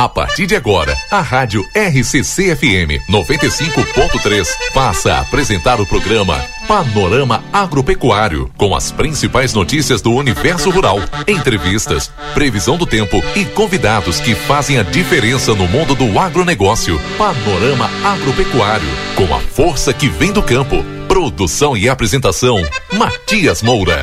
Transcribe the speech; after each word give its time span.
A 0.00 0.08
partir 0.08 0.46
de 0.46 0.56
agora, 0.56 0.96
a 1.10 1.20
Rádio 1.20 1.62
RCC 1.74 2.56
FM 2.56 3.04
95.3 3.06 4.48
passa 4.72 5.12
a 5.12 5.20
apresentar 5.20 5.78
o 5.78 5.84
programa 5.84 6.42
Panorama 6.66 7.44
Agropecuário, 7.52 8.50
com 8.56 8.74
as 8.74 8.90
principais 8.90 9.52
notícias 9.52 10.00
do 10.00 10.12
universo 10.12 10.70
rural, 10.70 11.00
entrevistas, 11.28 12.10
previsão 12.32 12.78
do 12.78 12.86
tempo 12.86 13.22
e 13.36 13.44
convidados 13.44 14.20
que 14.20 14.34
fazem 14.34 14.78
a 14.78 14.82
diferença 14.82 15.54
no 15.54 15.68
mundo 15.68 15.94
do 15.94 16.18
agronegócio. 16.18 16.98
Panorama 17.18 17.90
Agropecuário, 18.02 18.88
com 19.14 19.34
a 19.34 19.38
força 19.38 19.92
que 19.92 20.08
vem 20.08 20.32
do 20.32 20.42
campo. 20.42 20.82
Produção 21.08 21.76
e 21.76 21.90
apresentação: 21.90 22.56
Matias 22.90 23.60
Moura. 23.60 24.00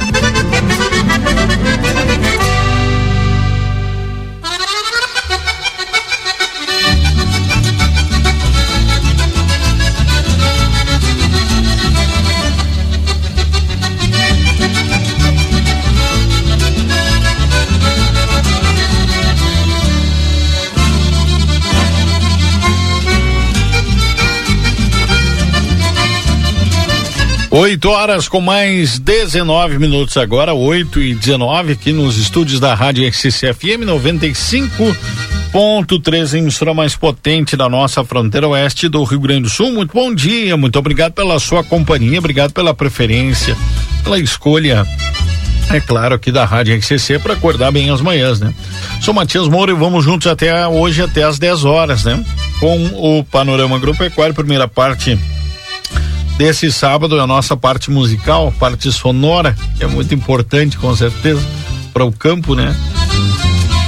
Oito 27.58 27.90
horas 27.90 28.30
com 28.30 28.40
mais 28.40 29.00
19 29.00 29.80
minutos 29.80 30.16
agora, 30.16 30.54
8 30.54 31.02
e 31.02 31.16
19 31.16 31.74
aqui 31.74 31.92
nos 31.92 32.16
estúdios 32.16 32.60
da 32.60 32.76
Rádio 32.76 33.12
XCFM 33.12 33.84
95.3, 33.84 36.38
emissora 36.38 36.76
mais 36.76 36.96
potente 36.96 37.58
da 37.58 37.68
nossa 37.68 38.06
fronteira 38.06 38.48
oeste 38.48 38.88
do 38.88 39.04
Rio 39.04 39.20
Grande 39.20 39.42
do 39.42 39.50
Sul. 39.50 39.74
Muito 39.74 39.92
bom 39.92 40.14
dia, 40.14 40.56
muito 40.56 40.78
obrigado 40.78 41.14
pela 41.14 41.40
sua 41.40 41.64
companhia, 41.64 42.20
obrigado 42.20 42.54
pela 42.54 42.76
preferência, 42.76 43.58
pela 44.04 44.20
escolha 44.20 44.86
é 45.72 45.82
claro, 45.82 46.14
aqui 46.14 46.32
da 46.32 46.46
Rádio 46.46 46.78
RCC 46.78 47.18
para 47.18 47.34
acordar 47.34 47.72
bem 47.72 47.90
as 47.90 48.02
manhãs, 48.02 48.40
né? 48.40 48.54
Sou 49.02 49.16
Matias 49.16 49.48
Moura 49.48 49.72
e 49.72 49.76
vamos 49.76 50.06
juntos 50.06 50.28
até 50.28 50.68
hoje, 50.68 51.02
até 51.02 51.24
às 51.24 51.40
10 51.40 51.66
horas, 51.66 52.04
né? 52.04 52.24
Com 52.60 52.86
o 52.94 53.24
Panorama 53.24 53.78
Agropecuário, 53.78 54.36
primeira 54.36 54.68
parte 54.68 55.18
desse 56.38 56.72
sábado, 56.72 57.20
a 57.20 57.26
nossa 57.26 57.58
parte 57.58 57.90
musical, 57.90 58.54
parte 58.60 58.92
sonora, 58.92 59.56
que 59.76 59.84
é 59.84 59.88
muito 59.88 60.14
importante, 60.14 60.78
com 60.78 60.96
certeza, 60.96 61.42
para 61.92 62.06
o 62.06 62.12
campo, 62.12 62.54
né? 62.54 62.76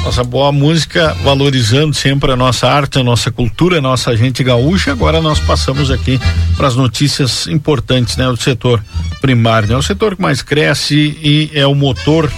Nossa 0.03 0.23
boa 0.23 0.51
música, 0.51 1.15
valorizando 1.23 1.93
sempre 1.93 2.31
a 2.31 2.35
nossa 2.35 2.67
arte, 2.67 2.97
a 2.97 3.03
nossa 3.03 3.29
cultura, 3.29 3.77
a 3.77 3.81
nossa 3.81 4.15
gente 4.17 4.43
gaúcha. 4.43 4.91
Agora 4.91 5.21
nós 5.21 5.39
passamos 5.39 5.91
aqui 5.91 6.19
para 6.57 6.67
as 6.67 6.75
notícias 6.75 7.45
importantes, 7.47 8.17
né? 8.17 8.25
Do 8.25 8.37
setor 8.37 8.83
primário, 9.21 9.69
né? 9.69 9.75
O 9.75 9.83
setor 9.83 10.15
que 10.15 10.21
mais 10.21 10.41
cresce 10.41 10.95
e 10.95 11.51
é 11.53 11.67
o 11.67 11.75
motor 11.75 12.31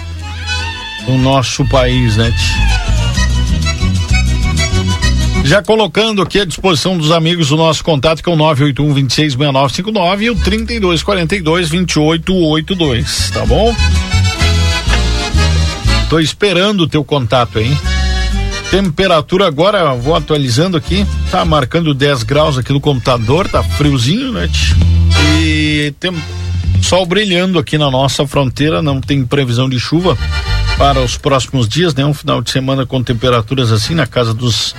do 1.05 1.17
nosso 1.17 1.65
país, 1.65 2.17
né? 2.17 2.33
Já 5.43 5.61
colocando 5.61 6.21
aqui 6.21 6.39
à 6.39 6.45
disposição 6.45 6.97
dos 6.97 7.11
amigos 7.11 7.51
o 7.51 7.57
nosso 7.57 7.83
contato 7.83 8.23
que 8.23 8.29
é 8.29 8.33
o 8.33 8.35
981 8.35 8.93
266959 8.93 10.25
e 10.25 10.29
o 10.29 10.35
3242 10.35 11.69
2882, 11.69 13.31
tá 13.31 13.45
bom? 13.45 13.75
Tô 16.09 16.19
esperando 16.19 16.81
o 16.81 16.87
teu 16.87 17.03
contato 17.03 17.57
aí. 17.57 17.75
Temperatura 18.69 19.47
agora, 19.47 19.93
vou 19.95 20.15
atualizando 20.15 20.77
aqui, 20.77 21.05
tá 21.29 21.43
marcando 21.43 21.93
10 21.93 22.23
graus 22.23 22.57
aqui 22.57 22.71
no 22.71 22.79
computador, 22.79 23.49
tá 23.49 23.61
friozinho, 23.61 24.31
né? 24.31 24.49
E 25.41 25.93
tem 25.99 26.13
sol 26.81 27.05
brilhando 27.05 27.59
aqui 27.59 27.77
na 27.77 27.91
nossa 27.91 28.25
fronteira, 28.25 28.81
não 28.81 29.01
tem 29.01 29.25
previsão 29.25 29.69
de 29.69 29.79
chuva 29.79 30.17
para 30.77 31.01
os 31.01 31.17
próximos 31.17 31.67
dias, 31.67 31.93
né? 31.93 32.05
Um 32.05 32.13
final 32.13 32.41
de 32.41 32.51
semana 32.51 32.85
com 32.85 33.03
temperaturas 33.03 33.71
assim 33.71 33.93
na 33.93 34.07
casa 34.07 34.33
dos 34.33 34.73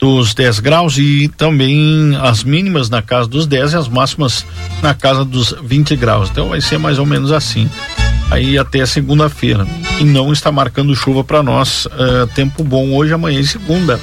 dos 0.00 0.32
10 0.32 0.60
graus 0.60 0.96
e 0.96 1.28
também 1.36 2.16
as 2.22 2.42
mínimas 2.42 2.88
na 2.88 3.02
casa 3.02 3.28
dos 3.28 3.46
10 3.46 3.74
e 3.74 3.76
as 3.76 3.88
máximas 3.88 4.46
na 4.82 4.94
casa 4.94 5.24
dos 5.24 5.54
20 5.62 5.94
graus. 5.96 6.30
Então 6.30 6.48
vai 6.48 6.60
ser 6.60 6.78
mais 6.78 6.98
ou 6.98 7.04
menos 7.04 7.30
assim. 7.30 7.68
Aí 8.30 8.56
até 8.56 8.86
segunda-feira. 8.86 9.66
E 10.00 10.04
não 10.04 10.32
está 10.32 10.50
marcando 10.50 10.96
chuva 10.96 11.22
para 11.22 11.42
nós. 11.42 11.84
Uh, 11.86 12.26
tempo 12.34 12.64
bom 12.64 12.94
hoje, 12.94 13.12
amanhã 13.12 13.40
e 13.40 13.46
segunda. 13.46 14.00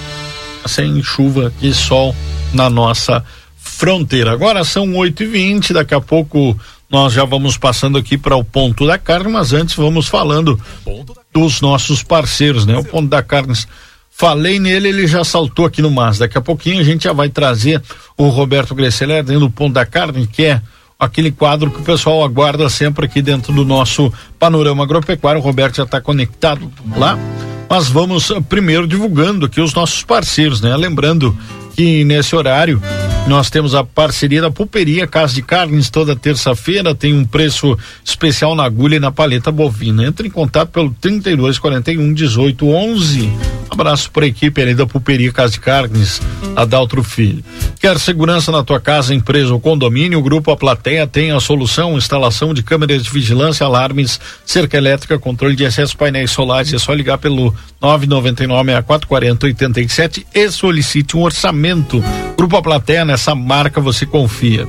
Sem 0.68 1.02
chuva 1.02 1.52
e 1.62 1.74
sol 1.74 2.16
na 2.53 2.69
nossa 2.69 3.24
fronteira. 3.57 4.31
Agora 4.31 4.63
são 4.63 4.96
8 4.96 5.24
e 5.24 5.25
20 5.25 5.74
daqui 5.74 5.96
a 5.96 6.02
pouco 6.02 6.57
nós 6.90 7.12
já 7.12 7.25
vamos 7.25 7.57
passando 7.57 7.97
aqui 7.97 8.18
para 8.18 8.36
o 8.36 8.44
ponto 8.44 8.88
da 8.88 8.97
carne, 8.97 9.30
mas 9.30 9.52
antes 9.52 9.75
vamos 9.75 10.07
falando 10.07 10.59
dos 11.34 11.59
nossos 11.59 12.02
parceiros, 12.02 12.66
né? 12.66 12.78
O 12.78 12.84
ponto 12.84 13.09
da 13.09 13.22
carne 13.22 13.53
Falei 14.17 14.59
nele, 14.59 14.89
ele 14.89 15.05
já 15.05 15.23
saltou 15.23 15.63
aqui 15.63 15.79
no 15.79 15.91
Mas. 15.91 16.17
Daqui 16.17 16.35
a 16.39 16.41
pouquinho 16.41 16.79
a 16.79 16.83
gente 16.83 17.03
já 17.03 17.13
vai 17.13 17.29
trazer 17.29 17.79
o 18.17 18.29
Roberto 18.29 18.73
Gresseler 18.73 19.23
dentro 19.23 19.41
do 19.41 19.51
Ponto 19.51 19.73
da 19.73 19.85
Carne, 19.85 20.25
que 20.25 20.44
é 20.44 20.59
aquele 21.00 21.31
quadro 21.31 21.69
que 21.69 21.81
o 21.81 21.83
pessoal 21.83 22.23
aguarda 22.23 22.67
sempre 22.67 23.06
aqui 23.06 23.22
dentro 23.22 23.53
do 23.53 23.63
nosso 23.63 24.11
panorama 24.39 24.83
agropecuário. 24.83 25.39
O 25.39 25.44
Roberto 25.44 25.75
já 25.75 25.83
está 25.83 26.01
conectado 26.01 26.72
lá. 26.95 27.16
Mas 27.69 27.89
vamos 27.89 28.31
eh, 28.31 28.41
primeiro 28.41 28.88
divulgando 28.88 29.45
aqui 29.45 29.61
os 29.61 29.75
nossos 29.75 30.01
parceiros, 30.01 30.61
né? 30.61 30.75
Lembrando 30.75 31.38
que 31.75 32.03
nesse 32.03 32.35
horário 32.35 32.81
nós 33.27 33.49
temos 33.49 33.75
a 33.75 33.83
parceria 33.83 34.41
da 34.41 34.49
Pulperia 34.49 35.05
Casa 35.05 35.33
de 35.33 35.41
Carnes 35.41 35.89
toda 35.89 36.15
terça-feira, 36.15 36.95
tem 36.95 37.13
um 37.13 37.25
preço 37.25 37.77
especial 38.03 38.55
na 38.55 38.63
agulha 38.63 38.95
e 38.95 38.99
na 38.99 39.11
paleta 39.11 39.51
bovina. 39.51 40.05
Entre 40.05 40.27
em 40.27 40.31
contato 40.31 40.69
pelo 40.69 40.95
32 41.01 41.59
41 41.59 42.13
18 42.13 42.67
11. 42.67 43.29
Abraço 43.69 44.09
para 44.11 44.23
a 44.25 44.27
equipe 44.27 44.61
ali 44.61 44.73
da 44.73 44.88
Pulperia 44.88 45.31
Casa 45.31 45.53
de 45.53 45.59
Carnes, 45.59 46.21
Adaltro 46.55 47.03
Filho. 47.03 47.43
Quer 47.79 47.99
segurança 47.99 48.51
na 48.51 48.63
tua 48.63 48.79
casa, 48.79 49.13
empresa 49.13 49.53
ou 49.53 49.59
condomínio? 49.59 50.19
O 50.19 50.23
Grupo 50.23 50.49
A 50.51 50.57
Plateia 50.57 51.05
tem 51.05 51.31
a 51.31 51.39
solução, 51.39 51.97
instalação 51.97 52.53
de 52.53 52.63
câmeras 52.63 53.03
de 53.03 53.09
vigilância, 53.09 53.65
alarmes, 53.65 54.19
cerca 54.45 54.77
elétrica, 54.77 55.19
controle 55.19 55.55
de 55.55 55.65
acesso, 55.65 55.97
painéis 55.97 56.31
solares. 56.31 56.73
É 56.73 56.79
só 56.79 56.94
ligar 56.94 57.17
pelo 57.17 57.53
999 57.81 58.71
6440 58.71 59.45
87 59.45 60.27
e 60.33 60.49
solicite 60.49 61.15
um 61.15 61.21
orçamento. 61.21 62.03
Grupo 62.38 62.57
A 62.57 62.61
Plateia, 62.61 63.05
nessa 63.17 63.33
marca 63.33 63.81
você 63.81 64.05
confia. 64.05 64.67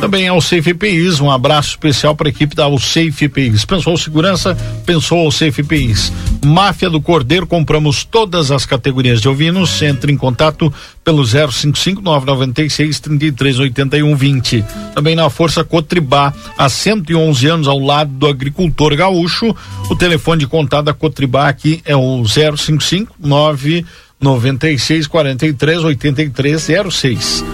Também 0.00 0.24
é 0.24 0.32
o 0.32 0.40
Safe 0.40 0.70
EPIs, 0.70 1.20
um 1.20 1.28
abraço 1.28 1.70
especial 1.70 2.14
para 2.14 2.28
a 2.28 2.30
equipe 2.30 2.54
da 2.54 2.64
Safe 2.78 3.24
EPIs. 3.24 3.64
Pensou 3.64 3.98
segurança? 3.98 4.56
Pensou 4.86 5.30
Safe 5.30 5.60
EPIs. 5.60 6.12
Máfia 6.42 6.88
do 6.88 7.00
Cordeiro, 7.02 7.48
compramos 7.48 8.04
todas 8.04 8.52
as 8.52 8.64
categorias 8.64 9.20
de 9.20 9.28
ovinos. 9.28 9.82
Entre 9.82 10.12
em 10.12 10.16
contato 10.16 10.72
pelo 11.02 11.26
055 11.26 12.00
996 12.00 13.00
3381 13.00 14.14
20. 14.14 14.64
Também 14.94 15.16
na 15.16 15.28
Força 15.28 15.64
Cotribá, 15.64 16.32
há 16.56 16.68
111 16.68 17.46
anos 17.48 17.68
ao 17.68 17.80
lado 17.80 18.12
do 18.12 18.28
agricultor 18.28 18.94
gaúcho. 18.94 19.54
O 19.90 19.96
telefone 19.96 20.38
de 20.40 20.46
contato 20.46 20.84
da 20.84 20.94
Cotribá 20.94 21.48
aqui 21.48 21.82
é 21.84 21.96
o 21.96 22.24
055 22.24 23.16
996 23.18 25.08
43 25.08 25.84
83 25.84 26.68
06. 26.88 27.44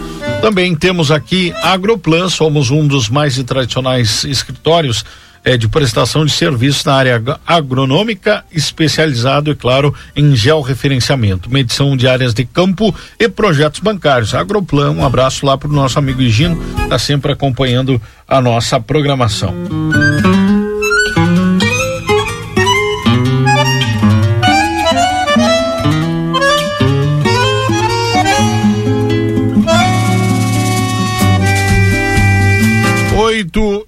Também 0.41 0.75
temos 0.75 1.11
aqui 1.11 1.53
Agroplan, 1.63 2.29
somos 2.29 2.71
um 2.71 2.87
dos 2.87 3.09
mais 3.09 3.43
tradicionais 3.43 4.25
escritórios 4.25 5.05
é, 5.47 5.57
de 5.57 5.69
prestação 5.69 6.27
de 6.27 6.33
serviços 6.33 6.85
na 6.85 6.95
área 6.95 7.23
agronômica, 7.47 8.45
especializado, 8.53 9.53
é 9.53 9.55
claro, 9.55 9.95
em 10.17 10.35
georreferenciamento, 10.35 11.49
medição 11.49 11.97
de 11.97 12.09
áreas 12.09 12.35
de 12.35 12.45
campo 12.45 12.93
e 13.19 13.29
projetos 13.29 13.79
bancários. 13.79 14.35
Agroplan, 14.35 14.91
um 14.91 15.07
abraço 15.07 15.47
lá 15.47 15.57
para 15.57 15.69
o 15.69 15.73
nosso 15.73 16.01
amigo 16.01 16.21
Higino, 16.21 16.61
está 16.83 16.99
sempre 16.99 17.31
acompanhando 17.31 18.03
a 18.27 18.41
nossa 18.41 18.81
programação. 18.81 19.55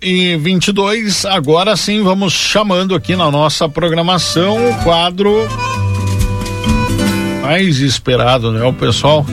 E 0.09 0.37
22. 0.37 1.27
Agora 1.27 1.77
sim, 1.77 2.03
vamos 2.03 2.33
chamando 2.33 2.95
aqui 2.95 3.15
na 3.15 3.31
nossa 3.31 3.69
programação 3.69 4.71
o 4.71 4.75
quadro 4.83 5.47
mais 7.43 7.79
esperado, 7.79 8.51
né? 8.51 8.65
O 8.65 8.73
pessoal 8.73 9.25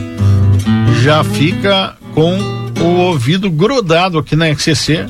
já 1.02 1.24
fica 1.24 1.96
com 2.14 2.38
o 2.80 3.00
ouvido 3.00 3.50
grudado 3.50 4.18
aqui 4.18 4.36
na 4.36 4.46
XCC 4.54 5.06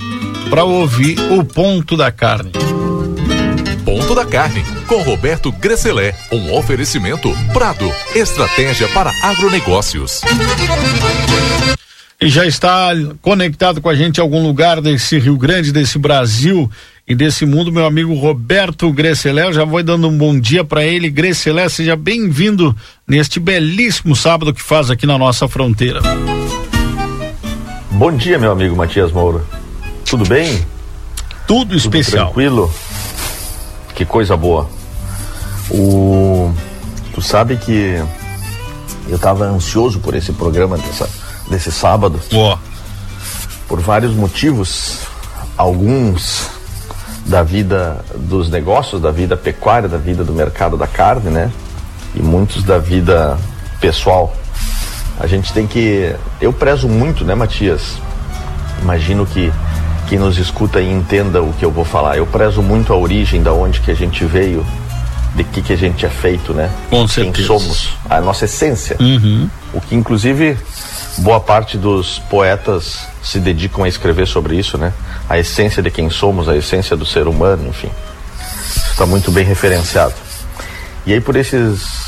para 0.49 0.65
ouvir 0.65 1.19
o 1.33 1.45
ponto 1.45 1.97
da 1.97 2.13
carne. 2.13 2.53
Ponto 3.85 4.17
da 4.17 4.25
Carne, 4.25 4.65
com 4.89 5.01
Roberto 5.03 5.53
Gresselé. 5.53 6.13
Um 6.33 6.53
oferecimento 6.55 7.33
Prado, 7.53 7.89
estratégia 8.17 8.89
para 8.89 9.13
agronegócios. 9.23 10.23
E 12.19 12.29
já 12.29 12.47
está 12.47 12.91
conectado 13.21 13.81
com 13.83 13.91
a 13.91 13.95
gente 13.95 14.17
em 14.19 14.21
algum 14.23 14.43
lugar 14.43 14.81
desse 14.81 15.19
Rio 15.19 15.37
Grande, 15.37 15.71
desse 15.71 15.99
Brasil 15.99 16.71
e 17.07 17.15
desse 17.15 17.45
mundo, 17.45 17.71
meu 17.71 17.85
amigo 17.85 18.15
Roberto 18.15 18.91
Gresselé. 18.91 19.45
Eu 19.45 19.53
já 19.53 19.65
vou 19.67 19.83
dando 19.83 20.09
um 20.09 20.17
bom 20.17 20.41
dia 20.41 20.65
para 20.65 20.83
ele. 20.83 21.11
Gresselé, 21.11 21.69
seja 21.69 21.95
bem-vindo 21.95 22.75
neste 23.07 23.39
belíssimo 23.39 24.17
sábado 24.17 24.55
que 24.55 24.63
faz 24.63 24.91
aqui 24.91 25.07
na 25.07 25.19
nossa 25.19 25.47
fronteira. 25.47 26.01
Bom 27.91 28.17
dia, 28.17 28.39
meu 28.39 28.51
amigo 28.51 28.75
Matias 28.75 29.13
Moura. 29.13 29.45
Tudo 30.07 30.25
bem? 30.25 30.67
Tudo 31.47 31.77
especial. 31.77 32.33
Tudo 32.33 32.35
tranquilo? 32.35 32.75
Que 33.95 34.07
coisa 34.07 34.35
boa. 34.39 34.71
O 35.71 36.51
tu 37.13 37.21
sabe 37.21 37.57
que 37.57 38.03
eu 39.07 39.17
estava 39.17 39.45
ansioso 39.45 40.01
por 40.01 40.15
esse 40.15 40.33
programa 40.33 40.79
dessa, 40.79 41.09
desse 41.49 41.71
sábado. 41.71 42.21
Por 43.69 43.81
vários 43.81 44.15
motivos, 44.15 45.01
alguns 45.57 46.49
da 47.27 47.43
vida 47.43 48.05
dos 48.15 48.49
negócios, 48.49 49.01
da 49.01 49.11
vida 49.11 49.37
pecuária, 49.37 49.89
da 49.89 49.99
vida 49.99 50.23
do 50.23 50.33
mercado 50.33 50.77
da 50.77 50.87
carne, 50.87 51.31
né? 51.31 51.51
E 52.15 52.23
muitos 52.23 52.63
da 52.63 52.79
vida 52.79 53.37
pessoal. 53.81 54.35
A 55.19 55.27
gente 55.27 55.53
tem 55.53 55.67
que. 55.67 56.15
Eu 56.41 56.53
prezo 56.53 56.89
muito, 56.89 57.25
né, 57.25 57.35
Matias? 57.35 57.97
Imagino 58.83 59.27
que 59.27 59.53
quem 60.09 60.19
nos 60.19 60.39
escuta 60.39 60.81
e 60.81 60.91
entenda 60.91 61.43
o 61.43 61.53
que 61.55 61.65
eu 61.65 61.71
vou 61.71 61.85
falar. 61.85 62.17
Eu 62.17 62.27
prezo 62.27 62.63
muito 62.63 62.93
a 62.93 62.97
origem, 62.97 63.43
da 63.43 63.53
onde 63.53 63.81
que 63.81 63.91
a 63.91 63.95
gente 63.95 64.25
veio, 64.25 64.65
de 65.35 65.43
que 65.43 65.63
que 65.63 65.73
a 65.73 65.77
gente 65.77 66.07
é 66.07 66.11
feito, 66.11 66.53
né? 66.53 66.71
Com 66.91 67.09
certeza. 67.09 67.35
Quem 67.35 67.47
somos, 67.47 67.89
a 68.09 68.21
nossa 68.21 68.45
essência. 68.45 68.97
Uhum. 69.01 69.49
O 69.73 69.81
que 69.81 69.95
inclusive 69.95 70.57
boa 71.19 71.41
parte 71.41 71.79
dos 71.79 72.19
poetas 72.31 73.07
se 73.23 73.39
dedicam 73.39 73.85
a 73.85 73.89
escrever 73.89 74.27
sobre 74.27 74.57
isso, 74.57 74.77
né? 74.77 74.93
A 75.29 75.39
essência 75.39 75.83
de 75.83 75.91
quem 75.91 76.11
somos, 76.11 76.49
a 76.49 76.57
essência 76.57 76.97
do 76.97 77.07
ser 77.07 77.27
humano, 77.27 77.69
enfim. 77.69 77.91
Está 78.91 79.07
muito 79.07 79.31
bem 79.31 79.45
referenciado. 79.45 80.15
E 81.07 81.13
aí 81.13 81.21
por 81.21 81.37
esses 81.37 82.07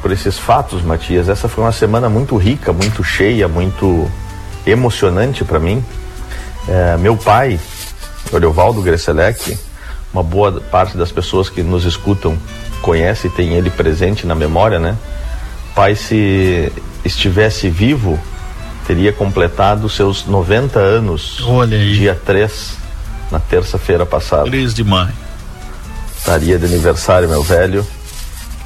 por 0.00 0.10
esses 0.10 0.36
fatos, 0.36 0.82
Matias, 0.82 1.28
essa 1.28 1.48
foi 1.48 1.62
uma 1.62 1.70
semana 1.70 2.08
muito 2.08 2.36
rica, 2.36 2.72
muito 2.72 3.04
cheia, 3.04 3.46
muito 3.46 4.10
emocionante 4.66 5.44
para 5.44 5.60
mim. 5.60 5.82
É, 6.68 6.96
meu 6.96 7.16
pai, 7.16 7.60
Oriovaldo 8.32 8.82
Gresselec, 8.82 9.56
uma 10.12 10.24
boa 10.24 10.60
parte 10.60 10.96
das 10.96 11.12
pessoas 11.12 11.48
que 11.48 11.62
nos 11.62 11.84
escutam 11.84 12.36
conhece 12.80 13.28
e 13.28 13.30
tem 13.30 13.54
ele 13.54 13.70
presente 13.70 14.26
na 14.26 14.34
memória, 14.34 14.80
né? 14.80 14.96
Pai, 15.72 15.94
se 15.94 16.70
estivesse 17.04 17.70
vivo, 17.70 18.18
teria 18.86 19.12
completado 19.12 19.88
seus 19.88 20.26
90 20.26 20.78
anos, 20.78 21.42
Olha 21.46 21.76
aí. 21.76 21.94
dia 21.94 22.18
3, 22.24 22.76
na 23.30 23.38
terça-feira 23.38 24.04
passada. 24.04 24.44
3 24.44 24.74
de 24.74 24.84
maio. 24.84 25.12
Estaria 26.16 26.58
de 26.58 26.66
aniversário, 26.66 27.28
meu 27.28 27.42
velho, 27.42 27.86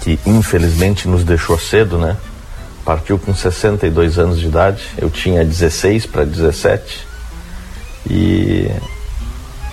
que 0.02 0.18
infelizmente 0.26 1.08
nos 1.08 1.24
deixou 1.24 1.58
cedo, 1.58 1.98
né? 1.98 2.16
Partiu 2.84 3.18
com 3.18 3.34
62 3.34 4.18
anos 4.18 4.38
de 4.38 4.46
idade, 4.46 4.82
eu 4.98 5.10
tinha 5.10 5.44
16 5.44 6.06
para 6.06 6.24
17. 6.24 7.06
E 8.08 8.70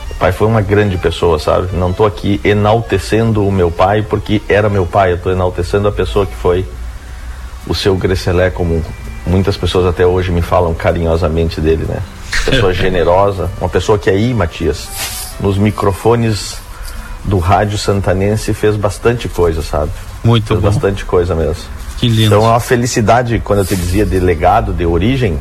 o 0.09 0.15
pai 0.15 0.31
foi 0.31 0.47
uma 0.47 0.61
grande 0.61 0.97
pessoa, 0.97 1.37
sabe? 1.37 1.75
Não 1.75 1.91
estou 1.91 2.05
aqui 2.05 2.41
enaltecendo 2.43 3.45
o 3.47 3.51
meu 3.51 3.69
pai 3.69 4.01
porque 4.01 4.41
era 4.49 4.69
meu 4.69 4.85
pai, 4.85 5.11
eu 5.11 5.17
estou 5.17 5.31
enaltecendo 5.31 5.87
a 5.87 5.91
pessoa 5.91 6.25
que 6.25 6.35
foi 6.35 6.65
o 7.67 7.75
seu 7.75 7.95
Grecelé, 7.95 8.49
como 8.49 8.83
muitas 9.25 9.57
pessoas 9.57 9.85
até 9.85 10.05
hoje 10.05 10.31
me 10.31 10.41
falam 10.41 10.73
carinhosamente 10.73 11.61
dele, 11.61 11.85
né? 11.87 12.01
Pessoa 12.45 12.73
generosa, 12.73 13.49
uma 13.59 13.69
pessoa 13.69 13.97
que 13.97 14.09
aí, 14.09 14.33
Matias, 14.33 14.87
nos 15.39 15.57
microfones 15.57 16.57
do 17.23 17.37
rádio 17.37 17.77
santanense 17.77 18.53
fez 18.53 18.75
bastante 18.75 19.29
coisa, 19.29 19.61
sabe? 19.61 19.91
Muito 20.23 20.47
fez 20.47 20.59
bom. 20.59 20.69
bastante 20.69 21.05
coisa 21.05 21.35
mesmo. 21.35 21.63
Que 21.97 22.07
lindo. 22.07 22.25
Então 22.25 22.45
é 22.45 22.49
uma 22.49 22.59
felicidade, 22.59 23.39
quando 23.43 23.59
eu 23.59 23.65
te 23.65 23.75
dizia 23.75 24.05
de 24.05 24.19
legado, 24.19 24.73
de 24.73 24.85
origem, 24.85 25.39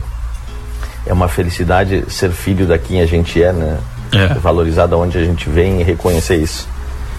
é 1.05 1.13
uma 1.13 1.29
felicidade 1.29 2.05
ser 2.09 2.31
filho 2.31 2.67
da 2.67 2.79
quem 2.79 3.01
a 3.01 3.07
gente 3.07 3.43
é, 3.43 3.53
né? 3.53 3.79
É. 4.13 4.35
Valorizar 4.35 4.87
da 4.87 4.97
onde 4.97 5.19
a 5.19 5.25
gente 5.25 5.49
vem 5.49 5.81
e 5.81 5.83
reconhecer 5.83 6.37
isso. 6.37 6.69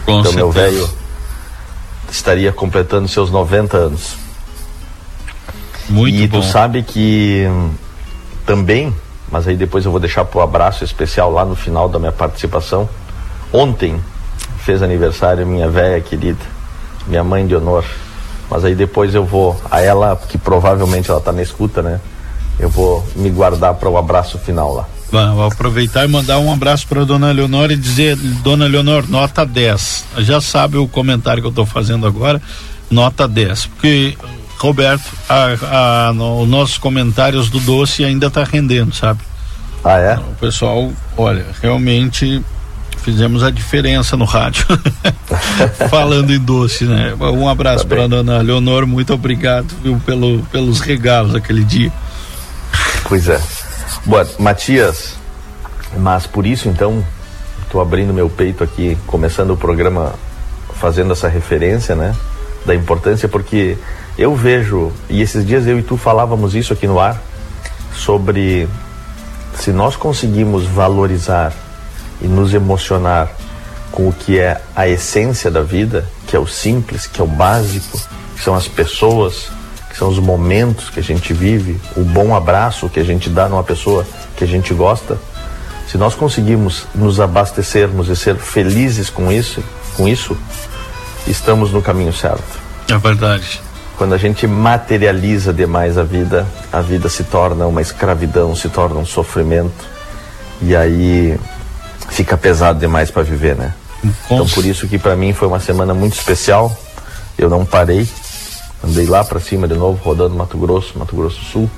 Com 0.06 0.19
então 0.19 0.31
meu 0.33 0.54
certeza. 0.54 0.77
velho 0.77 0.89
estaria 2.09 2.51
completando 2.51 3.07
seus 3.07 3.31
90 3.31 3.75
anos. 3.75 4.22
Muito 5.89 6.15
e 6.15 6.27
bom. 6.27 6.39
tu 6.39 6.45
sabe 6.45 6.83
que 6.83 7.45
hum, 7.50 7.71
também, 8.45 8.94
mas 9.31 9.47
aí 9.47 9.56
depois 9.56 9.85
eu 9.85 9.91
vou 9.91 10.00
deixar 10.00 10.25
pro 10.25 10.41
abraço 10.41 10.83
especial 10.83 11.31
lá 11.31 11.45
no 11.45 11.56
final 11.56 11.89
da 11.89 12.00
minha 12.00 12.12
participação. 12.12 12.88
Ontem 13.51 14.00
fez 14.59 14.81
aniversário 14.81 15.45
minha 15.45 15.69
velha 15.69 16.00
querida, 16.01 16.39
minha 17.07 17.24
mãe 17.24 17.45
de 17.45 17.56
honor. 17.56 17.83
Mas 18.50 18.65
aí 18.65 18.75
depois 18.75 19.15
eu 19.15 19.25
vou 19.25 19.59
a 19.69 19.81
ela, 19.81 20.15
que 20.30 20.38
provavelmente 20.38 21.09
ela 21.09 21.19
tá 21.19 21.31
na 21.31 21.41
escuta, 21.41 21.81
né? 21.81 22.00
Eu 22.59 22.69
vou 22.69 23.03
me 23.15 23.30
guardar 23.30 23.74
para 23.74 23.89
o 23.89 23.97
abraço 23.97 24.38
final 24.38 24.74
lá. 24.74 24.88
Vou 25.12 25.45
aproveitar 25.45 26.06
e 26.06 26.07
mandar 26.07 26.39
um 26.39 26.51
abraço 26.51 26.88
para 26.88 27.06
dona 27.06 27.31
Leonor 27.31 27.71
e 27.71 27.75
dizer, 27.75 28.15
dona 28.15 28.65
Leonor, 28.65 29.07
nota 29.07 29.45
10. 29.45 30.06
Já 30.19 30.41
sabe 30.41 30.77
o 30.77 30.88
comentário 30.88 31.41
que 31.41 31.45
eu 31.45 31.51
estou 31.51 31.68
fazendo 31.68 32.07
agora, 32.07 32.41
nota 32.89 33.27
10. 33.27 33.68
Porque, 33.68 34.18
Roberto, 34.63 35.12
a, 35.27 36.07
a, 36.07 36.13
no, 36.13 36.42
os 36.42 36.48
nossos 36.48 36.77
comentários 36.77 37.50
do 37.50 37.60
doce 37.60 38.06
ainda 38.06 38.31
tá 38.31 38.45
rendendo, 38.45 38.95
sabe? 38.95 39.19
Ah, 39.83 39.98
é? 39.98 40.15
O 40.15 40.36
pessoal, 40.39 40.89
olha, 41.18 41.45
realmente 41.62 42.42
fizemos 43.00 43.44
a 43.44 43.51
diferença 43.51 44.15
no 44.15 44.24
rádio. 44.24 44.65
Falando 45.92 46.31
em 46.31 46.39
doce, 46.39 46.86
né? 46.86 47.13
Um 47.19 47.50
abraço 47.50 47.83
Tá 47.83 47.94
para 47.94 48.07
dona 48.07 48.42
Leonor, 48.42 48.88
muito 48.88 49.13
obrigado 49.13 49.68
viu, 49.83 50.01
pelo, 50.06 50.42
pelos 50.44 50.80
regalos 50.80 51.36
aquele 51.36 51.66
dia. 51.66 51.92
Pois 53.04 53.27
é. 53.27 53.42
Boa, 54.06 54.25
Matias, 54.39 55.16
mas 55.98 56.25
por 56.25 56.45
isso 56.45 56.69
então, 56.69 57.06
estou 57.63 57.81
abrindo 57.81 58.13
meu 58.13 58.30
peito 58.30 58.63
aqui, 58.63 58.98
começando 59.06 59.51
o 59.51 59.57
programa 59.57 60.13
fazendo 60.75 61.12
essa 61.12 61.27
referência, 61.27 61.98
né? 61.98 62.16
Da 62.66 62.74
importância, 62.74 63.27
porque 63.27 63.77
eu 64.18 64.36
vejo, 64.36 64.92
e 65.09 65.21
esses 65.21 65.45
dias 65.45 65.66
eu 65.66 65.80
e 65.80 65.83
tu 65.83 65.97
falávamos 65.97 66.56
isso 66.56 66.73
aqui 66.73 66.87
no 66.87 66.99
ar, 66.99 67.21
sobre 67.95 68.68
se 69.56 69.71
nós 69.71 69.95
conseguimos 69.95 70.66
valorizar 70.66 71.54
e 72.21 72.28
nos 72.28 72.54
emocionar 72.54 73.31
com 73.92 74.07
o 74.07 74.14
que 74.14 74.40
é 74.40 74.59
a 74.76 74.87
essência 74.87 75.52
da 75.52 75.61
vida, 75.61 76.07
que 76.28 76.35
é 76.35 76.40
o 76.40 76.47
simples, 76.47 77.06
que 77.06 77.21
é 77.21 77.23
o 77.23 77.28
básico, 77.28 77.99
que 78.35 78.44
são 78.44 78.56
as 78.56 78.68
pessoas, 78.68 79.52
que 79.90 79.97
são 79.97 80.09
os 80.09 80.19
momentos 80.19 80.90
que 80.90 80.99
a 80.99 81.04
gente 81.04 81.33
vive, 81.33 81.80
o 81.95 82.02
bom 82.04 82.35
abraço 82.35 82.90
que 82.90 82.99
a 82.99 83.04
gente 83.04 83.30
dá 83.30 83.47
numa 83.47 83.64
pessoa 83.64 84.06
que 84.35 84.44
a 84.44 84.47
gente 84.47 84.73
gosta. 84.73 85.18
Se 85.87 85.97
nós 85.97 86.16
conseguimos 86.16 86.85
nos 86.95 87.19
abastecermos 87.19 88.09
e 88.09 88.16
ser 88.16 88.35
felizes 88.37 89.09
com 89.09 89.31
isso, 89.31 89.64
com 89.95 90.07
isso, 90.07 90.35
estamos 91.28 91.71
no 91.71 91.81
caminho 91.81 92.14
certo. 92.14 92.59
É 92.90 92.97
verdade. 92.97 93.61
Quando 94.04 94.16
a 94.16 94.18
gente 94.18 94.45
materializa 94.45 95.54
demais 95.54 95.98
a 95.98 96.04
vida, 96.04 96.45
a 96.74 96.81
vida 96.81 97.07
se 97.07 97.24
torna 97.24 97.66
uma 97.68 97.81
escravidão, 97.81 98.54
se 98.54 98.68
torna 98.68 99.00
um 99.00 99.06
sofrimento. 99.06 99.88
E 100.62 100.76
aí 100.76 101.40
fica 102.10 102.36
pesado 102.36 102.78
demais 102.78 103.10
para 103.10 103.24
viver, 103.24 103.56
né? 103.56 103.74
Então 104.26 104.45
por 104.50 104.66
isso 104.66 104.90
que 104.90 105.00
para 105.00 105.16
mim 105.16 105.31
foi 105.31 105.48
uma 105.48 105.62
semana 105.62 105.94
muito 105.94 106.18
especial. 106.18 106.78
Eu 107.38 107.50
não 107.50 107.64
parei. 107.64 108.06
Andei 108.83 109.06
lá 109.06 109.24
para 109.24 109.40
cima 109.40 109.69
de 109.69 109.76
novo, 109.76 110.04
rodando 110.04 110.36
Mato 110.36 110.57
Grosso, 110.57 111.00
Mato 111.00 111.16
Grosso 111.16 111.42
Sul. 111.45 111.72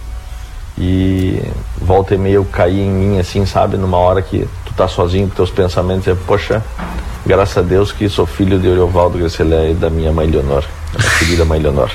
E 0.79 1.39
volta 1.79 2.15
e 2.15 2.17
meia 2.17 2.37
eu 2.37 2.45
caí 2.45 2.79
em 2.81 2.89
mim 2.89 3.19
assim, 3.19 3.45
sabe, 3.45 3.77
numa 3.77 3.97
hora 3.97 4.23
que 4.23 4.47
tá 4.75 4.87
sozinho 4.87 5.27
com 5.29 5.35
teus 5.35 5.49
pensamentos, 5.49 6.07
é, 6.07 6.15
poxa, 6.15 6.63
graças 7.25 7.57
a 7.57 7.61
Deus 7.61 7.91
que 7.91 8.07
sou 8.09 8.25
filho 8.25 8.59
de 8.59 8.67
Oriovaldo 8.67 9.17
Grecelé 9.17 9.71
e 9.71 9.73
da 9.73 9.89
minha 9.89 10.11
mãe 10.11 10.27
Leonor, 10.27 10.63
da 10.93 10.99
minha 10.99 11.11
querida 11.19 11.45
mãe 11.45 11.59
Leonor. 11.59 11.89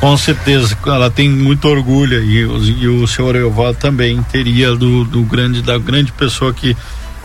Com 0.00 0.16
certeza, 0.16 0.76
ela 0.86 1.10
tem 1.10 1.28
muito 1.30 1.66
orgulho 1.68 2.22
e, 2.22 2.44
o- 2.44 2.62
e 2.64 2.88
o 2.88 3.06
senhor 3.06 3.36
Evaldo 3.36 3.78
também 3.78 4.20
teria 4.24 4.74
do, 4.74 5.04
do 5.04 5.22
grande 5.22 5.62
da 5.62 5.78
grande 5.78 6.12
pessoa 6.12 6.52
que 6.52 6.76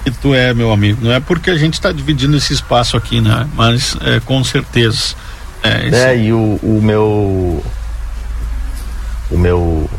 que 0.01 0.11
tu 0.11 0.33
é, 0.33 0.53
meu 0.53 0.71
amigo. 0.71 0.99
Não 1.03 1.11
é 1.11 1.19
porque 1.19 1.49
a 1.49 1.57
gente 1.57 1.73
está 1.73 1.91
dividindo 1.91 2.37
esse 2.37 2.53
espaço 2.53 2.95
aqui, 2.95 3.19
né? 3.19 3.45
Mas 3.53 3.97
é, 4.01 4.21
com 4.21 4.41
certeza. 4.45 5.13
É, 5.61 5.87
esse- 5.87 5.95
É, 5.97 6.17
e 6.17 6.31
o, 6.31 6.57
o 6.63 6.79
meu. 6.81 7.61
O 9.29 9.37
meu. 9.37 9.89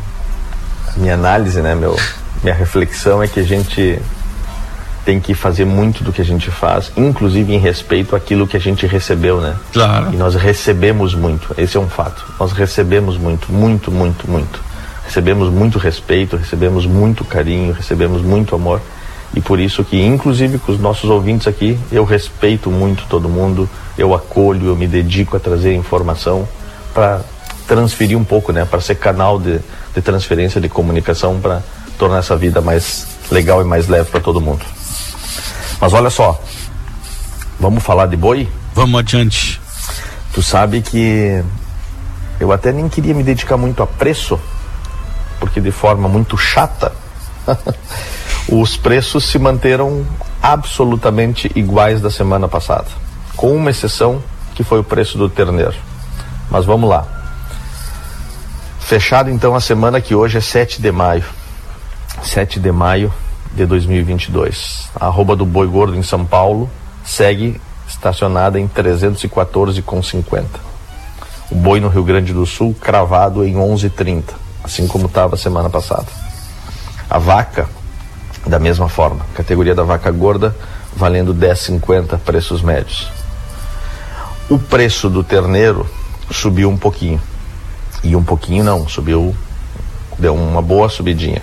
Minha 0.97 1.13
análise, 1.13 1.61
né? 1.61 1.75
Meu, 1.75 1.95
minha 2.41 2.55
reflexão 2.55 3.21
é 3.21 3.27
que 3.27 3.39
a 3.39 3.43
gente 3.43 3.99
tem 5.05 5.19
que 5.19 5.33
fazer 5.33 5.65
muito 5.65 6.03
do 6.03 6.13
que 6.13 6.21
a 6.21 6.25
gente 6.25 6.51
faz, 6.51 6.91
inclusive 6.95 7.53
em 7.53 7.57
respeito 7.57 8.15
àquilo 8.15 8.47
que 8.47 8.55
a 8.55 8.59
gente 8.59 8.85
recebeu, 8.85 9.41
né? 9.41 9.55
Claro. 9.73 10.13
E 10.13 10.15
nós 10.15 10.35
recebemos 10.35 11.15
muito, 11.15 11.53
esse 11.57 11.75
é 11.75 11.79
um 11.79 11.89
fato. 11.89 12.23
Nós 12.39 12.51
recebemos 12.51 13.17
muito, 13.17 13.51
muito, 13.51 13.91
muito, 13.91 14.29
muito. 14.29 14.61
Recebemos 15.05 15.49
muito 15.49 15.79
respeito, 15.79 16.37
recebemos 16.37 16.85
muito 16.85 17.25
carinho, 17.25 17.73
recebemos 17.73 18.21
muito 18.21 18.55
amor. 18.55 18.79
E 19.33 19.41
por 19.41 19.59
isso 19.59 19.83
que, 19.83 20.01
inclusive 20.01 20.59
com 20.59 20.71
os 20.71 20.79
nossos 20.79 21.09
ouvintes 21.09 21.47
aqui, 21.47 21.79
eu 21.91 22.03
respeito 22.03 22.69
muito 22.69 23.05
todo 23.09 23.27
mundo, 23.27 23.69
eu 23.97 24.13
acolho, 24.13 24.67
eu 24.67 24.75
me 24.75 24.87
dedico 24.87 25.35
a 25.35 25.39
trazer 25.39 25.73
informação 25.73 26.47
para 26.93 27.21
transferir 27.67 28.17
um 28.17 28.23
pouco, 28.23 28.51
né? 28.51 28.65
Para 28.65 28.81
ser 28.81 28.95
canal 28.95 29.39
de, 29.39 29.59
de 29.95 30.01
transferência 30.01 30.59
de 30.59 30.67
comunicação 30.67 31.39
para 31.39 31.63
tornar 31.97 32.19
essa 32.19 32.35
vida 32.35 32.59
mais 32.61 33.07
legal 33.31 33.61
e 33.61 33.65
mais 33.65 33.87
leve 33.87 34.09
para 34.09 34.19
todo 34.19 34.41
mundo. 34.41 34.65
Mas 35.81 35.93
olha 35.93 36.11
só, 36.11 36.39
vamos 37.59 37.83
falar 37.83 38.05
de 38.05 38.15
boi? 38.15 38.47
Vamos 38.75 38.99
adiante. 38.99 39.59
Tu 40.31 40.43
sabe 40.43 40.79
que 40.79 41.43
eu 42.39 42.51
até 42.51 42.71
nem 42.71 42.87
queria 42.87 43.15
me 43.15 43.23
dedicar 43.23 43.57
muito 43.57 43.81
a 43.81 43.87
preço, 43.87 44.39
porque 45.39 45.59
de 45.59 45.71
forma 45.71 46.07
muito 46.07 46.37
chata, 46.37 46.93
os 48.47 48.77
preços 48.77 49.25
se 49.25 49.39
manteram 49.39 50.05
absolutamente 50.39 51.51
iguais 51.55 51.99
da 51.99 52.11
semana 52.11 52.47
passada, 52.47 52.87
com 53.35 53.55
uma 53.55 53.71
exceção 53.71 54.21
que 54.53 54.63
foi 54.63 54.79
o 54.79 54.83
preço 54.83 55.17
do 55.17 55.27
terneiro. 55.27 55.75
Mas 56.51 56.63
vamos 56.63 56.87
lá. 56.87 57.07
Fechado 58.81 59.31
então 59.31 59.55
a 59.55 59.61
semana 59.61 59.99
que 59.99 60.13
hoje 60.13 60.37
é 60.37 60.41
7 60.41 60.79
de 60.79 60.91
maio. 60.91 61.25
7 62.21 62.59
de 62.59 62.71
maio 62.71 63.11
de 63.53 63.65
2022. 63.65 64.89
A 64.95 65.07
arroba 65.07 65.35
do 65.35 65.45
Boi 65.45 65.67
Gordo 65.67 65.95
em 65.95 66.03
São 66.03 66.25
Paulo 66.25 66.69
segue 67.03 67.59
estacionada 67.87 68.59
em 68.59 68.67
314,50. 68.67 70.45
O 71.51 71.55
boi 71.55 71.79
no 71.79 71.89
Rio 71.89 72.03
Grande 72.03 72.33
do 72.33 72.45
Sul 72.45 72.73
cravado 72.73 73.45
em 73.45 73.55
11,30, 73.55 74.23
assim 74.63 74.87
como 74.87 75.07
estava 75.07 75.35
semana 75.35 75.69
passada. 75.69 76.07
A 77.09 77.17
vaca, 77.17 77.67
da 78.47 78.57
mesma 78.57 78.87
forma, 78.87 79.25
categoria 79.33 79.75
da 79.75 79.83
vaca 79.83 80.09
gorda, 80.11 80.55
valendo 80.95 81.33
10,50 81.35 82.17
preços 82.19 82.61
médios. 82.61 83.11
O 84.49 84.57
preço 84.57 85.09
do 85.09 85.23
terneiro 85.23 85.85
subiu 86.31 86.69
um 86.69 86.77
pouquinho. 86.77 87.21
E 88.03 88.15
um 88.15 88.23
pouquinho 88.23 88.63
não, 88.63 88.87
subiu, 88.87 89.35
deu 90.17 90.33
uma 90.33 90.61
boa 90.61 90.87
subidinha. 90.89 91.41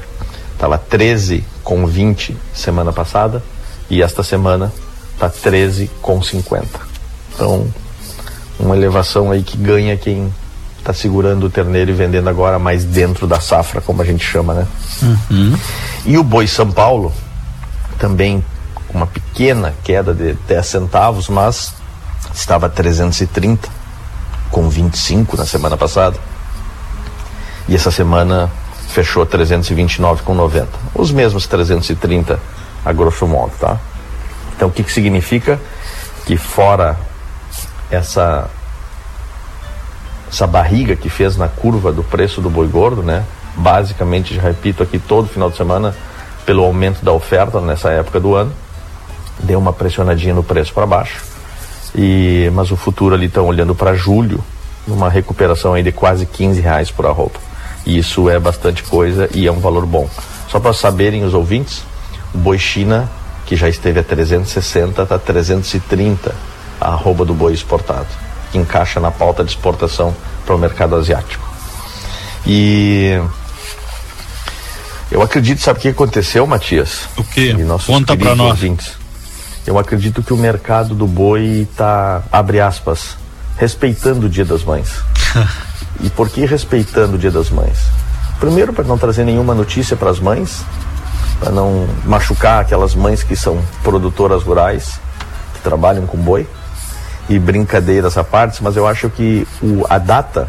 Estava 0.59 0.77
13 0.77 1.45
com 1.63 1.87
20 1.87 2.37
semana 2.53 2.93
passada 2.93 3.41
e 3.89 4.03
esta 4.03 4.25
semana 4.25 4.73
está 5.15 5.31
13 5.31 5.89
com 6.03 6.21
50. 6.21 6.67
Então, 7.33 7.73
uma 8.59 8.77
elevação 8.77 9.31
aí 9.31 9.45
que 9.45 9.57
ganha 9.57 9.97
quem 9.97 10.35
está 10.77 10.93
segurando 10.93 11.47
o 11.47 11.49
terneiro 11.49 11.93
e 11.93 11.95
vendendo 11.95 12.29
agora 12.29 12.59
mais 12.59 12.85
dentro 12.85 13.25
da 13.25 13.39
safra, 13.39 13.81
como 13.81 14.03
a 14.03 14.05
gente 14.05 14.25
chama, 14.25 14.53
né? 14.53 14.67
Uhum. 15.01 15.57
E 16.05 16.19
o 16.19 16.25
boi 16.25 16.49
São 16.49 16.69
Paulo 16.73 17.13
também 17.97 18.45
com 18.89 18.99
uma 18.99 19.07
pequena 19.07 19.73
queda 19.85 20.13
de 20.13 20.33
10 20.49 20.67
centavos, 20.67 21.29
mas 21.29 21.73
estava 22.35 22.69
330 22.69 23.69
com 24.51 24.69
25 24.69 25.37
na 25.37 25.47
semana 25.47 25.77
passada. 25.77 26.19
E 27.69 27.77
essa 27.77 27.93
semana 27.93 28.51
fechou 28.99 29.25
329,90. 29.25 30.67
Os 30.93 31.13
mesmos 31.13 31.47
330 31.47 32.41
a 32.85 32.93
grosso 32.93 33.29
modo, 33.29 33.53
tá? 33.61 33.79
Então 34.57 34.69
o 34.69 34.73
que, 34.73 34.83
que 34.83 34.91
significa? 34.91 35.61
Que 36.27 36.37
fora 36.37 36.99
essa 37.91 38.51
essa 40.29 40.47
barriga 40.47 40.95
que 40.97 41.09
fez 41.09 41.37
na 41.37 41.49
curva 41.49 41.91
do 41.93 42.03
preço 42.03 42.41
do 42.41 42.51
boi 42.51 42.67
gordo, 42.67 43.03
né? 43.03 43.25
Basicamente, 43.57 44.35
já 44.35 44.43
repito 44.43 44.83
aqui 44.83 44.99
todo 44.99 45.27
final 45.29 45.49
de 45.49 45.57
semana, 45.57 45.95
pelo 46.45 46.65
aumento 46.65 47.03
da 47.03 47.13
oferta 47.13 47.61
nessa 47.61 47.91
época 47.91 48.21
do 48.21 48.35
ano, 48.35 48.53
deu 49.39 49.59
uma 49.59 49.73
pressionadinha 49.73 50.35
no 50.35 50.43
preço 50.43 50.75
para 50.75 50.85
baixo. 50.85 51.25
E 51.95 52.51
mas 52.53 52.71
o 52.73 52.77
futuro 52.77 53.15
ali 53.15 53.27
estão 53.27 53.47
olhando 53.47 53.75
para 53.75 53.95
julho, 53.95 54.43
numa 54.87 55.09
recuperação 55.09 55.75
aí 55.75 55.83
de 55.85 55.93
quase 55.93 56.27
15 56.27 56.61
reais 56.61 56.91
por 56.91 57.07
arroba. 57.07 57.48
Isso 57.89 58.29
é 58.29 58.39
bastante 58.39 58.83
coisa 58.83 59.31
e 59.33 59.47
é 59.47 59.51
um 59.51 59.61
valor 59.61 59.87
bom. 59.87 60.07
Só 60.51 60.61
para 60.61 60.75
saberem 60.75 61.25
os 61.25 61.33
ouvintes, 61.33 61.83
o 62.35 62.39
boi 62.39 62.59
China, 62.59 63.09
que 63.47 63.57
já 63.57 63.67
esteve 63.67 63.99
a 63.99 64.03
360, 64.03 65.03
está 65.03 65.19
330 65.19 66.35
a 66.79 66.89
arroba 66.89 67.25
do 67.25 67.33
boi 67.33 67.55
exportado, 67.55 68.07
que 68.53 68.59
encaixa 68.59 69.01
na 69.01 69.11
pauta 69.11 69.43
de 69.43 69.51
exportação 69.53 70.15
para 70.45 70.55
o 70.55 70.59
mercado 70.59 70.97
asiático. 70.97 71.49
E 72.47 73.19
eu 75.11 75.23
acredito, 75.23 75.63
sabe 75.63 75.79
o 75.79 75.83
que 75.83 75.89
aconteceu, 75.89 76.47
Matias? 76.47 77.09
O 77.17 77.25
que? 77.25 77.53
E 77.53 77.65
Conta 77.87 78.15
para 78.15 78.35
nós. 78.35 78.51
Ouvintes. 78.51 78.93
Eu 79.67 79.79
acredito 79.79 80.23
que 80.23 80.33
o 80.35 80.37
mercado 80.37 80.95
do 80.95 81.07
boi 81.07 81.67
está, 81.71 82.23
abre 82.31 82.61
aspas, 82.61 83.17
respeitando 83.57 84.27
o 84.27 84.29
Dia 84.29 84.45
das 84.45 84.63
Mães. 84.63 84.91
E 86.01 86.09
por 86.11 86.29
que 86.29 86.45
respeitando 86.47 87.17
o 87.17 87.19
Dia 87.19 87.31
das 87.31 87.51
Mães? 87.51 87.79
Primeiro, 88.39 88.73
para 88.73 88.85
não 88.85 88.97
trazer 88.97 89.25
nenhuma 89.25 89.55
notícia 89.55 89.97
para 89.97 90.11
as 90.11 90.21
mães, 90.21 90.65
para 91.41 91.51
não 91.51 91.89
machucar 92.05 92.61
aquelas 92.61 92.95
mães 92.95 93.23
que 93.23 93.35
são 93.35 93.61
produtoras 93.83 94.45
rurais, 94.45 95.01
que 95.55 95.61
trabalham 95.61 96.07
com 96.07 96.17
boi. 96.17 96.49
E 97.29 97.39
brincadeiras 97.39 98.17
à 98.17 98.25
parte, 98.25 98.63
mas 98.63 98.77
eu 98.77 98.87
acho 98.87 99.11
que 99.11 99.47
o, 99.61 99.85
a 99.91 99.99
data, 99.99 100.49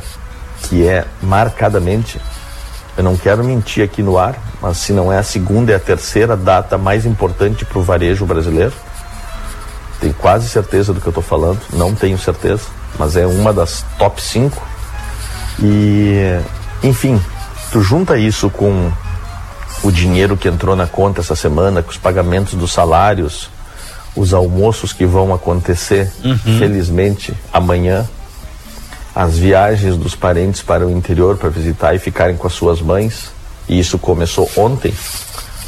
que 0.63 0.87
é 0.87 1.03
marcadamente, 1.21 2.21
eu 2.95 3.03
não 3.03 3.17
quero 3.17 3.43
mentir 3.43 3.83
aqui 3.83 4.03
no 4.03 4.17
ar, 4.17 4.35
mas 4.61 4.77
se 4.77 4.93
não 4.93 5.11
é 5.11 5.17
a 5.17 5.23
segunda, 5.23 5.71
é 5.71 5.75
a 5.75 5.79
terceira 5.79 6.37
data 6.37 6.77
mais 6.77 7.05
importante 7.05 7.65
para 7.65 7.79
o 7.79 7.83
varejo 7.83 8.25
brasileiro. 8.25 8.73
Tenho 9.99 10.13
quase 10.13 10.47
certeza 10.47 10.93
do 10.93 11.01
que 11.01 11.07
eu 11.07 11.11
estou 11.11 11.23
falando, 11.23 11.59
não 11.73 11.93
tenho 11.93 12.17
certeza, 12.17 12.63
mas 12.97 13.17
é 13.17 13.25
uma 13.25 13.51
das 13.51 13.83
top 13.97 14.21
5 14.21 14.68
e, 15.61 16.39
enfim, 16.83 17.19
tu 17.71 17.81
junta 17.81 18.17
isso 18.17 18.49
com 18.49 18.91
o 19.83 19.91
dinheiro 19.91 20.35
que 20.35 20.47
entrou 20.47 20.75
na 20.75 20.87
conta 20.87 21.21
essa 21.21 21.35
semana, 21.35 21.81
com 21.81 21.89
os 21.91 21.97
pagamentos 21.97 22.53
dos 22.53 22.71
salários, 22.71 23.49
os 24.15 24.33
almoços 24.33 24.91
que 24.91 25.05
vão 25.05 25.33
acontecer, 25.33 26.11
uhum. 26.23 26.37
felizmente, 26.57 27.33
amanhã, 27.53 28.07
as 29.15 29.37
viagens 29.37 29.95
dos 29.95 30.15
parentes 30.15 30.61
para 30.61 30.85
o 30.85 30.91
interior 30.91 31.37
para 31.37 31.49
visitar 31.49 31.93
e 31.93 31.99
ficarem 31.99 32.35
com 32.35 32.47
as 32.47 32.53
suas 32.53 32.81
mães, 32.81 33.31
e 33.67 33.79
isso 33.79 33.97
começou 33.97 34.49
ontem, 34.57 34.93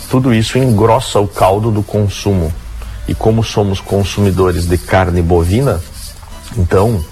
tudo 0.10 0.34
isso 0.34 0.58
engrossa 0.58 1.20
o 1.20 1.28
caldo 1.28 1.72
do 1.72 1.84
consumo. 1.84 2.54
E 3.08 3.16
como 3.16 3.44
somos 3.44 3.80
consumidores 3.80 4.68
de 4.68 4.78
carne 4.78 5.22
bovina, 5.22 5.82
então 6.58 7.04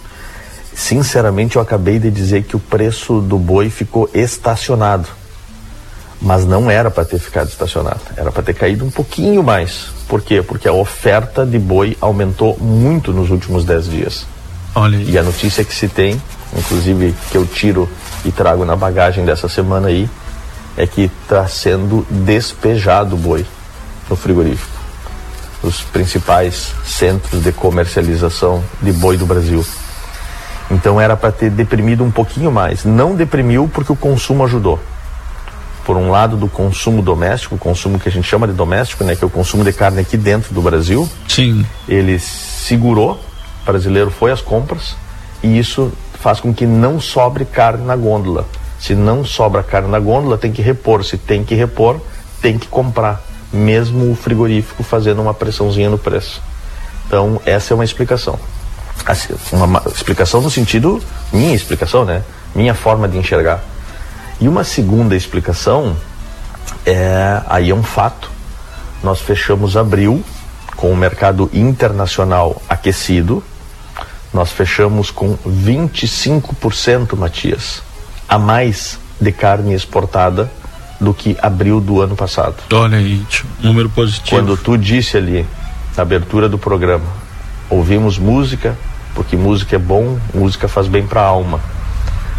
Sinceramente, 0.79 1.57
eu 1.57 1.61
acabei 1.61 1.99
de 1.99 2.09
dizer 2.09 2.43
que 2.43 2.55
o 2.55 2.59
preço 2.59 3.19
do 3.19 3.37
boi 3.37 3.69
ficou 3.69 4.09
estacionado. 4.13 5.09
Mas 6.21 6.45
não 6.45 6.71
era 6.71 6.89
para 6.89 7.03
ter 7.03 7.19
ficado 7.19 7.49
estacionado, 7.49 7.99
era 8.15 8.31
para 8.31 8.41
ter 8.41 8.53
caído 8.53 8.85
um 8.85 8.89
pouquinho 8.89 9.43
mais. 9.43 9.87
Por 10.07 10.21
quê? 10.21 10.41
Porque 10.41 10.69
a 10.69 10.73
oferta 10.73 11.45
de 11.45 11.59
boi 11.59 11.97
aumentou 11.99 12.57
muito 12.57 13.11
nos 13.11 13.29
últimos 13.29 13.65
10 13.65 13.89
dias. 13.89 14.25
Olha 14.73 14.97
aí. 14.97 15.11
E 15.11 15.17
a 15.17 15.21
notícia 15.21 15.65
que 15.65 15.75
se 15.75 15.89
tem, 15.89 16.19
inclusive 16.57 17.13
que 17.29 17.37
eu 17.37 17.45
tiro 17.45 17.89
e 18.23 18.31
trago 18.31 18.63
na 18.63 18.77
bagagem 18.77 19.25
dessa 19.25 19.49
semana 19.49 19.89
aí, 19.89 20.09
é 20.77 20.87
que 20.87 21.11
está 21.23 21.45
sendo 21.45 22.07
despejado 22.09 23.15
o 23.15 23.19
boi 23.19 23.45
no 24.09 24.15
frigorífico. 24.15 24.79
Os 25.61 25.81
principais 25.81 26.71
centros 26.85 27.43
de 27.43 27.51
comercialização 27.51 28.63
de 28.81 28.93
boi 28.93 29.17
do 29.17 29.25
Brasil. 29.25 29.63
Então 30.71 31.01
era 31.01 31.17
para 31.17 31.31
ter 31.31 31.49
deprimido 31.49 32.03
um 32.03 32.11
pouquinho 32.11 32.51
mais. 32.51 32.85
Não 32.85 33.15
deprimiu 33.15 33.69
porque 33.73 33.91
o 33.91 33.95
consumo 33.95 34.43
ajudou. 34.45 34.79
Por 35.83 35.97
um 35.97 36.11
lado, 36.11 36.37
do 36.37 36.47
consumo 36.47 37.01
doméstico, 37.01 37.55
o 37.55 37.57
consumo 37.57 37.99
que 37.99 38.07
a 38.07 38.11
gente 38.11 38.27
chama 38.27 38.47
de 38.47 38.53
doméstico, 38.53 39.03
né, 39.03 39.15
que 39.15 39.23
é 39.23 39.27
o 39.27 39.29
consumo 39.29 39.63
de 39.63 39.73
carne 39.73 39.99
aqui 39.99 40.15
dentro 40.15 40.53
do 40.53 40.61
Brasil. 40.61 41.09
Sim. 41.27 41.65
Ele 41.87 42.19
segurou, 42.19 43.19
o 43.63 43.65
brasileiro 43.65 44.11
foi 44.11 44.31
às 44.31 44.41
compras 44.41 44.95
e 45.41 45.57
isso 45.57 45.91
faz 46.19 46.39
com 46.39 46.53
que 46.53 46.67
não 46.67 46.99
sobre 46.99 47.43
carne 47.45 47.83
na 47.85 47.95
gôndola. 47.95 48.45
Se 48.79 48.93
não 48.93 49.25
sobra 49.25 49.63
carne 49.63 49.89
na 49.89 49.99
gôndola, 49.99 50.37
tem 50.37 50.51
que 50.51 50.61
repor. 50.61 51.03
Se 51.03 51.17
tem 51.17 51.43
que 51.43 51.55
repor, 51.55 51.99
tem 52.41 52.57
que 52.57 52.67
comprar, 52.67 53.21
mesmo 53.51 54.11
o 54.11 54.15
frigorífico 54.15 54.83
fazendo 54.83 55.21
uma 55.21 55.33
pressãozinha 55.33 55.89
no 55.89 55.97
preço. 55.97 56.41
Então, 57.07 57.41
essa 57.45 57.73
é 57.73 57.75
uma 57.75 57.83
explicação 57.83 58.39
assim, 59.05 59.33
uma 59.51 59.81
explicação 59.87 60.41
no 60.41 60.49
sentido, 60.49 61.01
minha 61.31 61.55
explicação, 61.55 62.05
né? 62.05 62.23
Minha 62.53 62.73
forma 62.73 63.07
de 63.07 63.17
enxergar. 63.17 63.61
E 64.39 64.47
uma 64.47 64.63
segunda 64.63 65.15
explicação 65.15 65.95
é, 66.85 67.41
aí 67.47 67.69
é 67.69 67.75
um 67.75 67.83
fato, 67.83 68.29
nós 69.03 69.19
fechamos 69.19 69.75
abril 69.75 70.23
com 70.75 70.91
o 70.91 70.95
mercado 70.95 71.49
internacional 71.53 72.61
aquecido, 72.69 73.43
nós 74.33 74.51
fechamos 74.51 75.11
com 75.11 75.37
25%, 75.37 77.17
Matias, 77.17 77.81
a 78.27 78.37
mais 78.37 78.99
de 79.19 79.31
carne 79.31 79.73
exportada 79.73 80.49
do 80.99 81.13
que 81.13 81.37
abril 81.41 81.79
do 81.79 82.01
ano 82.01 82.15
passado. 82.15 82.55
Olha 82.71 82.97
aí, 82.97 83.25
número 83.61 83.89
positivo. 83.89 84.29
Quando 84.29 84.57
tu 84.57 84.77
disse 84.77 85.17
ali, 85.17 85.45
na 85.95 86.03
abertura 86.03 86.47
do 86.47 86.57
programa, 86.57 87.05
ouvimos 87.69 88.17
música, 88.17 88.77
porque 89.13 89.35
música 89.35 89.75
é 89.75 89.79
bom, 89.79 90.17
música 90.33 90.67
faz 90.67 90.87
bem 90.87 91.05
para 91.05 91.21
a 91.21 91.25
alma. 91.25 91.59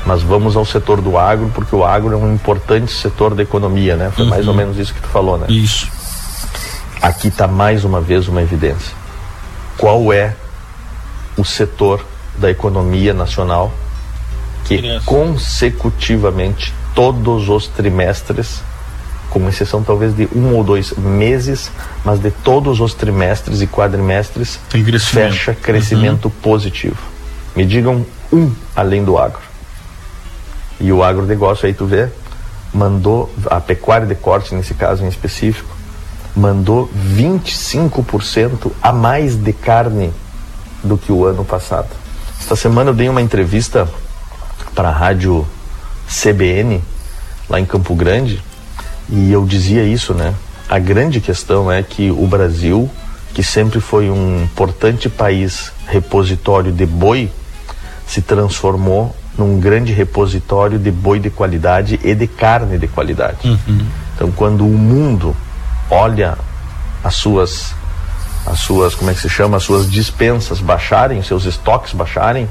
Mas 0.06 0.22
vamos 0.22 0.56
ao 0.56 0.64
setor 0.64 1.00
do 1.00 1.18
agro, 1.18 1.50
porque 1.54 1.74
o 1.76 1.84
agro 1.84 2.14
é 2.14 2.16
um 2.16 2.34
importante 2.34 2.90
setor 2.90 3.34
da 3.34 3.42
economia, 3.42 3.96
né? 3.96 4.10
Foi 4.10 4.24
uhum. 4.24 4.30
mais 4.30 4.48
ou 4.48 4.54
menos 4.54 4.78
isso 4.78 4.94
que 4.94 5.00
tu 5.00 5.08
falou, 5.08 5.36
né? 5.36 5.46
Isso. 5.48 5.88
Aqui 7.02 7.28
está 7.28 7.46
mais 7.46 7.84
uma 7.84 8.00
vez 8.00 8.26
uma 8.28 8.40
evidência. 8.40 8.94
Qual 9.76 10.12
é 10.12 10.34
o 11.36 11.44
setor 11.44 12.04
da 12.38 12.50
economia 12.50 13.12
nacional 13.12 13.72
que 14.64 15.00
consecutivamente 15.04 16.72
todos 16.94 17.48
os 17.48 17.66
trimestres, 17.66 18.62
com 19.30 19.48
exceção 19.48 19.82
talvez 19.82 20.14
de 20.14 20.28
um 20.34 20.54
ou 20.56 20.64
dois 20.64 20.92
meses, 20.92 21.70
mas 22.04 22.18
de 22.18 22.30
todos 22.30 22.80
os 22.80 22.92
trimestres 22.92 23.62
e 23.62 23.66
quadrimestres, 23.66 24.58
crescimento. 24.68 25.32
fecha 25.32 25.54
crescimento 25.54 26.24
uhum. 26.26 26.32
positivo. 26.42 26.98
Me 27.54 27.64
digam 27.64 28.04
um 28.32 28.52
além 28.74 29.04
do 29.04 29.16
agro. 29.16 29.40
E 30.80 30.92
o 30.92 31.02
agronegócio 31.02 31.66
aí 31.66 31.72
tu 31.72 31.86
vê, 31.86 32.08
mandou, 32.74 33.32
a 33.46 33.60
pecuária 33.60 34.06
de 34.06 34.14
corte 34.14 34.54
nesse 34.54 34.74
caso 34.74 35.04
em 35.04 35.08
específico, 35.08 35.76
mandou 36.34 36.90
25% 37.16 38.72
a 38.82 38.92
mais 38.92 39.36
de 39.36 39.52
carne 39.52 40.12
do 40.82 40.96
que 40.96 41.12
o 41.12 41.24
ano 41.24 41.44
passado. 41.44 41.88
Esta 42.38 42.56
semana 42.56 42.90
eu 42.90 42.94
dei 42.94 43.08
uma 43.08 43.22
entrevista 43.22 43.88
para 44.74 44.88
a 44.88 44.92
rádio 44.92 45.46
CBN, 46.08 46.82
lá 47.48 47.60
em 47.60 47.66
Campo 47.66 47.94
Grande, 47.94 48.42
e 49.10 49.32
eu 49.32 49.44
dizia 49.44 49.82
isso, 49.82 50.14
né? 50.14 50.34
A 50.68 50.78
grande 50.78 51.20
questão 51.20 51.70
é 51.70 51.82
que 51.82 52.10
o 52.10 52.26
Brasil, 52.26 52.88
que 53.34 53.42
sempre 53.42 53.80
foi 53.80 54.08
um 54.08 54.44
importante 54.44 55.08
país 55.08 55.72
repositório 55.86 56.70
de 56.70 56.86
boi, 56.86 57.30
se 58.06 58.22
transformou 58.22 59.14
num 59.36 59.58
grande 59.58 59.92
repositório 59.92 60.78
de 60.78 60.90
boi 60.90 61.18
de 61.18 61.30
qualidade 61.30 61.98
e 62.04 62.14
de 62.14 62.26
carne 62.26 62.78
de 62.78 62.86
qualidade. 62.86 63.48
Uhum. 63.48 63.86
Então, 64.14 64.30
quando 64.30 64.64
o 64.64 64.70
mundo 64.70 65.34
olha 65.90 66.38
as 67.02 67.16
suas, 67.16 67.74
as 68.46 68.60
suas, 68.60 68.94
como 68.94 69.10
é 69.10 69.14
que 69.14 69.20
se 69.20 69.28
chama, 69.28 69.56
as 69.56 69.64
suas 69.64 69.90
dispensas 69.90 70.60
baixarem, 70.60 71.22
seus 71.22 71.46
estoques 71.46 71.92
baixarem, 71.92 72.48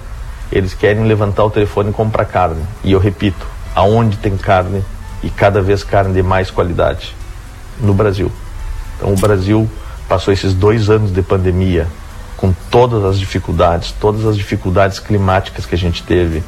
eles 0.51 0.73
querem 0.73 1.05
levantar 1.05 1.45
o 1.45 1.49
telefone 1.49 1.91
e 1.91 1.93
comprar 1.93 2.25
carne. 2.25 2.63
E 2.83 2.91
eu 2.91 2.99
repito, 2.99 3.45
aonde 3.75 4.17
tem 4.17 4.35
carne 4.35 4.83
e 5.23 5.29
cada 5.29 5.61
vez 5.61 5.83
carne 5.83 6.13
de 6.13 6.23
mais 6.23 6.49
qualidade? 6.51 7.15
No 7.79 7.93
Brasil. 7.93 8.31
Então 8.97 9.13
o 9.13 9.15
Brasil 9.15 9.69
passou 10.07 10.33
esses 10.33 10.53
dois 10.53 10.89
anos 10.89 11.13
de 11.13 11.21
pandemia 11.21 11.87
com 12.35 12.53
todas 12.71 13.03
as 13.03 13.19
dificuldades, 13.19 13.93
todas 13.99 14.25
as 14.25 14.37
dificuldades 14.37 14.99
climáticas 14.99 15.65
que 15.65 15.75
a 15.75 15.77
gente 15.77 16.03
teve, 16.03 16.41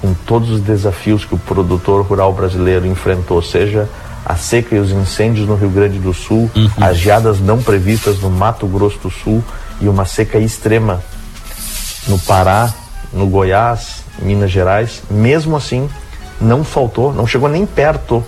com 0.00 0.14
todos 0.14 0.50
os 0.50 0.60
desafios 0.60 1.24
que 1.24 1.34
o 1.34 1.38
produtor 1.38 2.04
rural 2.04 2.32
brasileiro 2.32 2.86
enfrentou, 2.86 3.42
seja 3.42 3.88
a 4.24 4.36
seca 4.36 4.74
e 4.74 4.78
os 4.78 4.90
incêndios 4.90 5.46
no 5.46 5.54
Rio 5.54 5.68
Grande 5.68 5.98
do 5.98 6.14
Sul, 6.14 6.50
uhum. 6.56 6.70
as 6.80 6.96
geadas 6.96 7.40
não 7.40 7.62
previstas 7.62 8.20
no 8.20 8.30
Mato 8.30 8.66
Grosso 8.66 8.98
do 8.98 9.10
Sul 9.10 9.44
e 9.80 9.88
uma 9.88 10.06
seca 10.06 10.38
extrema 10.38 11.02
no 12.08 12.18
Pará, 12.18 12.72
no 13.12 13.26
Goiás, 13.26 14.02
Minas 14.18 14.50
Gerais. 14.50 15.02
Mesmo 15.10 15.56
assim, 15.56 15.88
não 16.40 16.64
faltou, 16.64 17.12
não 17.12 17.26
chegou 17.26 17.48
nem 17.48 17.64
perto 17.66 18.24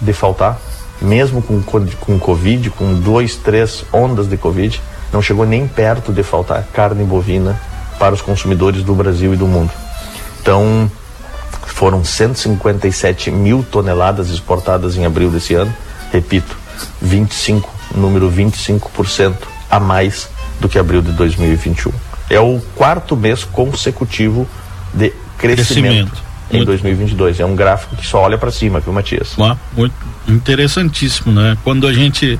de 0.00 0.12
faltar, 0.12 0.58
mesmo 1.00 1.42
com, 1.42 1.62
com 1.62 2.18
Covid, 2.18 2.70
com 2.70 2.94
dois, 2.94 3.36
três 3.36 3.84
ondas 3.92 4.28
de 4.28 4.36
Covid, 4.36 4.80
não 5.12 5.20
chegou 5.20 5.44
nem 5.44 5.66
perto 5.66 6.12
de 6.12 6.22
faltar 6.22 6.64
carne 6.72 7.04
bovina 7.04 7.60
para 7.98 8.14
os 8.14 8.22
consumidores 8.22 8.82
do 8.82 8.94
Brasil 8.94 9.34
e 9.34 9.36
do 9.36 9.46
mundo. 9.46 9.70
Então, 10.40 10.90
foram 11.66 12.04
157 12.04 13.30
mil 13.30 13.64
toneladas 13.68 14.30
exportadas 14.30 14.96
em 14.96 15.04
abril 15.04 15.30
desse 15.30 15.54
ano. 15.54 15.74
Repito, 16.12 16.56
25, 17.00 17.68
número 17.94 18.30
25% 18.30 19.34
a 19.70 19.80
mais 19.80 20.28
do 20.60 20.68
que 20.68 20.78
abril 20.78 21.02
de 21.02 21.12
2021. 21.12 21.92
É 22.30 22.40
o 22.40 22.60
quarto 22.76 23.16
mês 23.16 23.44
consecutivo 23.44 24.46
de 24.92 25.12
crescimento, 25.38 26.10
crescimento. 26.10 26.22
Em 26.52 26.58
muito 26.58 26.66
2022. 26.66 27.40
É 27.40 27.46
um 27.46 27.56
gráfico 27.56 27.96
que 27.96 28.06
só 28.06 28.22
olha 28.22 28.38
para 28.38 28.50
cima, 28.50 28.80
viu, 28.80 28.92
Matias? 28.92 29.34
Ah, 29.40 29.56
muito 29.76 29.94
interessantíssimo, 30.28 31.32
né? 31.32 31.56
Quando 31.64 31.86
a 31.86 31.92
gente 31.92 32.38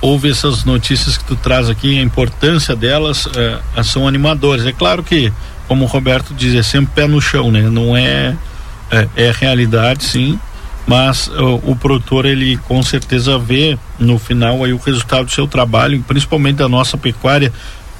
ouve 0.00 0.30
essas 0.30 0.64
notícias 0.64 1.16
que 1.16 1.24
tu 1.24 1.36
traz 1.36 1.68
aqui, 1.68 1.98
a 1.98 2.02
importância 2.02 2.76
delas 2.76 3.28
é, 3.36 3.82
são 3.82 4.06
animadores. 4.06 4.64
É 4.64 4.72
claro 4.72 5.02
que, 5.02 5.32
como 5.66 5.84
o 5.84 5.88
Roberto 5.88 6.32
diz, 6.34 6.54
é 6.54 6.62
sempre 6.62 6.92
pé 6.94 7.06
no 7.06 7.20
chão, 7.20 7.50
né? 7.50 7.62
Não 7.62 7.96
é 7.96 8.36
é, 8.90 9.08
é 9.16 9.32
realidade, 9.32 10.04
sim, 10.04 10.38
mas 10.86 11.28
o, 11.28 11.72
o, 11.72 11.76
produtor 11.76 12.24
ele 12.24 12.56
com 12.56 12.82
certeza 12.82 13.38
vê 13.38 13.78
no 13.98 14.18
final 14.18 14.64
aí 14.64 14.72
o 14.72 14.78
resultado 14.78 15.26
do 15.26 15.30
seu 15.30 15.46
trabalho, 15.46 16.02
principalmente 16.06 16.56
da 16.56 16.68
nossa 16.68 16.96
pecuária, 16.96 17.52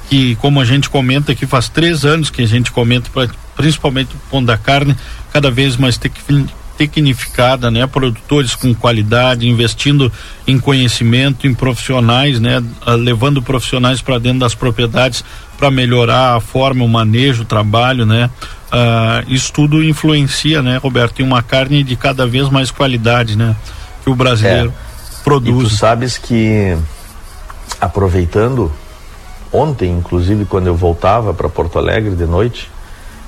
que 0.09 0.35
como 0.37 0.59
a 0.59 0.65
gente 0.65 0.89
comenta 0.89 1.31
aqui 1.31 1.45
faz 1.45 1.69
três 1.69 2.03
anos 2.03 2.31
que 2.31 2.41
a 2.41 2.47
gente 2.47 2.71
comenta 2.71 3.09
pra, 3.13 3.29
principalmente 3.55 4.15
o 4.15 4.19
ponto 4.31 4.47
da 4.47 4.57
carne 4.57 4.95
cada 5.31 5.51
vez 5.51 5.77
mais 5.77 5.97
tec, 5.97 6.13
tecnificada, 6.75 7.69
né? 7.69 7.85
Produtores 7.85 8.55
com 8.55 8.73
qualidade, 8.73 9.47
investindo 9.47 10.11
em 10.47 10.57
conhecimento, 10.57 11.45
em 11.45 11.53
profissionais, 11.53 12.39
né? 12.39 12.63
Ah, 12.83 12.95
levando 12.95 13.41
profissionais 13.41 14.01
para 14.01 14.17
dentro 14.17 14.39
das 14.39 14.55
propriedades 14.55 15.23
para 15.57 15.69
melhorar 15.69 16.37
a 16.37 16.39
forma, 16.39 16.83
o 16.83 16.87
manejo, 16.87 17.43
o 17.43 17.45
trabalho, 17.45 18.05
né? 18.05 18.29
Uh, 18.71 19.31
isso 19.31 19.51
tudo 19.51 19.83
influencia, 19.83 20.61
né, 20.61 20.77
Roberto? 20.77 21.15
Tem 21.15 21.25
uma 21.25 21.43
carne 21.43 21.83
de 21.83 21.95
cada 21.95 22.25
vez 22.25 22.49
mais 22.49 22.71
qualidade, 22.71 23.37
né? 23.37 23.55
Que 24.03 24.09
o 24.09 24.15
brasileiro 24.15 24.69
é. 24.69 25.23
produz. 25.23 25.67
E 25.67 25.69
tu 25.69 25.75
sabes 25.75 26.17
que 26.17 26.77
aproveitando 27.81 28.71
ontem, 29.51 29.91
inclusive, 29.91 30.45
quando 30.45 30.67
eu 30.67 30.75
voltava 30.75 31.33
para 31.33 31.49
Porto 31.49 31.77
Alegre 31.77 32.15
de 32.15 32.25
noite, 32.25 32.69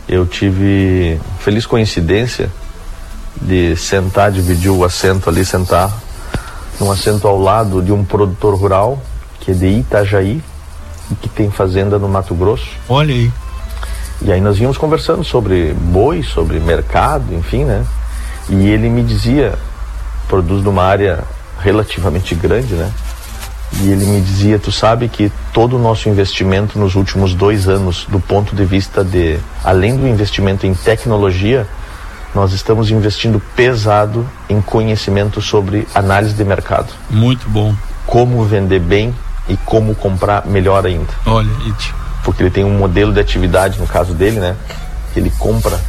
eu 0.08 0.26
tive 0.26 1.20
feliz 1.40 1.66
coincidência 1.66 2.50
de 3.42 3.76
sentar, 3.76 4.32
dividir 4.32 4.72
o 4.72 4.84
assento 4.84 5.30
ali, 5.30 5.46
sentar 5.46 5.92
num 6.80 6.92
assento 6.92 7.28
ao 7.28 7.40
lado 7.40 7.82
de 7.82 7.92
um 7.92 8.04
produtor 8.04 8.56
rural 8.56 9.02
que 9.40 9.52
é 9.52 9.54
de 9.54 9.68
Itajaí 9.68 10.42
e 11.12 11.16
que 11.16 11.28
tem 11.30 11.50
fazenda 11.50 11.98
no 12.00 12.08
Mato 12.08 12.34
Grosso. 12.36 12.70
Olha 12.88 13.14
aí. 13.14 13.32
E 14.22 14.32
aí 14.32 14.40
nós 14.40 14.60
íamos 14.60 14.78
conversando 14.78 15.24
sobre 15.24 15.74
boi, 15.74 16.22
sobre 16.22 16.60
mercado, 16.60 17.34
enfim, 17.34 17.66
né? 17.66 17.84
E 18.50 18.70
ele 18.70 18.88
me 18.88 19.04
dizia, 19.04 19.56
produz 20.28 20.64
numa 20.64 20.84
área 20.84 21.24
relativamente 21.60 22.36
grande, 22.36 22.76
né? 22.76 22.92
E 23.80 23.90
ele 23.90 24.06
me 24.06 24.22
dizia, 24.22 24.60
tu 24.60 24.72
sabe 24.72 25.08
que 25.08 25.32
todo 25.54 25.78
o 25.78 25.80
nosso 25.80 26.10
investimento 26.10 26.78
nos 26.78 26.96
últimos 26.96 27.34
dois 27.34 27.68
anos, 27.68 28.06
do 28.10 28.20
ponto 28.20 28.56
de 28.56 28.66
vista 28.66 29.04
de, 29.04 29.40
além 29.64 29.96
do 29.96 30.08
investimento 30.08 30.68
em 30.68 30.74
tecnologia, 30.74 31.66
nós 32.36 32.54
estamos 32.54 32.92
investindo 32.92 33.42
pesado 33.56 34.28
em 34.50 34.62
conhecimento 34.62 35.42
sobre 35.42 35.88
análise 35.96 36.34
de 36.34 36.44
mercado. 36.44 36.94
Muito 37.10 37.50
bom. 37.50 37.74
Como 38.06 38.44
vender 38.44 38.80
bem 38.80 39.16
e 39.48 39.58
como 39.58 39.96
comprar 39.96 40.46
melhor 40.46 40.86
ainda. 40.86 41.14
Olha, 41.26 41.50
It. 41.66 41.94
Porque 42.24 42.44
ele 42.44 42.52
tem 42.52 42.64
um 42.64 42.78
modelo 42.78 43.14
de 43.14 43.20
atividade, 43.20 43.80
no 43.80 43.88
caso 43.88 44.14
dele, 44.14 44.40
né? 44.40 44.56
Que 45.14 45.20
ele 45.20 45.32
compra 45.40 45.80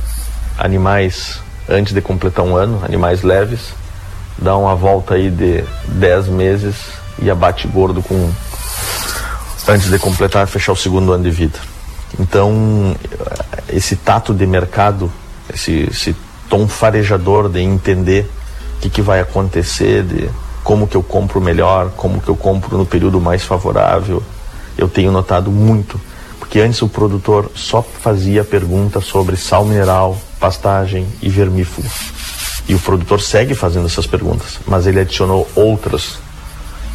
animais 0.58 1.40
antes 1.68 1.92
de 1.92 2.00
completar 2.00 2.44
um 2.44 2.56
ano, 2.56 2.80
animais 2.84 3.22
leves, 3.22 3.74
dá 4.38 4.56
uma 4.56 4.74
volta 4.74 5.14
aí 5.14 5.30
de 5.30 5.64
10 5.86 6.28
meses 6.28 7.01
e 7.20 7.30
abate 7.30 7.66
gordo 7.68 8.02
com 8.02 8.30
antes 9.68 9.90
de 9.90 9.98
completar 9.98 10.46
fechar 10.46 10.72
o 10.72 10.76
segundo 10.76 11.12
ano 11.12 11.24
de 11.24 11.30
vida. 11.30 11.58
Então, 12.18 12.96
esse 13.68 13.96
tato 13.96 14.34
de 14.34 14.46
mercado, 14.46 15.10
esse, 15.52 15.88
esse 15.90 16.16
tom 16.48 16.68
farejador 16.68 17.48
de 17.48 17.60
entender 17.60 18.28
o 18.76 18.80
que, 18.80 18.90
que 18.90 19.02
vai 19.02 19.20
acontecer, 19.20 20.02
de 20.02 20.28
como 20.62 20.86
que 20.86 20.96
eu 20.96 21.02
compro 21.02 21.40
melhor, 21.40 21.90
como 21.96 22.20
que 22.20 22.28
eu 22.28 22.36
compro 22.36 22.76
no 22.76 22.84
período 22.84 23.20
mais 23.20 23.44
favorável. 23.44 24.22
Eu 24.76 24.88
tenho 24.88 25.10
notado 25.10 25.50
muito, 25.50 26.00
porque 26.38 26.60
antes 26.60 26.82
o 26.82 26.88
produtor 26.88 27.50
só 27.54 27.82
fazia 27.82 28.44
pergunta 28.44 29.00
sobre 29.00 29.36
sal 29.36 29.64
mineral, 29.64 30.18
pastagem 30.38 31.06
e 31.22 31.28
vermífugo. 31.28 31.88
E 32.68 32.74
o 32.74 32.78
produtor 32.78 33.20
segue 33.20 33.54
fazendo 33.54 33.86
essas 33.86 34.06
perguntas, 34.06 34.58
mas 34.66 34.86
ele 34.86 35.00
adicionou 35.00 35.48
outras 35.54 36.18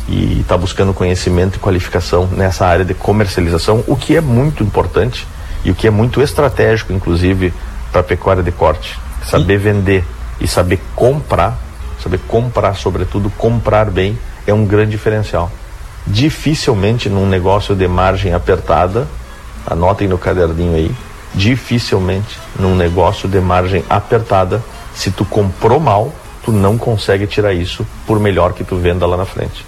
e 0.07 0.39
está 0.39 0.57
buscando 0.57 0.93
conhecimento 0.93 1.57
e 1.57 1.59
qualificação 1.59 2.27
nessa 2.27 2.65
área 2.65 2.85
de 2.85 2.93
comercialização, 2.93 3.83
o 3.87 3.95
que 3.95 4.15
é 4.15 4.21
muito 4.21 4.63
importante 4.63 5.27
e 5.65 5.71
o 5.71 5.75
que 5.75 5.87
é 5.87 5.89
muito 5.89 6.21
estratégico, 6.21 6.93
inclusive, 6.93 7.53
para 7.91 8.01
a 8.01 8.03
pecuária 8.03 8.41
de 8.41 8.51
corte. 8.51 8.97
Saber 9.25 9.57
vender 9.57 10.05
e 10.39 10.47
saber 10.47 10.79
comprar, 10.95 11.57
saber 12.01 12.19
comprar, 12.27 12.75
sobretudo 12.75 13.29
comprar 13.31 13.89
bem, 13.89 14.17
é 14.45 14.53
um 14.53 14.65
grande 14.65 14.91
diferencial. 14.91 15.51
Dificilmente 16.05 17.09
num 17.09 17.27
negócio 17.27 17.75
de 17.75 17.87
margem 17.87 18.33
apertada, 18.33 19.07
anotem 19.65 20.07
no 20.07 20.17
caderninho 20.17 20.75
aí, 20.75 20.91
dificilmente 21.33 22.39
num 22.57 22.75
negócio 22.75 23.27
de 23.27 23.39
margem 23.41 23.83
apertada, 23.89 24.63
se 24.95 25.11
tu 25.11 25.25
comprou 25.25 25.79
mal, 25.79 26.13
tu 26.43 26.51
não 26.51 26.77
consegue 26.77 27.27
tirar 27.27 27.53
isso 27.53 27.85
por 28.05 28.19
melhor 28.21 28.53
que 28.53 28.63
tu 28.63 28.77
venda 28.77 29.05
lá 29.05 29.17
na 29.17 29.25
frente. 29.25 29.65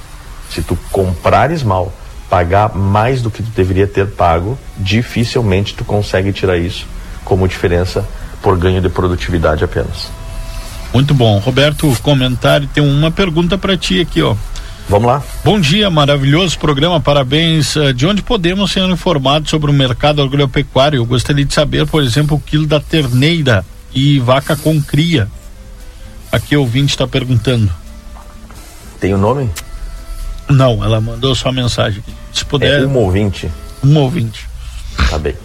Se 0.49 0.61
tu 0.61 0.77
comprares 0.91 1.63
mal, 1.63 1.93
pagar 2.29 2.75
mais 2.75 3.21
do 3.21 3.31
que 3.31 3.43
tu 3.43 3.49
deveria 3.51 3.87
ter 3.87 4.07
pago, 4.07 4.57
dificilmente 4.77 5.73
tu 5.73 5.83
consegue 5.83 6.31
tirar 6.31 6.57
isso 6.57 6.85
como 7.23 7.47
diferença 7.47 8.07
por 8.41 8.57
ganho 8.57 8.81
de 8.81 8.89
produtividade 8.89 9.63
apenas. 9.63 10.09
Muito 10.93 11.13
bom. 11.13 11.37
Roberto, 11.39 11.95
comentário, 12.01 12.67
tem 12.73 12.83
uma 12.83 13.11
pergunta 13.11 13.57
para 13.57 13.77
ti 13.77 13.99
aqui, 13.99 14.21
ó. 14.21 14.35
Vamos 14.87 15.07
lá. 15.07 15.21
Bom 15.43 15.59
dia, 15.59 15.87
maravilhoso 15.87 16.57
programa, 16.57 16.99
parabéns. 16.99 17.75
Eh, 17.75 17.93
de 17.93 18.07
onde 18.07 18.23
podemos 18.23 18.71
ser 18.71 18.83
informados 18.89 19.51
sobre 19.51 19.69
o 19.69 19.73
mercado 19.73 20.19
agropecuário? 20.19 20.97
Eu 20.97 21.05
gostaria 21.05 21.45
de 21.45 21.53
saber, 21.53 21.85
por 21.85 22.01
exemplo, 22.01 22.37
o 22.37 22.39
quilo 22.39 22.65
da 22.65 22.79
terneira 22.79 23.63
e 23.93 24.17
vaca 24.17 24.55
com 24.55 24.81
cria. 24.81 25.27
Aqui 26.31 26.57
o 26.57 26.61
ouvinte 26.61 26.93
está 26.93 27.07
perguntando. 27.07 27.71
Tem 28.99 29.13
o 29.13 29.17
um 29.17 29.19
nome? 29.19 29.47
Não, 30.49 30.83
ela 30.83 30.99
mandou 30.99 31.35
só 31.35 31.51
mensagem. 31.51 32.03
Se 32.33 32.43
puder. 32.43 32.81
É 32.81 32.85
um 32.85 32.97
ouvinte. 32.97 33.49
Um 33.83 33.97
ouvinte. 33.97 34.47
Tá 35.09 35.17
bem. 35.17 35.35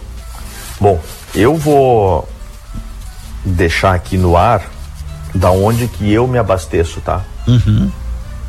Bom, 0.79 1.01
eu 1.33 1.55
vou 1.55 2.27
deixar 3.45 3.93
aqui 3.93 4.17
no 4.17 4.35
ar 4.35 4.63
da 5.33 5.51
onde 5.51 5.87
que 5.87 6.11
eu 6.11 6.27
me 6.27 6.37
abasteço, 6.37 6.99
tá? 7.01 7.21
Uhum. 7.47 7.91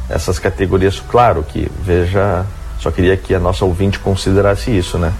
Essas 0.09 0.39
categorias, 0.39 1.03
claro 1.09 1.43
que 1.43 1.71
veja, 1.83 2.47
só 2.81 2.91
queria 2.91 3.17
que 3.17 3.35
a 3.35 3.41
nossa 3.41 3.65
ouvinte 3.65 3.99
considerasse 3.99 4.71
isso, 4.71 4.99
né? 4.99 5.13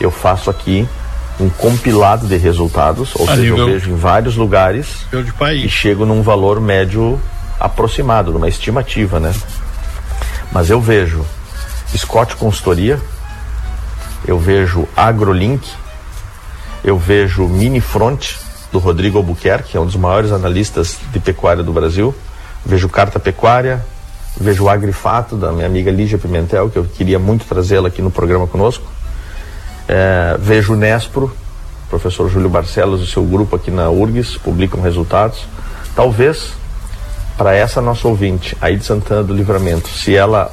Eu 0.00 0.10
faço 0.10 0.50
aqui 0.50 0.88
um 1.38 1.48
compilado 1.48 2.26
de 2.26 2.36
resultados, 2.36 3.14
ou 3.16 3.28
a 3.28 3.36
seja, 3.36 3.48
eu 3.48 3.66
vejo 3.66 3.90
em 3.90 3.96
vários 3.96 4.36
lugares 4.36 5.06
e 5.54 5.68
chego 5.68 6.04
num 6.04 6.22
valor 6.22 6.60
médio 6.60 7.20
aproximado, 7.58 8.32
numa 8.32 8.48
estimativa, 8.48 9.20
né? 9.20 9.32
Mas 10.52 10.70
eu 10.70 10.80
vejo 10.80 11.24
Scott 11.96 12.36
Consultoria, 12.36 13.00
eu 14.26 14.38
vejo 14.38 14.86
AgroLink, 14.96 15.68
eu 16.84 16.98
vejo 16.98 17.48
Minifront, 17.48 18.38
do 18.72 18.78
Rodrigo 18.78 19.18
Albuquerque, 19.18 19.72
que 19.72 19.76
é 19.76 19.80
um 19.80 19.84
dos 19.84 19.96
maiores 19.96 20.32
analistas 20.32 20.98
de 21.12 21.20
pecuária 21.20 21.62
do 21.62 21.72
Brasil, 21.72 22.14
vejo 22.64 22.88
Carta 22.88 23.20
Pecuária, 23.20 23.84
vejo 24.40 24.66
Agrifato, 24.66 25.36
da 25.36 25.52
minha 25.52 25.66
amiga 25.66 25.90
Lígia 25.90 26.16
Pimentel, 26.16 26.70
que 26.70 26.78
eu 26.78 26.84
queria 26.84 27.18
muito 27.18 27.44
trazê-la 27.44 27.88
aqui 27.88 28.00
no 28.00 28.10
programa 28.10 28.46
conosco, 28.46 28.84
é, 29.86 30.36
vejo 30.40 30.72
o 30.72 30.76
Nespro, 30.76 31.30
professor 31.90 32.30
Júlio 32.30 32.48
Barcelos 32.48 33.02
e 33.02 33.06
seu 33.06 33.22
grupo 33.22 33.54
aqui 33.54 33.70
na 33.70 33.90
URGS 33.90 34.38
publicam 34.38 34.80
resultados. 34.80 35.46
Talvez 35.94 36.54
para 37.36 37.54
essa 37.54 37.80
nossa 37.80 38.06
ouvinte 38.06 38.56
aí 38.60 38.76
de 38.76 38.84
Santana 38.84 39.22
do 39.22 39.34
Livramento, 39.34 39.88
se 39.88 40.14
ela 40.14 40.52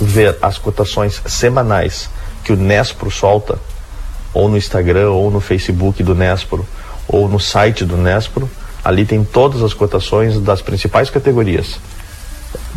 ver 0.00 0.36
as 0.42 0.58
cotações 0.58 1.22
semanais 1.26 2.10
que 2.44 2.52
o 2.52 2.56
Nespro 2.56 3.10
solta, 3.10 3.58
ou 4.32 4.48
no 4.48 4.56
Instagram, 4.56 5.10
ou 5.10 5.30
no 5.30 5.40
Facebook 5.40 6.02
do 6.02 6.14
Nespro, 6.14 6.66
ou 7.08 7.28
no 7.28 7.40
site 7.40 7.84
do 7.84 7.96
Nespro, 7.96 8.48
ali 8.84 9.04
tem 9.04 9.24
todas 9.24 9.62
as 9.62 9.72
cotações 9.72 10.38
das 10.40 10.60
principais 10.60 11.08
categorias: 11.08 11.78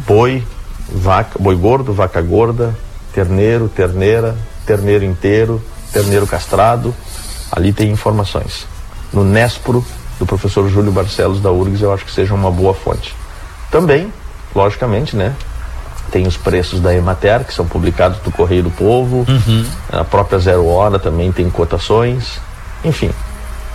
boi, 0.08 0.44
vaca, 0.90 1.38
boi 1.40 1.56
gordo, 1.56 1.94
vaca 1.94 2.22
gorda, 2.22 2.76
terneiro, 3.14 3.68
terneira, 3.68 4.38
terneiro 4.66 5.04
inteiro, 5.04 5.62
terneiro 5.92 6.26
castrado. 6.26 6.96
Ali 7.52 7.74
tem 7.74 7.90
informações. 7.92 8.68
No 9.12 9.24
Nespro, 9.24 9.84
do 10.20 10.26
professor 10.26 10.70
Júlio 10.70 10.92
Barcelos 10.92 11.42
da 11.42 11.52
URGS, 11.52 11.82
eu 11.82 11.94
acho 11.94 12.06
que 12.06 12.12
seja 12.12 12.34
uma 12.34 12.52
boa 12.52 12.74
fonte. 12.74 13.16
Também, 13.71 14.12
logicamente, 14.55 15.15
né? 15.15 15.34
Tem 16.12 16.25
os 16.25 16.38
preços 16.38 16.79
da 16.79 16.93
Emater, 16.93 17.45
que 17.45 17.53
são 17.53 17.67
publicados 17.67 18.17
no 18.25 18.32
Correio 18.32 18.63
do 18.63 18.71
Povo. 18.71 19.25
Uhum. 19.27 19.65
A 19.91 20.03
própria 20.03 20.39
Zero 20.39 20.65
Hora 20.67 20.97
também 20.97 21.32
tem 21.32 21.49
cotações. 21.49 22.39
Enfim, 22.84 23.12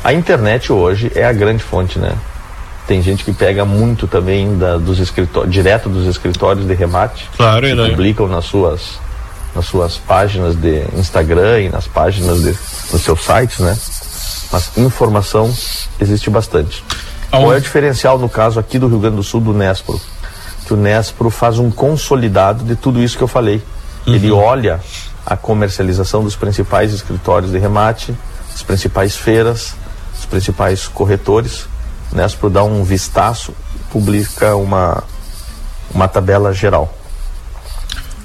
a 0.02 0.12
internet 0.12 0.72
hoje 0.72 1.12
é 1.14 1.24
a 1.24 1.32
grande 1.32 1.62
fonte, 1.62 1.98
né? 1.98 2.12
Tem 2.86 3.00
gente 3.00 3.24
que 3.24 3.32
pega 3.32 3.64
muito 3.64 4.06
também 4.06 4.58
da, 4.58 4.76
dos 4.76 4.98
escritórios, 4.98 5.52
direto 5.52 5.88
dos 5.88 6.06
escritórios 6.06 6.66
de 6.66 6.74
remate. 6.74 7.30
Claro, 7.36 7.66
que 7.66 7.74
né? 7.74 7.88
publicam 7.88 8.26
nas 8.28 8.44
suas, 8.44 8.98
nas 9.54 9.64
suas 9.64 9.96
páginas 9.96 10.54
de 10.54 10.84
Instagram 10.94 11.60
e 11.60 11.68
nas 11.70 11.86
páginas 11.86 12.42
de, 12.42 12.54
nos 12.92 13.00
seus 13.00 13.24
sites, 13.24 13.60
né? 13.60 13.74
Mas 14.52 14.76
informação 14.76 15.52
existe 15.98 16.28
bastante. 16.28 16.84
Qual 17.40 17.52
é 17.52 17.56
o 17.56 17.60
diferencial 17.60 18.18
no 18.18 18.28
caso 18.28 18.60
aqui 18.60 18.78
do 18.78 18.86
Rio 18.86 19.00
Grande 19.00 19.16
do 19.16 19.22
Sul 19.22 19.40
do 19.40 19.52
Nespro? 19.52 20.00
Que 20.66 20.72
o 20.72 20.76
Nespro 20.76 21.30
faz 21.30 21.58
um 21.58 21.70
consolidado 21.70 22.64
de 22.64 22.76
tudo 22.76 23.02
isso 23.02 23.16
que 23.16 23.24
eu 23.24 23.28
falei. 23.28 23.62
Uhum. 24.06 24.14
Ele 24.14 24.30
olha 24.30 24.80
a 25.26 25.36
comercialização 25.36 26.22
dos 26.22 26.36
principais 26.36 26.92
escritórios 26.92 27.50
de 27.50 27.58
remate, 27.58 28.14
as 28.54 28.62
principais 28.62 29.16
feiras, 29.16 29.74
os 30.16 30.24
principais 30.26 30.86
corretores. 30.86 31.66
O 32.12 32.16
Nespro 32.16 32.48
dá 32.48 32.62
um 32.62 32.84
vistaço, 32.84 33.52
publica 33.90 34.54
uma, 34.54 35.02
uma 35.92 36.06
tabela 36.06 36.52
geral. 36.52 36.94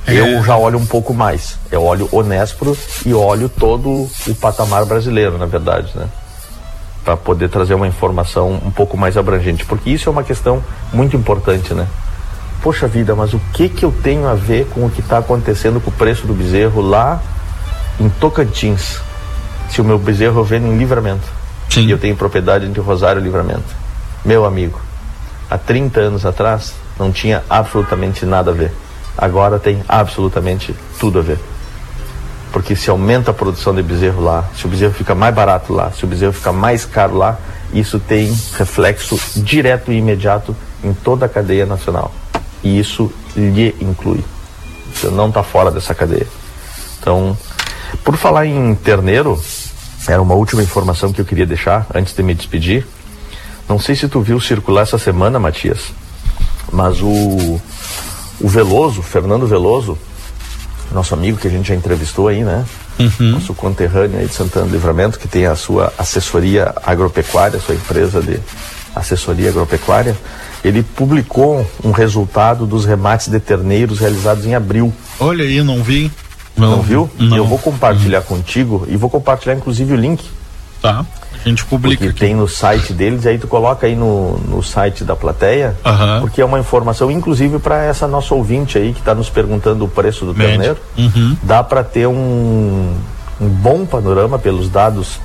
É. 0.06 0.14
Eu 0.14 0.44
já 0.44 0.56
olho 0.56 0.78
um 0.78 0.86
pouco 0.86 1.14
mais. 1.14 1.58
Eu 1.72 1.84
olho 1.84 2.08
o 2.12 2.22
Nespro 2.22 2.78
e 3.06 3.14
olho 3.14 3.50
todo 3.50 3.90
o 4.28 4.36
patamar 4.40 4.86
brasileiro, 4.86 5.38
na 5.38 5.46
verdade, 5.46 5.92
né? 5.96 6.08
Para 7.04 7.18
poder 7.18 7.50
trazer 7.50 7.74
uma 7.74 7.88
informação 7.88 8.60
um 8.64 8.72
pouco 8.72 8.98
mais 8.98 9.18
abrangente, 9.18 9.66
porque 9.66 9.90
isso 9.90 10.10
é 10.10 10.12
uma 10.12 10.24
questão 10.24 10.64
muito 10.94 11.16
importante, 11.16 11.74
né? 11.74 11.88
Poxa 12.62 12.88
vida, 12.88 13.16
mas 13.16 13.34
o 13.34 13.40
que 13.54 13.70
que 13.70 13.86
eu 13.86 13.92
tenho 13.92 14.28
a 14.28 14.34
ver 14.34 14.68
com 14.68 14.86
o 14.86 14.90
que 14.90 15.00
está 15.00 15.18
acontecendo 15.18 15.80
com 15.80 15.90
o 15.90 15.94
preço 15.94 16.28
do 16.28 16.34
bezerro 16.34 16.82
lá 16.82 17.22
em 18.00 18.10
Tocantins? 18.10 19.00
Se 19.70 19.82
o 19.82 19.84
meu 19.84 19.98
bezerro 19.98 20.40
eu 20.40 20.44
vendo 20.44 20.68
em 20.68 20.78
livramento 20.78 21.28
Sim. 21.70 21.86
e 21.86 21.92
eu 21.92 21.98
tenho 21.98 22.16
propriedade 22.16 22.66
entre 22.66 22.82
Rosário 22.82 23.22
Livramento, 23.22 23.76
meu 24.26 24.46
amigo, 24.46 24.80
há 25.50 25.58
30 25.58 26.00
anos 26.02 26.26
atrás 26.26 26.74
não 26.98 27.12
tinha 27.12 27.44
absolutamente 27.50 28.26
nada 28.26 28.52
a 28.52 28.54
ver. 28.54 28.74
Agora 29.18 29.58
tem 29.58 29.82
absolutamente 29.88 30.76
tudo 31.00 31.20
a 31.20 31.22
ver 31.22 31.40
porque 32.52 32.76
se 32.76 32.90
aumenta 32.90 33.32
a 33.32 33.34
produção 33.34 33.74
de 33.74 33.84
bezerro 33.84 34.22
lá, 34.22 34.50
se 34.56 34.66
o 34.66 34.70
bezerro 34.70 34.94
fica 34.94 35.14
mais 35.14 35.34
barato 35.34 35.74
lá, 35.74 35.92
se 35.92 36.04
o 36.04 36.08
bezerro 36.08 36.34
fica 36.34 36.52
mais 36.52 36.86
caro 36.86 37.16
lá, 37.16 37.38
isso 37.74 38.00
tem 38.00 38.36
reflexo 38.58 39.20
direto 39.36 39.92
e 39.92 39.98
imediato 39.98 40.56
em 40.84 40.94
toda 40.94 41.26
a 41.26 41.30
cadeia 41.30 41.66
nacional. 41.66 42.12
E 42.64 42.80
isso 42.80 43.12
lhe 43.36 43.76
inclui. 43.80 44.24
Você 44.94 45.10
não 45.10 45.28
está 45.28 45.44
fora 45.44 45.70
dessa 45.70 45.94
cadeia. 45.94 46.28
Então, 47.00 47.38
por 48.04 48.18
falar 48.18 48.46
em 48.46 48.74
terneiro, 48.76 49.42
era 50.08 50.22
uma 50.22 50.34
última 50.34 50.64
informação 50.64 51.14
que 51.14 51.22
eu 51.22 51.26
queria 51.26 51.46
deixar 51.46 51.86
antes 51.94 52.14
de 52.14 52.24
me 52.24 52.34
despedir. 52.34 52.86
Não 53.68 53.78
sei 53.78 53.96
se 53.96 54.08
tu 54.08 54.22
viu 54.22 54.40
circular 54.40 54.82
essa 54.82 54.98
semana, 54.98 55.40
Matias, 55.40 55.92
mas 56.72 57.02
o, 57.02 57.62
o 58.42 58.48
Veloso, 58.48 59.04
Fernando 59.04 59.46
Veloso, 59.46 59.98
nosso 60.92 61.14
amigo 61.14 61.38
que 61.38 61.48
a 61.48 61.52
gente 61.52 61.68
já 61.68 61.76
entrevistou 61.76 62.28
aí, 62.28 62.44
né? 62.44 62.66
Uhum. 63.00 63.32
Nosso 63.32 63.54
conterrâneo 63.54 64.20
aí 64.20 64.28
de 64.28 64.34
Santana 64.34 64.66
do 64.66 64.72
Livramento, 64.72 65.20
que 65.20 65.28
tem 65.28 65.46
a 65.46 65.56
sua 65.56 65.94
assessoria 65.98 66.74
agropecuária, 66.84 67.60
sua 67.60 67.76
empresa 67.76 68.22
de 68.22 68.40
assessoria 68.96 69.50
agropecuária. 69.50 70.16
Ele 70.64 70.84
publicou 70.84 71.66
um 71.84 71.92
resultado 71.92 72.66
dos 72.66 72.86
remates 72.86 73.30
de 73.30 73.40
terneiros 73.40 74.00
realizados 74.00 74.46
em 74.46 74.56
abril. 74.56 74.94
Olha 75.20 75.46
aí, 75.46 75.64
não 75.64 75.82
vi. 75.82 76.12
Não, 76.58 76.72
não 76.72 76.82
viu? 76.82 77.10
Não. 77.18 77.38
Eu 77.38 77.46
vou 77.46 77.58
compartilhar 77.58 78.20
uhum. 78.20 78.26
contigo 78.26 78.86
e 78.90 78.98
vou 78.98 79.10
compartilhar 79.10 79.56
inclusive 79.56 79.94
o 79.94 79.96
link. 79.96 80.30
Tá. 80.82 81.06
A 81.46 81.50
gente 81.50 81.64
publica. 81.66 81.98
Porque 81.98 82.10
aqui. 82.10 82.20
tem 82.20 82.36
no 82.36 82.48
site 82.48 82.94
deles, 82.94 83.26
e 83.26 83.30
aí 83.30 83.38
tu 83.38 83.48
coloca 83.48 83.88
aí 83.88 83.96
no, 83.96 84.38
no 84.40 84.62
site 84.62 85.04
da 85.04 85.16
plateia, 85.16 85.76
uhum. 85.86 86.22
porque 86.22 86.42
é 86.42 86.46
uma 86.46 86.60
informação, 86.60 87.10
inclusive 87.10 87.60
para 87.60 87.84
essa 87.84 88.08
nossa 88.08 88.34
ouvinte 88.36 88.78
aí 88.78 88.94
que 88.94 89.00
está 89.00 89.16
nos 89.16 89.30
perguntando 89.30 89.86
o 89.86 89.88
preço 89.88 90.26
do 90.26 90.34
Médio. 90.34 90.50
terneiro. 90.52 90.78
Uhum. 90.98 91.38
Dá 91.42 91.64
para 91.64 91.84
ter 91.84 92.08
um, 92.08 92.94
um 93.40 93.48
bom 93.48 93.86
panorama 93.86 94.38
pelos 94.38 94.70
dados 94.70 95.20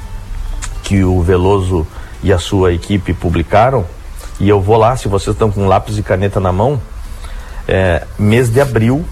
que 0.84 1.02
o 1.02 1.20
Veloso 1.22 1.86
e 2.22 2.32
a 2.32 2.38
sua 2.38 2.72
equipe 2.72 3.12
publicaram. 3.12 3.84
E 4.38 4.48
eu 4.48 4.60
vou 4.60 4.76
lá, 4.76 4.96
se 4.96 5.08
vocês 5.08 5.34
estão 5.34 5.50
com 5.50 5.66
lápis 5.66 5.98
e 5.98 6.02
caneta 6.02 6.38
na 6.38 6.52
mão, 6.52 6.80
é, 7.66 8.04
mês 8.18 8.50
de 8.50 8.60
abril, 8.60 9.04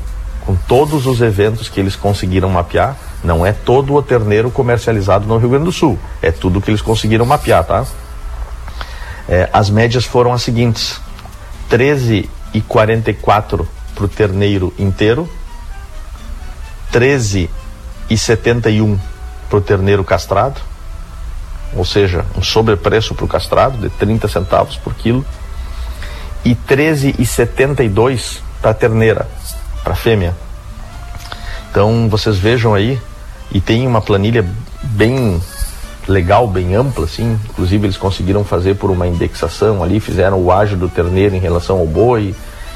com 0.45 0.55
todos 0.55 1.07
os 1.07 1.21
eventos 1.21 1.69
que 1.69 1.81
eles 1.81 1.97
conseguiram 1.97 2.49
mapear. 2.49 2.97
Não 3.23 3.47
é 3.47 3.53
todo 3.53 3.95
o 3.95 4.03
terneiro 4.03 4.51
comercializado 4.51 5.25
no 5.27 5.39
Rio 5.39 5.51
Grande 5.51 5.67
do 5.67 5.73
Sul, 5.73 5.97
é 6.21 6.33
tudo 6.33 6.61
que 6.61 6.71
eles 6.71 6.83
conseguiram 6.83 7.25
mapear, 7.25 7.63
tá? 7.65 7.87
É, 9.29 9.49
as 9.53 9.71
médias 9.71 10.05
foram 10.05 10.33
as 10.33 10.43
seguintes: 10.43 11.01
13,44 11.71 13.65
para 13.95 14.05
o 14.05 14.09
terneiro 14.09 14.75
inteiro, 14.79 15.29
13,71 16.93 18.99
para 19.49 19.59
o 19.59 19.61
terneiro 19.61 20.03
castrado, 20.03 20.61
ou 21.77 21.85
seja, 21.85 22.27
um 22.37 22.43
sobrepreço 22.43 23.15
para 23.15 23.25
o 23.25 23.29
castrado 23.29 23.79
de 23.79 23.89
30 23.91 24.27
centavos 24.27 24.77
por 24.77 24.93
quilo, 24.95 25.25
e 26.45 26.57
13,72 26.57 28.41
para 28.61 28.73
a 28.73 28.75
terneira, 28.75 29.29
para 29.85 29.93
a 29.93 29.97
fêmea. 29.97 30.35
Então 31.71 32.09
vocês 32.09 32.37
vejam 32.37 32.75
aí, 32.75 33.01
e 33.53 33.61
tem 33.61 33.87
uma 33.87 34.01
planilha 34.01 34.45
bem 34.83 35.41
legal, 36.09 36.47
bem 36.49 36.75
ampla, 36.75 37.05
assim. 37.05 37.39
Inclusive 37.51 37.87
eles 37.87 37.97
conseguiram 37.97 38.45
fazer 38.45 38.75
por 38.75 38.91
uma 38.91 39.07
indexação 39.07 39.83
ali, 39.83 40.01
fizeram 40.01 40.39
o 40.39 40.51
ágio 40.51 40.77
do 40.77 40.89
terneiro 40.89 41.35
em 41.35 41.39
relação 41.39 41.79
ao 41.79 41.87
boi. 41.87 42.35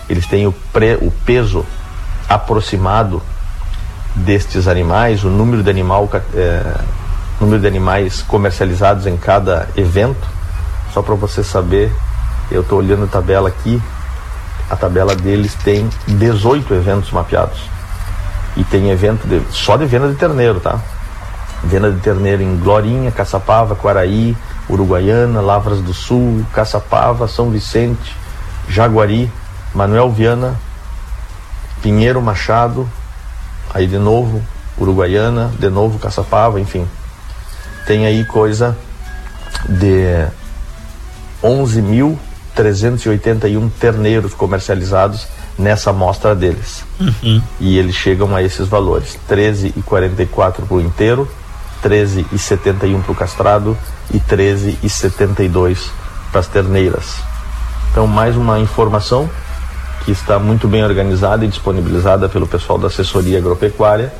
Eles 0.08 0.26
têm 0.26 0.46
o, 0.46 0.52
pre, 0.52 0.94
o 0.96 1.10
peso 1.24 1.64
aproximado 2.28 3.22
destes 4.14 4.68
animais, 4.68 5.24
o 5.24 5.28
número 5.28 5.62
de 5.62 5.70
animal, 5.70 6.08
é, 6.34 6.62
número 7.40 7.60
de 7.60 7.66
animais 7.66 8.22
comercializados 8.22 9.06
em 9.06 9.16
cada 9.16 9.68
evento. 9.76 10.26
Só 10.92 11.02
para 11.02 11.14
você 11.14 11.42
saber, 11.42 11.92
eu 12.50 12.60
estou 12.60 12.78
olhando 12.78 13.04
a 13.04 13.08
tabela 13.08 13.48
aqui. 13.48 13.80
A 14.70 14.76
tabela 14.76 15.14
deles 15.14 15.54
tem 15.54 15.88
18 16.06 16.74
eventos 16.74 17.10
mapeados. 17.10 17.75
E 18.56 18.64
tem 18.64 18.90
evento 18.90 19.26
de, 19.26 19.42
só 19.50 19.76
de 19.76 19.86
venda 19.86 20.08
de 20.08 20.14
terneiro, 20.14 20.60
tá? 20.60 20.80
Venda 21.64 21.90
de 21.90 22.00
terneiro 22.00 22.42
em 22.42 22.56
Glorinha, 22.56 23.10
Caçapava, 23.10 23.76
Quaraí, 23.76 24.36
Uruguaiana, 24.68 25.40
Lavras 25.40 25.80
do 25.80 25.92
Sul, 25.92 26.44
Caçapava, 26.52 27.26
São 27.28 27.50
Vicente, 27.50 28.16
Jaguari, 28.68 29.30
Manuel 29.74 30.10
Viana, 30.10 30.56
Pinheiro 31.82 32.22
Machado, 32.22 32.88
aí 33.72 33.86
de 33.86 33.98
novo 33.98 34.42
Uruguaiana, 34.78 35.52
de 35.58 35.68
novo 35.68 35.98
Caçapava, 35.98 36.60
enfim. 36.60 36.86
Tem 37.86 38.06
aí 38.06 38.24
coisa 38.24 38.76
de 39.68 40.26
11.381 41.42 43.70
terneiros 43.78 44.32
comercializados 44.34 45.28
nessa 45.58 45.90
amostra 45.90 46.34
deles. 46.34 46.84
Uhum. 47.00 47.42
E 47.60 47.78
eles 47.78 47.94
chegam 47.94 48.34
a 48.34 48.42
esses 48.42 48.68
valores: 48.68 49.18
13,44 49.28 50.66
para 50.66 50.74
o 50.74 50.80
inteiro, 50.80 51.28
13,71 51.82 53.02
para 53.02 53.12
o 53.12 53.14
castrado 53.14 53.76
e 54.12 54.18
13,72 54.20 55.90
para 56.30 56.40
as 56.40 56.46
terneiras. 56.46 57.16
Então, 57.90 58.06
mais 58.06 58.36
uma 58.36 58.58
informação 58.58 59.28
que 60.04 60.12
está 60.12 60.38
muito 60.38 60.68
bem 60.68 60.84
organizada 60.84 61.44
e 61.44 61.48
disponibilizada 61.48 62.28
pelo 62.28 62.46
pessoal 62.46 62.78
da 62.78 62.88
assessoria 62.88 63.38
agropecuária 63.38 64.12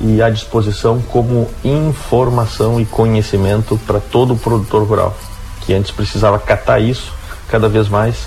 e 0.00 0.22
à 0.22 0.30
disposição 0.30 1.00
como 1.00 1.48
informação 1.62 2.80
e 2.80 2.86
conhecimento 2.86 3.78
para 3.86 4.00
todo 4.00 4.32
o 4.32 4.38
produtor 4.38 4.82
rural, 4.84 5.16
que 5.60 5.74
antes 5.74 5.90
precisava 5.90 6.38
catar 6.38 6.80
isso, 6.80 7.12
cada 7.48 7.68
vez 7.68 7.88
mais 7.88 8.26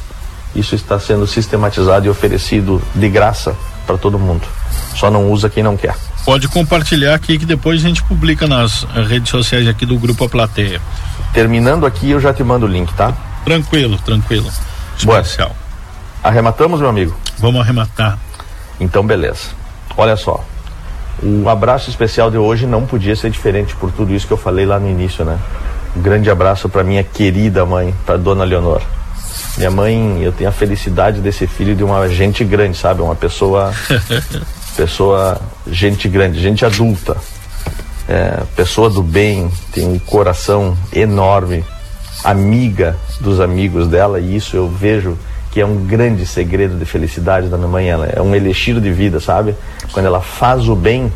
isso 0.55 0.75
está 0.75 0.99
sendo 0.99 1.25
sistematizado 1.25 2.05
e 2.05 2.09
oferecido 2.09 2.81
de 2.93 3.09
graça 3.09 3.55
para 3.85 3.97
todo 3.97 4.19
mundo. 4.19 4.47
Só 4.95 5.09
não 5.09 5.31
usa 5.31 5.49
quem 5.49 5.63
não 5.63 5.75
quer. 5.75 5.95
Pode 6.25 6.47
compartilhar 6.47 7.15
aqui 7.15 7.37
que 7.37 7.45
depois 7.45 7.83
a 7.83 7.87
gente 7.87 8.01
publica 8.03 8.47
nas 8.47 8.83
redes 9.07 9.29
sociais 9.29 9.67
aqui 9.67 9.85
do 9.85 9.97
Grupo 9.97 10.23
A 10.23 10.29
Plateia. 10.29 10.81
Terminando 11.33 11.85
aqui, 11.85 12.11
eu 12.11 12.19
já 12.19 12.33
te 12.33 12.43
mando 12.43 12.65
o 12.65 12.69
link, 12.69 12.93
tá? 12.93 13.13
Tranquilo, 13.43 13.97
tranquilo. 13.97 14.49
Especial. 14.97 15.49
Boa. 15.49 15.63
Arrematamos, 16.23 16.79
meu 16.79 16.89
amigo? 16.89 17.15
Vamos 17.37 17.59
arrematar. 17.59 18.17
Então, 18.79 19.05
beleza. 19.05 19.49
Olha 19.97 20.15
só. 20.15 20.43
O 21.21 21.49
abraço 21.49 21.89
especial 21.89 22.31
de 22.31 22.37
hoje 22.37 22.65
não 22.65 22.85
podia 22.85 23.15
ser 23.15 23.29
diferente 23.29 23.75
por 23.75 23.91
tudo 23.91 24.13
isso 24.13 24.25
que 24.25 24.33
eu 24.33 24.37
falei 24.37 24.65
lá 24.65 24.79
no 24.79 24.89
início, 24.89 25.25
né? 25.25 25.37
Um 25.95 26.01
grande 26.01 26.29
abraço 26.29 26.69
para 26.69 26.83
minha 26.83 27.03
querida 27.03 27.65
mãe, 27.65 27.93
para 28.05 28.17
dona 28.17 28.43
Leonor. 28.43 28.81
Minha 29.57 29.71
mãe, 29.71 30.23
eu 30.23 30.31
tenho 30.31 30.49
a 30.49 30.53
felicidade 30.53 31.21
desse 31.21 31.45
filho 31.45 31.75
de 31.75 31.83
uma 31.83 32.07
gente 32.09 32.43
grande, 32.43 32.77
sabe? 32.77 33.01
Uma 33.01 33.15
pessoa 33.15 33.71
pessoa, 34.75 35.39
gente 35.67 36.07
grande, 36.07 36.41
gente 36.41 36.65
adulta, 36.65 37.15
é, 38.07 38.41
pessoa 38.55 38.89
do 38.89 39.01
bem, 39.01 39.49
tem 39.71 39.87
um 39.87 39.99
coração 39.99 40.77
enorme, 40.91 41.63
amiga 42.23 42.95
dos 43.21 43.39
amigos 43.39 43.87
dela, 43.87 44.19
e 44.19 44.35
isso 44.35 44.55
eu 44.55 44.67
vejo 44.67 45.17
que 45.51 45.61
é 45.61 45.65
um 45.65 45.85
grande 45.85 46.25
segredo 46.25 46.77
de 46.77 46.85
felicidade 46.85 47.47
da 47.47 47.57
minha 47.57 47.69
mãe. 47.69 47.87
Ela 47.87 48.07
é 48.07 48.21
um 48.21 48.33
elixir 48.33 48.79
de 48.81 48.91
vida, 48.91 49.19
sabe? 49.19 49.55
Quando 49.91 50.07
ela 50.07 50.19
faz 50.19 50.67
o 50.67 50.75
bem, 50.75 51.13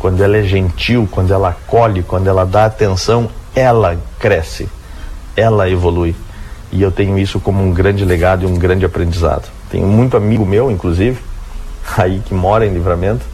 quando 0.00 0.22
ela 0.22 0.36
é 0.36 0.42
gentil, 0.42 1.08
quando 1.10 1.32
ela 1.32 1.50
acolhe, 1.50 2.02
quando 2.02 2.26
ela 2.26 2.44
dá 2.44 2.64
atenção, 2.64 3.30
ela 3.54 3.96
cresce, 4.18 4.68
ela 5.36 5.70
evolui. 5.70 6.16
E 6.70 6.82
eu 6.82 6.90
tenho 6.90 7.18
isso 7.18 7.40
como 7.40 7.62
um 7.62 7.72
grande 7.72 8.04
legado 8.04 8.44
e 8.44 8.46
um 8.46 8.54
grande 8.54 8.84
aprendizado. 8.84 9.48
Tenho 9.70 9.86
muito 9.86 10.16
amigo 10.16 10.44
meu, 10.44 10.70
inclusive, 10.70 11.18
aí 11.96 12.20
que 12.24 12.34
mora 12.34 12.66
em 12.66 12.72
Livramento 12.72 13.24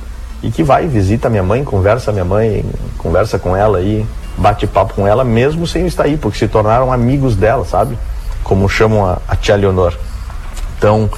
e 0.43 0.51
que 0.51 0.63
vai, 0.63 0.87
visita 0.87 1.31
minha 1.31 1.43
mãe, 1.43 1.65
conversa 1.65 2.13
minha 2.13 2.25
mãe, 2.25 2.65
conversa 2.99 3.39
com 3.39 3.57
ela 3.57 3.79
aí, 3.79 4.07
bate 4.37 4.67
papo 4.67 4.95
com 4.95 5.07
ela, 5.07 5.25
mesmo 5.25 5.67
sem 5.67 5.87
estar 5.87 6.05
aí, 6.05 6.17
porque 6.17 6.39
se 6.39 6.49
tornaram 6.49 6.93
amigos 6.93 7.35
dela, 7.35 7.65
sabe? 7.65 7.99
Como 8.43 8.69
chamam 8.69 9.07
a, 9.07 9.19
a 9.27 9.35
tia 9.35 9.57
Leonor. 9.57 9.95
Então, 10.77 11.09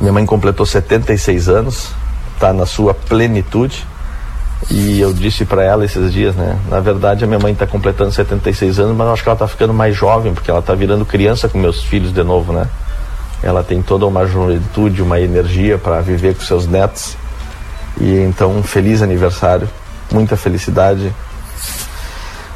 minha 0.00 0.12
mãe 0.12 0.24
completou 0.24 0.64
76 0.64 1.48
anos, 1.48 1.90
está 2.34 2.52
na 2.52 2.64
sua 2.64 2.94
plenitude. 2.94 3.86
E 4.70 5.00
eu 5.00 5.12
disse 5.12 5.44
para 5.44 5.62
ela 5.62 5.84
esses 5.84 6.12
dias, 6.12 6.34
né? 6.34 6.58
Na 6.68 6.80
verdade, 6.80 7.24
a 7.24 7.26
minha 7.26 7.38
mãe 7.38 7.52
está 7.52 7.66
completando 7.66 8.12
76 8.12 8.78
anos, 8.78 8.96
mas 8.96 9.06
eu 9.06 9.12
acho 9.12 9.22
que 9.22 9.28
ela 9.28 9.34
está 9.34 9.48
ficando 9.48 9.74
mais 9.74 9.94
jovem, 9.94 10.32
porque 10.32 10.50
ela 10.50 10.60
está 10.60 10.74
virando 10.74 11.04
criança 11.04 11.48
com 11.48 11.58
meus 11.58 11.82
filhos 11.82 12.12
de 12.12 12.22
novo, 12.22 12.52
né? 12.52 12.68
ela 13.42 13.64
tem 13.64 13.82
toda 13.82 14.06
uma 14.06 14.24
juventude, 14.24 15.02
uma 15.02 15.20
energia 15.20 15.76
para 15.76 16.00
viver 16.00 16.34
com 16.36 16.42
seus 16.42 16.66
netos. 16.66 17.16
E 18.00 18.20
então, 18.20 18.56
um 18.56 18.62
feliz 18.62 19.02
aniversário, 19.02 19.68
muita 20.12 20.36
felicidade, 20.36 21.12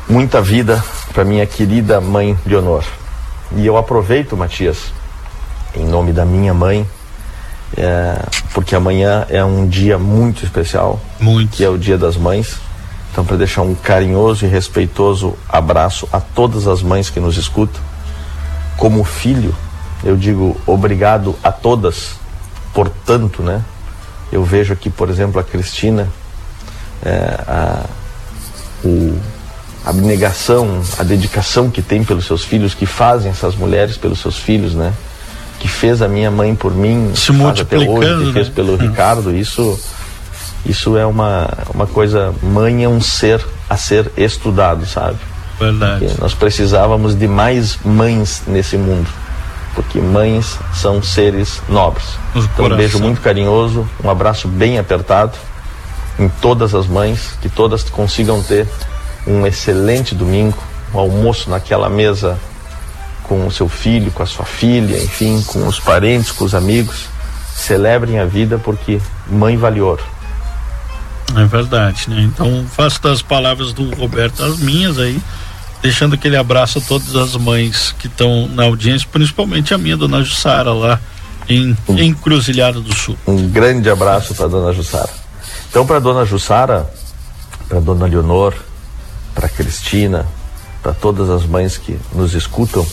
muita 0.09 0.41
vida 0.41 0.83
para 1.13 1.25
minha 1.25 1.45
querida 1.45 2.01
mãe 2.01 2.39
Leonor. 2.47 2.85
E 3.57 3.67
eu 3.67 3.77
aproveito, 3.77 4.37
Matias, 4.37 4.93
em 5.75 5.85
nome 5.85 6.13
da 6.13 6.25
minha 6.25 6.55
mãe, 6.55 6.87
é, 7.77 8.23
porque 8.53 8.75
amanhã 8.75 9.27
é 9.29 9.45
um 9.45 9.67
dia 9.67 9.99
muito 9.99 10.45
especial, 10.45 11.01
muito. 11.19 11.57
que 11.57 11.65
é 11.65 11.69
o 11.69 11.79
Dia 11.79 11.97
das 11.97 12.17
Mães. 12.17 12.59
Então, 13.11 13.25
para 13.25 13.37
deixar 13.37 13.63
um 13.63 13.75
carinhoso 13.75 14.45
e 14.45 14.49
respeitoso 14.49 15.35
abraço 15.49 16.07
a 16.13 16.21
todas 16.21 16.67
as 16.67 16.83
mães 16.83 17.09
que 17.09 17.19
nos 17.19 17.39
escutam, 17.39 17.81
como 18.77 19.03
filho, 19.05 19.55
eu 20.05 20.17
digo 20.17 20.61
obrigado 20.67 21.35
a 21.43 21.51
todas, 21.51 22.17
portanto, 22.75 23.43
né? 23.43 23.63
Eu 24.31 24.45
vejo 24.45 24.73
aqui, 24.73 24.91
por 24.91 25.09
exemplo, 25.09 25.41
a 25.41 25.45
Cristina, 25.45 26.09
é, 27.03 27.41
a, 27.49 27.85
o, 28.85 29.19
a 29.85 29.91
abnegação, 29.91 30.83
a 30.99 31.03
dedicação 31.03 31.71
que 31.71 31.81
tem 31.81 32.05
pelos 32.05 32.27
seus 32.27 32.45
filhos, 32.45 32.75
que 32.75 32.85
fazem 32.85 33.31
essas 33.31 33.55
mulheres 33.55 33.97
pelos 33.97 34.21
seus 34.21 34.39
filhos, 34.39 34.75
né? 34.75 34.93
Que 35.59 35.69
fez 35.69 36.03
a 36.03 36.09
minha 36.09 36.31
mãe 36.31 36.55
por 36.55 36.75
mim, 36.75 37.13
Se 37.15 37.33
até 37.63 37.79
hoje, 37.79 38.27
que 38.27 38.33
fez 38.33 38.49
né? 38.49 38.53
pelo 38.55 38.77
Ricardo, 38.77 39.35
isso 39.35 39.79
isso 40.65 40.97
é 40.97 41.07
uma, 41.07 41.49
uma 41.73 41.87
coisa, 41.87 42.35
mãe 42.43 42.83
é 42.83 42.89
um 42.89 43.01
ser 43.01 43.45
a 43.71 43.77
ser 43.77 44.11
estudado, 44.17 44.85
sabe? 44.85 45.17
Verdade. 45.61 46.05
Porque 46.05 46.21
nós 46.21 46.35
precisávamos 46.35 47.17
de 47.17 47.29
mais 47.29 47.79
mães 47.85 48.43
nesse 48.47 48.77
mundo 48.77 49.09
porque 49.77 50.01
mães 50.01 50.59
são 50.75 51.03
seres 51.03 51.61
nobres. 51.69 52.19
Então, 52.35 52.65
um 52.65 52.77
beijo 52.77 52.99
muito 52.99 53.21
carinhoso, 53.21 53.87
um 54.03 54.09
abraço 54.09 54.49
bem 54.49 54.79
apertado 54.79 55.37
em 56.19 56.31
todas 56.41 56.75
as 56.75 56.87
mães, 56.87 57.39
que 57.43 57.49
todas 57.51 57.85
consigam 57.85 58.43
ter 58.43 58.67
um 59.27 59.47
excelente 59.47 60.15
domingo, 60.15 60.57
um 60.95 60.99
almoço 60.99 61.51
naquela 61.51 61.91
mesa 61.91 62.39
com 63.29 63.47
o 63.47 63.51
seu 63.51 63.69
filho, 63.69 64.11
com 64.11 64.23
a 64.23 64.27
sua 64.27 64.45
filha, 64.45 64.97
enfim, 65.03 65.43
com 65.47 65.67
os 65.67 65.79
parentes, 65.81 66.33
com 66.33 66.45
os 66.45 66.55
amigos. 66.55 67.07
Celebrem 67.55 68.19
a 68.19 68.25
vida 68.25 68.59
porque 68.59 69.01
mãe 69.29 69.57
vale 69.57 69.81
ouro. 69.81 70.03
É 71.35 71.45
verdade, 71.45 72.09
né? 72.09 72.23
Então 72.23 72.65
faço 72.71 73.03
das 73.03 73.23
palavras 73.23 73.73
do 73.73 73.95
Roberto 73.95 74.43
as 74.43 74.59
minhas 74.59 74.99
aí 74.99 75.21
deixando 75.83 76.15
aquele 76.15 76.37
abraço 76.37 76.79
a 76.79 76.81
todas 76.81 77.15
as 77.15 77.37
mães 77.37 77.95
que 77.99 78.07
estão 78.07 78.49
na 78.49 78.65
audiência, 78.65 79.09
principalmente 79.11 79.73
a 79.73 79.79
minha, 79.79 79.97
dona 79.97 80.23
Jussara 80.23 80.73
lá, 80.73 81.01
em 81.49 81.77
Encruzilhada 81.89 82.81
do 82.81 82.95
Sul. 82.95 83.17
Um 83.27 83.49
grande 83.49 83.89
abraço 83.89 84.35
para 84.35 84.49
dona 84.49 84.73
Jussara. 84.73 85.11
Então, 85.71 85.87
para 85.87 86.01
dona 86.01 86.25
Jussara, 86.25 86.91
para 87.69 87.81
dona 87.81 88.07
Leonor, 88.07 88.55
para 89.35 89.49
Cristina, 89.49 90.27
para 90.83 90.93
todas 90.93 91.31
as 91.31 91.45
mães 91.47 91.77
que 91.77 91.99
nos 92.13 92.35
escutam, 92.35 92.85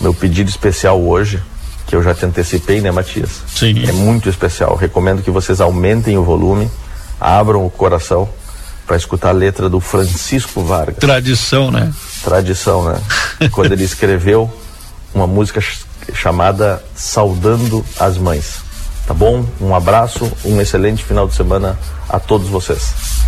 meu 0.00 0.12
pedido 0.12 0.48
especial 0.48 1.00
hoje, 1.00 1.42
que 1.86 1.94
eu 1.94 2.02
já 2.02 2.14
te 2.14 2.24
antecipei, 2.26 2.80
né, 2.80 2.90
Matias? 2.90 3.42
Sim. 3.46 3.86
É 3.86 3.92
muito 3.92 4.28
especial. 4.28 4.76
Recomendo 4.76 5.22
que 5.22 5.30
vocês 5.30 5.60
aumentem 5.60 6.18
o 6.18 6.24
volume, 6.24 6.70
abram 7.20 7.64
o 7.64 7.70
coração 7.70 8.28
para 8.86 8.96
escutar 8.96 9.30
a 9.30 9.32
letra 9.32 9.68
do 9.68 9.80
Francisco 9.80 10.62
Vargas. 10.62 10.98
Tradição, 10.98 11.70
né? 11.70 11.92
Tradição, 12.22 12.84
né? 12.84 13.00
Quando 13.50 13.72
ele 13.72 13.84
escreveu 13.84 14.52
uma 15.14 15.26
música 15.26 15.60
chamada 16.14 16.82
Saudando 16.94 17.84
as 17.98 18.16
Mães. 18.16 18.58
Tá 19.06 19.14
bom? 19.14 19.44
Um 19.60 19.74
abraço, 19.74 20.30
um 20.44 20.60
excelente 20.60 21.04
final 21.04 21.28
de 21.28 21.34
semana 21.34 21.78
a 22.08 22.18
todos 22.18 22.48
vocês. 22.48 23.25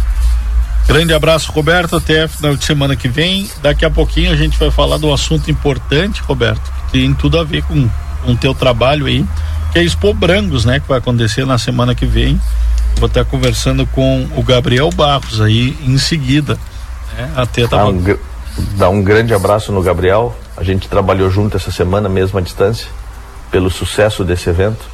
Grande 0.89 1.13
abraço, 1.13 1.53
Roberto. 1.53 1.97
Até 1.97 2.27
final 2.27 2.57
de 2.57 2.65
semana 2.65 2.97
que 2.97 3.09
vem. 3.09 3.49
Daqui 3.61 3.85
a 3.85 3.91
pouquinho 3.91 4.33
a 4.33 4.37
gente 4.37 4.59
vai 4.59 4.71
falar 4.71 4.97
de 4.97 5.05
um 5.05 5.13
assunto 5.13 5.51
importante, 5.51 6.23
Roberto, 6.23 6.73
que 6.87 6.93
tem 6.93 7.13
tudo 7.13 7.39
a 7.39 7.45
ver 7.45 7.63
com 7.63 7.89
o 8.27 8.35
teu 8.35 8.55
trabalho 8.55 9.05
aí, 9.05 9.23
que 9.71 9.79
é 9.79 9.85
Expo 9.85 10.15
Brancos, 10.15 10.65
né? 10.65 10.81
Que 10.81 10.89
vai 10.89 10.97
acontecer 10.97 11.45
na 11.45 11.59
semana 11.59 11.95
que 11.95 12.07
vem. 12.07 12.41
Vou 12.97 13.07
estar 13.07 13.23
conversando 13.27 13.85
com 13.87 14.27
o 14.35 14.43
Gabriel 14.43 14.89
Barros 14.91 15.43
aí 15.43 15.77
em 15.87 15.99
seguida. 15.99 16.59
Né? 17.15 17.33
Até 17.37 17.69
tava... 17.69 17.91
um, 17.91 18.03
dá 18.79 18.89
um 18.89 19.03
grande 19.03 19.35
abraço 19.35 19.71
no 19.71 19.83
Gabriel. 19.83 20.35
A 20.57 20.65
gente 20.65 20.89
trabalhou 20.89 21.31
junto 21.31 21.59
essa 21.59 21.71
semana, 21.71 22.09
mesmo 22.09 22.39
à 22.39 22.41
distância, 22.41 22.89
pelo 23.51 23.71
sucesso 23.71 24.25
desse 24.25 24.49
evento. 24.49 24.87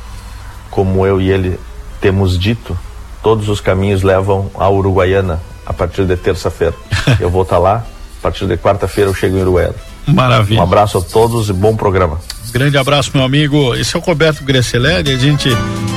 Como 0.72 1.06
eu 1.06 1.20
e 1.20 1.30
ele 1.30 1.58
temos 2.00 2.36
dito, 2.36 2.76
todos 3.22 3.48
os 3.48 3.60
caminhos 3.60 4.02
levam 4.02 4.50
à 4.56 4.68
Uruguaiana 4.68 5.53
a 5.66 5.72
partir 5.72 6.04
de 6.04 6.16
terça-feira. 6.16 6.74
eu 7.20 7.30
vou 7.30 7.42
estar 7.42 7.58
lá, 7.58 7.84
a 8.18 8.22
partir 8.22 8.46
de 8.46 8.56
quarta-feira 8.56 9.10
eu 9.10 9.14
chego 9.14 9.36
em 9.36 9.42
Uruguaiana. 9.42 9.74
Maravilha. 10.06 10.60
Um 10.60 10.62
abraço 10.62 10.98
a 10.98 11.00
todos 11.00 11.48
e 11.48 11.52
bom 11.52 11.74
programa. 11.76 12.18
Grande 12.52 12.76
abraço, 12.76 13.10
meu 13.14 13.24
amigo. 13.24 13.74
Esse 13.74 13.96
é 13.96 13.98
o 13.98 14.02
Roberto 14.02 14.44
Gresseleri. 14.44 15.12
A 15.12 15.18
gente 15.18 15.48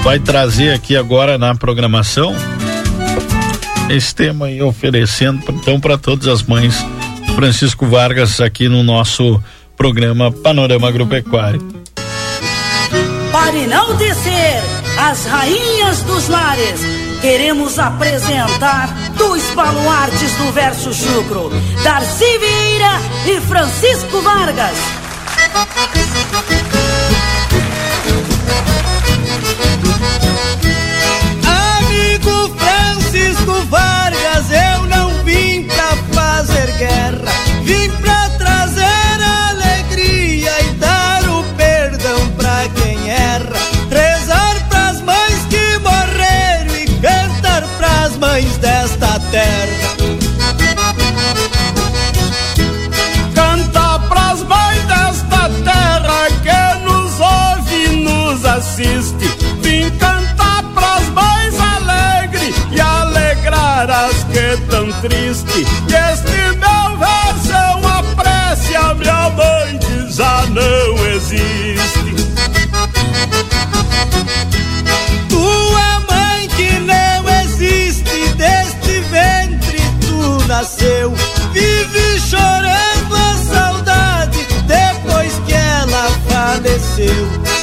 vai 0.04 0.20
trazer 0.20 0.74
aqui 0.74 0.96
agora 0.96 1.38
na 1.38 1.54
programação 1.54 2.34
esse 3.90 4.14
tema 4.14 4.48
aí, 4.48 4.62
oferecendo 4.62 5.44
então 5.50 5.80
para 5.80 5.98
todas 5.98 6.28
as 6.28 6.44
mães. 6.44 6.86
Francisco 7.36 7.86
Vargas 7.86 8.42
aqui 8.42 8.68
no 8.68 8.84
nosso 8.84 9.42
programa 9.78 10.32
Panorama 10.32 10.88
Agropecuário. 10.88 11.62
Para 13.32 13.56
enaltecer 13.56 14.64
as 14.98 15.26
rainhas 15.26 16.02
dos 16.02 16.28
lares, 16.28 16.82
queremos 17.22 17.80
apresentar 17.80 18.90
dois 19.16 19.44
baluartes 19.54 20.32
do 20.34 20.52
verso 20.52 20.94
chucro, 20.94 21.50
Darcy 21.84 22.38
Vieira 22.38 23.00
e 23.26 23.40
Francisco 23.42 24.22
Vargas. 24.22 24.78
Amigo 31.78 32.56
Francisco 32.58 33.54
Vargas, 33.70 34.52
eu 34.52 34.84
não 34.88 35.24
vim 35.24 35.64
pra 35.64 35.96
fazer 36.14 36.72
guerra, 36.78 37.37
triste. 65.08 65.66
E 65.88 65.94
este 66.12 66.58
meu 66.58 66.98
verso 66.98 67.78
uma 67.78 68.04
prece 68.16 68.76
a 68.76 68.94
minha 68.94 69.30
mãe 69.30 69.78
que 69.80 70.12
já 70.12 70.46
não 70.48 71.08
existe. 71.08 72.16
Tua 75.30 76.00
mãe 76.10 76.48
que 76.50 76.80
não 76.80 77.30
existe, 77.42 78.34
deste 78.36 79.00
ventre 79.10 79.80
tu 80.02 80.48
nasceu. 80.48 81.14
Vive 81.54 82.20
chorando 82.20 83.16
a 83.16 83.38
saudade 83.54 84.46
depois 84.68 85.34
que 85.46 85.54
ela 85.54 86.10
faleceu. 86.30 87.57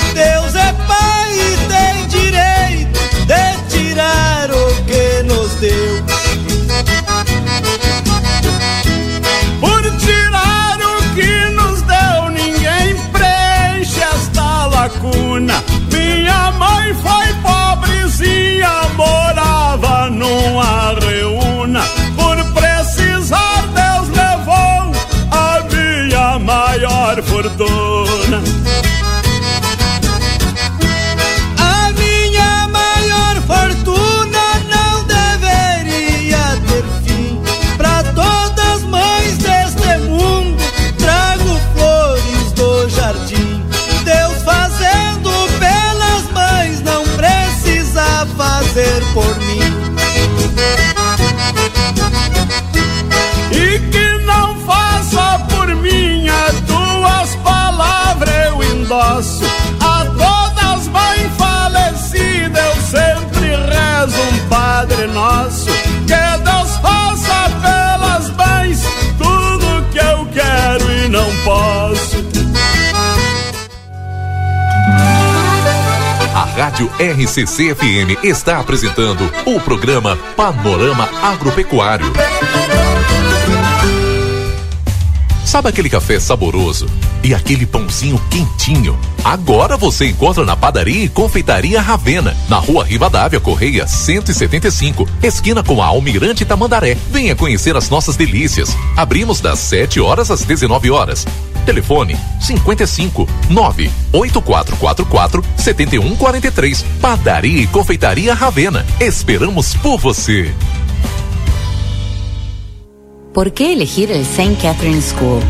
Foi 16.94 17.26
pobrezinha, 17.42 18.72
morava 18.96 20.10
numa 20.10 20.94
reúna. 21.00 21.82
Por 22.16 22.36
precisar, 22.52 23.62
Deus 23.68 24.08
levou 24.08 24.92
a 25.30 25.60
minha 25.72 26.38
maior 26.38 27.22
fortuna. 27.22 27.93
Rádio 76.64 76.90
RCC 76.98 77.74
FM 77.74 78.24
está 78.24 78.58
apresentando 78.58 79.30
o 79.44 79.60
programa 79.60 80.16
Panorama 80.34 81.06
Agropecuário. 81.22 82.10
Sabe 85.44 85.68
aquele 85.68 85.90
café 85.90 86.18
saboroso 86.18 86.86
e 87.22 87.34
aquele 87.34 87.66
pãozinho 87.66 88.18
quentinho? 88.30 88.98
Agora 89.22 89.76
você 89.76 90.06
encontra 90.06 90.42
na 90.46 90.56
Padaria 90.56 91.04
e 91.04 91.08
Confeitaria 91.10 91.82
Ravena, 91.82 92.34
na 92.48 92.56
Rua 92.56 92.82
Rivadavia 92.82 93.40
Correia 93.40 93.86
175, 93.86 95.06
esquina 95.22 95.62
com 95.62 95.82
a 95.82 95.86
Almirante 95.86 96.46
Tamandaré. 96.46 96.96
Venha 97.10 97.36
conhecer 97.36 97.76
as 97.76 97.90
nossas 97.90 98.16
delícias. 98.16 98.74
Abrimos 98.96 99.38
das 99.38 99.58
7 99.58 100.00
horas 100.00 100.30
às 100.30 100.44
19 100.44 100.90
horas. 100.90 101.26
Telefone 101.64 102.16
55 102.40 103.26
98444 103.50 105.42
7143. 105.56 106.84
Padaria 107.00 107.62
e 107.62 107.66
Confeitaria 107.66 108.34
Ravena. 108.34 108.84
Esperamos 109.00 109.74
por 109.76 109.98
você. 109.98 110.52
¿Por 113.34 113.52
qué 113.52 113.72
elegir 113.72 114.12
el 114.12 114.20
St. 114.20 114.56
Catherine 114.62 115.02
School? 115.02 115.40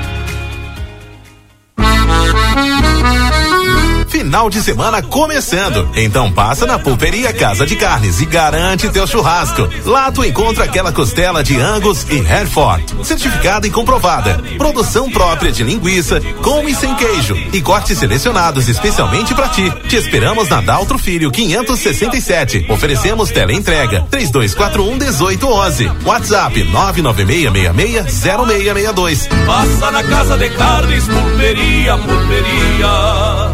Final 4.30 4.48
de 4.48 4.62
semana 4.62 5.02
começando. 5.02 5.90
Então 5.96 6.30
passa 6.30 6.64
na 6.64 6.78
Pulperia 6.78 7.32
Casa 7.32 7.66
de 7.66 7.74
Carnes 7.74 8.20
e 8.20 8.26
garante 8.26 8.88
teu 8.88 9.04
churrasco. 9.04 9.68
Lá 9.84 10.12
tu 10.12 10.24
encontra 10.24 10.66
aquela 10.66 10.92
costela 10.92 11.42
de 11.42 11.58
Angus 11.58 12.06
e 12.08 12.18
Hereford, 12.18 13.04
certificada 13.04 13.66
e 13.66 13.70
comprovada. 13.70 14.40
Produção 14.56 15.10
própria 15.10 15.50
de 15.50 15.64
linguiça, 15.64 16.20
com 16.44 16.68
e 16.68 16.74
sem 16.76 16.94
queijo 16.94 17.36
e 17.52 17.60
cortes 17.60 17.98
selecionados 17.98 18.68
especialmente 18.68 19.34
para 19.34 19.48
ti. 19.48 19.68
Te 19.88 19.96
esperamos 19.96 20.48
na 20.48 20.60
Daltro 20.60 20.96
Filho 20.96 21.32
567. 21.32 22.66
Oferecemos 22.68 23.32
teleentrega 23.32 24.06
3241 24.12 24.96
1811. 24.96 25.90
WhatsApp 26.04 26.70
996660662. 26.70 29.26
Passa 29.44 29.90
na 29.90 30.04
Casa 30.04 30.38
de 30.38 30.50
Carnes, 30.50 31.08
Pulperia, 31.08 31.98
Pulperia. 31.98 33.49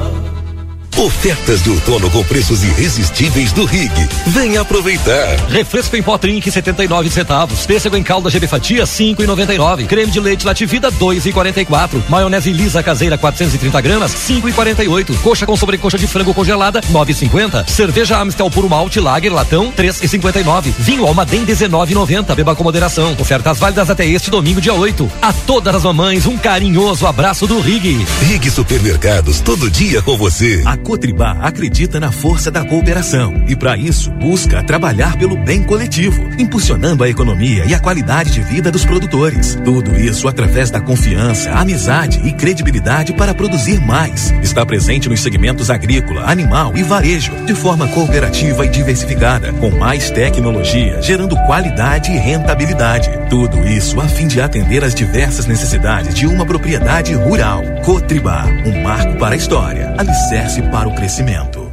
Ofertas 0.98 1.62
de 1.62 1.68
outono 1.68 2.10
com 2.10 2.24
preços 2.24 2.64
irresistíveis 2.64 3.52
do 3.52 3.66
Rig. 3.66 3.92
Venha 4.28 4.62
aproveitar. 4.62 5.36
Refresco 5.50 5.94
em 5.94 6.02
pó 6.02 6.16
Trink 6.16 6.50
79 6.50 7.10
centavos. 7.10 7.66
Pêssego 7.66 7.98
em 7.98 8.02
calda 8.02 8.30
GB 8.30 8.46
fatia 8.46 8.84
5,99. 8.84 9.86
Creme 9.86 10.10
de 10.10 10.18
leite 10.18 10.46
Lativida 10.46 10.90
2,44. 10.90 12.02
Maionese 12.08 12.50
lisa 12.50 12.82
caseira 12.82 13.18
430 13.18 13.78
gramas 13.82 14.10
5,48. 14.14 15.20
Coxa 15.20 15.44
com 15.44 15.54
sobrecoxa 15.54 15.98
de 15.98 16.06
frango 16.06 16.32
congelada 16.32 16.80
9,50. 16.80 17.68
Cerveja 17.68 18.18
Amstel 18.18 18.50
puro 18.50 18.70
malte 18.70 18.98
Lager 18.98 19.34
latão 19.34 19.70
3,59. 19.72 20.72
Vinho 20.78 21.04
Almaden 21.06 21.44
19,90. 21.44 22.34
Beba 22.34 22.56
com 22.56 22.64
moderação. 22.64 23.14
Ofertas 23.20 23.58
válidas 23.58 23.90
até 23.90 24.06
este 24.06 24.30
domingo 24.30 24.62
dia 24.62 24.72
8. 24.72 25.12
A 25.20 25.30
todas 25.30 25.74
as 25.74 25.84
mamães 25.84 26.24
um 26.24 26.38
carinhoso 26.38 27.06
abraço 27.06 27.46
do 27.46 27.60
Rig. 27.60 28.02
Rig 28.22 28.50
Supermercados 28.50 29.40
todo 29.40 29.70
dia 29.70 30.00
com 30.00 30.16
você. 30.16 30.62
Cotribá 30.86 31.32
acredita 31.40 31.98
na 31.98 32.12
força 32.12 32.48
da 32.48 32.64
cooperação 32.64 33.42
e, 33.48 33.56
para 33.56 33.76
isso, 33.76 34.08
busca 34.12 34.62
trabalhar 34.62 35.18
pelo 35.18 35.36
bem 35.36 35.64
coletivo, 35.64 36.22
impulsionando 36.38 37.02
a 37.02 37.08
economia 37.08 37.64
e 37.66 37.74
a 37.74 37.80
qualidade 37.80 38.30
de 38.30 38.40
vida 38.40 38.70
dos 38.70 38.84
produtores. 38.84 39.58
Tudo 39.64 39.96
isso 39.96 40.28
através 40.28 40.70
da 40.70 40.80
confiança, 40.80 41.50
amizade 41.50 42.20
e 42.24 42.32
credibilidade 42.32 43.12
para 43.14 43.34
produzir 43.34 43.80
mais. 43.80 44.32
Está 44.40 44.64
presente 44.64 45.08
nos 45.08 45.18
segmentos 45.18 45.70
agrícola, 45.70 46.22
animal 46.30 46.76
e 46.76 46.84
varejo, 46.84 47.32
de 47.44 47.54
forma 47.54 47.88
cooperativa 47.88 48.64
e 48.64 48.68
diversificada, 48.68 49.52
com 49.54 49.72
mais 49.72 50.08
tecnologia, 50.12 51.02
gerando 51.02 51.34
qualidade 51.46 52.12
e 52.12 52.16
rentabilidade. 52.16 53.10
Tudo 53.28 53.66
isso 53.66 54.00
a 54.00 54.06
fim 54.06 54.28
de 54.28 54.40
atender 54.40 54.84
às 54.84 54.94
diversas 54.94 55.46
necessidades 55.46 56.14
de 56.14 56.28
uma 56.28 56.46
propriedade 56.46 57.12
rural. 57.12 57.64
Cotribá, 57.84 58.44
um 58.64 58.82
marco 58.84 59.18
para 59.18 59.34
a 59.34 59.36
história, 59.36 59.92
alicerce 59.98 60.62
para 60.62 60.75
para 60.76 60.90
o 60.90 60.94
crescimento. 60.94 61.72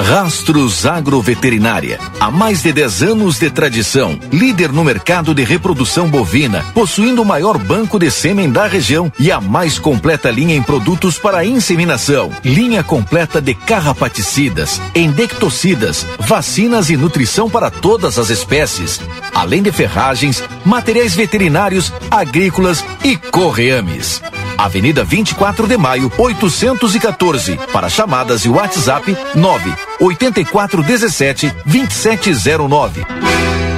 Rastros 0.00 0.84
Agroveterinária. 0.84 1.98
Há 2.20 2.30
mais 2.30 2.62
de 2.62 2.74
10 2.74 3.02
anos 3.04 3.38
de 3.38 3.48
tradição, 3.48 4.20
líder 4.30 4.70
no 4.70 4.84
mercado 4.84 5.34
de 5.34 5.42
reprodução 5.42 6.10
bovina, 6.10 6.62
possuindo 6.74 7.22
o 7.22 7.24
maior 7.24 7.56
banco 7.56 7.98
de 7.98 8.10
sêmen 8.10 8.50
da 8.50 8.66
região 8.66 9.10
e 9.18 9.32
a 9.32 9.40
mais 9.40 9.78
completa 9.78 10.30
linha 10.30 10.54
em 10.54 10.62
produtos 10.62 11.18
para 11.18 11.42
inseminação. 11.42 12.30
Linha 12.44 12.84
completa 12.84 13.40
de 13.40 13.54
carrapaticidas, 13.54 14.78
endectocidas, 14.94 16.06
vacinas 16.18 16.90
e 16.90 16.98
nutrição 16.98 17.48
para 17.48 17.70
todas 17.70 18.18
as 18.18 18.28
espécies, 18.28 19.00
além 19.34 19.62
de 19.62 19.72
ferragens, 19.72 20.44
materiais 20.66 21.14
veterinários, 21.14 21.90
agrícolas 22.10 22.84
e 23.02 23.16
correames. 23.16 24.20
Avenida 24.58 25.04
24 25.04 25.66
de 25.66 25.76
Maio, 25.76 26.10
814. 26.18 27.58
Para 27.72 27.88
chamadas 27.88 28.44
e 28.44 28.48
WhatsApp 28.48 29.16
9 29.34 29.74
8417 30.00 31.54
2709. 31.64 33.69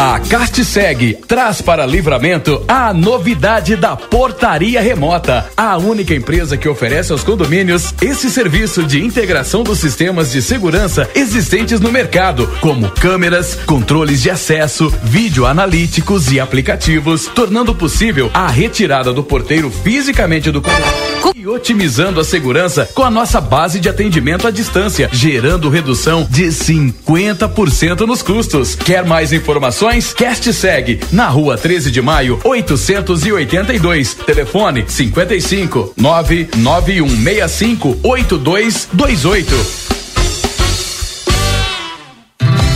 A 0.00 0.20
Castseg 0.20 1.18
traz 1.26 1.60
para 1.60 1.84
livramento 1.84 2.64
a 2.68 2.94
novidade 2.94 3.74
da 3.74 3.96
portaria 3.96 4.80
remota, 4.80 5.50
a 5.56 5.76
única 5.76 6.14
empresa 6.14 6.56
que 6.56 6.68
oferece 6.68 7.10
aos 7.10 7.24
condomínios 7.24 7.92
esse 8.00 8.30
serviço 8.30 8.84
de 8.84 9.04
integração 9.04 9.64
dos 9.64 9.80
sistemas 9.80 10.30
de 10.30 10.40
segurança 10.40 11.10
existentes 11.16 11.80
no 11.80 11.90
mercado, 11.90 12.48
como 12.60 12.88
câmeras, 12.92 13.56
controles 13.66 14.22
de 14.22 14.30
acesso, 14.30 14.88
vídeo 15.02 15.44
analíticos 15.44 16.30
e 16.30 16.38
aplicativos, 16.38 17.26
tornando 17.26 17.74
possível 17.74 18.30
a 18.32 18.46
retirada 18.46 19.12
do 19.12 19.24
porteiro 19.24 19.68
fisicamente 19.68 20.52
do 20.52 20.62
condomínio 20.62 21.08
e 21.34 21.46
otimizando 21.46 22.20
a 22.20 22.24
segurança 22.24 22.88
com 22.94 23.02
a 23.02 23.10
nossa 23.10 23.40
base 23.40 23.80
de 23.80 23.88
atendimento 23.88 24.46
à 24.46 24.50
distância, 24.52 25.08
gerando 25.12 25.68
redução 25.68 26.24
de 26.30 26.46
50% 26.46 28.06
nos 28.06 28.22
custos. 28.22 28.76
Quer 28.76 29.04
mais 29.04 29.32
informações? 29.32 29.87
Cast 29.88 30.52
segue 30.52 31.00
na 31.10 31.28
rua 31.28 31.56
13 31.56 31.90
de 31.90 32.02
maio, 32.02 32.38
882. 32.44 34.12
Telefone 34.14 34.84
55 34.86 35.94
99165 35.96 37.98
8228. 38.02 39.54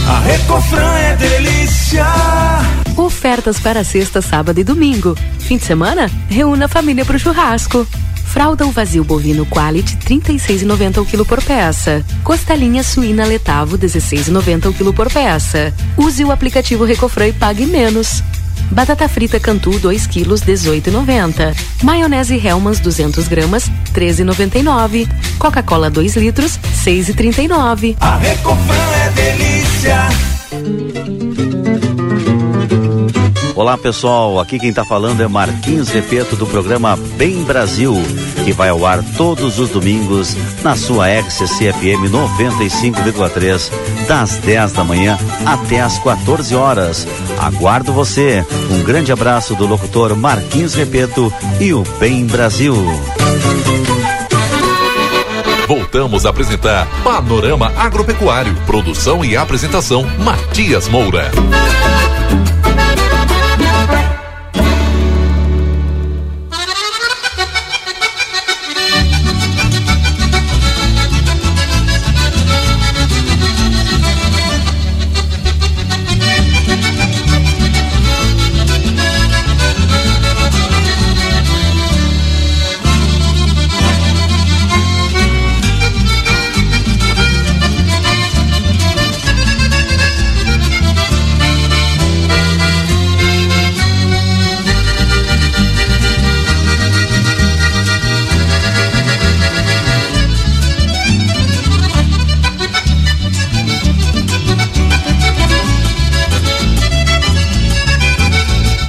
A 0.08 0.20
Recofran 0.20 0.96
é 0.96 1.16
delícia. 1.16 2.06
Ofertas 2.96 3.60
para 3.60 3.84
sexta, 3.84 4.22
sábado 4.22 4.58
e 4.58 4.64
domingo. 4.64 5.14
Fim 5.38 5.58
de 5.58 5.64
semana? 5.64 6.10
Reúna 6.30 6.64
a 6.64 6.68
família 6.68 7.04
para 7.04 7.16
o 7.16 7.18
churrasco. 7.18 7.86
Fralda 8.32 8.66
o 8.66 8.70
vazio 8.70 9.04
bovino 9.04 9.44
Quality 9.44 9.98
36,90 9.98 11.02
o 11.02 11.04
quilo 11.04 11.26
por 11.26 11.42
peça. 11.42 12.02
Costelinha 12.24 12.82
suína 12.82 13.26
Letavo 13.26 13.76
16,90 13.76 14.70
o 14.70 14.72
quilo 14.72 14.94
por 14.94 15.12
peça. 15.12 15.70
Use 15.98 16.24
o 16.24 16.32
aplicativo 16.32 16.82
Recofran 16.82 17.28
e 17.28 17.32
pague 17.34 17.66
menos. 17.66 18.22
Batata 18.70 19.06
frita 19.06 19.38
Cantu 19.38 19.78
2 19.78 20.06
quilos 20.06 20.40
18,90. 20.40 21.54
Maionese 21.82 22.34
Hellmann's 22.34 22.80
200 22.80 23.28
gramas 23.28 23.70
13,99. 23.92 25.06
Coca-Cola 25.38 25.90
2 25.90 26.16
litros 26.16 26.58
6,39. 26.82 27.96
A 28.00 28.16
Recofran 28.16 28.92
é 28.94 29.10
delícia. 29.10 30.08
Olá 33.62 33.78
pessoal, 33.78 34.40
aqui 34.40 34.58
quem 34.58 34.70
está 34.70 34.84
falando 34.84 35.22
é 35.22 35.28
Marquinhos 35.28 35.88
Repeto 35.88 36.34
do 36.34 36.44
programa 36.48 36.96
Bem 37.16 37.44
Brasil, 37.44 37.94
que 38.44 38.52
vai 38.52 38.70
ao 38.70 38.84
ar 38.84 39.04
todos 39.16 39.60
os 39.60 39.70
domingos 39.70 40.36
na 40.64 40.74
sua 40.74 41.06
RCC 41.06 41.72
FM 41.72 42.10
95,3, 42.10 43.70
das 44.08 44.38
10 44.38 44.72
da 44.72 44.82
manhã 44.82 45.16
até 45.46 45.80
as 45.80 45.96
14 46.00 46.56
horas. 46.56 47.06
Aguardo 47.38 47.92
você. 47.92 48.44
Um 48.68 48.82
grande 48.82 49.12
abraço 49.12 49.54
do 49.54 49.64
locutor 49.64 50.16
Marquinhos 50.16 50.74
Repeto 50.74 51.32
e 51.60 51.72
o 51.72 51.84
Bem 52.00 52.26
Brasil. 52.26 52.74
Voltamos 55.68 56.26
a 56.26 56.30
apresentar 56.30 56.88
Panorama 57.04 57.72
Agropecuário. 57.76 58.56
Produção 58.66 59.24
e 59.24 59.36
apresentação 59.36 60.04
Matias 60.18 60.88
Moura. 60.88 61.30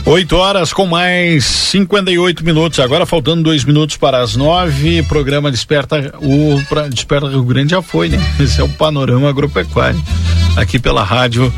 8 0.05 0.35
horas 0.35 0.73
com 0.73 0.85
mais 0.85 1.45
58 1.45 2.43
minutos. 2.43 2.79
Agora 2.79 3.05
faltando 3.05 3.43
dois 3.43 3.63
minutos 3.63 3.95
para 3.95 4.21
as 4.21 4.35
nove. 4.35 5.01
Programa 5.03 5.49
Desperta. 5.49 6.13
O 6.21 6.61
pra, 6.67 6.89
Desperta 6.89 7.27
Rio 7.27 7.43
Grande 7.43 7.71
já 7.71 7.81
foi, 7.81 8.09
né? 8.09 8.19
Esse 8.39 8.59
é 8.59 8.63
o 8.63 8.69
panorama 8.69 9.29
agropecuário. 9.29 10.01
Aqui 10.57 10.77
pela 10.77 11.03
rádio 11.03 11.51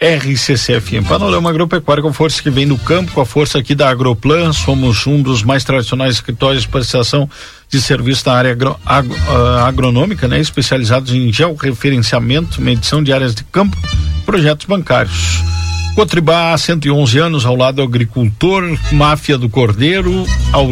RCCFM. 0.00 1.06
Panorama 1.08 1.50
Agropecuário 1.50 2.04
com 2.04 2.12
força 2.12 2.40
que 2.40 2.50
vem 2.50 2.68
do 2.68 2.78
campo, 2.78 3.10
com 3.12 3.20
a 3.20 3.26
força 3.26 3.58
aqui 3.58 3.74
da 3.74 3.90
Agroplan. 3.90 4.52
Somos 4.52 5.06
um 5.06 5.20
dos 5.20 5.42
mais 5.42 5.64
tradicionais 5.64 6.14
escritórios 6.14 6.62
de 6.62 6.68
prestação 6.68 7.28
de 7.68 7.82
serviço 7.82 8.22
na 8.26 8.34
área 8.34 8.52
agro, 8.52 8.78
uh, 8.86 9.58
agronômica, 9.66 10.28
né? 10.28 10.38
Especializados 10.38 11.12
em 11.12 11.32
georreferenciamento, 11.32 12.62
medição 12.62 13.02
de 13.02 13.12
áreas 13.12 13.34
de 13.34 13.42
campo, 13.44 13.76
projetos 14.24 14.66
bancários. 14.66 15.42
Cotribá, 15.98 16.56
111 16.56 17.18
anos 17.18 17.44
ao 17.44 17.56
lado 17.56 17.74
do 17.74 17.82
agricultor, 17.82 18.62
Máfia 18.92 19.36
do 19.36 19.48
Cordeiro, 19.48 20.24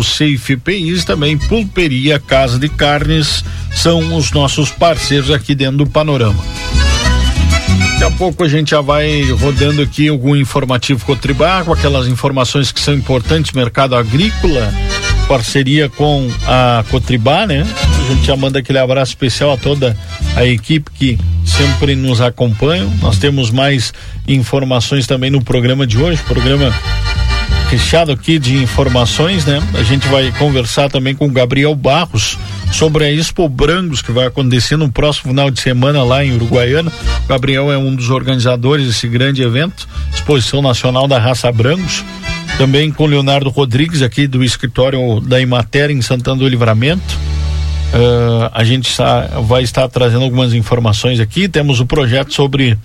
Safe 0.05 0.57
PIs, 0.57 1.05
também 1.05 1.37
Pulperia 1.37 2.21
Casa 2.21 2.61
de 2.61 2.69
Carnes, 2.69 3.45
são 3.75 4.17
os 4.17 4.31
nossos 4.31 4.71
parceiros 4.71 5.33
aqui 5.33 5.53
dentro 5.53 5.79
do 5.79 5.87
panorama. 5.89 6.39
Daqui 7.95 8.05
a 8.05 8.11
pouco 8.13 8.45
a 8.45 8.49
gente 8.49 8.71
já 8.71 8.81
vai 8.81 9.23
rodando 9.33 9.83
aqui 9.83 10.07
algum 10.07 10.37
informativo 10.37 11.05
Cotribá, 11.05 11.65
com 11.65 11.73
aquelas 11.73 12.07
informações 12.07 12.71
que 12.71 12.79
são 12.79 12.95
importantes, 12.95 13.51
mercado 13.51 13.97
agrícola, 13.97 14.73
parceria 15.29 15.89
com 15.89 16.29
a 16.47 16.85
Cotribá, 16.91 17.47
né? 17.47 17.67
A 18.07 18.15
gente 18.15 18.27
já 18.27 18.37
manda 18.37 18.59
aquele 18.59 18.79
abraço 18.79 19.13
especial 19.13 19.53
a 19.53 19.57
toda 19.57 19.97
a 20.35 20.45
equipe 20.45 20.91
que 20.91 21.19
sempre 21.45 21.95
nos 21.97 22.21
acompanha. 22.21 22.89
Nós 23.01 23.19
temos 23.19 23.51
mais 23.51 23.93
informações 24.27 25.07
também 25.07 25.31
no 25.31 25.43
programa 25.43 25.87
de 25.87 25.99
hoje, 25.99 26.23
programa 26.23 26.73
recheado 27.69 28.13
aqui 28.13 28.39
de 28.39 28.57
informações, 28.57 29.45
né? 29.45 29.61
A 29.75 29.83
gente 29.83 30.07
vai 30.09 30.31
conversar 30.39 30.89
também 30.89 31.15
com 31.15 31.27
o 31.27 31.31
Gabriel 31.31 31.75
Barros 31.75 32.39
sobre 32.73 33.05
a 33.05 33.13
Expo 33.13 33.49
Brangos 33.49 34.01
que 34.01 34.13
vai 34.13 34.27
acontecer 34.27 34.77
no 34.77 34.91
próximo 34.91 35.31
final 35.31 35.51
de 35.51 35.61
semana 35.61 36.05
lá 36.05 36.25
em 36.25 36.35
Uruguaiana. 36.35 36.93
Gabriel 37.29 37.73
é 37.73 37.79
um 37.79 37.95
dos 37.95 38.11
organizadores 38.11 38.87
desse 38.87 39.09
grande 39.09 39.43
evento, 39.43 39.89
Exposição 40.15 40.63
Nacional 40.63 41.09
da 41.09 41.19
Raça 41.19 41.51
Brangos. 41.51 42.05
Também 42.59 42.91
com 42.91 43.07
Leonardo 43.07 43.51
Rodrigues 43.51 44.01
aqui 44.01 44.27
do 44.27 44.43
escritório 44.43 45.21
da 45.21 45.41
Imater 45.41 45.91
em 45.91 46.01
Santana 46.01 46.39
do 46.39 46.49
Livramento. 46.49 47.19
Uh, 47.93 48.51
a 48.53 48.65
gente 48.65 48.91
vai 49.47 49.63
estar 49.63 49.89
trazendo 49.89 50.25
algumas 50.25 50.55
informações 50.55 51.21
aqui. 51.21 51.49
Temos 51.49 51.81
o 51.81 51.87
projeto 51.87 52.33
sobre 52.33 52.77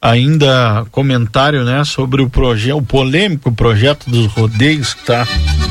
ainda 0.00 0.86
comentário, 0.92 1.64
né, 1.64 1.82
sobre 1.84 2.22
o 2.22 2.30
projeto, 2.30 2.78
o 2.78 2.82
polêmico 2.82 3.50
projeto 3.50 4.08
dos 4.08 4.26
rodeios 4.26 4.94
que 4.94 5.00
está 5.00 5.26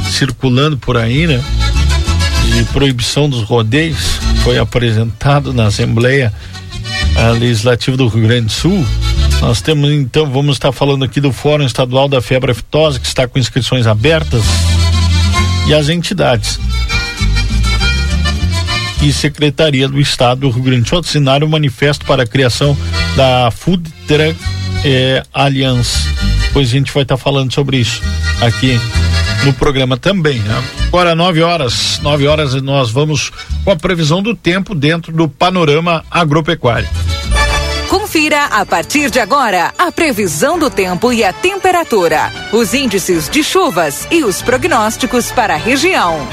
circulando 0.10 0.78
por 0.78 0.98
aí, 0.98 1.26
né, 1.26 1.42
de 2.54 2.64
proibição 2.66 3.30
dos 3.30 3.44
rodeios, 3.44 4.20
foi 4.44 4.58
apresentado 4.58 5.54
na 5.54 5.68
Assembleia 5.68 6.34
Legislativa 7.40 7.96
do 7.96 8.08
Rio 8.08 8.24
Grande 8.24 8.48
do 8.48 8.52
Sul. 8.52 8.86
Nós 9.46 9.62
temos 9.62 9.92
então, 9.92 10.26
vamos 10.26 10.56
estar 10.56 10.72
falando 10.72 11.06
aqui 11.06 11.22
do 11.22 11.32
Fórum 11.32 11.68
Estadual 11.68 12.10
da 12.10 12.20
Febre 12.20 12.52
Aftosa, 12.52 13.00
que 13.00 13.06
está 13.06 13.28
com 13.28 13.38
inscrições 13.38 13.86
abertas, 13.86 14.44
e 15.68 15.74
as 15.76 15.88
entidades 15.88 16.60
e 19.04 19.14
Secretaria 19.14 19.88
do 19.88 20.02
Estado 20.02 20.42
do 20.42 20.50
Rio 20.50 20.64
Grande 20.64 20.82
do 20.82 20.90
Sul 20.90 20.98
assinaram 20.98 21.46
o 21.46 21.50
manifesto 21.50 22.08
para 22.08 22.24
a 22.24 22.26
criação 22.26 22.76
da 23.16 23.52
Food 23.52 23.88
Truck 24.08 24.36
eh, 24.84 25.22
Alliance. 25.32 26.10
Pois 26.52 26.70
a 26.70 26.72
gente 26.72 26.92
vai 26.92 27.04
estar 27.04 27.16
falando 27.16 27.54
sobre 27.54 27.78
isso 27.78 28.02
aqui 28.42 28.80
no 29.46 29.54
programa 29.54 29.96
também. 29.96 30.40
Né? 30.40 30.64
Agora, 30.88 31.14
9 31.14 31.44
horas, 31.44 32.00
9 32.02 32.26
horas 32.26 32.60
nós 32.64 32.90
vamos 32.90 33.32
com 33.64 33.70
a 33.70 33.76
previsão 33.76 34.24
do 34.24 34.34
tempo 34.34 34.74
dentro 34.74 35.14
do 35.14 35.30
panorama 35.30 36.04
agropecuário. 36.10 36.90
Confira 38.16 38.46
a 38.46 38.66
partir 38.66 39.12
de 39.12 39.20
agora 39.20 39.74
a 39.78 39.92
previsão 39.92 40.58
do 40.58 40.70
tempo 40.70 41.12
e 41.12 41.22
a 41.22 41.34
temperatura, 41.34 42.32
os 42.54 42.74
índices 42.74 43.28
de 43.28 43.44
chuvas 43.44 44.08
e 44.10 44.24
os 44.24 44.42
prognósticos 44.42 45.34
para 45.34 45.56
a 45.56 45.58
região. 45.58 46.26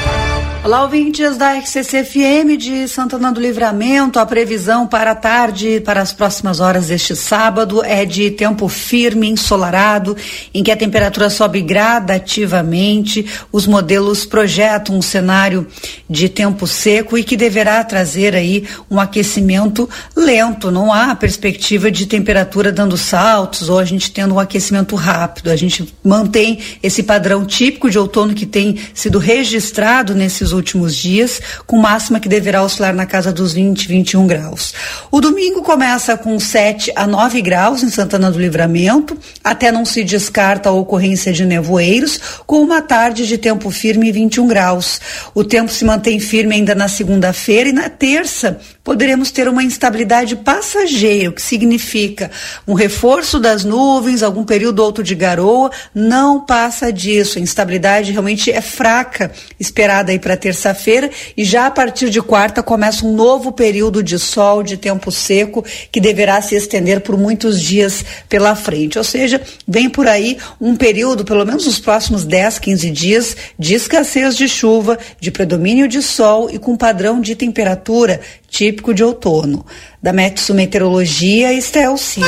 Olá, 0.64 0.84
ouvintes 0.84 1.36
da 1.36 1.54
RCC-FM 1.54 2.56
de 2.56 2.86
Santana 2.86 3.32
do 3.32 3.40
Livramento. 3.40 4.20
A 4.20 4.24
previsão 4.24 4.86
para 4.86 5.10
a 5.10 5.14
tarde, 5.14 5.80
para 5.80 6.00
as 6.00 6.12
próximas 6.12 6.60
horas 6.60 6.86
deste 6.86 7.16
sábado, 7.16 7.82
é 7.84 8.04
de 8.04 8.30
tempo 8.30 8.68
firme, 8.68 9.28
ensolarado, 9.28 10.16
em 10.54 10.62
que 10.62 10.70
a 10.70 10.76
temperatura 10.76 11.28
sobe 11.30 11.62
gradativamente. 11.62 13.26
Os 13.50 13.66
modelos 13.66 14.24
projetam 14.24 14.96
um 14.96 15.02
cenário 15.02 15.66
de 16.08 16.28
tempo 16.28 16.64
seco 16.64 17.18
e 17.18 17.24
que 17.24 17.36
deverá 17.36 17.82
trazer 17.82 18.36
aí 18.36 18.64
um 18.88 19.00
aquecimento 19.00 19.90
lento. 20.14 20.70
Não 20.70 20.92
há 20.92 21.12
perspectiva 21.16 21.90
de 21.90 22.06
temperatura 22.06 22.70
dando 22.70 22.96
saltos 22.96 23.68
ou 23.68 23.80
a 23.80 23.84
gente 23.84 24.12
tendo 24.12 24.36
um 24.36 24.38
aquecimento 24.38 24.94
rápido. 24.94 25.50
A 25.50 25.56
gente 25.56 25.92
mantém 26.04 26.60
esse 26.80 27.02
padrão 27.02 27.44
típico 27.44 27.90
de 27.90 27.98
outono 27.98 28.32
que 28.32 28.46
tem 28.46 28.78
sido 28.94 29.18
registrado 29.18 30.14
nesses 30.14 30.51
últimos 30.52 30.96
dias, 30.96 31.40
com 31.66 31.76
máxima 31.76 32.20
que 32.20 32.28
deverá 32.28 32.62
oscilar 32.62 32.94
na 32.94 33.06
casa 33.06 33.32
dos 33.32 33.52
20, 33.52 33.88
21 33.88 34.26
graus. 34.26 34.74
O 35.10 35.20
domingo 35.20 35.62
começa 35.62 36.16
com 36.16 36.38
7 36.38 36.92
a 36.94 37.06
9 37.06 37.40
graus 37.42 37.82
em 37.82 37.90
Santana 37.90 38.30
do 38.30 38.38
Livramento, 38.38 39.16
até 39.42 39.72
não 39.72 39.84
se 39.84 40.04
descarta 40.04 40.68
a 40.68 40.72
ocorrência 40.72 41.32
de 41.32 41.44
nevoeiros, 41.44 42.20
com 42.46 42.62
uma 42.62 42.80
tarde 42.80 43.26
de 43.26 43.38
tempo 43.38 43.70
firme 43.70 44.08
e 44.08 44.12
21 44.12 44.46
graus. 44.46 45.00
O 45.34 45.44
tempo 45.44 45.70
se 45.72 45.84
mantém 45.84 46.20
firme 46.20 46.54
ainda 46.54 46.74
na 46.74 46.88
segunda-feira 46.88 47.68
e 47.68 47.72
na 47.72 47.88
terça 47.88 48.60
poderemos 48.84 49.30
ter 49.30 49.48
uma 49.48 49.62
instabilidade 49.62 50.36
passageira, 50.36 51.30
o 51.30 51.32
que 51.32 51.42
significa 51.42 52.30
um 52.66 52.74
reforço 52.74 53.38
das 53.38 53.64
nuvens, 53.64 54.22
algum 54.22 54.44
período 54.44 54.80
ou 54.80 54.86
outro 54.86 55.04
de 55.04 55.14
garoa, 55.14 55.70
não 55.94 56.40
passa 56.40 56.92
disso. 56.92 57.38
A 57.38 57.40
instabilidade 57.40 58.12
realmente 58.12 58.50
é 58.50 58.60
fraca, 58.60 59.30
esperada 59.58 60.12
aí 60.12 60.18
para 60.18 60.36
terça-feira 60.42 61.08
e 61.36 61.44
já 61.44 61.66
a 61.66 61.70
partir 61.70 62.10
de 62.10 62.20
quarta 62.20 62.62
começa 62.62 63.06
um 63.06 63.14
novo 63.14 63.52
período 63.52 64.02
de 64.02 64.18
sol, 64.18 64.62
de 64.62 64.76
tempo 64.76 65.12
seco, 65.12 65.64
que 65.90 66.00
deverá 66.00 66.42
se 66.42 66.56
estender 66.56 67.00
por 67.00 67.16
muitos 67.16 67.60
dias 67.60 68.04
pela 68.28 68.56
frente. 68.56 68.98
Ou 68.98 69.04
seja, 69.04 69.40
vem 69.66 69.88
por 69.88 70.08
aí 70.08 70.36
um 70.60 70.74
período, 70.74 71.24
pelo 71.24 71.46
menos 71.46 71.66
nos 71.66 71.78
próximos 71.78 72.24
10, 72.24 72.58
15 72.58 72.90
dias, 72.90 73.36
de 73.56 73.74
escassez 73.74 74.36
de 74.36 74.48
chuva, 74.48 74.98
de 75.20 75.30
predomínio 75.30 75.86
de 75.86 76.02
sol 76.02 76.50
e 76.50 76.58
com 76.58 76.76
padrão 76.76 77.20
de 77.20 77.36
temperatura 77.36 78.20
típico 78.48 78.92
de 78.92 79.04
outono. 79.04 79.64
Da 80.02 80.12
Metsu 80.12 80.52
Meteorologia, 80.52 81.52
Estel 81.52 81.96
Ciro. 81.96 82.26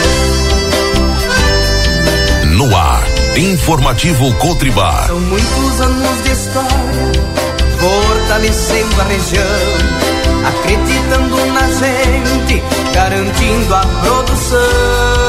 No 2.56 2.74
ar, 2.76 3.04
informativo 3.36 4.32
Cotribá. 4.36 5.08
São 5.08 5.20
muitos 5.20 5.80
anos 5.80 6.22
de 6.22 6.30
história, 6.30 7.13
fortalecendo 7.84 9.00
a 9.00 9.04
região, 9.04 9.44
acreditando 10.48 11.36
na 11.52 11.70
gente, 11.70 12.62
garantindo 12.94 13.74
a 13.74 13.80
produção. 14.02 15.23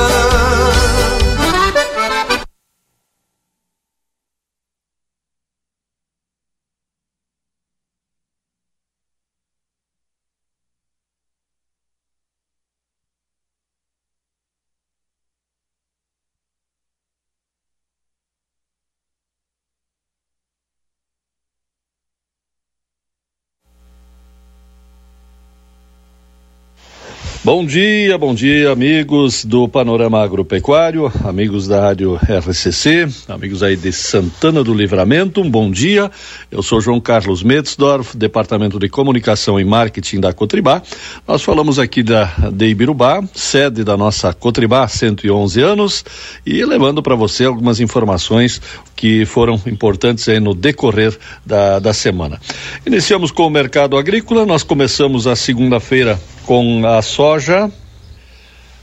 Bom 27.46 27.64
dia, 27.64 28.18
bom 28.18 28.34
dia, 28.34 28.72
amigos 28.72 29.46
do 29.46 29.70
Panorama 29.70 30.20
Agropecuário, 30.20 31.14
amigos 31.24 31.68
da 31.68 31.80
Rádio 31.80 32.16
RCC, 32.16 33.08
amigos 33.28 33.62
aí 33.62 33.76
de 33.76 33.94
Santana 33.94 34.64
do 34.64 34.74
Livramento, 34.74 35.42
um 35.42 35.50
bom 35.52 35.70
dia. 35.70 36.10
Eu 36.50 36.64
sou 36.64 36.82
João 36.82 37.00
Carlos 37.00 37.44
Metzdorf, 37.44 38.18
Departamento 38.18 38.80
de 38.80 38.90
Comunicação 38.90 39.60
e 39.60 39.64
Marketing 39.64 40.22
da 40.22 40.34
Cotribá. 40.34 40.82
Nós 41.28 41.44
falamos 41.44 41.78
aqui 41.78 42.02
da 42.02 42.24
de 42.52 42.66
Ibirubá, 42.66 43.24
sede 43.32 43.84
da 43.84 43.96
nossa 43.96 44.34
Cotribá, 44.34 44.88
111 44.88 45.62
anos, 45.62 46.04
e 46.44 46.66
levando 46.66 47.04
para 47.04 47.14
você 47.14 47.46
algumas 47.46 47.80
informações 47.80 48.60
que 48.96 49.24
foram 49.24 49.62
importantes 49.68 50.28
aí 50.28 50.40
no 50.40 50.56
decorrer 50.56 51.16
da, 51.46 51.78
da 51.78 51.94
semana. 51.94 52.42
Iniciamos 52.88 53.30
com 53.30 53.46
o 53.46 53.52
mercado 53.52 53.98
agrícola, 53.98 54.48
nós 54.48 54.64
começamos 54.64 55.28
a 55.28 55.36
segunda-feira 55.36 56.20
com 56.46 56.86
a 56.86 57.02
soja 57.02 57.72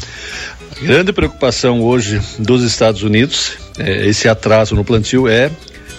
A 0.81 0.85
grande 0.85 1.13
preocupação 1.13 1.83
hoje 1.83 2.21
dos 2.39 2.63
Estados 2.63 3.03
Unidos, 3.03 3.53
é, 3.79 4.07
esse 4.07 4.29
atraso 4.29 4.75
no 4.75 4.85
plantio 4.85 5.29
é 5.29 5.51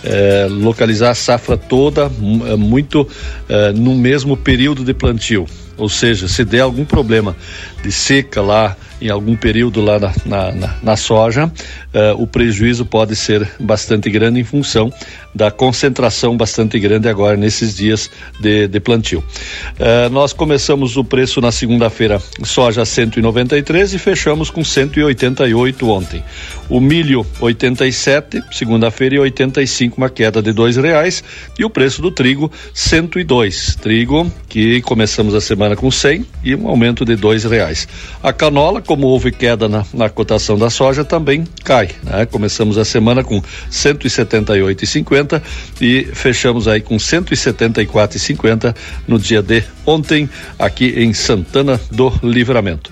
é, 0.03 0.47
localizar 0.49 1.11
a 1.11 1.15
safra 1.15 1.57
toda 1.57 2.11
é, 2.47 2.55
muito 2.55 3.07
é, 3.47 3.71
no 3.71 3.95
mesmo 3.95 4.35
período 4.35 4.83
de 4.83 4.93
plantio. 4.93 5.45
Ou 5.77 5.89
seja, 5.89 6.27
se 6.27 6.45
der 6.45 6.59
algum 6.59 6.85
problema 6.85 7.35
de 7.81 7.91
seca 7.91 8.41
lá 8.41 8.75
em 9.03 9.09
algum 9.09 9.35
período 9.35 9.81
lá 9.81 9.99
na, 9.99 10.13
na, 10.25 10.51
na, 10.53 10.75
na 10.81 10.95
soja, 10.95 11.45
uh, 11.45 12.21
o 12.21 12.25
prejuízo 12.25 12.85
pode 12.85 13.15
ser 13.15 13.47
bastante 13.59 14.09
grande 14.09 14.39
em 14.39 14.43
função 14.43 14.91
da 15.35 15.51
concentração 15.51 16.37
bastante 16.37 16.79
grande 16.79 17.09
agora 17.09 17.35
nesses 17.35 17.75
dias 17.75 18.09
de, 18.39 18.67
de 18.67 18.79
plantio. 18.79 19.19
Uh, 19.19 20.09
nós 20.09 20.31
começamos 20.31 20.95
o 20.95 21.03
preço 21.03 21.41
na 21.41 21.51
segunda-feira, 21.51 22.21
soja 22.43 22.85
193 22.85 23.93
e 23.93 23.99
fechamos 23.99 24.49
com 24.49 24.63
188 24.63 25.89
ontem. 25.89 26.23
O 26.69 26.79
milho 26.79 27.25
87, 27.41 28.41
segunda-feira 28.51 29.15
e 29.15 29.19
85, 29.19 29.97
uma 29.97 30.09
queda 30.09 30.41
de 30.41 30.53
dois 30.53 30.77
reais 30.77 31.23
e 31.59 31.65
o 31.65 31.69
preço 31.69 32.01
do 32.01 32.09
trigo 32.09 32.49
102. 32.73 33.75
Trigo 33.81 34.31
que 34.47 34.81
começamos 34.81 35.35
a 35.35 35.41
semana 35.41 35.75
com 35.75 35.91
100 35.91 36.25
e 36.43 36.55
um 36.55 36.67
aumento 36.67 37.03
de 37.03 37.15
dois 37.15 37.43
reais. 37.43 37.87
A 38.21 38.31
canola 38.31 38.81
como 38.93 39.07
houve 39.07 39.31
queda 39.31 39.67
na, 39.67 39.83
na 39.91 40.07
cotação 40.07 40.55
da 40.55 40.69
soja, 40.69 41.03
também 41.03 41.45
cai. 41.63 41.89
Né? 42.03 42.27
Começamos 42.27 42.77
a 42.77 42.85
semana 42.85 43.23
com 43.23 43.41
178,50 43.71 45.41
e 45.81 46.03
fechamos 46.13 46.67
aí 46.67 46.79
com 46.79 46.97
174,50 46.97 48.75
no 49.07 49.17
dia 49.17 49.41
de 49.41 49.63
ontem, 49.83 50.29
aqui 50.59 50.93
em 50.95 51.11
Santana 51.11 51.81
do 51.89 52.13
Livramento. 52.21 52.91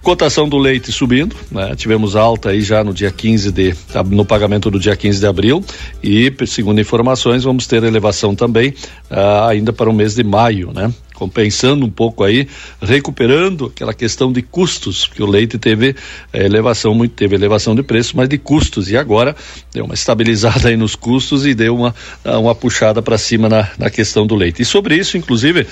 Cotação 0.00 0.48
do 0.48 0.56
leite 0.56 0.92
subindo, 0.92 1.34
né? 1.50 1.74
Tivemos 1.74 2.14
alta 2.14 2.50
aí 2.50 2.62
já 2.62 2.84
no 2.84 2.94
dia 2.94 3.10
15 3.10 3.50
de 3.50 3.74
no 4.08 4.24
pagamento 4.24 4.70
do 4.70 4.78
dia 4.78 4.94
15 4.94 5.18
de 5.18 5.26
abril 5.26 5.64
e 6.00 6.32
segundo 6.46 6.80
informações 6.80 7.42
vamos 7.42 7.66
ter 7.66 7.82
elevação 7.82 8.36
também 8.36 8.70
uh, 9.10 9.48
ainda 9.48 9.72
para 9.72 9.90
o 9.90 9.92
mês 9.92 10.14
de 10.14 10.22
maio, 10.22 10.72
né? 10.72 10.90
Compensando 11.20 11.84
um 11.84 11.90
pouco 11.90 12.24
aí, 12.24 12.48
recuperando 12.80 13.66
aquela 13.66 13.92
questão 13.92 14.32
de 14.32 14.40
custos, 14.40 15.06
que 15.06 15.22
o 15.22 15.26
leite 15.26 15.58
teve 15.58 15.94
eh, 16.32 16.46
elevação, 16.46 16.94
muito 16.94 17.12
teve 17.12 17.36
elevação 17.36 17.74
de 17.74 17.82
preço, 17.82 18.16
mas 18.16 18.26
de 18.26 18.38
custos, 18.38 18.90
e 18.90 18.96
agora 18.96 19.36
deu 19.70 19.84
uma 19.84 19.92
estabilizada 19.92 20.70
aí 20.70 20.78
nos 20.78 20.96
custos 20.96 21.44
e 21.44 21.52
deu 21.52 21.76
uma, 21.76 21.94
uma 22.24 22.54
puxada 22.54 23.02
para 23.02 23.18
cima 23.18 23.50
na, 23.50 23.68
na 23.78 23.90
questão 23.90 24.26
do 24.26 24.34
leite. 24.34 24.62
E 24.62 24.64
sobre 24.64 24.96
isso, 24.96 25.18
inclusive, 25.18 25.66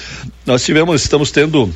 nós 0.45 0.63
tivemos, 0.63 1.01
estamos 1.01 1.31
tendo 1.31 1.73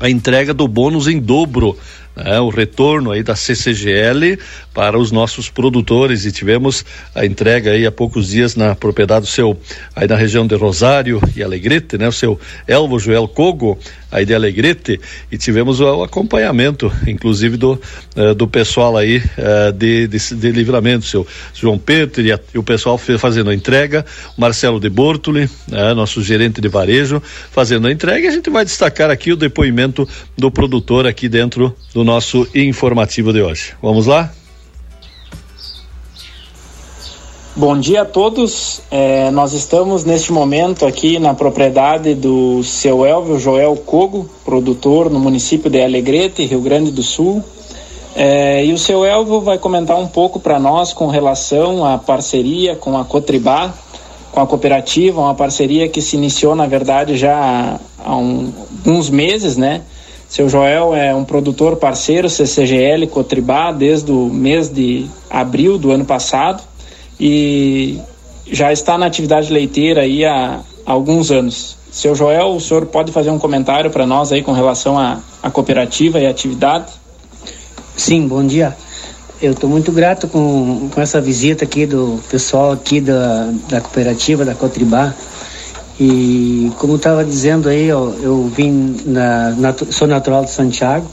a 0.00 0.08
entrega 0.08 0.54
do 0.54 0.66
bônus 0.66 1.06
em 1.06 1.20
dobro 1.20 1.76
né, 2.16 2.40
o 2.40 2.48
retorno 2.48 3.10
aí 3.10 3.22
da 3.22 3.34
CCGL 3.34 4.38
para 4.72 4.98
os 4.98 5.10
nossos 5.10 5.48
produtores. 5.48 6.24
E 6.24 6.32
tivemos 6.32 6.84
a 7.14 7.24
entrega 7.24 7.72
aí 7.72 7.86
há 7.86 7.92
poucos 7.92 8.28
dias 8.28 8.56
na 8.56 8.74
propriedade 8.74 9.22
do 9.22 9.30
seu 9.30 9.58
aí 9.94 10.06
na 10.06 10.16
região 10.16 10.46
de 10.46 10.54
Rosário 10.54 11.20
e 11.36 11.42
Alegrete, 11.42 11.98
né, 11.98 12.08
o 12.08 12.12
seu 12.12 12.38
Elvo 12.66 12.98
Joel 12.98 13.28
Cogo 13.28 13.78
aí 14.14 14.24
de 14.24 14.32
Alegrete 14.32 15.00
e 15.30 15.36
tivemos 15.36 15.80
o, 15.80 15.96
o 15.96 16.04
acompanhamento, 16.04 16.90
inclusive 17.04 17.56
do 17.56 17.72
uh, 18.16 18.32
do 18.34 18.46
pessoal 18.46 18.96
aí 18.96 19.18
uh, 19.18 19.72
de, 19.72 20.06
de, 20.06 20.34
de 20.36 20.52
livramento, 20.52 21.04
seu 21.04 21.26
João 21.52 21.76
Pedro 21.76 22.22
e, 22.22 22.30
a, 22.30 22.38
e 22.54 22.58
o 22.58 22.62
pessoal 22.62 22.96
fazendo 22.96 23.50
a 23.50 23.54
entrega, 23.54 24.06
Marcelo 24.38 24.78
de 24.78 24.88
Bortoli, 24.88 25.44
uh, 25.44 25.94
nosso 25.96 26.22
gerente 26.22 26.60
de 26.60 26.68
varejo, 26.68 27.20
fazendo 27.50 27.88
a 27.88 27.92
entrega. 27.92 28.26
E 28.26 28.28
a 28.28 28.32
gente 28.32 28.48
vai 28.50 28.64
destacar 28.64 29.10
aqui 29.10 29.32
o 29.32 29.36
depoimento 29.36 30.08
do 30.38 30.48
produtor 30.48 31.06
aqui 31.08 31.28
dentro 31.28 31.74
do 31.92 32.04
nosso 32.04 32.46
informativo 32.54 33.32
de 33.32 33.42
hoje. 33.42 33.72
Vamos 33.82 34.06
lá? 34.06 34.32
Bom 37.56 37.78
dia 37.78 38.02
a 38.02 38.04
todos. 38.04 38.82
É, 38.90 39.30
nós 39.30 39.52
estamos 39.52 40.04
neste 40.04 40.32
momento 40.32 40.84
aqui 40.84 41.20
na 41.20 41.34
propriedade 41.34 42.12
do 42.12 42.64
seu 42.64 43.06
Elvio 43.06 43.38
Joel 43.38 43.76
Cogo, 43.76 44.28
produtor 44.44 45.08
no 45.08 45.20
município 45.20 45.70
de 45.70 45.80
Alegrete, 45.80 46.44
Rio 46.44 46.60
Grande 46.60 46.90
do 46.90 47.00
Sul. 47.00 47.44
É, 48.16 48.66
e 48.66 48.72
o 48.72 48.78
seu 48.78 49.04
Elvio 49.04 49.40
vai 49.40 49.56
comentar 49.56 49.96
um 49.96 50.08
pouco 50.08 50.40
para 50.40 50.58
nós 50.58 50.92
com 50.92 51.06
relação 51.06 51.84
à 51.84 51.96
parceria 51.96 52.74
com 52.74 52.98
a 52.98 53.04
Cotribá, 53.04 53.72
com 54.32 54.40
a 54.40 54.46
cooperativa, 54.48 55.20
uma 55.20 55.34
parceria 55.34 55.88
que 55.88 56.02
se 56.02 56.16
iniciou, 56.16 56.56
na 56.56 56.66
verdade, 56.66 57.16
já 57.16 57.78
há 58.04 58.16
um, 58.16 58.52
uns 58.84 59.08
meses, 59.08 59.56
né? 59.56 59.82
Seu 60.28 60.48
Joel 60.48 60.92
é 60.92 61.14
um 61.14 61.22
produtor 61.22 61.76
parceiro 61.76 62.28
CCGL 62.28 63.06
Cotribá 63.06 63.70
desde 63.70 64.10
o 64.10 64.24
mês 64.24 64.68
de 64.68 65.06
abril 65.30 65.78
do 65.78 65.92
ano 65.92 66.04
passado 66.04 66.73
e 67.18 68.00
já 68.50 68.72
está 68.72 68.98
na 68.98 69.06
atividade 69.06 69.52
leiteira 69.52 70.02
aí 70.02 70.24
há, 70.24 70.60
alguns 70.84 71.30
anos. 71.30 71.76
Seu 71.90 72.14
Joel, 72.14 72.56
o 72.56 72.60
senhor 72.60 72.86
pode 72.86 73.12
fazer 73.12 73.30
um 73.30 73.38
comentário 73.38 73.90
para 73.90 74.06
nós 74.06 74.32
aí 74.32 74.42
com 74.42 74.52
relação 74.52 74.98
à, 74.98 75.20
à 75.42 75.50
cooperativa 75.50 76.18
e 76.18 76.26
à 76.26 76.30
atividade? 76.30 76.92
Sim, 77.96 78.26
bom 78.26 78.44
dia. 78.44 78.76
Eu 79.40 79.52
estou 79.52 79.70
muito 79.70 79.92
grato 79.92 80.28
com, 80.28 80.90
com 80.92 81.00
essa 81.00 81.20
visita 81.20 81.64
aqui 81.64 81.86
do 81.86 82.20
pessoal 82.28 82.72
aqui 82.72 83.00
da, 83.00 83.50
da 83.68 83.80
cooperativa 83.80 84.44
da 84.44 84.54
Cotribá. 84.54 85.14
E 85.98 86.72
como 86.78 86.96
estava 86.96 87.24
dizendo 87.24 87.68
aí, 87.68 87.86
eu, 87.86 88.18
eu 88.20 88.52
vim 88.54 88.96
na, 89.06 89.50
na, 89.50 89.74
sou 89.90 90.08
natural 90.08 90.44
de 90.44 90.50
Santiago, 90.50 91.06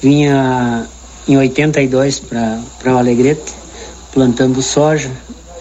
vinha 0.00 0.86
em 1.28 1.36
82 1.36 2.20
para 2.20 2.92
Alegrete 2.92 3.54
plantando 4.18 4.60
soja 4.60 5.12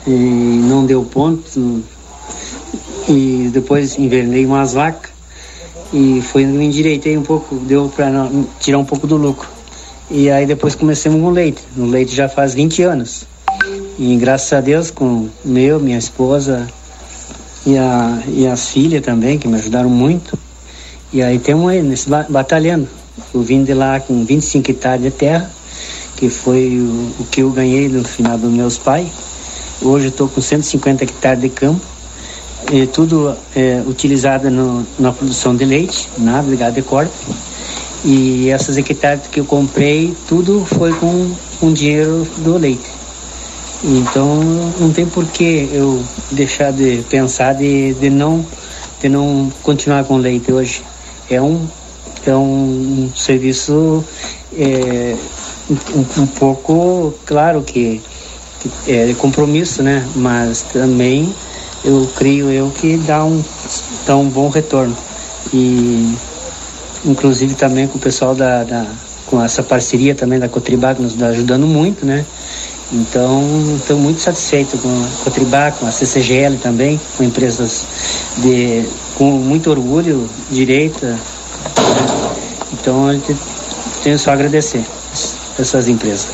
e 0.08 0.10
não 0.10 0.84
deu 0.84 1.04
ponto. 1.04 1.84
E 3.08 3.52
depois 3.54 4.00
invernei 4.00 4.48
umas 4.48 4.74
vacas 4.74 5.12
e 5.94 6.24
foi 6.24 6.44
me 6.44 6.66
endireitei 6.66 7.16
um 7.16 7.22
pouco, 7.22 7.56
deu 7.56 7.88
para 7.96 8.28
tirar 8.60 8.80
um 8.80 8.84
pouco 8.84 9.06
do 9.06 9.16
lucro. 9.16 9.48
E 10.10 10.32
aí 10.32 10.48
depois 10.48 10.74
comecemos 10.74 11.22
com 11.22 11.30
leite. 11.30 11.62
No 11.76 11.86
leite 11.86 12.16
já 12.16 12.28
faz 12.28 12.56
20 12.56 12.82
anos. 12.82 13.28
E 14.00 14.16
graças 14.16 14.52
a 14.52 14.60
Deus, 14.60 14.90
com 14.90 15.30
meu, 15.46 15.80
minha 15.80 16.00
esposa 16.00 16.68
e, 17.64 17.78
a, 17.78 18.24
e 18.28 18.48
as 18.48 18.70
filhas 18.70 19.04
também, 19.04 19.38
que 19.38 19.48
me 19.48 19.58
ajudaram 19.58 19.90
muito. 19.90 20.38
E 21.14 21.22
aí 21.22 21.38
temos 21.38 21.70
aí 21.70 21.84
nesse 21.84 22.10
batalhando. 22.10 22.88
Eu 23.32 23.42
vim 23.44 23.64
de 23.64 23.76
lá 23.76 24.00
com 24.00 24.26
25 24.26 24.72
hectares 24.72 25.04
de 25.04 25.12
terra 25.12 25.57
que 26.18 26.30
foi 26.30 26.80
o, 26.80 27.22
o 27.22 27.28
que 27.32 27.42
eu 27.42 27.50
ganhei 27.52 27.88
no 27.88 28.04
final 28.04 28.38
dos 28.38 28.52
meus 28.52 28.78
pais. 28.78 29.08
Hoje 29.82 30.08
estou 30.08 30.28
com 30.28 30.42
150 30.42 31.04
hectares 31.04 31.40
de 31.40 31.50
campo, 31.50 31.86
e 32.72 32.86
tudo 32.88 33.34
é, 33.56 33.82
utilizado 33.86 34.50
no, 34.50 34.86
na 35.00 35.14
produção 35.14 35.56
de 35.56 35.64
leite, 35.64 36.10
nada 36.18 36.50
ligado 36.50 36.74
de 36.74 36.82
corte. 36.82 37.14
E 38.04 38.50
essas 38.50 38.78
hectares 38.78 39.28
que 39.28 39.40
eu 39.40 39.46
comprei, 39.46 40.14
tudo 40.28 40.66
foi 40.66 40.92
com, 40.94 41.32
com 41.60 41.72
dinheiro 41.72 42.28
do 42.38 42.58
leite. 42.58 42.90
Então 43.84 44.44
não 44.80 44.92
tem 44.92 45.06
por 45.06 45.26
que 45.26 45.70
eu 45.72 46.04
deixar 46.32 46.72
de 46.72 47.04
pensar 47.10 47.54
de, 47.54 47.94
de, 47.94 48.10
não, 48.10 48.46
de 49.00 49.08
não 49.08 49.52
continuar 49.64 50.04
com 50.04 50.18
leite 50.18 50.52
hoje. 50.52 50.84
É 51.30 51.42
um, 51.42 51.68
é 52.26 52.36
um 52.36 53.10
serviço 53.16 54.04
é, 54.58 55.16
um, 55.70 56.22
um, 56.22 56.28
pouco, 56.28 57.14
claro 57.26 57.62
que, 57.62 58.02
que 58.60 58.92
é 58.92 59.14
compromisso, 59.16 59.84
né? 59.84 60.08
Mas 60.16 60.62
também 60.62 61.34
eu 61.84 62.10
creio 62.16 62.50
eu 62.50 62.72
que 62.72 62.98
dá 62.98 63.24
um, 63.24 63.44
dá 64.06 64.16
um 64.16 64.30
bom 64.30 64.50
retorno. 64.50 64.96
E 65.54 66.16
inclusive 67.06 67.54
também 67.56 67.88
com 67.88 67.98
o 67.98 68.02
pessoal 68.02 68.34
da, 68.34 68.64
da 68.64 68.86
com 69.26 69.44
essa 69.44 69.62
parceria 69.62 70.16
também 70.16 70.40
da 70.40 70.48
Cotribá 70.48 70.96
que 70.96 71.02
nos 71.02 71.14
está 71.14 71.28
ajudando 71.28 71.68
muito, 71.68 72.06
né? 72.06 72.26
Então, 72.94 73.44
estou 73.78 73.98
muito 73.98 74.22
satisfeito 74.22 74.78
com 74.78 74.88
a 74.88 75.24
Cotribá, 75.26 75.72
com 75.72 75.86
a 75.86 75.92
CCGL 75.92 76.56
também, 76.60 76.98
com 77.18 77.24
empresas 77.26 77.86
de, 78.38 78.86
com 79.16 79.32
muito 79.32 79.70
orgulho, 79.70 80.30
direita. 80.50 81.20
Então, 82.72 83.22
tenho 84.02 84.18
só 84.18 84.30
a 84.30 84.34
agradecer 84.34 84.86
essas 85.60 85.88
empresas. 85.88 86.28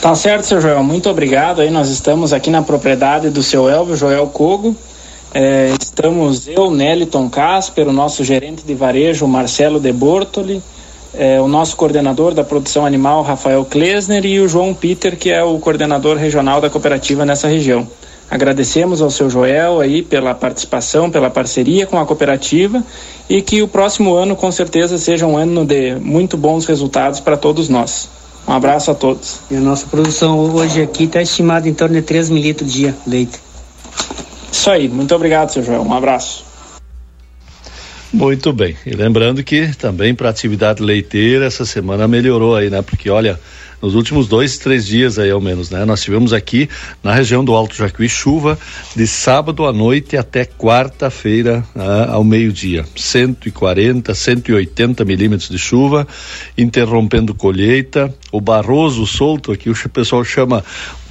Tá 0.00 0.14
certo, 0.14 0.44
seu 0.44 0.60
Joel. 0.60 0.82
Muito 0.82 1.08
obrigado. 1.08 1.60
Aí 1.60 1.70
nós 1.70 1.88
estamos 1.88 2.32
aqui 2.32 2.50
na 2.50 2.62
propriedade 2.62 3.30
do 3.30 3.42
seu 3.42 3.68
Elvio, 3.68 3.96
Joel 3.96 4.26
Cogo. 4.26 4.76
É, 5.32 5.72
estamos 5.80 6.46
eu, 6.46 6.70
Neliton 6.70 7.28
Casper, 7.28 7.88
o 7.88 7.92
nosso 7.92 8.22
gerente 8.22 8.62
de 8.64 8.74
varejo, 8.74 9.26
Marcelo 9.26 9.80
De 9.80 9.92
Bortoli, 9.92 10.62
é, 11.12 11.40
o 11.40 11.48
nosso 11.48 11.76
coordenador 11.76 12.34
da 12.34 12.44
produção 12.44 12.86
animal, 12.86 13.22
Rafael 13.22 13.64
Klesner, 13.64 14.24
e 14.24 14.38
o 14.38 14.48
João 14.48 14.72
Peter, 14.72 15.16
que 15.16 15.30
é 15.30 15.42
o 15.42 15.58
coordenador 15.58 16.16
regional 16.16 16.60
da 16.60 16.70
cooperativa 16.70 17.24
nessa 17.24 17.48
região. 17.48 17.88
Agradecemos 18.30 19.02
ao 19.02 19.10
seu 19.10 19.28
Joel 19.28 19.80
aí 19.80 20.02
pela 20.02 20.34
participação, 20.34 21.10
pela 21.10 21.30
parceria 21.30 21.86
com 21.86 21.98
a 21.98 22.06
cooperativa 22.06 22.82
e 23.28 23.42
que 23.42 23.62
o 23.62 23.68
próximo 23.68 24.14
ano 24.14 24.36
com 24.36 24.50
certeza 24.52 24.98
seja 24.98 25.26
um 25.26 25.36
ano 25.36 25.64
de 25.64 25.96
muito 25.96 26.36
bons 26.36 26.64
resultados 26.66 27.20
para 27.20 27.36
todos 27.36 27.68
nós. 27.68 28.08
Um 28.46 28.52
abraço 28.52 28.90
a 28.90 28.94
todos. 28.94 29.40
E 29.50 29.56
a 29.56 29.60
nossa 29.60 29.86
produção 29.86 30.38
hoje 30.38 30.82
aqui 30.82 31.04
está 31.04 31.22
estimada 31.22 31.68
em 31.68 31.74
torno 31.74 31.94
de 31.94 32.02
3 32.02 32.30
mil 32.30 32.42
litros 32.42 32.72
dia 32.72 32.94
leite. 33.06 33.38
Isso 34.52 34.70
aí, 34.70 34.88
muito 34.88 35.14
obrigado, 35.14 35.50
seu 35.50 35.62
Joel. 35.62 35.82
Um 35.82 35.94
abraço. 35.94 36.44
Muito 38.12 38.52
bem. 38.52 38.76
E 38.86 38.90
lembrando 38.90 39.42
que 39.42 39.74
também 39.76 40.14
para 40.14 40.28
atividade 40.28 40.80
leiteira 40.80 41.46
essa 41.46 41.64
semana 41.64 42.06
melhorou 42.06 42.54
aí, 42.54 42.70
né? 42.70 42.80
Porque 42.80 43.10
olha, 43.10 43.40
nos 43.84 43.94
últimos 43.94 44.26
dois, 44.26 44.56
três 44.56 44.86
dias 44.86 45.18
aí 45.18 45.30
ao 45.30 45.42
menos, 45.42 45.68
né? 45.68 45.84
Nós 45.84 46.02
tivemos 46.02 46.32
aqui 46.32 46.70
na 47.02 47.14
região 47.14 47.44
do 47.44 47.54
Alto 47.54 47.76
Jacuí 47.76 48.08
chuva 48.08 48.58
de 48.96 49.06
sábado 49.06 49.66
à 49.66 49.74
noite 49.74 50.16
até 50.16 50.46
quarta-feira 50.46 51.62
né, 51.74 52.06
ao 52.08 52.24
meio-dia. 52.24 52.86
140, 52.96 54.14
180 54.14 55.04
milímetros 55.04 55.50
de 55.50 55.58
chuva, 55.58 56.08
interrompendo 56.56 57.34
colheita. 57.34 58.12
O 58.32 58.40
barroso 58.40 59.06
solto 59.06 59.52
aqui, 59.52 59.68
o 59.68 59.88
pessoal 59.90 60.24
chama 60.24 60.64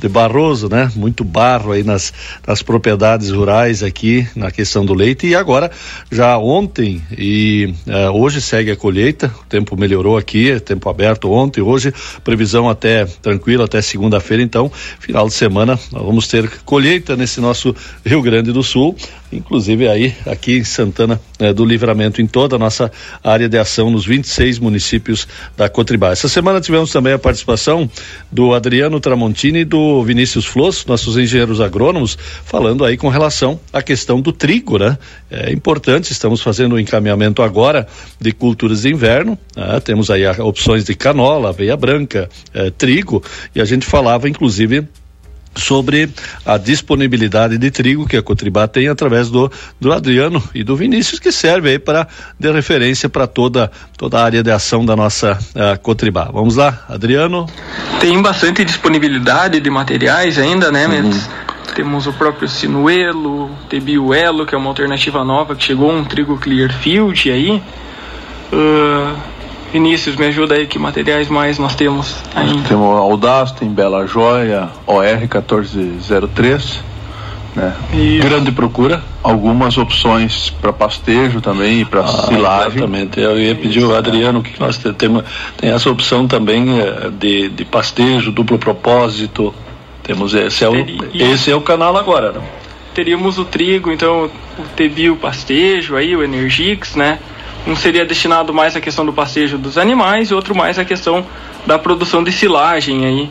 de 0.03 0.09
Barroso, 0.09 0.67
né? 0.67 0.91
Muito 0.97 1.23
barro 1.23 1.71
aí 1.71 1.81
nas, 1.81 2.11
nas 2.45 2.61
propriedades 2.61 3.31
rurais 3.31 3.81
aqui 3.81 4.27
na 4.35 4.51
questão 4.51 4.85
do 4.85 4.93
leite. 4.93 5.27
E 5.27 5.33
agora 5.33 5.71
já 6.11 6.37
ontem 6.37 7.01
e 7.17 7.73
uh, 7.87 8.11
hoje 8.11 8.41
segue 8.41 8.69
a 8.69 8.75
colheita, 8.75 9.33
o 9.41 9.45
tempo 9.45 9.77
melhorou 9.77 10.17
aqui, 10.17 10.51
é 10.51 10.59
tempo 10.59 10.89
aberto 10.89 11.31
ontem, 11.31 11.61
hoje 11.61 11.93
previsão 12.21 12.69
até 12.69 13.05
tranquila 13.05 13.63
até 13.63 13.81
segunda-feira, 13.81 14.43
então. 14.43 14.69
Final 14.99 15.27
de 15.27 15.33
semana 15.33 15.79
vamos 15.89 16.27
ter 16.27 16.49
colheita 16.65 17.15
nesse 17.15 17.39
nosso 17.39 17.73
Rio 18.05 18.21
Grande 18.21 18.51
do 18.51 18.61
Sul. 18.61 18.97
Inclusive 19.31 19.87
aí 19.87 20.13
aqui 20.25 20.57
em 20.57 20.63
Santana 20.65 21.19
né, 21.43 21.53
do 21.53 21.65
Livramento, 21.65 22.21
em 22.21 22.25
toda 22.25 22.55
a 22.55 22.59
nossa 22.59 22.89
área 23.21 23.49
de 23.49 23.57
ação 23.57 23.91
nos 23.91 24.05
26 24.05 24.59
municípios 24.59 25.27
da 25.57 25.67
Cotribá. 25.67 26.11
Essa 26.11 26.29
semana 26.29 26.61
tivemos 26.61 26.89
também 26.89 27.11
a 27.11 27.19
participação 27.19 27.89
do 28.31 28.53
Adriano 28.53 28.97
Tramontini 29.01 29.59
e 29.59 29.65
do 29.65 30.01
Vinícius 30.03 30.45
Flos, 30.45 30.85
nossos 30.85 31.17
engenheiros 31.17 31.59
agrônomos, 31.59 32.17
falando 32.45 32.85
aí 32.85 32.95
com 32.95 33.09
relação 33.09 33.59
à 33.73 33.81
questão 33.81 34.21
do 34.21 34.31
trigo, 34.31 34.77
né? 34.77 34.97
É 35.29 35.51
importante, 35.51 36.13
estamos 36.13 36.41
fazendo 36.41 36.73
o 36.73 36.75
um 36.75 36.79
encaminhamento 36.79 37.41
agora 37.41 37.87
de 38.21 38.31
culturas 38.31 38.83
de 38.83 38.89
inverno, 38.89 39.37
né? 39.55 39.81
temos 39.81 40.09
aí 40.09 40.25
opções 40.39 40.85
de 40.85 40.95
canola, 40.95 41.49
aveia 41.49 41.75
branca, 41.75 42.29
eh, 42.53 42.69
trigo, 42.69 43.21
e 43.53 43.59
a 43.59 43.65
gente 43.65 43.85
falava 43.85 44.29
inclusive 44.29 44.87
sobre 45.55 46.09
a 46.45 46.57
disponibilidade 46.57 47.57
de 47.57 47.71
trigo 47.71 48.07
que 48.07 48.17
a 48.17 48.21
Cotribá 48.21 48.67
tem 48.67 48.87
através 48.87 49.29
do, 49.29 49.51
do 49.79 49.91
Adriano 49.91 50.41
e 50.53 50.63
do 50.63 50.75
Vinícius, 50.75 51.19
que 51.19 51.31
serve 51.31 51.69
aí 51.69 51.79
para 51.79 52.07
de 52.39 52.51
referência 52.51 53.07
para 53.07 53.27
toda, 53.27 53.71
toda 53.97 54.19
a 54.19 54.23
área 54.23 54.43
de 54.43 54.51
ação 54.51 54.85
da 54.85 54.95
nossa 54.95 55.37
uh, 55.55 55.79
Cotribá. 55.79 56.29
Vamos 56.31 56.55
lá, 56.55 56.85
Adriano? 56.89 57.47
Tem 57.99 58.21
bastante 58.21 58.65
disponibilidade 58.65 59.59
de 59.59 59.69
materiais 59.69 60.37
ainda, 60.37 60.71
né, 60.71 60.87
uhum. 60.87 61.11
Temos 61.75 62.05
o 62.05 62.13
próprio 62.13 62.47
Sinuelo, 62.47 63.49
Tebiuelo, 63.67 64.45
que 64.45 64.53
é 64.53 64.57
uma 64.57 64.69
alternativa 64.69 65.23
nova 65.23 65.55
que 65.55 65.63
chegou, 65.63 65.91
um 65.91 66.03
trigo 66.03 66.37
Clearfield 66.37 67.31
aí. 67.31 67.63
Uh, 68.51 69.32
Vinícius, 69.73 70.15
me 70.15 70.27
ajuda 70.27 70.53
aí, 70.53 70.67
que 70.67 70.77
materiais 70.77 71.29
mais 71.29 71.57
nós 71.57 71.73
temos 71.73 72.15
ainda? 72.35 72.61
Temos 72.69 72.95
Audaz, 72.95 73.51
tem 73.53 73.67
Bela 73.67 74.05
Joia, 74.05 74.69
OR 74.85 75.17
1403, 75.17 76.79
né? 77.55 77.75
Grande 78.21 78.51
procura. 78.51 79.03
Algumas 79.23 79.75
opções 79.75 80.51
para 80.61 80.71
pastejo 80.71 81.41
também 81.41 81.81
e 81.81 81.85
para 81.85 82.01
ah, 82.01 82.07
silagem. 82.07 82.77
Exatamente. 82.77 83.19
Eu 83.19 83.39
ia 83.39 83.55
pedir 83.55 83.83
ao 83.83 83.95
Adriano 83.95 84.39
o 84.39 84.43
que 84.43 84.59
nós 84.59 84.77
temos. 84.95 85.23
Tem 85.57 85.71
essa 85.71 85.89
opção 85.89 86.27
também 86.27 86.79
eh, 86.79 87.09
de, 87.11 87.49
de 87.49 87.65
pastejo, 87.65 88.31
duplo 88.31 88.59
propósito. 88.59 89.55
Temos 90.03 90.35
esse 90.35 90.63
é 90.63 90.69
o, 90.69 90.75
esse 91.15 91.49
é 91.49 91.55
o 91.55 91.61
canal 91.61 91.97
agora, 91.97 92.31
não? 92.31 92.43
Teríamos 92.93 93.39
o 93.39 93.45
trigo, 93.45 93.91
então 93.91 94.29
o 94.59 94.63
Tebio 94.75 95.15
pastejo 95.15 95.95
aí, 95.95 96.15
o 96.15 96.23
Energix, 96.23 96.95
né? 96.95 97.17
Um 97.65 97.75
seria 97.75 98.05
destinado 98.05 98.53
mais 98.53 98.75
à 98.75 98.81
questão 98.81 99.05
do 99.05 99.13
passeio 99.13 99.57
dos 99.57 99.77
animais 99.77 100.29
e 100.29 100.33
outro 100.33 100.55
mais 100.55 100.77
à 100.77 100.83
questão 100.83 101.25
da 101.65 101.79
produção 101.79 102.23
de 102.23 102.31
silagem 102.31 103.05
aí. 103.05 103.29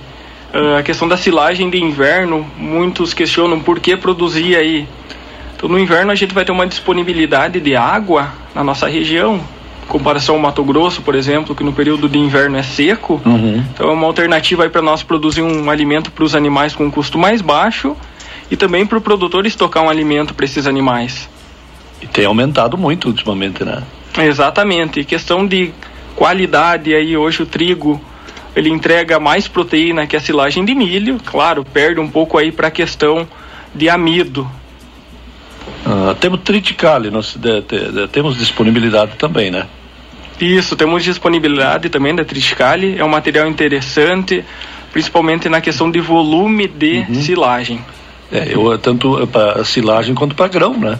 Uh, 0.54 0.78
a 0.78 0.82
questão 0.82 1.06
da 1.06 1.16
silagem 1.16 1.68
de 1.70 1.82
inverno, 1.82 2.46
muitos 2.56 3.12
questionam 3.12 3.60
por 3.60 3.78
que 3.78 3.96
produzir 3.96 4.56
aí. 4.56 4.88
Então 5.54 5.68
no 5.68 5.78
inverno 5.78 6.10
a 6.10 6.14
gente 6.14 6.34
vai 6.34 6.44
ter 6.44 6.52
uma 6.52 6.66
disponibilidade 6.66 7.60
de 7.60 7.76
água 7.76 8.32
na 8.54 8.64
nossa 8.64 8.88
região, 8.88 9.36
em 9.36 9.86
comparação 9.86 10.34
ao 10.34 10.40
Mato 10.40 10.64
Grosso, 10.64 11.02
por 11.02 11.14
exemplo, 11.14 11.54
que 11.54 11.62
no 11.62 11.72
período 11.72 12.08
de 12.08 12.18
inverno 12.18 12.56
é 12.56 12.62
seco. 12.62 13.20
Uhum. 13.24 13.64
Então 13.72 13.90
é 13.90 13.92
uma 13.92 14.06
alternativa 14.06 14.64
aí 14.64 14.70
para 14.70 14.82
nós 14.82 15.02
produzir 15.02 15.42
um 15.42 15.70
alimento 15.70 16.10
para 16.10 16.24
os 16.24 16.34
animais 16.34 16.74
com 16.74 16.84
um 16.84 16.90
custo 16.90 17.18
mais 17.18 17.42
baixo 17.42 17.94
e 18.50 18.56
também 18.56 18.84
para 18.84 18.98
o 18.98 19.00
produtor 19.00 19.46
estocar 19.46 19.82
um 19.82 19.88
alimento 19.88 20.34
para 20.34 20.44
esses 20.44 20.66
animais. 20.66 21.28
E 22.00 22.06
tem 22.06 22.24
aumentado 22.24 22.76
muito 22.76 23.08
ultimamente, 23.08 23.64
né? 23.64 23.82
Exatamente. 24.18 25.00
E 25.00 25.04
questão 25.04 25.46
de 25.46 25.72
qualidade 26.14 26.94
aí 26.94 27.16
hoje 27.16 27.42
o 27.42 27.46
trigo 27.46 28.00
ele 28.54 28.68
entrega 28.68 29.18
mais 29.18 29.48
proteína 29.48 30.06
que 30.06 30.14
a 30.14 30.20
silagem 30.20 30.64
de 30.64 30.74
milho, 30.74 31.18
claro, 31.24 31.64
perde 31.64 32.00
um 32.00 32.08
pouco 32.08 32.36
aí 32.36 32.52
para 32.52 32.68
a 32.68 32.70
questão 32.70 33.26
de 33.74 33.88
amido. 33.88 34.48
Ah, 35.86 36.14
temos 36.18 36.40
triticale, 36.40 37.10
nós 37.10 37.34
de, 37.34 37.60
de, 37.62 37.92
de, 37.92 38.08
temos 38.08 38.36
disponibilidade 38.36 39.12
também, 39.16 39.50
né? 39.50 39.66
Isso, 40.40 40.76
temos 40.76 41.04
disponibilidade 41.04 41.88
também 41.88 42.14
da 42.14 42.24
triticale, 42.24 42.98
é 42.98 43.04
um 43.04 43.08
material 43.08 43.46
interessante, 43.48 44.44
principalmente 44.92 45.48
na 45.48 45.60
questão 45.60 45.90
de 45.90 46.00
volume 46.00 46.66
de 46.66 47.06
uhum. 47.08 47.14
silagem. 47.22 47.84
É, 48.30 48.54
eu 48.54 48.76
tanto 48.78 49.26
para 49.28 49.64
silagem 49.64 50.14
quanto 50.14 50.34
para 50.34 50.48
grão, 50.48 50.76
né? 50.76 50.98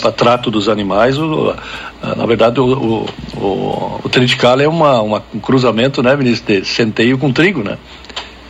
Para 0.00 0.12
trato 0.12 0.50
dos 0.50 0.68
animais. 0.68 1.18
O, 1.18 1.54
na 2.02 2.26
verdade, 2.26 2.60
o, 2.60 3.06
o, 3.36 4.00
o, 4.04 4.08
triticale 4.08 4.64
é 4.64 4.68
uma, 4.68 5.00
uma, 5.00 5.22
um 5.34 5.40
cruzamento, 5.40 6.02
né, 6.02 6.14
Vinícius, 6.16 6.46
de 6.46 6.64
centeio 6.64 7.18
com 7.18 7.32
trigo, 7.32 7.62
né? 7.62 7.78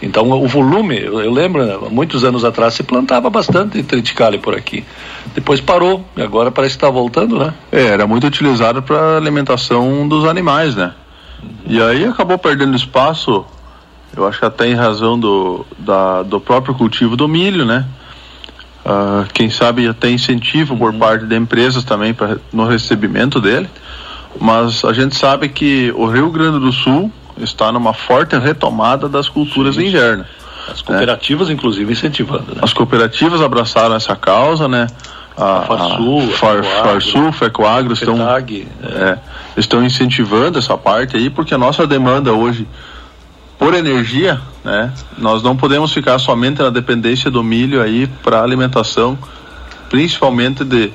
Então, 0.03 0.31
o 0.31 0.49
volume, 0.49 0.99
eu, 0.99 1.21
eu 1.21 1.31
lembro, 1.31 1.65
né, 1.65 1.77
muitos 1.91 2.25
anos 2.25 2.45
atrás 2.45 2.73
se 2.75 2.83
plantava 2.83 3.29
bastante 3.29 3.83
triticale 3.83 4.39
por 4.39 4.55
aqui. 4.55 4.85
Depois 5.35 5.61
parou, 5.61 6.05
e 6.17 6.23
agora 6.23 6.51
parece 6.51 6.77
que 6.77 6.85
está 6.85 6.91
voltando, 6.91 7.39
né? 7.39 7.53
É, 7.71 7.83
era 7.83 8.07
muito 8.07 8.27
utilizado 8.27 8.83
para 8.83 9.19
alimentação 9.19 10.09
dos 10.09 10.25
animais, 10.25 10.75
né? 10.75 10.95
E 11.67 11.81
aí 11.81 12.05
acabou 12.05 12.39
perdendo 12.39 12.75
espaço, 12.77 13.45
eu 14.17 14.27
acho 14.27 14.39
que 14.39 14.45
até 14.45 14.69
em 14.69 14.75
razão 14.75 15.19
do, 15.19 15.67
da, 15.79 16.23
do 16.23 16.41
próprio 16.41 16.75
cultivo 16.75 17.17
do 17.17 17.29
milho, 17.29 17.65
né? 17.65 17.87
Uh, 18.85 19.27
quem 19.35 19.51
sabe 19.51 19.87
até 19.87 20.11
incentivo 20.11 20.77
por 20.77 20.93
parte 20.95 21.27
de 21.27 21.37
empresas 21.37 21.85
também 21.85 22.15
pra, 22.15 22.37
no 22.53 22.67
recebimento 22.67 23.41
dele. 23.41 23.69
Mas 24.41 24.85
a 24.85 24.93
gente 24.93 25.17
sabe 25.17 25.49
que 25.49 25.93
o 25.97 26.07
Rio 26.07 26.31
Grande 26.31 26.59
do 26.59 26.73
Sul 26.73 27.13
está 27.37 27.71
numa 27.71 27.93
forte 27.93 28.39
retomada 28.39 29.09
das 29.09 29.29
culturas 29.29 29.75
Sim. 29.75 29.83
de 29.83 29.89
inverno. 29.89 30.25
As 30.71 30.83
cooperativas, 30.83 31.49
né? 31.49 31.55
inclusive, 31.55 31.93
incentivando. 31.93 32.55
Né? 32.55 32.61
As 32.63 32.73
cooperativas 32.73 33.41
abraçaram 33.41 33.95
essa 33.95 34.15
causa, 34.17 34.69
né? 34.69 34.87
a, 35.37 35.59
a 35.59 35.63
Farsul, 35.63 36.23
a 36.23 36.37
Far, 36.37 36.65
Farsul, 36.65 37.33
Fecoagro 37.33 37.93
estão, 37.95 38.17
FETAG, 38.17 38.69
é, 38.83 39.19
estão 39.57 39.83
incentivando 39.85 40.59
essa 40.59 40.77
parte 40.77 41.17
aí, 41.17 41.31
porque 41.31 41.55
a 41.55 41.59
nossa 41.59 41.87
demanda 41.87 42.33
hoje 42.33 42.69
por 43.59 43.75
energia, 43.75 44.41
né, 44.65 44.93
nós 45.19 45.43
não 45.43 45.57
podemos 45.57 45.93
ficar 45.93 46.19
somente 46.19 46.61
na 46.61 46.71
dependência 46.71 47.31
do 47.31 47.43
milho 47.43 47.83
aí 47.83 48.07
para 48.23 48.43
alimentação, 48.43 49.17
principalmente 49.89 50.65
de, 50.65 50.93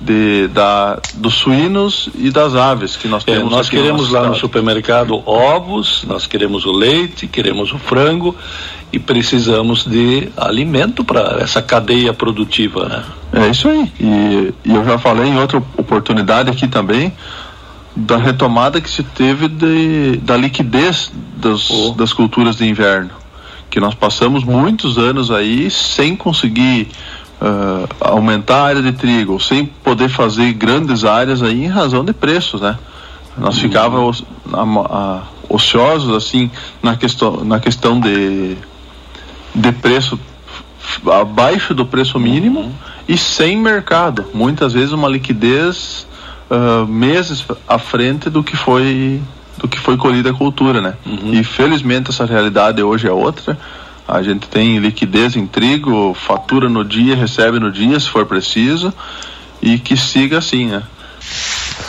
de 0.00 0.48
da, 0.48 0.98
dos 1.14 1.34
suínos 1.34 2.08
e 2.14 2.30
das 2.30 2.54
aves 2.54 2.96
que 2.96 3.08
nós 3.08 3.24
É, 3.26 3.34
temos. 3.34 3.50
nós 3.50 3.66
aqui 3.66 3.76
na 3.76 3.82
queremos 3.82 4.10
lá 4.10 4.26
no 4.28 4.34
supermercado 4.36 5.20
ovos, 5.26 6.04
nós 6.06 6.26
queremos 6.26 6.64
o 6.64 6.72
leite, 6.72 7.26
queremos 7.26 7.72
o 7.72 7.78
frango 7.78 8.34
e 8.92 8.98
precisamos 8.98 9.84
de 9.84 10.28
alimento 10.36 11.04
para 11.04 11.38
essa 11.40 11.60
cadeia 11.60 12.14
produtiva, 12.14 12.88
né? 12.88 13.04
É 13.44 13.48
isso 13.50 13.68
aí. 13.68 13.92
E, 14.00 14.54
e 14.64 14.74
eu 14.74 14.84
já 14.84 14.96
falei 14.98 15.26
em 15.28 15.38
outra 15.38 15.58
oportunidade 15.76 16.48
aqui 16.50 16.66
também 16.66 17.12
da 17.98 18.16
retomada 18.16 18.80
que 18.80 18.88
se 18.88 19.02
teve 19.02 19.48
de, 19.48 20.16
da 20.18 20.36
liquidez 20.36 21.10
das, 21.36 21.68
das 21.96 22.12
culturas 22.12 22.56
de 22.56 22.64
inverno. 22.68 23.10
Que 23.70 23.80
nós 23.80 23.94
passamos 23.94 24.44
muitos 24.44 24.96
anos 24.98 25.30
aí 25.30 25.70
sem 25.70 26.14
conseguir 26.16 26.88
ah, 27.40 27.84
aumentar 28.00 28.56
a 28.58 28.64
área 28.66 28.82
de 28.82 28.92
trigo, 28.92 29.38
sem 29.40 29.66
poder 29.66 30.08
fazer 30.08 30.52
grandes 30.54 31.04
áreas 31.04 31.42
aí 31.42 31.64
em 31.64 31.68
razão 31.68 32.04
de 32.04 32.12
preços, 32.12 32.60
né? 32.60 32.78
Nós 33.36 33.58
ficávamos 33.58 34.24
a- 34.52 34.62
a- 34.62 35.22
ociosos 35.48 36.14
assim 36.16 36.50
na 36.82 36.96
questão, 36.96 37.44
na 37.44 37.60
questão 37.60 38.00
de, 38.00 38.56
de 39.54 39.72
preço 39.72 40.18
abaixo 41.06 41.74
do 41.74 41.84
preço 41.86 42.18
mínimo 42.18 42.72
e 43.06 43.16
sem 43.16 43.56
mercado. 43.56 44.24
Muitas 44.34 44.72
vezes 44.72 44.92
uma 44.92 45.08
liquidez 45.08 46.06
ah, 46.50 46.86
meses 46.88 47.44
à 47.66 47.78
frente 47.78 48.30
do 48.30 48.42
que 48.42 48.56
foi 48.56 49.20
do 49.58 49.66
que 49.66 49.78
foi 49.78 49.96
colhida 49.96 50.30
a 50.30 50.34
cultura, 50.34 50.80
né? 50.80 50.94
E 51.04 51.42
felizmente 51.42 52.10
essa 52.10 52.24
realidade 52.24 52.80
hoje 52.82 53.08
é 53.08 53.12
outra. 53.12 53.58
A 54.06 54.22
gente 54.22 54.46
tem 54.48 54.78
liquidez 54.78 55.34
em 55.36 55.46
trigo, 55.46 56.14
fatura 56.14 56.68
no 56.68 56.84
dia, 56.84 57.16
recebe 57.16 57.58
no 57.58 57.70
dia, 57.70 57.98
se 57.98 58.08
for 58.08 58.24
preciso, 58.24 58.94
e 59.60 59.78
que 59.78 59.96
siga 59.96 60.38
assim, 60.38 60.66
né? 60.66 60.82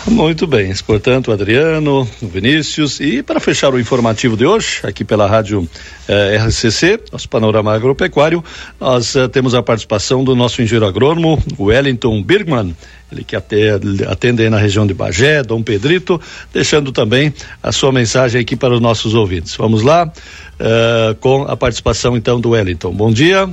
Muito 0.08 0.48
bem, 0.48 0.74
portanto, 0.86 1.32
Adriano, 1.32 2.08
Vinícius, 2.22 3.00
e 3.00 3.22
para 3.22 3.40
fechar 3.40 3.74
o 3.74 3.80
informativo 3.80 4.36
de 4.38 4.46
hoje, 4.46 4.80
aqui 4.84 5.04
pela 5.04 5.28
rádio 5.28 5.68
eh, 6.08 6.38
RCC, 6.38 7.00
nosso 7.12 7.28
panorama 7.30 7.74
agropecuário, 7.74 8.44
nós 8.80 9.16
eh, 9.16 9.28
temos 9.28 9.54
a 9.54 9.62
participação 9.62 10.24
do 10.24 10.36
nosso 10.36 10.62
engenheiro 10.62 10.86
agrônomo, 10.86 11.42
Wellington 11.60 12.22
Birgman, 12.24 12.76
ele 13.12 13.24
que 13.24 13.36
ate- 13.36 13.72
atende 14.08 14.44
aí 14.44 14.50
na 14.50 14.58
região 14.58 14.86
de 14.88 14.94
Bagé, 14.94 15.44
Dom 15.44 15.62
Pedrito, 15.64 16.20
deixando 16.54 16.92
também 16.92 17.34
a 17.62 17.72
sua 17.72 17.92
mensagem 17.92 18.42
aqui 18.42 18.56
para 18.56 18.74
os 18.74 18.80
nossos 18.82 19.14
ouvintes. 19.14 19.56
Vamos 19.56 19.82
lá, 19.84 20.12
eh, 20.60 21.16
com 21.20 21.44
a 21.44 21.58
participação 21.58 22.16
então 22.16 22.40
do 22.40 22.52
Wellington. 22.52 22.92
Bom 22.92 23.12
dia. 23.12 23.50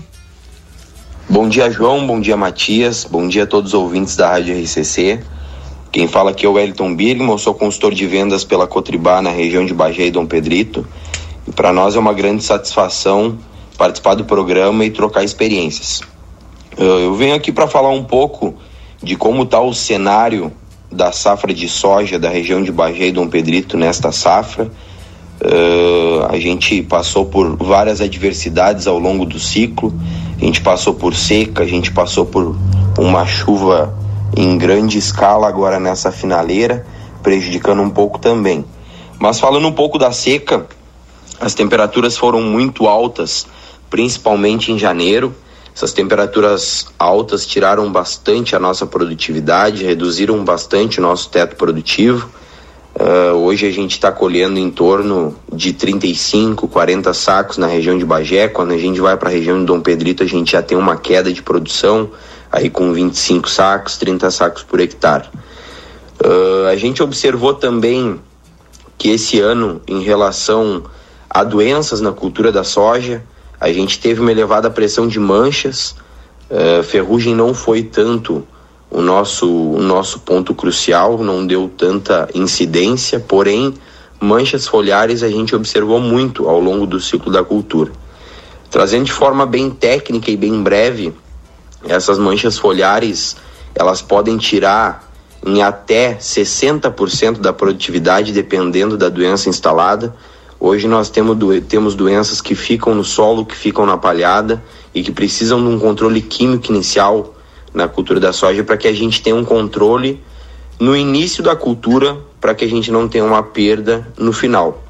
Bom 1.28 1.48
dia, 1.48 1.70
João. 1.70 2.06
Bom 2.06 2.20
dia, 2.20 2.36
Matias. 2.36 3.04
Bom 3.04 3.26
dia 3.26 3.42
a 3.42 3.46
todos 3.46 3.74
os 3.74 3.80
ouvintes 3.80 4.14
da 4.16 4.30
Rádio 4.30 4.54
RCC. 4.62 5.18
Quem 5.96 6.06
fala 6.06 6.30
aqui 6.30 6.44
é 6.44 6.48
o 6.50 6.52
Wellington 6.52 6.94
Birgman, 6.94 7.38
sou 7.38 7.54
consultor 7.54 7.94
de 7.94 8.06
vendas 8.06 8.44
pela 8.44 8.66
Cotribá 8.66 9.22
na 9.22 9.30
região 9.30 9.64
de 9.64 9.72
Bagé 9.72 10.04
e 10.04 10.10
Dom 10.10 10.26
Pedrito. 10.26 10.86
E 11.48 11.50
para 11.50 11.72
nós 11.72 11.96
é 11.96 11.98
uma 11.98 12.12
grande 12.12 12.44
satisfação 12.44 13.38
participar 13.78 14.14
do 14.14 14.22
programa 14.22 14.84
e 14.84 14.90
trocar 14.90 15.24
experiências. 15.24 16.02
Eu 16.76 17.14
venho 17.14 17.34
aqui 17.34 17.50
para 17.50 17.66
falar 17.66 17.88
um 17.88 18.04
pouco 18.04 18.56
de 19.02 19.16
como 19.16 19.44
está 19.44 19.58
o 19.58 19.72
cenário 19.72 20.52
da 20.92 21.12
safra 21.12 21.54
de 21.54 21.66
soja 21.66 22.18
da 22.18 22.28
região 22.28 22.62
de 22.62 22.70
Bagé 22.70 23.06
e 23.06 23.12
Dom 23.12 23.28
Pedrito 23.28 23.78
nesta 23.78 24.12
safra. 24.12 24.70
Uh, 25.40 26.26
a 26.28 26.38
gente 26.38 26.82
passou 26.82 27.24
por 27.24 27.56
várias 27.56 28.02
adversidades 28.02 28.86
ao 28.86 28.98
longo 28.98 29.24
do 29.24 29.40
ciclo. 29.40 29.94
A 30.38 30.44
gente 30.44 30.60
passou 30.60 30.92
por 30.92 31.14
seca, 31.14 31.62
a 31.62 31.66
gente 31.66 31.90
passou 31.90 32.26
por 32.26 32.54
uma 32.98 33.24
chuva 33.24 34.04
em 34.34 34.56
grande 34.56 34.98
escala 34.98 35.48
agora 35.48 35.78
nessa 35.78 36.10
finaleira, 36.10 36.86
prejudicando 37.22 37.82
um 37.82 37.90
pouco 37.90 38.18
também. 38.18 38.64
Mas 39.18 39.38
falando 39.38 39.68
um 39.68 39.72
pouco 39.72 39.98
da 39.98 40.12
seca, 40.12 40.66
as 41.40 41.54
temperaturas 41.54 42.16
foram 42.16 42.40
muito 42.40 42.86
altas, 42.86 43.46
principalmente 43.90 44.72
em 44.72 44.78
janeiro. 44.78 45.34
Essas 45.74 45.92
temperaturas 45.92 46.86
altas 46.98 47.46
tiraram 47.46 47.92
bastante 47.92 48.56
a 48.56 48.58
nossa 48.58 48.86
produtividade, 48.86 49.84
reduziram 49.84 50.42
bastante 50.42 50.98
o 50.98 51.02
nosso 51.02 51.28
teto 51.28 51.56
produtivo. 51.56 52.30
Uh, 52.98 53.34
hoje 53.34 53.66
a 53.66 53.70
gente 53.70 53.90
está 53.90 54.10
colhendo 54.10 54.58
em 54.58 54.70
torno 54.70 55.36
de 55.52 55.74
35, 55.74 56.66
40 56.66 57.12
sacos 57.12 57.58
na 57.58 57.66
região 57.66 57.98
de 57.98 58.06
Bagé. 58.06 58.48
Quando 58.48 58.72
a 58.72 58.78
gente 58.78 58.98
vai 59.02 59.18
para 59.18 59.28
a 59.28 59.32
região 59.32 59.58
de 59.58 59.66
Dom 59.66 59.82
Pedrito, 59.82 60.22
a 60.22 60.26
gente 60.26 60.52
já 60.52 60.62
tem 60.62 60.78
uma 60.78 60.96
queda 60.96 61.30
de 61.30 61.42
produção, 61.42 62.10
aí 62.56 62.70
com 62.70 62.90
25 62.90 63.50
sacos, 63.50 63.98
30 63.98 64.30
sacos 64.30 64.62
por 64.62 64.80
hectare. 64.80 65.28
Uh, 66.24 66.66
a 66.68 66.76
gente 66.76 67.02
observou 67.02 67.52
também 67.52 68.18
que 68.96 69.10
esse 69.10 69.38
ano, 69.38 69.82
em 69.86 70.02
relação 70.02 70.84
a 71.28 71.44
doenças 71.44 72.00
na 72.00 72.12
cultura 72.12 72.50
da 72.50 72.64
soja, 72.64 73.22
a 73.60 73.70
gente 73.70 74.00
teve 74.00 74.22
uma 74.22 74.32
elevada 74.32 74.70
pressão 74.70 75.06
de 75.06 75.20
manchas. 75.20 75.94
Uh, 76.50 76.82
ferrugem 76.82 77.34
não 77.34 77.52
foi 77.52 77.82
tanto 77.82 78.46
o 78.90 79.02
nosso, 79.02 79.46
o 79.46 79.82
nosso 79.82 80.20
ponto 80.20 80.54
crucial, 80.54 81.18
não 81.18 81.46
deu 81.46 81.70
tanta 81.76 82.26
incidência, 82.34 83.20
porém, 83.20 83.74
manchas 84.18 84.66
foliares 84.66 85.22
a 85.22 85.28
gente 85.28 85.54
observou 85.54 86.00
muito 86.00 86.48
ao 86.48 86.58
longo 86.58 86.86
do 86.86 86.98
ciclo 86.98 87.30
da 87.30 87.44
cultura. 87.44 87.92
Trazendo 88.70 89.04
de 89.04 89.12
forma 89.12 89.44
bem 89.44 89.68
técnica 89.68 90.30
e 90.30 90.36
bem 90.38 90.62
breve, 90.62 91.12
essas 91.84 92.18
manchas 92.18 92.58
foliares 92.58 93.36
elas 93.74 94.00
podem 94.00 94.38
tirar 94.38 95.06
em 95.44 95.62
até 95.62 96.14
60% 96.14 97.38
da 97.38 97.52
produtividade, 97.52 98.32
dependendo 98.32 98.96
da 98.96 99.08
doença 99.08 99.48
instalada. 99.48 100.16
Hoje 100.58 100.88
nós 100.88 101.10
temos, 101.10 101.36
do, 101.36 101.60
temos 101.60 101.94
doenças 101.94 102.40
que 102.40 102.54
ficam 102.54 102.94
no 102.94 103.04
solo, 103.04 103.44
que 103.44 103.54
ficam 103.54 103.84
na 103.84 103.98
palhada 103.98 104.64
e 104.94 105.02
que 105.02 105.12
precisam 105.12 105.60
de 105.60 105.68
um 105.68 105.78
controle 105.78 106.22
químico 106.22 106.72
inicial 106.72 107.34
na 107.74 107.86
cultura 107.86 108.18
da 108.18 108.32
soja 108.32 108.64
para 108.64 108.78
que 108.78 108.88
a 108.88 108.92
gente 108.92 109.20
tenha 109.20 109.36
um 109.36 109.44
controle 109.44 110.22
no 110.80 110.96
início 110.96 111.42
da 111.42 111.54
cultura, 111.54 112.16
para 112.40 112.54
que 112.54 112.64
a 112.64 112.68
gente 112.68 112.90
não 112.90 113.06
tenha 113.06 113.24
uma 113.24 113.42
perda 113.42 114.08
no 114.16 114.32
final. 114.32 114.82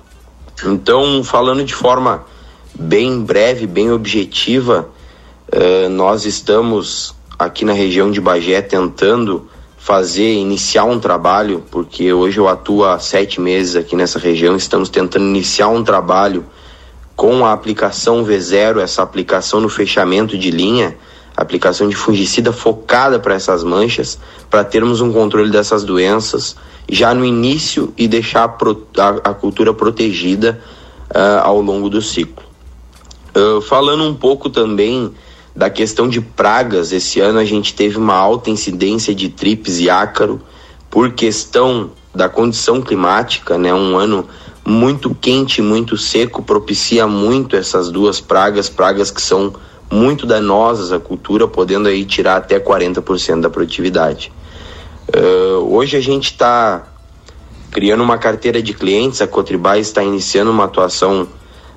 Então, 0.64 1.22
falando 1.22 1.64
de 1.64 1.74
forma 1.74 2.24
bem 2.78 3.20
breve, 3.20 3.66
bem 3.66 3.91
objetiva, 3.91 4.89
uh, 5.53 5.88
nós 5.88 6.24
estamos 6.24 7.14
aqui 7.38 7.64
na 7.64 7.72
região 7.72 8.11
de 8.11 8.20
Bagé 8.20 8.62
tentando 8.62 9.49
fazer, 9.76 10.32
iniciar 10.34 10.84
um 10.84 10.99
trabalho, 10.99 11.64
porque 11.70 12.12
hoje 12.12 12.38
eu 12.38 12.49
atuo 12.49 12.84
há 12.84 12.99
sete 12.99 13.40
meses 13.40 13.76
aqui 13.76 13.94
nessa 13.94 14.18
região, 14.18 14.57
estamos 14.57 14.88
tentando 14.88 15.26
iniciar 15.26 15.68
um 15.68 15.84
trabalho 15.84 16.44
com 17.14 17.47
a 17.47 17.53
aplicação 17.53 18.24
V0, 18.24 18.80
essa 18.80 19.03
aplicação 19.03 19.61
no 19.61 19.68
fechamento 19.68 20.36
de 20.36 20.51
linha, 20.51 20.97
aplicação 21.36 21.88
de 21.88 21.94
fungicida 21.94 22.53
focada 22.53 23.18
para 23.20 23.34
essas 23.34 23.62
manchas, 23.62 24.18
para 24.51 24.64
termos 24.64 25.01
um 25.01 25.12
controle 25.12 25.51
dessas 25.51 25.84
doenças 25.84 26.57
já 26.88 27.14
no 27.14 27.24
início 27.24 27.92
e 27.97 28.09
deixar 28.09 28.44
a, 28.44 29.03
a, 29.03 29.30
a 29.30 29.34
cultura 29.34 29.72
protegida 29.72 30.61
uh, 31.11 31.40
ao 31.42 31.61
longo 31.61 31.88
do 31.88 32.03
ciclo. 32.03 32.44
Uh, 33.36 33.61
falando 33.61 34.05
um 34.05 34.14
pouco 34.14 34.51
também 34.51 35.12
da 35.57 35.70
questão 35.70 36.07
de 36.07 36.20
pragas, 36.20 36.92
esse 36.92 37.18
ano 37.18 37.38
a 37.38 37.44
gente 37.44 37.74
teve 37.74 37.96
uma 37.96 38.14
alta 38.14 38.50
incidência 38.50 39.14
de 39.14 39.30
trips 39.30 39.80
e 39.80 39.88
ácaro 39.88 40.38
por 40.90 41.12
questão 41.12 41.90
da 42.14 42.28
condição 42.28 42.82
climática, 42.82 43.57
né? 43.57 43.72
Um 43.72 43.96
ano 43.96 44.28
muito 44.62 45.14
quente, 45.14 45.62
muito 45.62 45.96
seco, 45.96 46.42
propicia 46.42 47.07
muito 47.07 47.57
essas 47.57 47.90
duas 47.90 48.20
pragas, 48.20 48.68
pragas 48.68 49.11
que 49.11 49.22
são 49.22 49.54
muito 49.90 50.26
danosas 50.26 50.92
à 50.92 51.00
cultura, 51.00 51.48
podendo 51.48 51.88
aí 51.88 52.04
tirar 52.04 52.36
até 52.36 52.61
40% 52.61 53.40
da 53.40 53.48
produtividade. 53.48 54.30
Uh, 55.09 55.74
hoje 55.74 55.96
a 55.96 56.00
gente 56.02 56.32
está 56.32 56.86
criando 57.70 58.02
uma 58.02 58.18
carteira 58.18 58.61
de 58.61 58.74
clientes, 58.74 59.22
a 59.22 59.26
Cotribá 59.26 59.78
está 59.78 60.02
iniciando 60.02 60.50
uma 60.50 60.64
atuação 60.64 61.26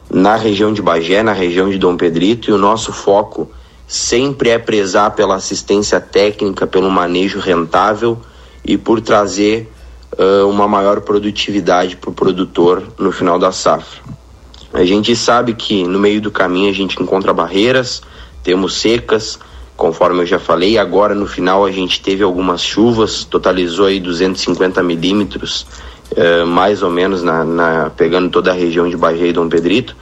na 0.09 0.35
região 0.35 0.73
de 0.73 0.81
Bagé, 0.81 1.23
na 1.23 1.33
região 1.33 1.69
de 1.69 1.77
Dom 1.77 1.95
Pedrito, 1.95 2.49
e 2.49 2.53
o 2.53 2.57
nosso 2.57 2.91
foco 2.91 3.49
sempre 3.89 4.51
é 4.51 4.59
prezar 4.59 5.15
pela 5.15 5.33
assistência 5.33 5.99
técnica, 5.99 6.67
pelo 6.67 6.91
manejo 6.91 7.39
rentável 7.39 8.19
e 8.63 8.77
por 8.77 9.01
trazer 9.01 9.67
uh, 10.13 10.47
uma 10.47 10.67
maior 10.67 11.01
produtividade 11.01 11.95
para 11.95 12.11
o 12.11 12.13
produtor 12.13 12.83
no 12.99 13.11
final 13.11 13.39
da 13.39 13.51
safra. 13.51 13.99
A 14.71 14.85
gente 14.85 15.15
sabe 15.15 15.55
que 15.55 15.83
no 15.83 15.97
meio 15.97 16.21
do 16.21 16.29
caminho 16.29 16.69
a 16.69 16.73
gente 16.73 17.01
encontra 17.01 17.33
barreiras, 17.33 18.03
temos 18.43 18.79
secas, 18.79 19.39
conforme 19.75 20.21
eu 20.21 20.25
já 20.27 20.37
falei. 20.37 20.77
Agora 20.77 21.15
no 21.15 21.25
final 21.25 21.65
a 21.65 21.71
gente 21.71 21.99
teve 21.99 22.21
algumas 22.21 22.61
chuvas, 22.61 23.23
totalizou 23.23 23.87
aí 23.87 23.99
250 23.99 24.83
milímetros, 24.83 25.65
mais 26.47 26.83
ou 26.83 26.91
menos, 26.91 27.23
na, 27.23 27.43
na, 27.43 27.89
pegando 27.89 28.29
toda 28.29 28.51
a 28.51 28.53
região 28.53 28.87
de 28.87 28.95
Bagé 28.95 29.29
e 29.29 29.33
Dom 29.33 29.49
Pedrito. 29.49 29.95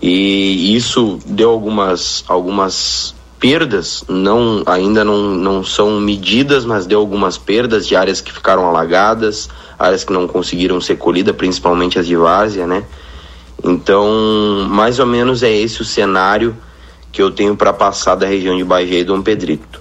E 0.00 0.74
isso 0.74 1.18
deu 1.26 1.50
algumas, 1.50 2.24
algumas 2.26 3.14
perdas, 3.38 4.04
não, 4.08 4.62
ainda 4.66 5.04
não, 5.04 5.18
não 5.34 5.64
são 5.64 6.00
medidas, 6.00 6.64
mas 6.64 6.86
deu 6.86 6.98
algumas 6.98 7.38
perdas 7.38 7.86
de 7.86 7.94
áreas 7.94 8.20
que 8.20 8.32
ficaram 8.32 8.66
alagadas, 8.66 9.48
áreas 9.78 10.04
que 10.04 10.12
não 10.12 10.26
conseguiram 10.26 10.80
ser 10.80 10.96
colhidas, 10.96 11.34
principalmente 11.36 11.98
as 11.98 12.06
de 12.06 12.16
várzea, 12.16 12.66
né? 12.66 12.84
Então, 13.62 14.66
mais 14.68 14.98
ou 14.98 15.06
menos 15.06 15.42
é 15.42 15.50
esse 15.50 15.80
o 15.82 15.84
cenário 15.84 16.56
que 17.10 17.22
eu 17.22 17.30
tenho 17.30 17.56
para 17.56 17.72
passar 17.72 18.14
da 18.14 18.26
região 18.26 18.56
de 18.56 18.64
Bagé 18.64 18.98
e 18.98 19.04
Dom 19.04 19.22
Pedrito. 19.22 19.80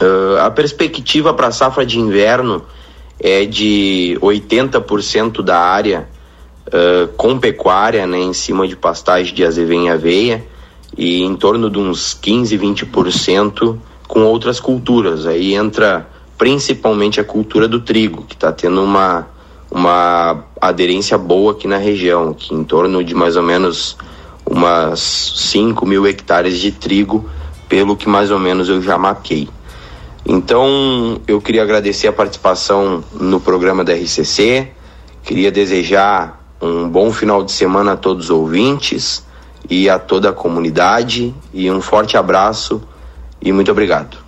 Uh, 0.00 0.38
a 0.40 0.50
perspectiva 0.50 1.32
para 1.32 1.48
a 1.48 1.52
safra 1.52 1.84
de 1.84 1.98
inverno 1.98 2.62
é 3.18 3.44
de 3.44 4.18
80% 4.20 5.42
da 5.42 5.58
área 5.58 6.08
uh, 6.68 7.08
com 7.16 7.38
pecuária, 7.38 8.06
né, 8.06 8.18
em 8.18 8.32
cima 8.32 8.68
de 8.68 8.76
pastagem 8.76 9.34
de 9.34 9.44
azevém 9.44 9.86
e 9.86 9.90
aveia, 9.90 10.44
e 10.96 11.22
em 11.22 11.36
torno 11.36 11.68
de 11.68 11.78
uns 11.78 12.14
15, 12.14 12.58
20% 12.58 13.76
com 14.08 14.22
outras 14.22 14.58
culturas. 14.58 15.26
Aí 15.26 15.54
entra 15.54 16.08
principalmente 16.38 17.20
a 17.20 17.24
cultura 17.24 17.68
do 17.68 17.80
trigo, 17.80 18.22
que 18.22 18.34
está 18.34 18.52
tendo 18.52 18.82
uma, 18.82 19.26
uma 19.70 20.44
aderência 20.60 21.18
boa 21.18 21.52
aqui 21.52 21.66
na 21.66 21.76
região, 21.76 22.32
que 22.32 22.54
em 22.54 22.64
torno 22.64 23.02
de 23.04 23.14
mais 23.14 23.36
ou 23.36 23.42
menos 23.42 23.96
umas 24.44 25.00
5 25.00 25.84
mil 25.84 26.06
hectares 26.06 26.58
de 26.58 26.70
trigo, 26.70 27.28
pelo 27.68 27.96
que 27.96 28.08
mais 28.08 28.30
ou 28.30 28.38
menos 28.38 28.68
eu 28.68 28.80
já 28.80 28.96
maquei. 28.96 29.48
Então, 30.24 31.20
eu 31.26 31.40
queria 31.40 31.62
agradecer 31.62 32.08
a 32.08 32.12
participação 32.12 33.02
no 33.12 33.40
programa 33.40 33.84
da 33.84 33.92
RCC, 33.94 34.68
queria 35.22 35.50
desejar 35.50 36.44
um 36.60 36.88
bom 36.88 37.12
final 37.12 37.42
de 37.44 37.52
semana 37.52 37.92
a 37.92 37.96
todos 37.96 38.24
os 38.24 38.30
ouvintes 38.30 39.24
e 39.68 39.88
a 39.88 39.98
toda 39.98 40.30
a 40.30 40.32
comunidade 40.32 41.34
e 41.52 41.70
um 41.70 41.80
forte 41.80 42.16
abraço 42.16 42.82
e 43.40 43.52
muito 43.52 43.70
obrigado. 43.70 44.26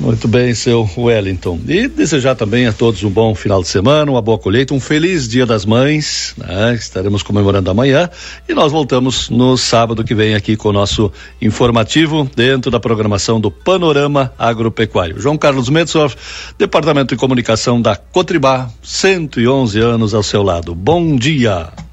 Muito 0.00 0.28
bem, 0.28 0.54
seu 0.54 0.88
Wellington. 0.96 1.58
E 1.66 1.88
desejar 1.88 2.36
também 2.36 2.68
a 2.68 2.72
todos 2.72 3.02
um 3.02 3.10
bom 3.10 3.34
final 3.34 3.60
de 3.60 3.68
semana, 3.68 4.08
uma 4.08 4.22
boa 4.22 4.38
colheita, 4.38 4.72
um 4.72 4.78
feliz 4.78 5.28
Dia 5.28 5.44
das 5.44 5.64
Mães. 5.64 6.34
Né? 6.38 6.74
Estaremos 6.74 7.20
comemorando 7.20 7.68
amanhã 7.68 8.08
e 8.48 8.54
nós 8.54 8.70
voltamos 8.70 9.28
no 9.28 9.56
sábado 9.56 10.04
que 10.04 10.14
vem 10.14 10.36
aqui 10.36 10.56
com 10.56 10.68
o 10.68 10.72
nosso 10.72 11.10
informativo 11.42 12.30
dentro 12.36 12.70
da 12.70 12.78
programação 12.78 13.40
do 13.40 13.50
Panorama 13.50 14.32
Agropecuário. 14.38 15.20
João 15.20 15.36
Carlos 15.36 15.68
Metzorf, 15.68 16.16
Departamento 16.56 17.16
de 17.16 17.20
Comunicação 17.20 17.82
da 17.82 17.96
Cotribá, 17.96 18.70
111 18.80 19.80
anos 19.80 20.14
ao 20.14 20.22
seu 20.22 20.44
lado. 20.44 20.76
Bom 20.76 21.16
dia. 21.16 21.87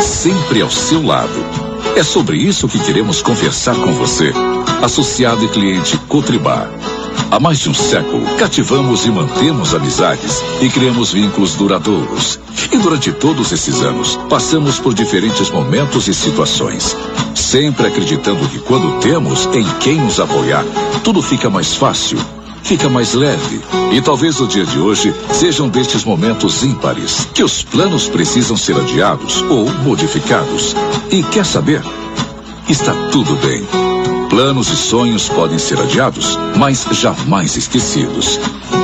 Sempre 0.00 0.62
ao 0.62 0.70
seu 0.70 1.04
lado. 1.04 1.44
É 1.96 2.02
sobre 2.02 2.36
isso 2.36 2.68
que 2.68 2.78
queremos 2.78 3.22
conversar 3.22 3.74
com 3.74 3.92
você, 3.92 4.32
associado 4.82 5.44
e 5.44 5.48
cliente 5.48 5.96
Cotribá. 6.08 6.68
Há 7.30 7.40
mais 7.40 7.58
de 7.58 7.68
um 7.68 7.74
século, 7.74 8.24
cativamos 8.36 9.04
e 9.04 9.10
mantemos 9.10 9.74
amizades 9.74 10.42
e 10.60 10.68
criamos 10.68 11.12
vínculos 11.12 11.54
duradouros. 11.54 12.38
E 12.70 12.78
durante 12.78 13.12
todos 13.12 13.50
esses 13.52 13.80
anos, 13.80 14.16
passamos 14.28 14.78
por 14.78 14.94
diferentes 14.94 15.50
momentos 15.50 16.06
e 16.08 16.14
situações. 16.14 16.96
Sempre 17.34 17.86
acreditando 17.86 18.48
que 18.48 18.58
quando 18.60 19.00
temos 19.00 19.46
em 19.46 19.64
quem 19.80 20.00
nos 20.00 20.20
apoiar, 20.20 20.64
tudo 21.02 21.20
fica 21.20 21.50
mais 21.50 21.74
fácil, 21.74 22.18
fica 22.66 22.88
mais 22.88 23.14
leve. 23.14 23.60
E 23.92 24.00
talvez 24.00 24.40
o 24.40 24.46
dia 24.46 24.64
de 24.64 24.78
hoje 24.78 25.14
seja 25.32 25.62
um 25.62 25.68
destes 25.68 26.04
momentos 26.04 26.64
ímpares, 26.64 27.28
que 27.32 27.44
os 27.44 27.62
planos 27.62 28.08
precisam 28.08 28.56
ser 28.56 28.76
adiados 28.76 29.40
ou 29.42 29.70
modificados. 29.84 30.74
E 31.10 31.22
quer 31.22 31.46
saber? 31.46 31.80
Está 32.68 32.92
tudo 33.12 33.36
bem. 33.36 33.64
Planos 34.28 34.68
e 34.68 34.76
sonhos 34.76 35.28
podem 35.28 35.58
ser 35.58 35.80
adiados, 35.80 36.36
mas 36.56 36.84
jamais 36.90 37.56
esquecidos. 37.56 38.40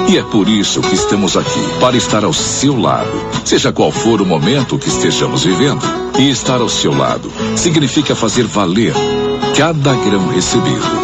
E 0.08 0.16
é 0.16 0.22
por 0.22 0.48
isso 0.48 0.80
que 0.80 0.94
estamos 0.94 1.36
aqui, 1.36 1.60
para 1.80 1.96
estar 1.96 2.24
ao 2.24 2.32
seu 2.32 2.80
lado, 2.80 3.10
seja 3.44 3.72
qual 3.72 3.90
for 3.90 4.22
o 4.22 4.26
momento 4.26 4.78
que 4.78 4.88
estejamos 4.88 5.44
vivendo. 5.44 5.82
E 6.18 6.30
estar 6.30 6.60
ao 6.60 6.68
seu 6.68 6.96
lado 6.96 7.32
significa 7.56 8.14
fazer 8.14 8.44
valer 8.44 8.94
cada 9.56 9.94
grão 9.94 10.28
recebido. 10.28 11.02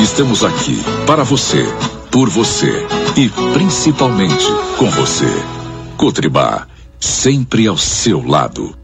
Estamos 0.00 0.44
aqui 0.44 0.80
para 1.06 1.24
você, 1.24 1.66
por 2.10 2.28
você 2.28 2.86
e 3.16 3.28
principalmente 3.52 4.46
com 4.76 4.90
você. 4.90 5.30
Cotribá, 5.96 6.66
sempre 6.98 7.66
ao 7.66 7.76
seu 7.76 8.26
lado. 8.26 8.76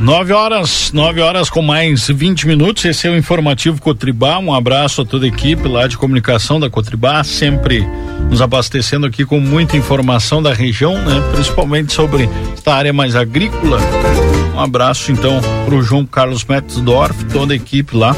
Nove 0.00 0.32
horas, 0.32 0.92
nove 0.92 1.20
horas 1.20 1.50
com 1.50 1.60
mais 1.60 2.06
20 2.06 2.46
minutos. 2.46 2.84
Esse 2.84 3.08
é 3.08 3.10
o 3.10 3.16
informativo 3.16 3.82
Cotribá. 3.82 4.38
Um 4.38 4.54
abraço 4.54 5.02
a 5.02 5.04
toda 5.04 5.24
a 5.24 5.28
equipe 5.28 5.66
lá 5.66 5.88
de 5.88 5.98
comunicação 5.98 6.60
da 6.60 6.70
Cotribá, 6.70 7.24
sempre 7.24 7.84
nos 8.30 8.40
abastecendo 8.42 9.06
aqui 9.06 9.24
com 9.24 9.40
muita 9.40 9.76
informação 9.76 10.42
da 10.42 10.52
região, 10.52 10.94
né? 10.94 11.22
Principalmente 11.32 11.92
sobre 11.92 12.28
esta 12.52 12.74
área 12.74 12.92
mais 12.92 13.16
agrícola. 13.16 13.78
Um 14.54 14.60
abraço 14.60 15.10
então 15.12 15.40
para 15.64 15.74
o 15.74 15.82
João 15.82 16.06
Carlos 16.06 16.44
Metzdorf, 16.44 17.24
toda 17.26 17.52
a 17.52 17.56
equipe 17.56 17.96
lá, 17.96 18.16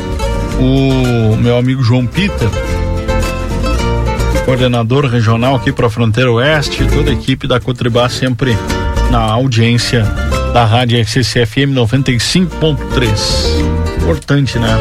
o 0.59 1.37
meu 1.37 1.59
amigo 1.59 1.83
João 1.83 2.07
Peter, 2.07 2.49
coordenador 4.45 5.07
regional 5.07 5.57
aqui 5.57 5.73
para 5.73 5.89
a 5.89 5.91
fronteira 5.91 6.33
oeste, 6.33 6.87
toda 6.87 7.11
a 7.11 7.13
equipe 7.13 7.47
da 7.47 7.61
Cotribá 7.61 8.09
sempre 8.09 8.57
na 9.11 9.21
audiência 9.21 10.05
da 10.55 10.65
Rádio 10.65 10.99
RCCFM 11.01 11.75
95.3. 11.75 14.01
Importante, 14.03 14.59
né? 14.59 14.75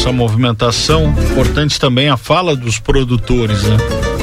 Essa 0.00 0.12
movimentação, 0.12 1.14
importante 1.30 1.78
também 1.78 2.08
a 2.08 2.16
fala 2.16 2.56
dos 2.56 2.78
produtores, 2.78 3.64
né? 3.64 3.76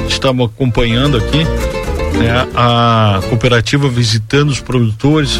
Estamos 0.10 0.48
acompanhando 0.48 1.18
aqui 1.18 1.44
né, 2.18 2.48
a 2.56 3.22
cooperativa 3.30 3.88
visitando 3.88 4.50
os 4.50 4.60
produtores, 4.60 5.40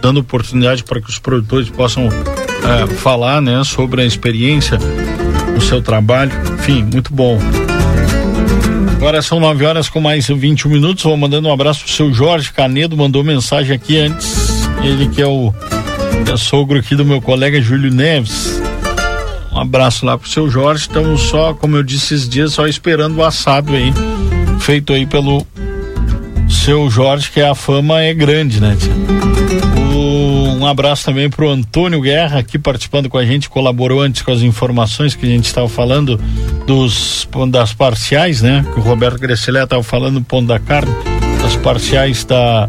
dando 0.00 0.20
oportunidade 0.20 0.84
para 0.84 1.00
que 1.00 1.10
os 1.10 1.18
produtores 1.18 1.68
possam 1.70 2.04
é, 2.08 2.86
falar, 2.98 3.42
né, 3.42 3.64
sobre 3.64 4.02
a 4.02 4.04
experiência 4.04 4.78
do 4.78 5.60
seu 5.60 5.82
trabalho. 5.82 6.30
Enfim, 6.56 6.84
muito 6.84 7.12
bom. 7.12 7.40
Agora 8.94 9.20
são 9.22 9.40
9 9.40 9.64
horas 9.66 9.88
com 9.88 10.00
mais 10.00 10.28
21 10.28 10.70
minutos. 10.70 11.02
Vou 11.02 11.16
mandando 11.16 11.48
um 11.48 11.52
abraço 11.52 11.80
pro 11.80 11.92
seu 11.92 12.14
Jorge 12.14 12.52
Canedo, 12.52 12.96
mandou 12.96 13.24
mensagem 13.24 13.74
aqui 13.74 13.98
antes. 13.98 14.68
Ele 14.84 15.08
que 15.08 15.20
é 15.20 15.26
o 15.26 15.52
é 16.32 16.36
sogro 16.36 16.78
aqui 16.78 16.94
do 16.94 17.04
meu 17.04 17.20
colega 17.20 17.60
Júlio 17.60 17.92
Neves. 17.92 18.53
Um 19.54 19.60
abraço 19.60 20.04
lá 20.04 20.18
pro 20.18 20.28
seu 20.28 20.50
Jorge. 20.50 20.82
Estamos 20.82 21.22
só, 21.22 21.54
como 21.54 21.76
eu 21.76 21.82
disse 21.82 22.14
esses 22.14 22.28
dias, 22.28 22.52
só 22.52 22.66
esperando 22.66 23.18
o 23.18 23.24
assado 23.24 23.72
aí. 23.72 23.92
Feito 24.58 24.92
aí 24.92 25.06
pelo 25.06 25.46
seu 26.48 26.90
Jorge, 26.90 27.30
que 27.30 27.40
a 27.40 27.54
fama 27.54 28.02
é 28.02 28.12
grande, 28.12 28.60
né? 28.60 28.76
Tia? 28.78 28.92
Um 29.94 30.66
abraço 30.66 31.04
também 31.04 31.28
pro 31.28 31.50
Antônio 31.50 32.00
Guerra, 32.00 32.38
aqui 32.38 32.58
participando 32.58 33.08
com 33.08 33.18
a 33.18 33.24
gente, 33.24 33.50
colaborou 33.50 34.00
antes 34.00 34.22
com 34.22 34.32
as 34.32 34.40
informações 34.40 35.14
que 35.14 35.26
a 35.26 35.28
gente 35.28 35.44
estava 35.44 35.68
falando 35.68 36.18
dos 36.66 37.28
das 37.50 37.74
parciais, 37.74 38.40
né? 38.40 38.64
Que 38.72 38.80
o 38.80 38.82
Roberto 38.82 39.18
Gresselé 39.18 39.62
estava 39.62 39.82
falando 39.82 40.14
do 40.14 40.24
ponto 40.24 40.48
da 40.48 40.58
carne, 40.58 40.90
das 41.42 41.54
parciais 41.56 42.24
da 42.24 42.68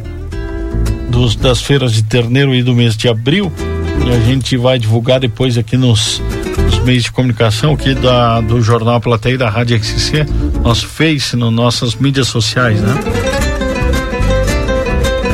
dos, 1.09 1.35
das 1.37 1.61
feiras 1.61 1.93
de 1.93 2.03
terneiro 2.03 2.53
e 2.53 2.61
do 2.61 2.75
mês 2.75 2.97
de 2.97 3.07
abril. 3.07 3.51
E 4.05 4.09
a 4.11 4.19
gente 4.19 4.57
vai 4.57 4.77
divulgar 4.77 5.19
depois 5.19 5.57
aqui 5.57 5.77
nos 5.77 6.21
meios 6.85 7.03
de 7.03 7.11
comunicação 7.11 7.73
aqui 7.73 7.95
da, 7.95 8.39
do 8.41 8.61
Jornal 8.61 9.01
Plateia 9.01 9.37
da 9.39 9.49
Rádio 9.49 9.83
XC, 9.83 10.23
nosso 10.61 10.87
Face, 10.87 11.35
nas 11.35 11.51
nossas 11.51 11.95
mídias 11.95 12.27
sociais, 12.27 12.79
né? 12.79 12.93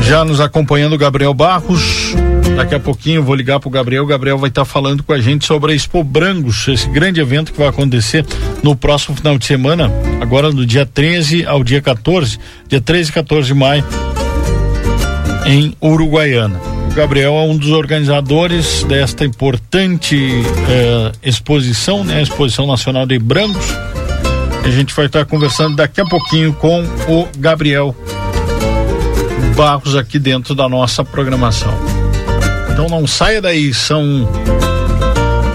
Já 0.02 0.24
nos 0.24 0.40
acompanhando 0.40 0.96
Gabriel 0.96 1.34
Barros. 1.34 2.14
Daqui 2.56 2.74
a 2.74 2.80
pouquinho 2.80 3.16
eu 3.16 3.22
vou 3.22 3.34
ligar 3.34 3.60
pro 3.60 3.68
Gabriel. 3.68 4.02
O 4.02 4.06
Gabriel 4.06 4.38
vai 4.38 4.48
estar 4.48 4.62
tá 4.62 4.64
falando 4.64 5.02
com 5.02 5.12
a 5.12 5.20
gente 5.20 5.44
sobre 5.44 5.72
a 5.72 5.74
Expo 5.74 6.02
Brangos, 6.02 6.66
esse 6.68 6.88
grande 6.88 7.20
evento 7.20 7.52
que 7.52 7.58
vai 7.58 7.68
acontecer 7.68 8.24
no 8.62 8.74
próximo 8.74 9.14
final 9.14 9.36
de 9.36 9.44
semana, 9.44 9.90
agora 10.20 10.50
no 10.50 10.64
dia 10.64 10.86
13 10.86 11.44
ao 11.44 11.62
dia 11.62 11.82
14, 11.82 12.38
dia 12.66 12.80
13 12.80 13.10
e 13.10 13.12
14 13.12 13.46
de 13.48 13.54
maio, 13.54 13.84
em 15.46 15.74
Uruguaiana. 15.82 16.71
O 16.90 16.94
Gabriel 16.94 17.34
é 17.34 17.42
um 17.42 17.56
dos 17.56 17.70
organizadores 17.70 18.84
desta 18.84 19.24
importante 19.24 20.16
eh, 20.68 21.12
exposição, 21.22 22.04
né? 22.04 22.20
Exposição 22.22 22.66
Nacional 22.66 23.06
de 23.06 23.18
Brancos. 23.18 23.74
A 24.64 24.70
gente 24.70 24.94
vai 24.94 25.06
estar 25.06 25.24
conversando 25.24 25.76
daqui 25.76 26.00
a 26.00 26.04
pouquinho 26.04 26.52
com 26.52 26.82
o 27.08 27.28
Gabriel 27.36 27.96
Barros 29.56 29.96
aqui 29.96 30.18
dentro 30.18 30.54
da 30.54 30.68
nossa 30.68 31.04
programação. 31.04 31.74
Então 32.72 32.86
não 32.88 33.06
saia 33.06 33.40
daí, 33.40 33.74
são. 33.74 34.28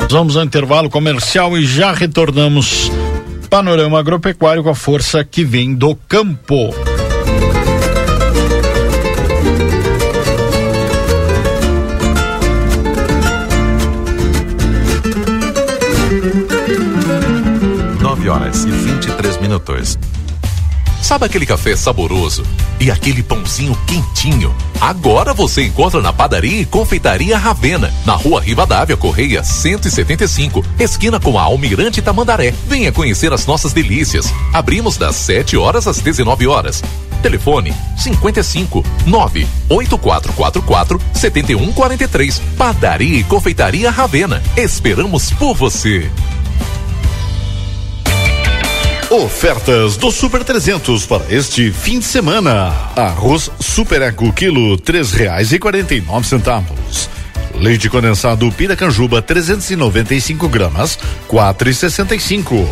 Vamos 0.10 0.38
ao 0.38 0.44
intervalo 0.44 0.90
comercial 0.90 1.58
e 1.58 1.66
já 1.66 1.92
retornamos. 1.92 2.92
Panorama 3.50 3.98
Agropecuário 3.98 4.62
com 4.62 4.70
a 4.70 4.76
força 4.76 5.24
que 5.24 5.44
vem 5.44 5.74
do 5.74 5.96
campo. 5.96 6.74
Minutos. 19.48 19.98
Sabe 21.02 21.26
aquele 21.26 21.46
café 21.46 21.76
saboroso 21.76 22.44
e 22.82 22.92
aquele 22.92 23.24
pãozinho 23.24 23.78
quentinho? 23.88 24.54
Agora 24.82 25.34
você 25.34 25.64
encontra 25.64 26.02
na 26.02 26.12
padaria 26.12 26.62
e 26.62 26.66
confeitaria 26.66 27.38
Ravena, 27.38 27.94
na 28.06 28.14
rua 28.14 28.42
Rivadavia 28.42 28.98
Correia 28.98 29.44
175, 29.44 30.66
esquina 30.78 31.20
com 31.20 31.40
a 31.40 31.44
Almirante 31.44 32.02
Tamandaré. 32.02 32.54
Venha 32.68 32.92
conhecer 32.92 33.32
as 33.32 33.46
nossas 33.46 33.72
delícias. 33.72 34.34
Abrimos 34.52 34.98
das 34.98 35.16
7 35.16 35.56
horas 35.56 35.88
às 35.88 36.00
19 36.00 36.46
horas. 36.48 36.84
Telefone 37.22 37.74
55 37.98 38.84
98444 39.06 41.02
7143. 41.14 42.42
Padaria 42.58 43.20
e 43.20 43.24
confeitaria 43.24 43.90
Ravena. 43.90 44.44
Esperamos 44.58 45.32
por 45.32 45.56
você. 45.56 46.12
Ofertas 49.10 49.96
do 49.96 50.12
Super 50.12 50.44
300 50.44 51.06
para 51.06 51.24
este 51.30 51.72
fim 51.72 52.00
de 52.00 52.04
semana. 52.04 52.74
Arroz 52.94 53.50
Super 53.58 54.02
Eco 54.02 54.34
quilo 54.34 54.78
três 54.78 55.14
reais 55.14 55.54
e 55.54 55.60
quarenta 55.60 55.96
e 55.96 56.02
nove 56.02 56.28
centavos. 56.28 57.10
Leite 57.56 57.90
condensado 57.90 58.52
Piracanjuba 58.52 59.22
395 59.22 60.50
gramas 60.50 61.00
quatro 61.26 61.70
e 61.70 61.74
sessenta 61.74 62.16
e 62.16 62.20
cinco. 62.20 62.70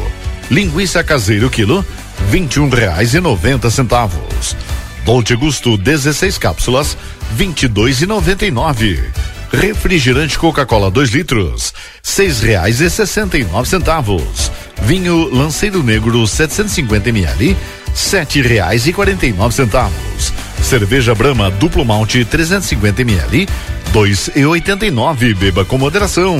Linguiça 0.52 1.02
caseiro 1.06 1.50
quilo 1.50 1.86
vinte 2.30 2.56
e 2.56 2.60
um 2.60 2.68
reais 2.68 3.14
e 3.14 3.22
noventa 3.22 3.70
centavos. 3.70 4.58
Dolce 5.06 5.36
Gusto 5.36 5.78
16 5.78 6.38
cápsulas 6.38 6.98
vinte 7.32 7.64
e 7.64 7.68
dois 7.70 8.02
e 8.02 8.06
noventa 8.06 8.46
e 8.46 8.52
nove. 8.52 9.10
Refrigerante 9.54 10.38
Coca-Cola 10.38 10.92
2 10.92 11.12
litros, 11.12 11.74
seis 12.04 12.42
reais 12.42 12.82
e 12.82 12.90
sessenta 12.90 13.38
e 13.38 13.46
nove 13.46 13.70
centavos. 13.70 14.52
Vinho 14.82 15.30
Lanceiro 15.34 15.82
Negro 15.82 16.26
750 16.28 17.10
ml, 17.10 17.58
sete 17.94 18.42
reais 18.42 18.86
e 18.88 18.94
quarenta 18.94 19.26
e 19.26 19.34
nove 19.34 19.56
centavos. 19.56 20.34
Cerveja 20.62 21.16
Brahma 21.16 21.50
Duplo 21.52 21.86
Malte 21.86 22.24
350 22.26 23.02
ml, 23.02 23.48
dois 23.92 24.30
e 24.36 24.46
oitenta 24.46 24.86
e 24.86 24.92
nove. 24.92 25.34
Beba 25.34 25.66
com 25.66 25.78
moderação. 25.78 26.38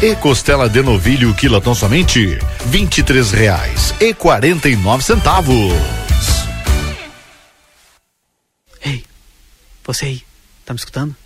E 0.00 0.14
costela 0.16 0.68
de 0.68 0.80
novilho 0.80 1.34
quilatão 1.34 1.74
somente 1.74 2.38
vinte 2.66 2.98
e 2.98 3.02
três 3.02 3.32
reais 3.32 3.92
e 4.00 4.14
quarenta 4.14 4.68
e 4.68 4.76
nove 4.76 5.02
centavos. 5.02 5.72
Ei, 8.84 9.04
você 9.84 10.04
aí, 10.04 10.22
tá 10.64 10.72
me 10.72 10.78
escutando? 10.78 11.16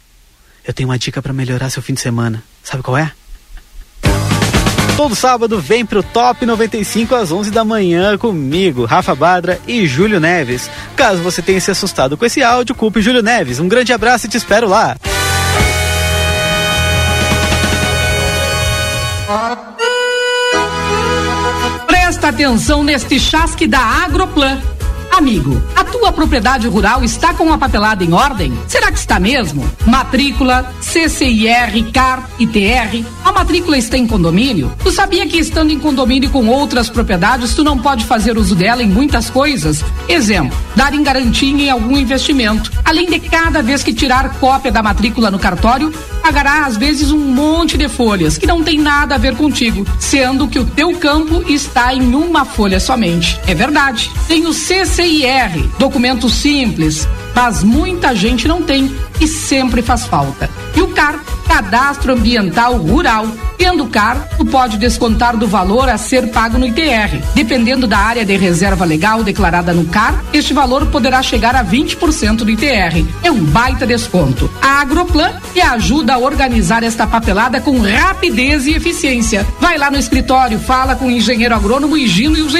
Eu 0.65 0.73
tenho 0.73 0.89
uma 0.89 0.99
dica 0.99 1.21
para 1.21 1.33
melhorar 1.33 1.69
seu 1.71 1.83
fim 1.83 1.93
de 1.93 2.01
semana. 2.01 2.43
Sabe 2.63 2.83
qual 2.83 2.97
é? 2.97 3.13
Todo 4.97 5.17
sábado 5.17 5.59
vem 5.59 5.87
pro 5.87 6.03
Top 6.03 6.45
95 6.45 7.15
às 7.15 7.33
11 7.33 7.51
da 7.51 7.65
manhã 7.65 8.19
comigo, 8.19 8.85
Rafa 8.85 9.15
Badra 9.15 9.59
e 9.67 9.87
Júlio 9.87 10.21
Neves. 10.21 10.71
Caso 10.95 11.23
você 11.23 11.41
tenha 11.41 11.61
se 11.61 11.71
assustado 11.71 12.17
com 12.17 12.27
esse 12.27 12.43
áudio, 12.43 12.75
culpe 12.75 13.01
Júlio 13.01 13.23
Neves. 13.23 13.59
Um 13.59 13.69
grande 13.69 13.93
abraço 13.93 14.27
e 14.27 14.29
te 14.29 14.37
espero 14.37 14.69
lá. 14.69 14.97
Presta 21.87 22.29
atenção 22.29 22.85
neste 22.85 23.19
chasque 23.19 23.67
da 23.67 23.81
Agroplan. 23.81 24.61
Amigo, 25.13 25.63
a 25.77 25.85
tua 25.85 26.11
propriedade 26.11 26.67
rural 26.67 27.05
está 27.05 27.35
com 27.35 27.53
a 27.53 27.59
papelada 27.59 28.03
em 28.03 28.15
ordem? 28.15 28.51
Será 28.67 28.91
que 28.91 28.99
está 28.99 29.21
mesmo? 29.21 29.63
Matrícula, 29.85 30.73
CCIR, 30.81 31.93
CAR, 31.93 32.31
ITR. 32.39 33.05
A 33.23 33.31
matrícula 33.31 33.77
está 33.77 33.99
em 33.99 34.07
condomínio? 34.07 34.73
Tu 34.83 34.91
sabia 34.91 35.27
que 35.27 35.37
estando 35.37 35.71
em 35.71 35.79
condomínio 35.79 36.31
com 36.31 36.47
outras 36.49 36.89
propriedades, 36.89 37.55
tu 37.55 37.63
não 37.63 37.79
pode 37.79 38.07
fazer 38.07 38.39
uso 38.39 38.55
dela 38.55 38.83
em 38.83 38.89
muitas 38.89 39.29
coisas? 39.29 39.85
Exemplo, 40.09 40.57
dar 40.75 40.95
em 40.95 41.03
garantia 41.03 41.67
em 41.67 41.69
algum 41.69 41.99
investimento. 41.99 42.73
Além 42.83 43.11
de 43.11 43.21
cada 43.21 43.63
vez 43.63 43.83
que 43.83 43.93
tirar 43.93 44.39
cópia 44.41 44.73
da 44.73 44.83
matrícula 44.83 45.31
no 45.31 45.39
cartório, 45.39 45.93
pagará 46.23 46.65
às 46.65 46.77
vezes 46.77 47.11
um 47.13 47.19
monte 47.19 47.77
de 47.77 47.89
folhas 47.89 48.39
que 48.39 48.47
não 48.47 48.63
tem 48.63 48.79
nada 48.79 49.17
a 49.17 49.19
ver 49.19 49.37
contigo, 49.37 49.87
sendo 49.99 50.49
que 50.49 50.59
o 50.59 50.65
teu 50.65 50.97
campo 50.97 51.45
está 51.49 51.95
em 51.95 52.15
uma 52.15 52.45
folha 52.45 52.81
somente. 52.81 53.39
É 53.47 53.55
verdade. 53.55 54.11
Tem 54.27 54.47
o 54.47 54.55
CCIR, 54.55 55.02
documento 55.79 56.29
simples, 56.29 57.09
mas 57.35 57.65
muita 57.65 58.15
gente 58.15 58.47
não 58.47 58.63
tem 58.63 58.95
e 59.21 59.27
sempre 59.27 59.83
faz 59.83 60.07
falta. 60.07 60.49
E 60.75 60.83
o 60.83 60.89
CAR, 60.89 61.21
Cadastro 61.47 62.13
Ambiental 62.13 62.77
Rural. 62.77 63.27
Tendo 63.59 63.87
CAR, 63.87 64.29
tu 64.37 64.45
pode 64.45 64.77
descontar 64.77 65.37
do 65.37 65.47
valor 65.47 65.89
a 65.89 65.97
ser 65.97 66.31
pago 66.31 66.59
no 66.59 66.67
ITR. 66.67 67.23
Dependendo 67.35 67.87
da 67.87 67.99
área 67.99 68.25
de 68.25 68.37
reserva 68.37 68.85
legal 68.85 69.23
declarada 69.23 69.73
no 69.73 69.85
CAR, 69.85 70.25
este 70.33 70.53
valor 70.53 70.87
poderá 70.87 71.23
chegar 71.23 71.55
a 71.55 71.65
20% 71.65 72.39
do 72.39 72.51
ITR. 72.51 73.07
É 73.23 73.31
um 73.31 73.45
baita 73.45 73.87
desconto. 73.87 74.51
A 74.61 74.81
Agroplan 74.81 75.33
te 75.53 75.61
ajuda 75.61 76.15
a 76.15 76.19
organizar 76.19 76.83
esta 76.83 77.07
papelada 77.07 77.61
com 77.61 77.81
rapidez 77.81 78.67
e 78.67 78.75
eficiência. 78.75 79.47
Vai 79.61 79.79
lá 79.79 79.91
no 79.91 79.99
escritório, 79.99 80.59
fala 80.59 80.97
com 80.97 81.07
o 81.07 81.11
engenheiro 81.11 81.55
agrônomo 81.55 81.97
Higino 81.97 82.37
e 82.37 82.43
o 82.43 82.53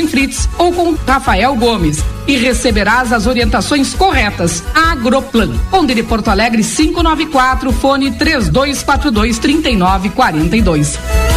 ou 0.59 0.73
com 0.73 0.97
Rafael 1.07 1.55
Gomes 1.55 2.03
e 2.27 2.37
receberás 2.37 3.13
as 3.13 3.27
orientações 3.27 3.95
corretas. 3.95 4.63
Agroplan, 4.75 5.53
Conde 5.71 5.95
de 5.95 6.03
Porto 6.03 6.29
Alegre 6.29 6.63
594, 6.63 7.73
fone 7.73 8.02
3242 8.11 9.39
3942. 9.41 11.32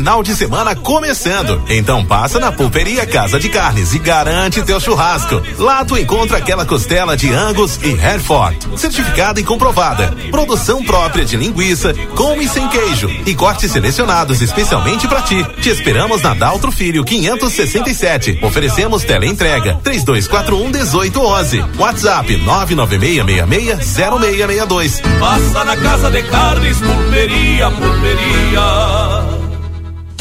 Final 0.00 0.22
de 0.22 0.34
semana 0.34 0.74
começando. 0.74 1.62
Então 1.68 2.02
passa 2.02 2.40
na 2.40 2.50
Pulperia 2.50 3.04
Casa 3.04 3.38
de 3.38 3.50
Carnes 3.50 3.92
e 3.92 3.98
garante 3.98 4.62
teu 4.62 4.80
churrasco. 4.80 5.42
Lá 5.58 5.84
tu 5.84 5.98
encontra 5.98 6.38
aquela 6.38 6.64
costela 6.64 7.18
de 7.18 7.30
Angus 7.30 7.78
e 7.82 7.90
Hereford, 7.90 8.56
certificada 8.78 9.38
e 9.38 9.44
comprovada. 9.44 10.10
Produção 10.30 10.82
própria 10.82 11.22
de 11.22 11.36
linguiça, 11.36 11.92
com 12.16 12.40
e 12.40 12.48
sem 12.48 12.66
queijo 12.68 13.10
e 13.26 13.34
cortes 13.34 13.70
selecionados 13.70 14.40
especialmente 14.40 15.06
para 15.06 15.20
ti. 15.20 15.44
Te 15.60 15.68
esperamos 15.68 16.22
na 16.22 16.32
Daltro 16.32 16.72
Filho 16.72 17.04
567. 17.04 18.38
Oferecemos 18.42 19.04
teleentrega 19.04 19.78
3241 19.84 20.68
1811. 20.68 21.62
WhatsApp 21.76 22.38
996660662. 22.38 25.02
Passa 25.20 25.62
na 25.62 25.76
Casa 25.76 26.10
de 26.10 26.22
Carnes, 26.22 26.78
Pulperia, 26.78 27.70
Pulperia. 27.70 29.39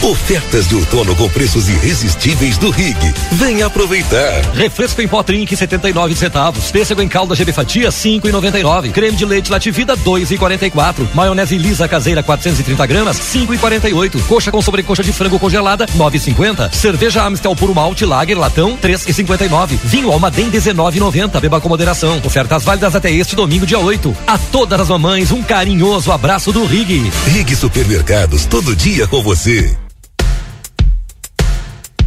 Ofertas 0.01 0.65
de 0.69 0.75
outono 0.75 1.13
com 1.13 1.27
preços 1.27 1.67
irresistíveis 1.67 2.57
do 2.57 2.69
Rig. 2.69 2.97
Venha 3.33 3.65
aproveitar. 3.65 4.41
Refresco 4.55 5.01
em 5.01 5.07
pó 5.09 5.21
Trink 5.21 5.53
79 5.53 6.15
centavos. 6.15 6.71
Pêssego 6.71 7.01
em 7.01 7.07
calda 7.07 7.35
GB 7.35 7.51
fatia 7.51 7.89
5,99. 7.89 8.93
Creme 8.93 9.17
de 9.17 9.25
leite 9.25 9.51
Lativida 9.51 9.97
2,44. 9.97 11.05
Maionese 11.13 11.57
lisa 11.57 11.85
caseira 11.85 12.23
430 12.23 12.85
gramas 12.85 13.19
5,48. 13.19 14.25
Coxa 14.25 14.51
com 14.51 14.61
sobrecoxa 14.61 15.03
de 15.03 15.11
frango 15.11 15.37
congelada 15.37 15.85
9,50. 15.85 16.73
Cerveja 16.73 17.25
Amstel 17.25 17.53
puro 17.53 17.75
malte 17.75 18.05
Lager 18.05 18.39
latão 18.39 18.77
3,59. 18.77 19.77
Vinho 19.83 20.13
Almaden 20.13 20.49
19,90. 20.49 21.41
Beba 21.41 21.59
com 21.59 21.67
moderação. 21.67 22.21
Ofertas 22.23 22.63
válidas 22.63 22.95
até 22.95 23.11
este 23.11 23.35
domingo 23.35 23.65
dia 23.65 23.79
8. 23.79 24.15
A 24.25 24.37
todas 24.37 24.79
as 24.79 24.87
mamães 24.87 25.29
um 25.29 25.43
carinhoso 25.43 26.09
abraço 26.09 26.53
do 26.53 26.63
Rig. 26.63 27.11
Rig 27.27 27.53
Supermercados 27.53 28.45
todo 28.45 28.73
dia 28.73 29.05
com 29.05 29.21
você. 29.21 29.77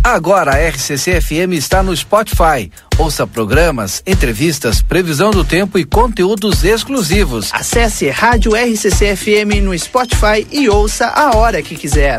Agora 0.05 0.57
a 0.57 0.69
RCC 0.69 1.21
FM 1.21 1.53
está 1.53 1.81
no 1.81 1.97
Spotify. 1.97 2.73
Ouça 2.99 3.25
programas, 3.25 4.03
entrevistas, 4.05 4.83
previsão 4.83 5.31
do 5.31 5.45
tempo 5.45 5.79
e 5.79 5.85
conteúdos 5.85 6.65
exclusivos. 6.65 7.51
Acesse 7.53 8.11
Rádio 8.11 8.57
RCC 8.57 9.15
FM 9.15 9.63
no 9.63 9.79
Spotify 9.79 10.45
e 10.51 10.69
ouça 10.69 11.07
a 11.07 11.37
hora 11.37 11.63
que 11.63 11.77
quiser. 11.77 12.19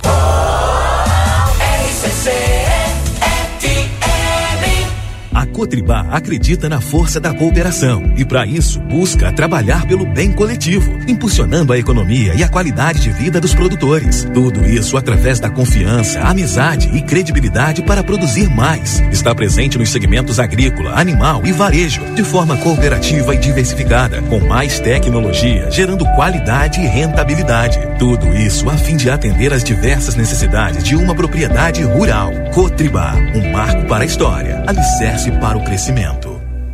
A 5.33 5.47
Cotribá 5.47 6.05
acredita 6.11 6.69
na 6.69 6.79
força 6.79 7.19
da 7.19 7.33
cooperação 7.33 8.13
e, 8.15 8.23
para 8.23 8.45
isso, 8.45 8.79
busca 8.81 9.31
trabalhar 9.31 9.87
pelo 9.87 10.05
bem 10.05 10.31
coletivo, 10.31 10.95
impulsionando 11.07 11.73
a 11.73 11.77
economia 11.77 12.35
e 12.35 12.43
a 12.43 12.47
qualidade 12.47 12.99
de 12.99 13.09
vida 13.09 13.41
dos 13.41 13.55
produtores. 13.55 14.27
Tudo 14.31 14.63
isso 14.63 14.95
através 14.95 15.39
da 15.39 15.49
confiança, 15.49 16.19
amizade 16.21 16.87
e 16.95 17.01
credibilidade 17.01 17.81
para 17.81 18.03
produzir 18.03 18.47
mais. 18.47 18.99
Está 19.11 19.33
presente 19.33 19.75
nos 19.75 19.89
segmentos 19.89 20.39
agrícola, 20.39 20.91
animal 20.99 21.41
e 21.43 21.51
varejo, 21.51 22.01
de 22.13 22.23
forma 22.23 22.55
cooperativa 22.57 23.33
e 23.33 23.39
diversificada, 23.39 24.21
com 24.23 24.39
mais 24.39 24.79
tecnologia, 24.79 25.71
gerando 25.71 26.05
qualidade 26.13 26.79
e 26.79 26.85
rentabilidade. 26.85 27.79
Tudo 27.97 28.27
isso 28.35 28.69
a 28.69 28.77
fim 28.77 28.95
de 28.95 29.09
atender 29.09 29.51
às 29.51 29.63
diversas 29.63 30.15
necessidades 30.15 30.83
de 30.83 30.95
uma 30.95 31.15
propriedade 31.15 31.81
rural. 31.81 32.31
Cotribá, 32.53 33.15
um 33.33 33.51
marco 33.51 33.87
para 33.87 34.03
a 34.03 34.05
história, 34.05 34.63
alicerce 34.67 35.22
para 35.31 35.57
o 35.57 35.63
crescimento. 35.63 36.32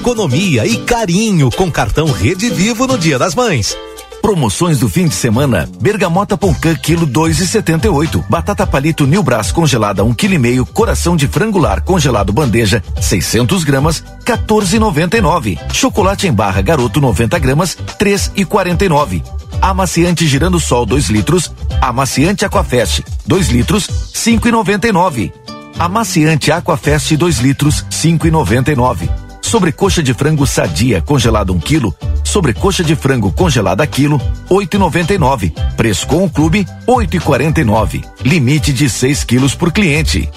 Economia 0.00 0.66
e 0.66 0.76
carinho 0.78 1.50
com 1.50 1.70
cartão 1.70 2.10
Rede 2.10 2.50
Vivo 2.50 2.86
no 2.86 2.98
Dia 2.98 3.18
das 3.18 3.34
Mães. 3.34 3.76
Promoções 4.20 4.78
do 4.80 4.88
fim 4.88 5.06
de 5.06 5.14
semana: 5.14 5.68
Bergamota 5.80 6.36
Poncã 6.36 6.74
quilo 6.74 7.06
dois 7.06 7.38
e 7.38 7.46
setenta 7.46 7.86
e 7.86 7.90
oito, 7.90 8.22
batata 8.28 8.66
palito 8.66 9.06
New 9.06 9.22
Brás 9.22 9.52
congelada 9.52 10.04
um 10.04 10.12
quilo 10.12 10.34
e 10.34 10.38
meio, 10.38 10.66
coração 10.66 11.16
de 11.16 11.28
frangular 11.28 11.82
congelado 11.82 12.32
bandeja 12.32 12.82
600 13.00 13.64
gramas 13.64 14.04
14,99. 14.24 15.58
Chocolate 15.72 16.26
em 16.26 16.32
barra 16.32 16.60
garoto 16.60 17.00
90 17.00 17.38
gramas 17.38 17.76
3,49. 17.98 19.22
Amaciante 19.62 20.26
girando 20.26 20.58
sol 20.58 20.84
2 20.84 21.08
litros, 21.08 21.52
amaciante 21.80 22.44
Aquafest 22.44 23.00
2 23.26 23.48
litros 23.48 23.88
5,99. 24.12 25.32
Amaciante 25.78 26.52
Aquafest 26.52 27.16
2 27.16 27.38
litros 27.38 27.86
5,99. 27.90 29.23
Sobrecoxa 29.54 30.02
de 30.02 30.12
frango 30.12 30.44
sadia 30.48 31.00
congelado 31.00 31.52
1 31.52 31.56
um 31.56 31.60
quilo. 31.60 31.94
Sobrecoxa 32.24 32.82
de 32.82 32.96
frango 32.96 33.30
congelada 33.30 33.86
quilo 33.86 34.20
8,99. 34.50 35.52
Preço 35.76 36.08
com 36.08 36.24
o 36.24 36.28
clube 36.28 36.66
8,49. 36.88 38.04
Limite 38.24 38.72
de 38.72 38.90
6 38.90 39.22
quilos 39.22 39.54
por 39.54 39.70
cliente. 39.70 40.28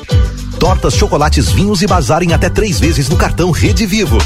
Tortas, 0.60 0.94
chocolates, 0.94 1.50
vinhos 1.50 1.82
e 1.82 1.88
bazar 1.88 2.22
em 2.22 2.32
até 2.32 2.48
três 2.48 2.80
vezes 2.80 3.10
no 3.10 3.18
cartão 3.18 3.50
Rede 3.50 3.88
Vivo. 3.88 4.20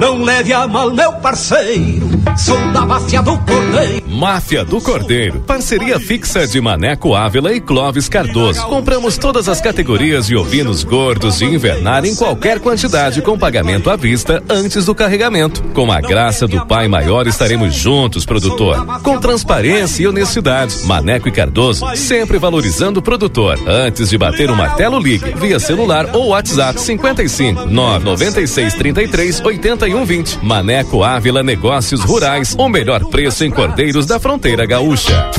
Não 0.00 0.22
leve 0.22 0.50
a 0.50 0.66
mal, 0.66 0.90
meu 0.90 1.12
parceiro. 1.12 2.08
Sou 2.34 2.56
da 2.72 2.86
máfia 2.86 3.20
do 3.20 3.36
Cordeiro. 3.40 4.08
Máfia 4.08 4.64
do 4.64 4.80
Cordeiro. 4.80 5.40
Parceria 5.40 6.00
fixa 6.00 6.46
de 6.46 6.58
Maneco 6.58 7.14
Ávila 7.14 7.52
e 7.52 7.60
Clóvis 7.60 8.08
Cardoso. 8.08 8.64
Compramos 8.66 9.18
todas 9.18 9.46
as 9.46 9.60
categorias 9.60 10.26
de 10.26 10.36
ovinos 10.36 10.84
gordos 10.84 11.36
de 11.38 11.44
invernar 11.44 12.06
em 12.06 12.14
qualquer 12.14 12.60
quantidade 12.60 13.20
com 13.20 13.38
pagamento 13.38 13.90
à 13.90 13.96
vista 13.96 14.42
antes 14.48 14.86
do 14.86 14.94
carregamento. 14.94 15.62
Com 15.74 15.92
a 15.92 16.00
graça 16.00 16.46
do 16.48 16.64
Pai 16.64 16.88
Maior 16.88 17.26
estaremos 17.26 17.74
juntos, 17.74 18.24
produtor. 18.24 18.86
Com 19.02 19.18
transparência 19.18 20.04
e 20.04 20.06
honestidade. 20.06 20.78
Maneco 20.84 21.28
e 21.28 21.32
Cardoso 21.32 21.84
sempre 21.94 22.38
valorizando 22.38 23.00
o 23.00 23.02
produtor. 23.02 23.58
Antes 23.66 24.08
de 24.08 24.16
bater 24.16 24.50
o 24.50 24.56
martelo, 24.56 24.98
ligue 24.98 25.34
via 25.36 25.60
celular 25.60 26.08
ou 26.14 26.28
WhatsApp 26.28 26.80
55 26.80 27.66
996 27.66 28.74
33 28.74 29.40
81 29.40 29.89
20. 29.98 30.38
Maneco 30.42 31.02
Ávila 31.02 31.42
Negócios 31.42 32.00
Rurais, 32.02 32.54
o 32.58 32.68
melhor 32.68 33.04
preço 33.06 33.44
em 33.44 33.50
Cordeiros 33.50 34.06
da 34.06 34.18
Fronteira 34.18 34.64
Gaúcha. 34.64 35.30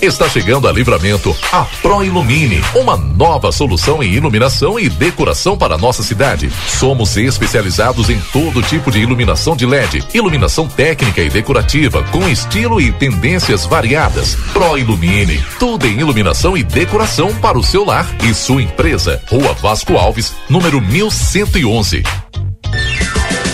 Está 0.00 0.28
chegando 0.28 0.68
a 0.68 0.72
Livramento 0.72 1.36
a 1.50 1.64
Pro 1.82 2.04
Ilumine, 2.04 2.62
uma 2.74 2.96
nova 2.96 3.50
solução 3.50 4.00
em 4.00 4.12
iluminação 4.12 4.78
e 4.78 4.88
decoração 4.88 5.58
para 5.58 5.76
nossa 5.76 6.04
cidade. 6.04 6.48
Somos 6.68 7.16
especializados 7.16 8.08
em 8.08 8.20
todo 8.32 8.62
tipo 8.62 8.92
de 8.92 9.00
iluminação 9.00 9.56
de 9.56 9.66
LED, 9.66 10.04
iluminação 10.14 10.68
técnica 10.68 11.20
e 11.20 11.28
decorativa 11.28 12.04
com 12.04 12.28
estilo 12.28 12.80
e 12.80 12.92
tendências 12.92 13.66
variadas. 13.66 14.36
Pro 14.52 14.78
Ilumine, 14.78 15.44
tudo 15.58 15.84
em 15.86 15.98
iluminação 15.98 16.56
e 16.56 16.62
decoração 16.62 17.34
para 17.34 17.58
o 17.58 17.62
seu 17.64 17.84
lar 17.84 18.06
e 18.22 18.32
sua 18.32 18.62
empresa. 18.62 19.20
Rua 19.28 19.52
Vasco 19.54 19.96
Alves, 19.96 20.32
número 20.48 20.80
1111. 20.80 22.04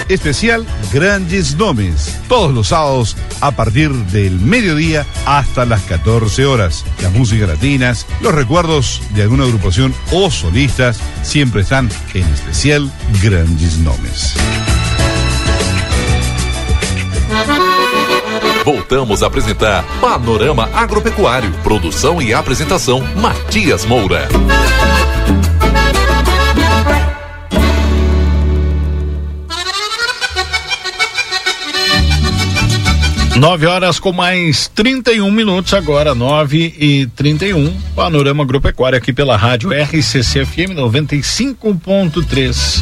Especial 0.09 0.66
Grandes 0.93 1.56
Nomes, 1.56 2.18
todos 2.28 2.52
los 2.52 2.68
sábados 2.68 3.16
a 3.40 3.52
partir 3.52 3.90
del 3.90 4.39
mediodía 4.40 5.06
hasta 5.26 5.64
las 5.64 5.82
14 5.82 6.47
horas. 6.47 6.85
Las 7.02 7.12
músicas 7.12 7.48
latinas, 7.48 8.06
los 8.20 8.35
recuerdos 8.35 9.02
de 9.10 9.22
alguna 9.22 9.44
agrupación 9.44 9.94
o 10.12 10.31
solistas 10.31 10.98
siempre 11.22 11.62
están 11.62 11.90
en 12.14 12.24
especial 12.32 12.90
Grandes 13.22 13.78
Nomes. 13.78 14.35
Voltamos 18.64 19.22
a 19.22 19.26
apresentar 19.26 19.85
Panorama 20.01 20.70
Agropecuário. 20.72 21.52
Produção 21.62 22.22
e 22.22 22.32
apresentação: 22.32 23.02
Matias 23.16 23.85
Moura. 23.85 24.26
Nove 33.36 33.66
horas 33.66 33.98
com 33.98 34.12
mais 34.12 34.69
31 34.69 35.28
minutos 35.28 35.74
agora, 35.74 36.15
nove 36.15 36.73
e 36.78 37.09
31 37.16 37.77
Panorama 37.97 38.44
Agropecuário 38.44 38.97
aqui 38.97 39.12
pela 39.12 39.36
rádio 39.36 39.73
RCC 39.73 40.47
FM 40.47 40.70
95.3. 40.77 42.81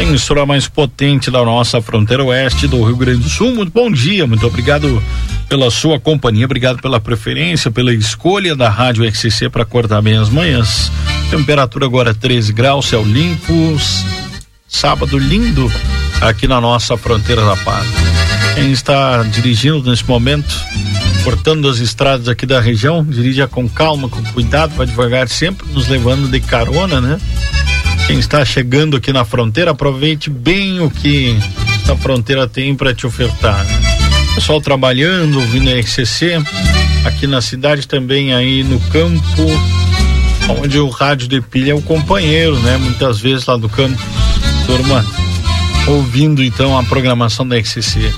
A 0.00 0.02
emissora 0.02 0.44
mais 0.44 0.66
potente 0.66 1.30
da 1.30 1.44
nossa 1.44 1.80
fronteira 1.80 2.24
oeste 2.24 2.66
do 2.66 2.82
Rio 2.82 2.96
Grande 2.96 3.20
do 3.20 3.28
Sul. 3.28 3.54
Muito 3.54 3.72
bom 3.72 3.92
dia, 3.92 4.26
muito 4.26 4.44
obrigado 4.44 5.00
pela 5.48 5.70
sua 5.70 6.00
companhia, 6.00 6.46
obrigado 6.46 6.82
pela 6.82 6.98
preferência, 6.98 7.70
pela 7.70 7.94
escolha 7.94 8.56
da 8.56 8.68
rádio 8.68 9.08
RCC 9.08 9.48
para 9.50 9.62
acordar 9.62 10.02
bem 10.02 10.16
as 10.16 10.28
manhãs. 10.28 10.90
Temperatura 11.30 11.86
agora 11.86 12.12
13 12.12 12.52
graus, 12.52 12.86
céu 12.86 13.04
limpo, 13.04 13.76
sábado 14.66 15.16
lindo 15.16 15.70
aqui 16.20 16.48
na 16.48 16.60
nossa 16.60 16.96
fronteira 16.96 17.44
da 17.44 17.54
paz. 17.58 18.21
Quem 18.54 18.70
está 18.70 19.22
dirigindo 19.22 19.82
nesse 19.88 20.06
momento, 20.06 20.54
cortando 21.24 21.68
as 21.68 21.78
estradas 21.78 22.28
aqui 22.28 22.44
da 22.44 22.60
região, 22.60 23.04
dirija 23.04 23.48
com 23.48 23.68
calma, 23.68 24.08
com 24.08 24.22
cuidado, 24.24 24.74
vai 24.74 24.86
devagar 24.86 25.28
sempre, 25.28 25.66
nos 25.72 25.88
levando 25.88 26.30
de 26.30 26.40
carona, 26.40 27.00
né? 27.00 27.18
Quem 28.06 28.18
está 28.18 28.44
chegando 28.44 28.96
aqui 28.96 29.12
na 29.12 29.24
fronteira, 29.24 29.70
aproveite 29.70 30.28
bem 30.28 30.80
o 30.80 30.90
que 30.90 31.36
essa 31.82 31.96
fronteira 31.96 32.46
tem 32.46 32.74
para 32.74 32.94
te 32.94 33.06
ofertar. 33.06 33.64
Né? 33.64 33.82
Pessoal 34.34 34.60
trabalhando, 34.60 35.40
ouvindo 35.40 35.70
a 35.70 35.78
RCC, 35.78 36.42
aqui 37.04 37.26
na 37.26 37.40
cidade 37.40 37.86
também 37.86 38.34
aí 38.34 38.62
no 38.64 38.78
campo, 38.90 39.46
onde 40.62 40.78
o 40.78 40.88
rádio 40.88 41.28
de 41.28 41.40
pilha 41.40 41.72
é 41.72 41.74
o 41.74 41.82
companheiro, 41.82 42.58
né? 42.60 42.76
Muitas 42.76 43.20
vezes 43.20 43.46
lá 43.46 43.56
do 43.56 43.68
campo, 43.68 44.00
turma 44.66 45.04
ouvindo 45.86 46.42
então 46.42 46.78
a 46.78 46.82
programação 46.84 47.46
da 47.46 47.56
RCC. 47.56 48.12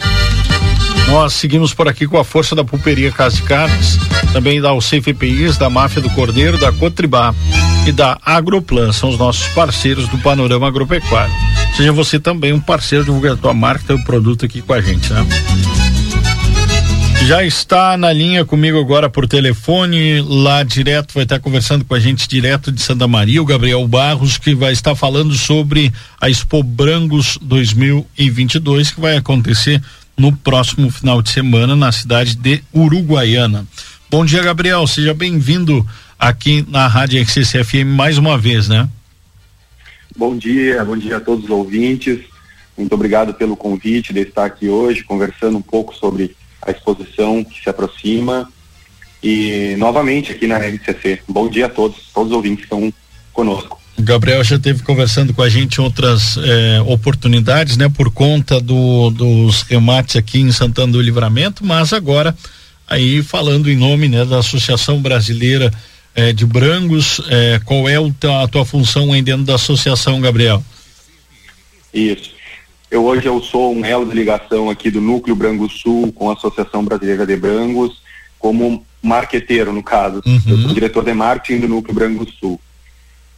Nós 1.08 1.34
seguimos 1.34 1.72
por 1.72 1.86
aqui 1.88 2.06
com 2.06 2.18
a 2.18 2.24
força 2.24 2.54
da 2.54 2.64
Pulperia 2.64 3.12
Casa 3.12 3.36
de 3.36 3.42
Carnes, 3.42 3.98
também 4.32 4.60
da 4.60 4.70
Alceif 4.70 5.10
EPIs, 5.10 5.56
da 5.56 5.70
Máfia 5.70 6.02
do 6.02 6.10
Cordeiro, 6.10 6.58
da 6.58 6.72
Cotribá 6.72 7.34
e 7.86 7.92
da 7.92 8.18
Agroplan, 8.24 8.92
são 8.92 9.10
os 9.10 9.18
nossos 9.18 9.46
parceiros 9.48 10.08
do 10.08 10.18
Panorama 10.18 10.66
Agropecuário. 10.66 11.32
Seja 11.76 11.92
você 11.92 12.18
também 12.18 12.52
um 12.52 12.60
parceiro, 12.60 13.04
divulga 13.04 13.34
a 13.34 13.36
tua 13.36 13.52
marca, 13.52 13.84
teu 13.86 14.02
produto 14.04 14.44
aqui 14.44 14.62
com 14.62 14.72
a 14.72 14.80
gente, 14.80 15.12
né? 15.12 15.26
Já 17.26 17.42
está 17.42 17.96
na 17.96 18.12
linha 18.12 18.44
comigo 18.44 18.78
agora 18.78 19.08
por 19.08 19.26
telefone, 19.26 20.20
lá 20.20 20.62
direto, 20.62 21.14
vai 21.14 21.22
estar 21.22 21.40
conversando 21.40 21.84
com 21.84 21.94
a 21.94 22.00
gente 22.00 22.28
direto 22.28 22.70
de 22.70 22.82
Santa 22.82 23.08
Maria, 23.08 23.40
o 23.40 23.46
Gabriel 23.46 23.86
Barros, 23.88 24.36
que 24.36 24.54
vai 24.54 24.72
estar 24.72 24.94
falando 24.94 25.32
sobre 25.34 25.90
a 26.20 26.28
Expo 26.28 26.62
Brangos 26.62 27.38
2022, 27.40 28.90
que 28.90 29.00
vai 29.00 29.16
acontecer 29.16 29.82
no 30.16 30.34
próximo 30.36 30.90
final 30.90 31.20
de 31.20 31.30
semana 31.30 31.74
na 31.74 31.90
cidade 31.92 32.36
de 32.36 32.62
Uruguaiana. 32.74 33.66
Bom 34.10 34.24
dia, 34.24 34.42
Gabriel, 34.42 34.86
seja 34.86 35.12
bem-vindo 35.12 35.86
aqui 36.18 36.64
na 36.68 36.86
Rádio 36.86 37.24
XCFM 37.26 37.84
mais 37.86 38.16
uma 38.16 38.38
vez, 38.38 38.68
né? 38.68 38.88
Bom 40.16 40.36
dia, 40.36 40.84
bom 40.84 40.96
dia 40.96 41.16
a 41.16 41.20
todos 41.20 41.44
os 41.44 41.50
ouvintes. 41.50 42.20
Muito 42.76 42.92
obrigado 42.92 43.34
pelo 43.34 43.56
convite 43.56 44.12
de 44.12 44.20
estar 44.20 44.44
aqui 44.44 44.68
hoje 44.68 45.02
conversando 45.02 45.58
um 45.58 45.62
pouco 45.62 45.94
sobre 45.94 46.36
a 46.62 46.70
exposição 46.70 47.42
que 47.42 47.62
se 47.62 47.68
aproxima 47.68 48.48
e 49.22 49.74
novamente 49.78 50.32
aqui 50.32 50.46
na 50.46 50.58
RCC. 50.58 51.20
Bom 51.28 51.48
dia 51.48 51.66
a 51.66 51.68
todos, 51.68 52.10
todos 52.12 52.30
os 52.30 52.36
ouvintes 52.36 52.66
que 52.66 52.74
estão 52.74 52.92
conosco. 53.32 53.83
Gabriel 53.98 54.42
já 54.42 54.58
teve 54.58 54.82
conversando 54.82 55.32
com 55.32 55.42
a 55.42 55.48
gente 55.48 55.78
em 55.78 55.84
outras 55.84 56.36
eh, 56.36 56.82
oportunidades, 56.86 57.76
né, 57.76 57.88
por 57.88 58.10
conta 58.12 58.60
do, 58.60 59.10
dos 59.10 59.62
remates 59.62 60.16
aqui 60.16 60.40
em 60.40 60.50
Santana 60.50 60.92
do 60.92 61.00
Livramento, 61.00 61.64
mas 61.64 61.92
agora 61.92 62.36
aí 62.88 63.22
falando 63.22 63.70
em 63.70 63.76
nome 63.76 64.08
né, 64.08 64.24
da 64.24 64.38
Associação 64.38 65.00
Brasileira 65.00 65.72
eh, 66.14 66.32
de 66.32 66.44
Brangos, 66.44 67.20
eh, 67.28 67.60
qual 67.64 67.88
é 67.88 67.96
a 67.96 68.48
tua 68.48 68.64
função 68.64 69.12
aí 69.12 69.22
dentro 69.22 69.44
da 69.44 69.54
associação, 69.54 70.20
Gabriel? 70.20 70.62
Isso. 71.92 72.34
Eu 72.90 73.04
hoje 73.04 73.26
eu 73.26 73.42
sou 73.42 73.74
um 73.74 73.84
elo 73.84 74.06
de 74.06 74.14
ligação 74.14 74.70
aqui 74.70 74.90
do 74.90 75.00
Núcleo 75.00 75.34
Brango 75.34 75.68
Sul 75.68 76.12
com 76.12 76.30
a 76.30 76.34
Associação 76.34 76.84
Brasileira 76.84 77.26
de 77.26 77.36
Brangos, 77.36 78.00
como 78.38 78.84
marqueteiro 79.02 79.72
no 79.72 79.82
caso. 79.82 80.22
Uhum. 80.24 80.40
Eu 80.46 80.58
sou 80.58 80.74
diretor 80.74 81.04
de 81.04 81.12
marketing 81.12 81.60
do 81.60 81.68
Núcleo 81.68 81.94
Brango 81.94 82.26
Sul. 82.38 82.60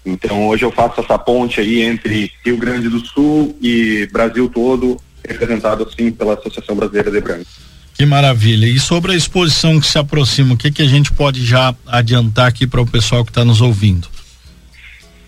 Então 0.06 0.46
hoje 0.46 0.64
eu 0.64 0.70
faço 0.70 1.00
essa 1.00 1.18
ponte 1.18 1.60
aí 1.60 1.82
entre 1.82 2.30
Rio 2.44 2.56
Grande 2.56 2.88
do 2.88 3.04
Sul 3.04 3.56
e 3.60 4.08
Brasil 4.12 4.48
todo, 4.48 4.96
representado 5.26 5.82
assim 5.82 6.12
pela 6.12 6.34
Associação 6.34 6.76
Brasileira 6.76 7.10
de 7.10 7.20
Brancos. 7.20 7.66
Que 7.92 8.06
maravilha. 8.06 8.66
E 8.66 8.78
sobre 8.78 9.12
a 9.12 9.16
exposição 9.16 9.80
que 9.80 9.86
se 9.86 9.98
aproxima, 9.98 10.54
o 10.54 10.56
que 10.56 10.70
que 10.70 10.82
a 10.82 10.86
gente 10.86 11.10
pode 11.12 11.44
já 11.44 11.74
adiantar 11.86 12.46
aqui 12.46 12.66
para 12.66 12.80
o 12.80 12.86
pessoal 12.86 13.24
que 13.24 13.30
está 13.30 13.44
nos 13.44 13.60
ouvindo? 13.60 14.06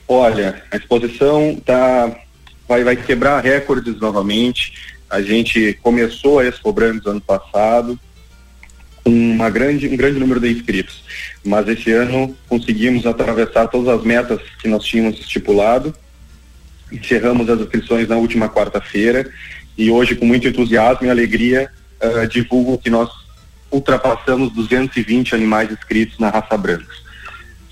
Olha, 0.06 0.62
a 0.70 0.76
exposição 0.76 1.60
tá 1.64 2.16
vai 2.68 2.84
vai 2.84 2.94
quebrar 2.94 3.42
recordes 3.42 3.98
novamente. 3.98 4.72
A 5.10 5.20
gente 5.20 5.76
começou 5.82 6.38
a 6.38 6.44
Expo 6.44 6.72
Brancos 6.72 7.06
ano 7.06 7.20
passado 7.20 7.98
uma 9.09 9.51
grande 9.51 9.89
um 9.89 9.97
grande 9.97 10.18
número 10.18 10.40
de 10.40 10.51
inscritos, 10.51 11.02
mas 11.44 11.66
esse 11.68 11.90
ano 11.93 12.36
conseguimos 12.48 13.06
atravessar 13.06 13.68
todas 13.68 13.89
as 13.89 14.05
metas 14.05 14.40
que 14.60 14.68
nós 14.68 14.85
tínhamos 14.85 15.18
estipulado. 15.20 15.94
Encerramos 16.90 17.48
as 17.48 17.60
inscrições 17.60 18.09
na 18.09 18.16
última 18.16 18.48
quarta-feira 18.48 19.30
e 19.76 19.90
hoje 19.90 20.14
com 20.14 20.26
muito 20.26 20.48
entusiasmo 20.48 21.06
e 21.06 21.10
alegria 21.10 21.70
uh, 22.02 22.26
divulgo 22.26 22.78
que 22.78 22.90
nós 22.90 23.10
ultrapassamos 23.70 24.52
220 24.55 25.35
animais 25.35 25.70
inscritos 25.70 26.18
na 26.18 26.30
raça 26.30 26.56
branca, 26.56 26.93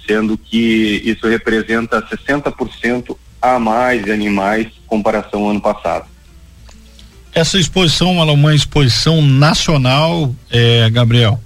sendo 0.07 0.37
que 0.37 1.03
isso 1.05 1.27
representa 1.27 2.03
60% 2.03 3.17
a 3.41 3.59
mais 3.59 4.05
de 4.05 4.13
animais 4.13 4.67
em 4.67 4.87
comparação 4.87 5.45
ao 5.45 5.51
ano 5.51 5.61
passado. 5.61 6.16
Essa 7.37 7.59
exposição 7.59 8.19
é 8.19 8.33
uma 8.33 8.55
exposição 8.55 9.21
nacional, 9.21 10.35
eh, 10.51 10.89
Gabriel? 10.89 11.39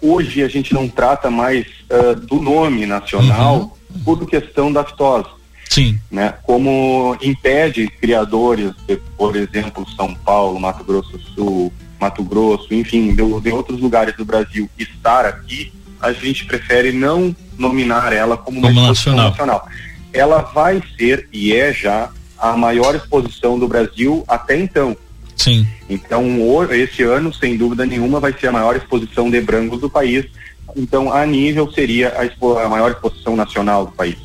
Hoje 0.00 0.42
a 0.42 0.48
gente 0.48 0.72
não 0.72 0.88
trata 0.88 1.30
mais 1.30 1.66
uh, 1.90 2.18
do 2.18 2.40
nome 2.40 2.86
nacional 2.86 3.76
uhum. 3.94 4.00
por 4.02 4.26
questão 4.26 4.72
da 4.72 4.82
fitose. 4.82 5.28
Sim. 5.68 5.98
Né? 6.10 6.32
Como 6.42 7.14
impede 7.20 7.86
criadores 8.00 8.72
de, 8.88 8.96
por 9.18 9.36
exemplo, 9.36 9.86
São 9.94 10.14
Paulo, 10.14 10.58
Mato 10.58 10.84
Grosso 10.84 11.18
do 11.18 11.20
Sul, 11.34 11.72
Mato 12.00 12.24
Grosso, 12.24 12.72
enfim, 12.72 13.08
de, 13.08 13.40
de 13.42 13.50
outros 13.50 13.78
lugares 13.78 14.16
do 14.16 14.24
Brasil 14.24 14.70
estar 14.78 15.26
aqui, 15.26 15.70
a 16.00 16.14
gente 16.14 16.46
prefere 16.46 16.92
não 16.92 17.36
nominar 17.58 18.10
ela 18.10 18.38
como 18.38 18.58
uma 18.58 18.68
Como 18.68 18.80
exposição 18.80 19.16
nacional. 19.16 19.30
nacional. 19.32 19.68
Ela 20.14 20.38
vai 20.40 20.82
ser 20.96 21.28
e 21.30 21.52
é 21.52 21.74
já 21.74 22.10
a 22.38 22.56
maior 22.56 22.94
exposição 22.94 23.58
do 23.58 23.66
Brasil 23.68 24.24
até 24.28 24.58
então. 24.58 24.96
Sim. 25.36 25.66
Então, 25.88 26.24
esse 26.70 27.02
ano, 27.02 27.32
sem 27.32 27.56
dúvida 27.56 27.84
nenhuma, 27.84 28.18
vai 28.20 28.32
ser 28.32 28.48
a 28.48 28.52
maior 28.52 28.74
exposição 28.76 29.30
de 29.30 29.40
brancos 29.40 29.80
do 29.80 29.88
país. 29.90 30.24
Então, 30.74 31.12
a 31.12 31.24
nível 31.26 31.70
seria 31.72 32.18
a, 32.18 32.24
expo- 32.24 32.58
a 32.58 32.68
maior 32.68 32.90
exposição 32.90 33.36
nacional 33.36 33.86
do 33.86 33.92
país. 33.92 34.16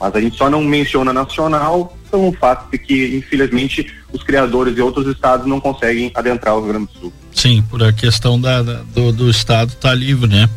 Mas 0.00 0.14
a 0.14 0.20
gente 0.20 0.36
só 0.36 0.48
não 0.50 0.62
menciona 0.62 1.12
nacional 1.12 1.96
pelo 2.10 2.32
fato 2.32 2.70
de 2.70 2.78
que, 2.78 3.16
infelizmente, 3.16 3.92
os 4.12 4.22
criadores 4.22 4.74
de 4.74 4.80
outros 4.80 5.06
estados 5.08 5.46
não 5.46 5.60
conseguem 5.60 6.10
adentrar 6.14 6.54
o 6.56 6.60
Rio 6.60 6.68
Grande 6.72 6.86
do 6.92 7.00
Sul. 7.00 7.12
Sim, 7.32 7.62
por 7.68 7.82
a 7.82 7.92
questão 7.92 8.40
da, 8.40 8.62
da- 8.62 8.82
do, 8.94 9.12
do 9.12 9.30
estado 9.30 9.74
tá 9.76 9.92
livre, 9.94 10.28
né? 10.28 10.48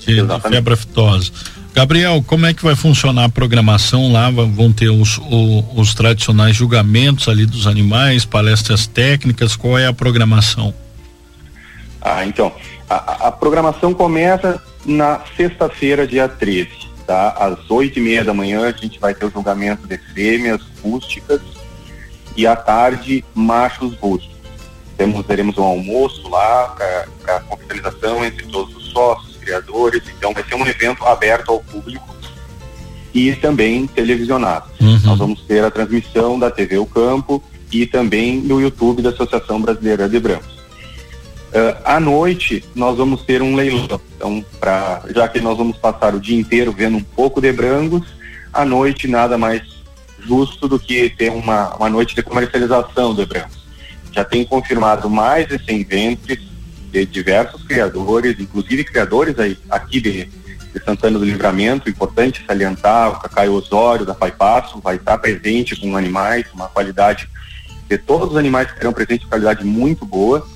De, 0.00 0.22
de 0.22 0.40
febre 0.40 0.72
aftosa. 0.74 1.30
Gabriel, 1.82 2.24
como 2.26 2.44
é 2.44 2.52
que 2.52 2.64
vai 2.64 2.74
funcionar 2.74 3.26
a 3.26 3.28
programação 3.28 4.10
lá? 4.10 4.28
Vão 4.30 4.72
ter 4.72 4.88
os, 4.88 5.20
os 5.76 5.94
tradicionais 5.94 6.56
julgamentos 6.56 7.28
ali 7.28 7.46
dos 7.46 7.68
animais, 7.68 8.24
palestras 8.24 8.88
técnicas, 8.88 9.54
qual 9.54 9.78
é 9.78 9.86
a 9.86 9.92
programação? 9.92 10.74
Ah, 12.00 12.26
então, 12.26 12.52
a- 12.90 13.28
a, 13.28 13.30
programação 13.30 13.94
começa 13.94 14.60
na 14.84 15.20
sexta-feira, 15.36 16.04
dia 16.04 16.28
13, 16.28 16.68
tá? 17.06 17.28
Às 17.38 17.70
oito 17.70 18.00
e 18.00 18.02
meia 18.02 18.24
da 18.24 18.34
manhã 18.34 18.62
a 18.66 18.72
gente 18.72 18.98
vai 18.98 19.14
ter 19.14 19.26
o 19.26 19.30
julgamento 19.30 19.86
de 19.86 19.98
fêmeas 20.12 20.60
rústicas 20.82 21.40
e 22.36 22.44
à 22.44 22.56
tarde 22.56 23.24
machos 23.36 23.94
rústicos. 24.00 24.36
Temos, 24.96 25.24
teremos 25.24 25.56
um 25.56 25.62
almoço 25.62 26.28
lá 26.28 26.74
para 27.24 27.36
a 27.36 27.40
confraternização 27.42 28.24
entre 28.24 28.46
todos 28.46 28.74
os 28.74 28.86
sócios, 28.86 29.27
criadores, 29.48 30.02
então 30.14 30.34
vai 30.34 30.44
ser 30.44 30.54
um 30.54 30.66
evento 30.66 31.04
aberto 31.06 31.50
ao 31.50 31.60
público 31.60 32.14
e 33.14 33.34
também 33.34 33.86
televisionado. 33.86 34.68
Nós 35.02 35.18
vamos 35.18 35.40
ter 35.42 35.64
a 35.64 35.70
transmissão 35.70 36.38
da 36.38 36.50
TV 36.50 36.76
O 36.76 36.84
Campo 36.84 37.42
e 37.72 37.86
também 37.86 38.38
no 38.38 38.60
YouTube 38.60 39.00
da 39.00 39.08
Associação 39.08 39.60
Brasileira 39.60 40.06
de 40.08 40.20
Brancos. 40.20 40.58
Uh, 41.48 41.80
à 41.82 41.98
noite 41.98 42.62
nós 42.74 42.98
vamos 42.98 43.22
ter 43.22 43.40
um 43.40 43.54
leilão. 43.54 43.98
Então, 44.16 44.44
pra, 44.60 45.02
já 45.14 45.26
que 45.26 45.40
nós 45.40 45.56
vamos 45.56 45.78
passar 45.78 46.14
o 46.14 46.20
dia 46.20 46.38
inteiro 46.38 46.72
vendo 46.72 46.98
um 46.98 47.02
pouco 47.02 47.40
de 47.40 47.50
brangos, 47.50 48.06
à 48.52 48.66
noite 48.66 49.08
nada 49.08 49.38
mais 49.38 49.62
justo 50.20 50.68
do 50.68 50.78
que 50.78 51.08
ter 51.08 51.30
uma, 51.30 51.74
uma 51.76 51.88
noite 51.88 52.14
de 52.14 52.22
comercialização 52.22 53.14
de 53.14 53.24
brangos. 53.24 53.56
Já 54.12 54.24
tem 54.24 54.44
confirmado 54.44 55.08
mais 55.08 55.48
de 55.48 55.58
100 55.64 55.84
ventres 55.84 56.47
de 56.90 57.06
diversos 57.06 57.62
criadores, 57.62 58.38
inclusive 58.38 58.84
criadores 58.84 59.38
aí, 59.38 59.58
aqui 59.68 60.00
de, 60.00 60.24
de 60.24 60.84
Santana 60.84 61.18
do 61.18 61.24
Livramento, 61.24 61.88
importante 61.88 62.44
salientar, 62.46 63.10
o 63.10 63.20
Cacaio 63.20 63.52
Osório 63.52 64.06
da 64.06 64.14
Pai 64.14 64.32
Passo 64.32 64.80
vai 64.80 64.96
estar 64.96 65.18
presente 65.18 65.76
com 65.76 65.96
animais, 65.96 66.46
uma 66.52 66.68
qualidade 66.68 67.28
de 67.88 67.98
todos 67.98 68.30
os 68.30 68.36
animais 68.36 68.70
que 68.70 68.78
serão 68.78 68.92
presentes, 68.92 69.26
qualidade 69.26 69.64
muito 69.64 70.04
boa. 70.04 70.46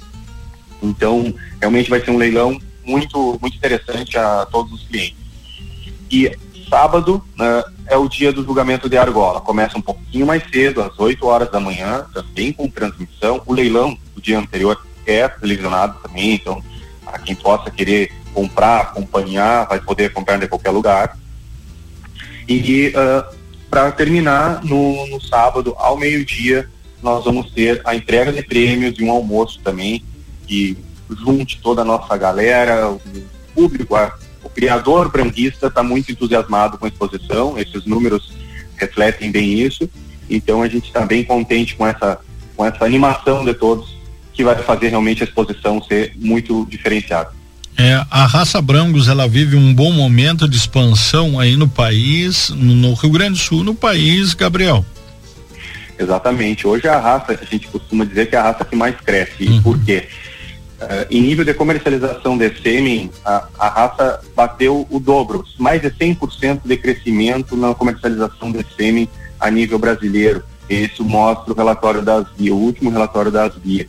Então, 0.83 1.35
realmente 1.61 1.89
vai 1.89 2.01
ser 2.01 2.11
um 2.11 2.19
leilão 2.19 2.61
muito, 2.85 3.39
muito 3.41 3.57
interessante 3.57 4.19
a 4.19 4.47
todos 4.47 4.73
os 4.73 4.83
clientes. 4.87 5.17
E 6.11 6.37
sábado 6.69 7.23
né, 7.37 7.63
é 7.87 7.97
o 7.97 8.09
dia 8.09 8.33
do 8.33 8.43
julgamento 8.43 8.89
de 8.89 8.97
argola. 8.97 9.41
Começa 9.41 9.79
um 9.79 9.83
pouquinho 9.83 10.27
mais 10.27 10.43
cedo, 10.51 10.83
às 10.83 10.99
8 10.99 11.27
horas 11.27 11.51
da 11.51 11.61
manhã, 11.61 12.07
também 12.13 12.53
com 12.53 12.69
transmissão. 12.69 13.43
O 13.47 13.53
leilão 13.53 13.97
do 14.15 14.21
dia 14.21 14.39
anterior 14.39 14.83
é 15.07 15.29
televisionado 15.29 15.99
também, 16.03 16.35
então 16.35 16.63
a 17.07 17.19
quem 17.19 17.35
possa 17.35 17.71
querer 17.71 18.13
comprar, 18.33 18.81
acompanhar, 18.81 19.67
vai 19.69 19.81
poder 19.81 20.13
comprar 20.13 20.39
de 20.39 20.49
qualquer 20.49 20.71
lugar. 20.71 21.19
E 22.49 22.93
para 23.71 23.91
terminar, 23.93 24.63
no, 24.65 25.07
no 25.07 25.21
sábado, 25.21 25.75
ao 25.79 25.97
meio-dia, 25.97 26.69
nós 27.03 27.25
vamos 27.25 27.51
ter 27.53 27.81
a 27.85 27.95
entrega 27.95 28.33
de 28.33 28.43
prêmios 28.43 28.99
e 28.99 29.05
um 29.05 29.11
almoço 29.11 29.61
também, 29.63 30.05
que 30.47 30.77
junte 31.25 31.61
toda 31.63 31.83
a 31.83 31.85
nossa 31.85 32.17
galera, 32.17 32.89
o 32.91 33.01
público, 33.55 33.95
a- 33.95 34.15
o 34.43 34.49
criador 34.49 35.11
branquista 35.11 35.67
está 35.69 35.83
muito 35.83 36.11
entusiasmado 36.13 36.79
com 36.79 36.85
a 36.85 36.89
exposição, 36.89 37.59
esses 37.59 37.85
números 37.87 38.33
refletem 38.77 39.31
bem 39.31 39.61
isso, 39.61 39.89
então 40.29 40.63
a 40.63 40.69
gente 40.69 40.87
está 40.87 41.05
bem 41.07 41.25
contente 41.25 41.75
com 41.77 41.87
essa, 41.87 42.19
com 42.57 42.65
essa 42.65 42.85
animação 42.85 43.45
de 43.45 43.55
todos, 43.55 43.97
que 44.33 44.45
vai 44.45 44.57
fazer 44.57 44.89
realmente 44.89 45.23
a 45.23 45.27
exposição 45.27 45.83
ser 45.83 46.13
muito 46.17 46.67
diferenciada. 46.69 47.31
É, 47.77 48.05
a 48.11 48.27
raça 48.27 48.61
Brangos 48.61 49.09
ela 49.09 49.27
vive 49.27 49.57
um 49.57 49.73
bom 49.73 49.93
momento 49.93 50.47
de 50.47 50.57
expansão 50.57 51.41
aí 51.41 51.57
no 51.57 51.69
país, 51.69 52.51
no, 52.51 52.95
Rio 52.95 53.11
Grande 53.11 53.33
do 53.33 53.39
Sul, 53.39 53.65
no 53.65 53.75
país, 53.75 54.35
Gabriel. 54.35 54.85
Exatamente. 55.99 56.67
Hoje 56.67 56.87
é 56.87 56.91
a 56.91 56.99
raça, 56.99 57.39
a 57.41 57.45
gente 57.45 57.69
costuma 57.69 58.05
dizer 58.05 58.29
que 58.29 58.37
é 58.37 58.39
a 58.39 58.43
raça 58.43 58.65
que 58.65 58.77
mais 58.77 58.97
cresce. 58.97 59.45
E 59.45 59.61
por 59.61 59.79
quê? 59.79 60.07
Eh, 60.81 61.07
em 61.13 61.23
nível 61.23 61.45
de 61.45 61.55
comercialização 61.55 62.37
de 62.37 62.51
sêmen, 62.61 63.11
a, 63.25 63.47
a 63.59 63.69
raça 63.69 64.21
bateu 64.35 64.87
o 64.91 64.99
dobro, 64.99 65.45
mais 65.59 65.81
de 65.81 65.91
100% 65.91 66.61
de 66.65 66.77
crescimento 66.77 67.57
na 67.57 67.75
comercialização 67.75 68.51
de 68.51 68.65
sêmen 68.77 69.09
a 69.39 69.51
nível 69.51 69.79
brasileiro. 69.79 70.43
Isso 70.69 71.05
mostra 71.05 71.53
o 71.53 71.57
relatório 71.57 72.03
da 72.03 72.17
ASBIA, 72.17 72.55
o 72.55 72.59
último 72.59 72.91
relatório 72.91 73.31
da 73.31 73.45
ASBIA. 73.45 73.87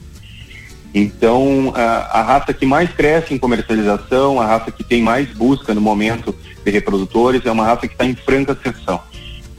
Então, 0.93 1.73
a, 1.75 2.19
a 2.19 2.21
raça 2.21 2.53
que 2.53 2.65
mais 2.65 2.91
cresce 2.91 3.33
em 3.33 3.39
comercialização, 3.39 4.39
a 4.39 4.45
raça 4.45 4.71
que 4.71 4.83
tem 4.83 5.01
mais 5.01 5.27
busca 5.29 5.73
no 5.73 5.81
momento 5.81 6.35
de 6.63 6.71
reprodutores, 6.71 7.45
é 7.45 7.51
uma 7.51 7.65
raça 7.65 7.87
que 7.87 7.93
está 7.93 8.05
em 8.05 8.15
franca 8.15 8.53
ascensão. 8.53 9.01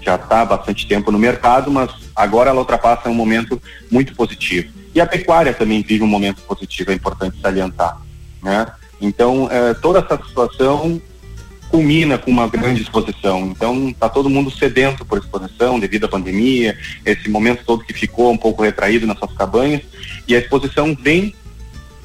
já 0.01 0.15
está 0.15 0.43
há 0.43 0.45
bastante 0.45 0.87
tempo 0.87 1.11
no 1.11 1.19
mercado, 1.19 1.71
mas 1.71 1.91
agora 2.15 2.51
ela 2.51 2.61
ultrapassa 2.61 3.09
um 3.09 3.15
momento 3.15 3.61
muito 3.91 4.15
positivo. 4.15 4.73
E 4.95 5.01
a 5.01 5.07
pecuária 5.07 5.53
também 5.53 5.83
vive 5.83 6.05
um 6.05 6.09
momento 6.09 6.41
positivo, 6.43 6.93
é 6.93 6.95
importante 6.95 7.41
salientar. 7.41 8.01
Né? 8.41 8.67
Então, 9.01 9.49
eh, 9.51 9.75
toda 9.75 9.99
essa 9.99 10.17
situação 10.25 11.03
culmina 11.75 12.17
com 12.17 12.31
uma 12.31 12.47
grande 12.47 12.83
exposição. 12.83 13.47
Então, 13.47 13.89
está 13.89 14.09
todo 14.09 14.31
mundo 14.31 14.49
sedento 14.49 15.05
por 15.05 15.19
exposição 15.19 15.81
devido 15.81 16.05
à 16.05 16.09
pandemia, 16.09 16.79
esse 17.05 17.29
momento 17.29 17.65
todo 17.67 17.83
que 17.83 17.93
ficou 17.93 18.31
um 18.31 18.37
pouco 18.37 18.63
retraído 18.63 19.09
nas 19.09 19.19
suas 19.19 19.33
cabanhas, 19.33 19.83
e 20.29 20.37
a 20.37 20.39
exposição 20.39 20.95
vem 20.95 21.35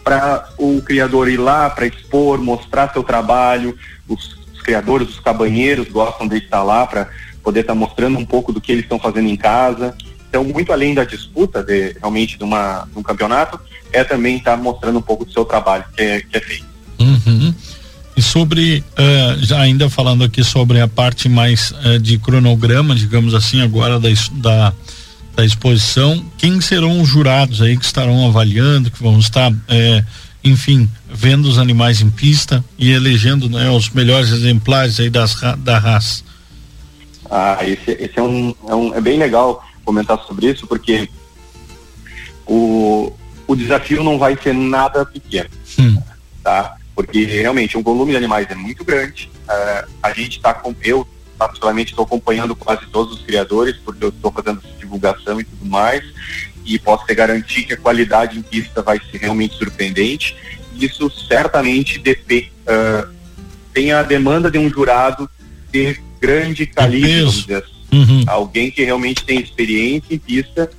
para 0.03 0.49
o 0.57 0.81
criador 0.81 1.29
ir 1.29 1.37
lá, 1.37 1.69
para 1.69 1.85
expor, 1.85 2.41
mostrar 2.41 2.91
seu 2.91 3.03
trabalho. 3.03 3.77
Os, 4.07 4.39
os, 4.51 4.59
criadores, 4.63 5.07
os 5.07 5.19
cabanheiros 5.19 5.87
gostam 5.87 6.27
de 6.27 6.37
estar 6.37 6.63
lá 6.63 6.87
para 6.87 7.07
poder 7.43 7.59
estar 7.59 7.73
tá 7.73 7.79
mostrando 7.79 8.17
um 8.17 8.25
pouco 8.25 8.51
do 8.51 8.59
que 8.59 8.71
eles 8.71 8.85
estão 8.85 8.97
fazendo 8.97 9.29
em 9.29 9.37
casa. 9.37 9.95
Então, 10.27 10.43
muito 10.43 10.73
além 10.73 10.95
da 10.95 11.03
disputa 11.03 11.61
de 11.61 11.95
realmente 11.99 12.39
de, 12.39 12.43
uma, 12.43 12.87
de 12.91 12.97
um 12.97 13.03
campeonato, 13.03 13.59
é 13.93 14.03
também 14.03 14.37
estar 14.37 14.57
tá 14.57 14.63
mostrando 14.63 14.97
um 14.97 15.03
pouco 15.03 15.25
do 15.25 15.31
seu 15.31 15.45
trabalho 15.45 15.85
que 15.95 16.01
é, 16.01 16.21
que 16.21 16.37
é 16.37 16.39
feito. 16.39 16.65
Uhum. 16.99 17.48
E 18.19 18.21
sobre, 18.21 18.79
uh, 18.79 19.45
já 19.45 19.61
ainda 19.61 19.89
falando 19.89 20.25
aqui 20.25 20.43
sobre 20.43 20.81
a 20.81 20.89
parte 20.89 21.29
mais 21.29 21.71
uh, 21.71 21.97
de 21.97 22.17
cronograma, 22.17 22.93
digamos 22.93 23.33
assim, 23.33 23.61
agora 23.61 23.97
da, 23.97 24.09
da, 24.33 24.73
da, 25.37 25.45
exposição, 25.45 26.25
quem 26.37 26.59
serão 26.59 26.99
os 26.99 27.07
jurados 27.07 27.61
aí 27.61 27.77
que 27.77 27.85
estarão 27.85 28.27
avaliando, 28.27 28.91
que 28.91 29.01
vão 29.01 29.17
estar, 29.17 29.49
uh, 29.49 30.05
enfim, 30.43 30.89
vendo 31.09 31.45
os 31.45 31.57
animais 31.57 32.01
em 32.01 32.09
pista 32.09 32.61
e 32.77 32.91
elegendo 32.91 33.47
né, 33.47 33.69
os 33.69 33.89
melhores 33.89 34.31
exemplares 34.31 34.99
aí 34.99 35.09
das, 35.09 35.39
da 35.59 35.79
raça? 35.79 36.21
Ah, 37.31 37.59
esse, 37.61 37.91
esse 37.91 38.19
é, 38.19 38.21
um, 38.21 38.53
é 38.67 38.75
um, 38.75 38.93
é 38.95 38.99
bem 38.99 39.17
legal 39.17 39.63
comentar 39.85 40.19
sobre 40.27 40.47
isso, 40.47 40.67
porque 40.67 41.07
o, 42.45 43.13
o 43.47 43.55
desafio 43.55 44.03
não 44.03 44.19
vai 44.19 44.37
ser 44.43 44.53
nada 44.53 45.05
pequeno, 45.05 45.49
hum. 45.79 46.01
tá? 46.43 46.75
Porque 46.99 47.23
realmente 47.23 47.77
o 47.77 47.81
volume 47.81 48.11
de 48.11 48.17
animais 48.17 48.47
é 48.49 48.55
muito 48.55 48.83
grande. 48.83 49.31
Uh, 49.47 49.89
a 50.03 50.11
gente 50.11 50.37
está 50.37 50.53
com 50.53 50.75
eu 50.83 51.07
particularmente 51.37 51.91
estou 51.91 52.03
acompanhando 52.03 52.53
quase 52.53 52.85
todos 52.87 53.13
os 53.13 53.25
criadores 53.25 53.77
porque 53.77 54.03
eu 54.03 54.09
estou 54.09 54.29
fazendo 54.29 54.61
divulgação 54.77 55.39
e 55.39 55.45
tudo 55.45 55.65
mais 55.65 56.03
e 56.65 56.77
posso 56.77 57.05
te 57.05 57.15
garantir 57.15 57.63
que 57.63 57.71
a 57.71 57.77
qualidade 57.77 58.37
em 58.37 58.41
pista 58.41 58.81
vai 58.81 58.99
ser 59.09 59.19
realmente 59.19 59.55
surpreendente. 59.55 60.35
Isso 60.75 61.09
certamente 61.09 61.97
depende, 61.99 62.51
uh, 62.67 63.09
tem 63.73 63.93
a 63.93 64.03
demanda 64.03 64.51
de 64.51 64.57
um 64.57 64.69
jurado 64.69 65.29
de 65.71 65.97
grande 66.19 66.65
calibre, 66.65 67.19
vamos 67.19 67.41
dizer 67.41 67.63
assim 67.63 67.79
Uhum. 67.91 68.23
Alguém 68.27 68.69
que 68.69 68.83
realmente 68.83 69.23
tem 69.23 69.39
experiência 69.39 70.13
em 70.13 70.19
pista, 70.19 70.69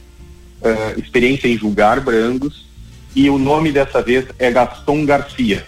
uh, 0.62 1.00
experiência 1.00 1.48
em 1.48 1.58
julgar 1.58 2.00
brangos, 2.00 2.66
e 3.14 3.28
o 3.28 3.38
nome 3.38 3.72
dessa 3.72 4.00
vez 4.00 4.26
é 4.38 4.50
Gaston 4.50 5.04
Garcia, 5.04 5.66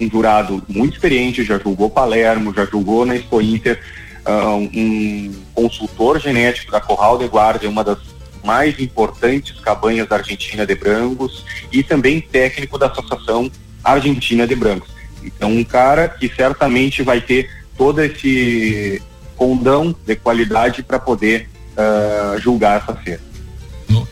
um 0.00 0.10
jurado 0.10 0.62
muito 0.68 0.94
experiente, 0.94 1.44
já 1.44 1.58
julgou 1.58 1.90
Palermo, 1.90 2.52
já 2.54 2.64
julgou 2.64 3.04
na 3.06 3.16
Expo 3.16 3.40
Inter, 3.40 3.80
uh, 4.26 4.56
um 4.56 5.32
consultor 5.54 6.18
genético 6.18 6.72
da 6.72 6.80
Corral 6.80 7.18
de 7.18 7.26
Guardia, 7.26 7.68
uma 7.68 7.84
das 7.84 7.98
mais 8.42 8.78
importantes 8.78 9.58
cabanhas 9.60 10.08
da 10.08 10.16
Argentina 10.16 10.66
de 10.66 10.74
Brangos, 10.74 11.44
e 11.72 11.82
também 11.82 12.20
técnico 12.20 12.78
da 12.78 12.86
Associação 12.86 13.50
Argentina 13.82 14.46
de 14.46 14.54
Brangos. 14.54 14.88
Então, 15.22 15.50
um 15.50 15.64
cara 15.64 16.08
que 16.08 16.28
certamente 16.28 17.02
vai 17.02 17.20
ter 17.20 17.50
todo 17.76 18.02
esse 18.02 19.00
condão 19.36 19.94
de 20.06 20.16
qualidade 20.16 20.82
para 20.82 20.98
poder 20.98 21.48
uh, 21.72 22.38
julgar 22.38 22.82
essa 22.82 22.94
feira. 22.94 23.20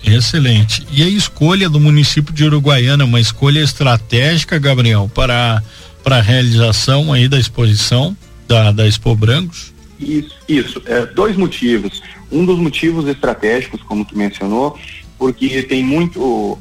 Excelente. 0.04 0.86
E 0.90 1.02
a 1.02 1.08
escolha 1.08 1.68
do 1.68 1.80
município 1.80 2.34
de 2.34 2.44
Uruguaiana, 2.44 3.04
uma 3.04 3.20
escolha 3.20 3.60
estratégica, 3.60 4.58
Gabriel, 4.58 5.10
para 5.14 5.62
para 6.02 6.16
a 6.16 6.20
realização 6.20 7.12
aí 7.12 7.28
da 7.28 7.38
exposição 7.38 8.16
da, 8.46 8.72
da 8.72 8.86
Expo 8.86 9.14
Brancos? 9.14 9.72
Isso, 9.98 10.34
isso. 10.48 10.82
É, 10.86 11.06
dois 11.06 11.36
motivos. 11.36 12.02
Um 12.30 12.44
dos 12.44 12.58
motivos 12.58 13.06
estratégicos, 13.06 13.80
como 13.82 14.04
tu 14.04 14.16
mencionou, 14.16 14.78
porque 15.18 15.62
tem 15.62 15.84
muito 15.84 16.58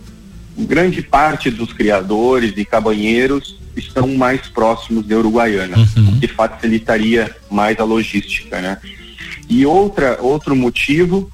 grande 0.57 1.01
parte 1.01 1.49
dos 1.49 1.73
criadores 1.73 2.53
e 2.55 2.63
cabanheiros 2.63 3.57
estão 3.75 4.07
mais 4.15 4.41
próximos 4.47 5.07
de 5.07 5.15
Uruguaiana, 5.15 5.77
uhum. 5.77 6.09
o 6.09 6.19
que 6.19 6.27
facilitaria 6.27 7.33
mais 7.49 7.79
a 7.79 7.83
logística, 7.83 8.61
né? 8.61 8.77
E 9.49 9.65
outra, 9.65 10.19
outro 10.21 10.55
motivo 10.55 11.31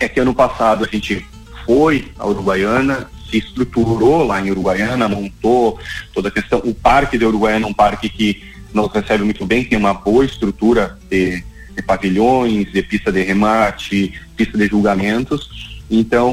é 0.00 0.08
que 0.08 0.20
ano 0.20 0.34
passado 0.34 0.84
a 0.84 0.88
gente 0.88 1.26
foi 1.64 2.08
a 2.18 2.26
Uruguaiana, 2.26 3.08
se 3.30 3.38
estruturou 3.38 4.24
lá 4.26 4.40
em 4.40 4.50
Uruguaiana, 4.50 5.08
montou 5.08 5.78
toda 6.12 6.28
a 6.28 6.32
questão. 6.32 6.60
O 6.64 6.74
parque 6.74 7.16
de 7.16 7.24
Uruguaiana 7.24 7.66
é 7.66 7.68
um 7.68 7.74
parque 7.74 8.08
que 8.08 8.42
nos 8.74 8.92
recebe 8.92 9.24
muito 9.24 9.44
bem, 9.46 9.64
tem 9.64 9.78
uma 9.78 9.94
boa 9.94 10.24
estrutura 10.24 10.98
de, 11.08 11.44
de 11.76 11.82
pavilhões, 11.82 12.72
de 12.72 12.82
pista 12.82 13.12
de 13.12 13.22
remate, 13.22 14.12
pista 14.36 14.56
de 14.58 14.66
julgamentos. 14.66 15.80
Então, 15.90 16.32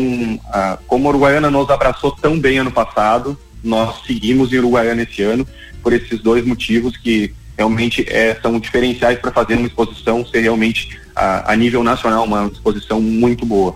como 0.87 1.07
a 1.07 1.09
Uruguaiana 1.09 1.49
nos 1.49 1.69
abraçou 1.69 2.11
tão 2.11 2.39
bem 2.39 2.59
ano 2.59 2.71
passado, 2.71 3.37
nós 3.63 4.03
seguimos 4.05 4.53
em 4.53 4.57
Uruguaiana 4.57 5.03
esse 5.03 5.21
ano 5.21 5.47
por 5.81 5.93
esses 5.93 6.19
dois 6.21 6.45
motivos 6.45 6.95
que 6.95 7.33
realmente 7.57 8.05
é, 8.07 8.37
são 8.39 8.59
diferenciais 8.59 9.17
para 9.17 9.31
fazer 9.31 9.55
uma 9.55 9.67
exposição 9.67 10.25
ser 10.25 10.41
realmente 10.41 10.99
a, 11.17 11.53
a, 11.53 11.55
nível 11.55 11.83
nacional 11.83 12.23
uma 12.23 12.45
exposição 12.47 13.01
muito 13.01 13.45
boa. 13.45 13.75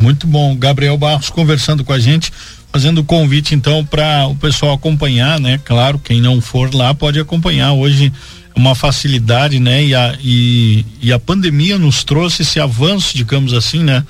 Muito 0.00 0.26
bom, 0.26 0.56
Gabriel 0.56 0.98
Barros 0.98 1.30
conversando 1.30 1.84
com 1.84 1.92
a 1.92 1.98
gente, 1.98 2.32
fazendo 2.72 2.98
o 2.98 3.04
convite 3.04 3.54
então 3.54 3.84
para 3.84 4.26
o 4.26 4.34
pessoal 4.34 4.74
acompanhar, 4.74 5.38
né? 5.38 5.60
Claro, 5.64 5.98
quem 5.98 6.20
não 6.20 6.40
for 6.40 6.74
lá 6.74 6.92
pode 6.92 7.20
acompanhar 7.20 7.72
hoje 7.72 8.12
é 8.54 8.58
uma 8.58 8.74
facilidade, 8.74 9.60
né? 9.60 9.84
E 9.84 9.94
a, 9.94 10.18
e, 10.20 10.84
e 11.00 11.12
a 11.12 11.18
pandemia 11.18 11.78
nos 11.78 12.02
trouxe 12.02 12.42
esse 12.42 12.58
avanço, 12.58 13.16
digamos 13.16 13.54
assim, 13.54 13.82
né? 13.84 14.04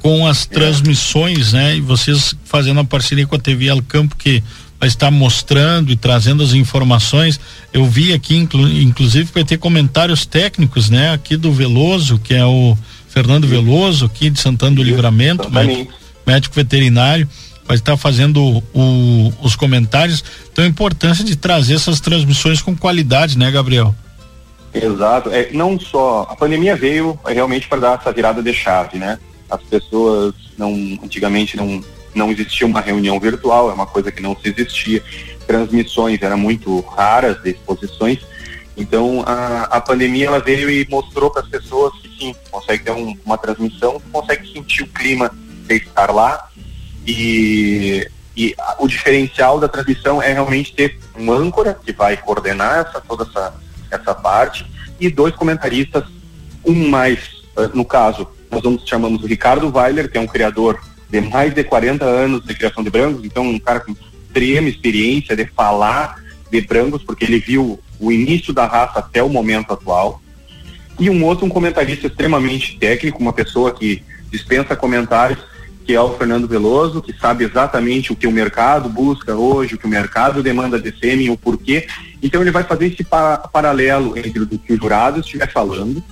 com 0.00 0.26
as 0.26 0.44
é. 0.44 0.54
transmissões, 0.54 1.52
né? 1.52 1.76
E 1.76 1.80
vocês 1.80 2.34
fazendo 2.44 2.80
a 2.80 2.84
parceria 2.84 3.26
com 3.26 3.36
a 3.36 3.38
TV 3.38 3.66
El 3.66 3.82
Campo 3.82 4.16
que 4.16 4.42
vai 4.78 4.88
estar 4.88 5.10
mostrando 5.10 5.90
e 5.90 5.96
trazendo 5.96 6.42
as 6.42 6.52
informações. 6.52 7.40
Eu 7.72 7.84
vi 7.84 8.12
aqui, 8.12 8.36
inclu, 8.36 8.68
inclusive, 8.68 9.28
vai 9.32 9.44
ter 9.44 9.58
comentários 9.58 10.24
técnicos, 10.24 10.88
né? 10.88 11.12
Aqui 11.12 11.36
do 11.36 11.52
Veloso, 11.52 12.18
que 12.18 12.34
é 12.34 12.44
o 12.44 12.76
Fernando 13.08 13.46
Veloso, 13.46 14.06
aqui 14.06 14.30
de 14.30 14.40
Santana 14.40 14.76
do 14.76 14.82
Livramento, 14.82 15.50
médico, 15.50 15.92
médico, 16.26 16.54
veterinário, 16.54 17.28
vai 17.66 17.76
estar 17.76 17.96
fazendo 17.96 18.62
o, 18.72 19.32
os 19.42 19.56
comentários. 19.56 20.22
Então, 20.52 20.64
a 20.64 20.68
importância 20.68 21.24
de 21.24 21.34
trazer 21.34 21.74
essas 21.74 22.00
transmissões 22.00 22.62
com 22.62 22.76
qualidade, 22.76 23.36
né, 23.36 23.50
Gabriel? 23.50 23.94
Exato. 24.72 25.30
É, 25.30 25.50
não 25.52 25.80
só. 25.80 26.28
A 26.30 26.36
pandemia 26.36 26.76
veio 26.76 27.18
realmente 27.26 27.66
para 27.66 27.80
dar 27.80 27.98
essa 27.98 28.12
virada 28.12 28.42
de 28.42 28.52
chave, 28.52 28.98
né? 28.98 29.18
as 29.50 29.62
pessoas 29.62 30.34
não 30.56 30.72
antigamente 31.02 31.56
não 31.56 31.82
não 32.14 32.30
existia 32.30 32.66
uma 32.66 32.80
reunião 32.80 33.18
virtual, 33.18 33.70
é 33.70 33.74
uma 33.74 33.86
coisa 33.86 34.10
que 34.10 34.22
não 34.22 34.36
se 34.36 34.48
existia. 34.48 35.02
Transmissões 35.46 36.20
eram 36.22 36.38
muito 36.38 36.80
raras 36.80 37.38
exposições. 37.44 38.20
Então 38.76 39.24
a, 39.26 39.64
a 39.64 39.80
pandemia 39.80 40.26
ela 40.26 40.40
veio 40.40 40.70
e 40.70 40.86
mostrou 40.88 41.30
para 41.30 41.42
as 41.42 41.48
pessoas 41.48 41.92
que 42.00 42.08
sim, 42.18 42.34
consegue 42.50 42.84
ter 42.84 42.92
um, 42.92 43.16
uma 43.24 43.36
transmissão, 43.36 44.00
consegue 44.12 44.52
sentir 44.52 44.84
o 44.84 44.86
clima 44.86 45.30
de 45.66 45.76
estar 45.76 46.12
lá 46.12 46.48
e, 47.06 48.08
e 48.36 48.54
a, 48.56 48.76
o 48.78 48.86
diferencial 48.86 49.58
da 49.58 49.68
transmissão 49.68 50.22
é 50.22 50.32
realmente 50.32 50.72
ter 50.74 50.98
um 51.16 51.32
âncora 51.32 51.78
que 51.84 51.92
vai 51.92 52.16
coordenar 52.16 52.86
essa 52.86 53.00
toda 53.00 53.24
essa 53.24 53.54
essa 53.90 54.14
parte 54.14 54.66
e 55.00 55.08
dois 55.10 55.34
comentaristas, 55.34 56.04
um 56.64 56.88
mais 56.88 57.18
eh, 57.56 57.70
no 57.74 57.84
caso 57.84 58.28
nós 58.50 58.62
vamos, 58.62 58.82
chamamos 58.86 59.22
o 59.22 59.26
Ricardo 59.26 59.72
Weiler, 59.74 60.10
que 60.10 60.18
é 60.18 60.20
um 60.20 60.26
criador 60.26 60.80
de 61.10 61.20
mais 61.20 61.54
de 61.54 61.64
40 61.64 62.04
anos 62.04 62.44
de 62.44 62.54
criação 62.54 62.84
de 62.84 62.90
brancos, 62.90 63.24
então 63.24 63.44
um 63.44 63.58
cara 63.58 63.80
com 63.80 63.92
extrema 63.92 64.68
experiência 64.68 65.34
de 65.34 65.46
falar 65.46 66.22
de 66.50 66.60
brancos, 66.60 67.02
porque 67.02 67.24
ele 67.24 67.38
viu 67.38 67.78
o 67.98 68.12
início 68.12 68.52
da 68.52 68.66
raça 68.66 68.98
até 68.98 69.22
o 69.22 69.28
momento 69.28 69.72
atual. 69.72 70.20
E 70.98 71.08
um 71.08 71.24
outro, 71.24 71.46
um 71.46 71.48
comentarista 71.48 72.06
extremamente 72.06 72.78
técnico, 72.78 73.20
uma 73.20 73.32
pessoa 73.32 73.72
que 73.72 74.02
dispensa 74.30 74.76
comentários, 74.76 75.38
que 75.84 75.94
é 75.94 76.00
o 76.00 76.12
Fernando 76.18 76.46
Veloso, 76.46 77.00
que 77.00 77.14
sabe 77.18 77.44
exatamente 77.44 78.12
o 78.12 78.16
que 78.16 78.26
o 78.26 78.32
mercado 78.32 78.88
busca 78.88 79.34
hoje, 79.34 79.74
o 79.74 79.78
que 79.78 79.86
o 79.86 79.88
mercado 79.88 80.42
demanda 80.42 80.78
de 80.78 80.94
sêmen, 80.98 81.30
o 81.30 81.38
porquê. 81.38 81.86
Então 82.22 82.42
ele 82.42 82.50
vai 82.50 82.62
fazer 82.62 82.88
esse 82.88 83.02
pa 83.02 83.38
paralelo 83.38 84.18
entre 84.18 84.40
o 84.40 84.46
que 84.46 84.72
o 84.72 84.76
jurado 84.76 85.20
estiver 85.20 85.50
falando, 85.50 86.02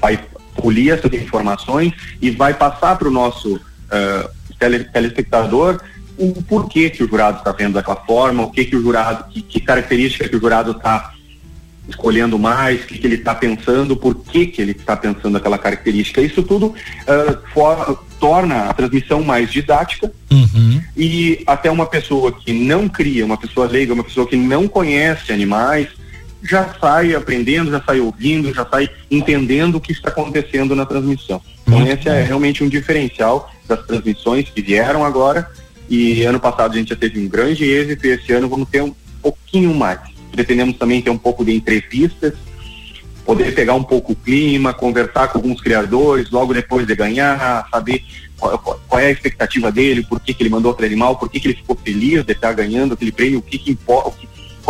vai 0.00 0.18
polir 0.56 0.92
essas 0.92 1.12
informações 1.12 1.92
e 2.20 2.30
vai 2.30 2.54
passar 2.54 2.96
para 2.96 3.08
o 3.08 3.10
nosso 3.10 3.56
uh, 3.56 4.30
tele, 4.58 4.84
telespectador 4.84 5.80
o 6.18 6.42
porquê 6.42 6.90
que 6.90 7.02
o 7.02 7.08
jurado 7.08 7.38
está 7.38 7.50
vendo 7.50 7.74
daquela 7.74 7.96
forma, 7.96 8.42
o 8.42 8.50
que 8.50 8.66
que 8.66 8.76
o 8.76 8.82
jurado, 8.82 9.32
que, 9.32 9.40
que 9.40 9.58
característica 9.58 10.28
que 10.28 10.36
o 10.36 10.40
jurado 10.40 10.72
está 10.72 11.14
escolhendo 11.88 12.38
mais, 12.38 12.82
o 12.82 12.86
que, 12.86 12.98
que 12.98 13.06
ele 13.06 13.16
está 13.16 13.34
pensando, 13.34 13.96
por 13.96 14.14
que, 14.14 14.46
que 14.46 14.60
ele 14.60 14.72
está 14.72 14.96
pensando 14.96 15.36
aquela 15.36 15.58
característica. 15.58 16.20
Isso 16.20 16.42
tudo 16.42 16.66
uh, 16.66 17.48
for, 17.52 18.04
torna 18.20 18.66
a 18.66 18.74
transmissão 18.74 19.22
mais 19.22 19.50
didática 19.50 20.12
uhum. 20.30 20.80
e 20.96 21.42
até 21.46 21.70
uma 21.70 21.86
pessoa 21.86 22.30
que 22.30 22.52
não 22.52 22.88
cria, 22.88 23.24
uma 23.24 23.38
pessoa 23.38 23.66
leiga, 23.66 23.94
uma 23.94 24.04
pessoa 24.04 24.26
que 24.26 24.36
não 24.36 24.68
conhece 24.68 25.32
animais, 25.32 25.88
já 26.42 26.74
sai 26.80 27.14
aprendendo, 27.14 27.70
já 27.70 27.82
sai 27.82 28.00
ouvindo, 28.00 28.52
já 28.52 28.66
sai 28.66 28.88
entendendo 29.10 29.76
o 29.76 29.80
que 29.80 29.92
está 29.92 30.08
acontecendo 30.08 30.74
na 30.74 30.86
transmissão. 30.86 31.40
Então, 31.66 31.86
esse 31.86 32.08
é 32.08 32.22
realmente 32.22 32.64
um 32.64 32.68
diferencial 32.68 33.50
das 33.68 33.84
transmissões 33.86 34.48
que 34.48 34.60
vieram 34.60 35.04
agora. 35.04 35.48
E 35.88 36.22
ano 36.24 36.40
passado 36.40 36.74
a 36.74 36.76
gente 36.76 36.90
já 36.90 36.96
teve 36.96 37.20
um 37.20 37.28
grande 37.28 37.64
êxito 37.64 38.06
e 38.06 38.10
esse 38.10 38.32
ano 38.32 38.48
vamos 38.48 38.68
ter 38.68 38.82
um 38.82 38.94
pouquinho 39.22 39.74
mais. 39.74 40.00
Pretendemos 40.32 40.76
também 40.76 41.02
ter 41.02 41.10
um 41.10 41.18
pouco 41.18 41.44
de 41.44 41.52
entrevistas, 41.52 42.34
poder 43.24 43.54
pegar 43.54 43.74
um 43.74 43.82
pouco 43.82 44.12
o 44.12 44.16
clima, 44.16 44.72
conversar 44.72 45.28
com 45.28 45.38
alguns 45.38 45.60
criadores 45.60 46.30
logo 46.30 46.54
depois 46.54 46.86
de 46.86 46.94
ganhar, 46.94 47.68
saber 47.70 48.04
qual, 48.38 48.58
qual 48.58 49.00
é 49.00 49.06
a 49.06 49.10
expectativa 49.10 49.70
dele, 49.70 50.04
por 50.04 50.20
que, 50.20 50.32
que 50.32 50.42
ele 50.42 50.50
mandou 50.50 50.72
aquele 50.72 50.88
animal, 50.88 51.16
por 51.16 51.28
que, 51.28 51.38
que 51.38 51.48
ele 51.48 51.56
ficou 51.56 51.76
feliz 51.76 52.24
de 52.24 52.32
estar 52.32 52.52
ganhando 52.52 52.94
aquele 52.94 53.12
prêmio, 53.12 53.40
o 53.40 53.42
que, 53.42 53.58
que 53.58 53.70
importa, 53.70 54.12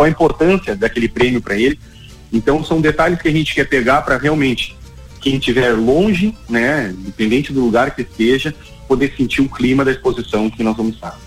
qual 0.01 0.05
a 0.05 0.09
importância 0.09 0.75
daquele 0.75 1.07
prêmio 1.07 1.41
para 1.41 1.55
ele. 1.55 1.79
Então 2.33 2.63
são 2.63 2.81
detalhes 2.81 3.21
que 3.21 3.27
a 3.27 3.31
gente 3.31 3.53
quer 3.53 3.67
pegar 3.67 4.01
para 4.01 4.17
realmente 4.17 4.75
quem 5.19 5.35
estiver 5.35 5.73
longe, 5.73 6.33
né, 6.49 6.93
independente 6.97 7.53
do 7.53 7.63
lugar 7.63 7.93
que 7.93 8.01
esteja, 8.01 8.55
poder 8.87 9.13
sentir 9.15 9.41
o 9.41 9.49
clima 9.49 9.85
da 9.85 9.91
exposição 9.91 10.49
que 10.49 10.63
nós 10.63 10.75
vamos 10.75 10.95
estar. 10.95 11.19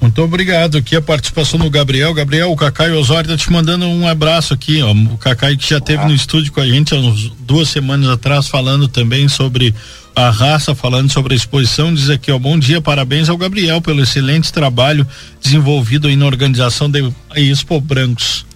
Muito 0.00 0.22
obrigado 0.22 0.78
aqui 0.78 0.96
a 0.96 1.02
participação 1.02 1.58
do 1.58 1.68
Gabriel. 1.68 2.14
Gabriel, 2.14 2.50
o 2.50 2.56
Cacai 2.56 2.90
Osório 2.90 3.28
tá 3.28 3.36
te 3.36 3.52
mandando 3.52 3.86
um 3.86 4.08
abraço 4.08 4.54
aqui, 4.54 4.80
ó. 4.82 4.92
O 4.92 5.18
Cacai 5.18 5.56
que 5.56 5.68
já 5.68 5.76
esteve 5.76 6.04
no 6.06 6.14
estúdio 6.14 6.52
com 6.52 6.60
a 6.60 6.66
gente 6.66 6.94
há 6.94 6.96
uns 6.96 7.28
duas 7.40 7.68
semanas 7.68 8.08
atrás 8.08 8.48
falando 8.48 8.88
também 8.88 9.28
sobre 9.28 9.74
a 10.16 10.30
raça, 10.30 10.74
falando 10.74 11.10
sobre 11.10 11.34
a 11.34 11.36
exposição, 11.36 11.92
diz 11.92 12.08
aqui, 12.08 12.32
ó, 12.32 12.38
bom 12.38 12.58
dia, 12.58 12.80
parabéns 12.80 13.28
ao 13.28 13.36
Gabriel 13.36 13.80
pelo 13.80 14.02
excelente 14.02 14.52
trabalho 14.52 15.06
desenvolvido 15.40 16.08
aí 16.08 16.16
na 16.16 16.26
organização 16.26 16.90
da 16.90 16.98
Expo 17.36 17.80
Brancos. 17.80 18.46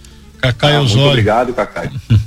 Cacai 0.41 0.75
ah, 0.75 0.81
Osório. 0.81 1.01
Muito 1.03 1.09
obrigado, 1.11 1.53
Cacai. 1.53 1.91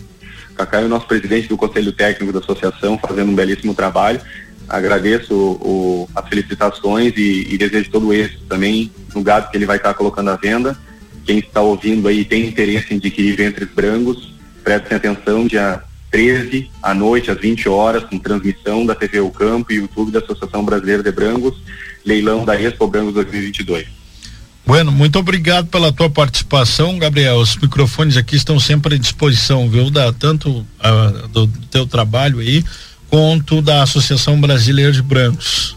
Cacai 0.57 0.83
é 0.83 0.87
o 0.87 0.89
nosso 0.89 1.07
presidente 1.07 1.49
do 1.49 1.57
Conselho 1.57 1.93
Técnico 1.93 2.33
da 2.33 2.39
Associação, 2.39 2.99
fazendo 2.99 3.31
um 3.31 3.35
belíssimo 3.35 3.75
trabalho 3.75 4.21
agradeço 4.69 5.35
o, 5.35 6.09
as 6.15 6.29
felicitações 6.29 7.15
e, 7.17 7.47
e, 7.51 7.59
desejo 7.59 7.91
todo 7.91 8.13
êxito 8.13 8.45
também 8.49 8.91
no 9.15 9.23
gado 9.23 9.51
que 9.51 9.57
ele 9.57 9.67
vai 9.67 9.77
estar 9.77 9.95
colocando 9.95 10.31
à 10.31 10.37
venda. 10.37 10.77
Quem 11.25 11.39
está 11.39 11.61
ouvindo 11.61 12.09
aí 12.09 12.25
tem 12.25 12.47
interesse 12.47 12.93
em 12.93 12.97
adquirir 12.97 13.37
ventres 13.37 13.69
brancos, 13.75 14.35
prestem 14.63 14.97
atenção, 14.97 15.47
dia 15.47 15.83
13 16.11 16.71
à 16.83 16.95
noite, 16.95 17.31
às 17.31 17.39
20 17.39 17.69
horas, 17.69 18.05
com 18.05 18.19
transmissão 18.19 18.85
da 18.85 18.95
TV 18.95 19.21
O 19.21 19.31
Campo 19.31 19.73
e 19.73 19.77
YouTube 19.77 20.11
da 20.11 20.21
Associação 20.21 20.65
Brasileira 20.65 21.03
de 21.03 21.13
Brancos, 21.13 21.57
leilão 22.05 22.45
da 22.45 22.61
Expo 22.61 22.87
Brancos 22.87 23.15
2022. 23.15 23.99
Bueno, 24.69 24.93
muito 24.93 25.19
obrigado 25.19 25.69
pela 25.69 25.91
tua 25.91 26.11
participação, 26.11 26.99
Gabriel. 26.99 27.37
Os 27.37 27.57
microfones 27.57 28.19
aqui 28.19 28.37
estão 28.37 28.61
sempre 28.61 28.97
à 28.97 28.99
disposição, 28.99 29.69
viu? 29.69 29.89
Da, 29.89 30.13
tanto 30.13 30.51
uh, 30.51 31.29
do 31.29 31.47
teu 31.71 31.87
trabalho 31.87 32.41
aí, 32.41 32.63
conto 33.09 33.61
da 33.61 33.83
Associação 33.83 34.41
Brasileira 34.41 34.93
de 34.93 35.03
Brancos. 35.03 35.77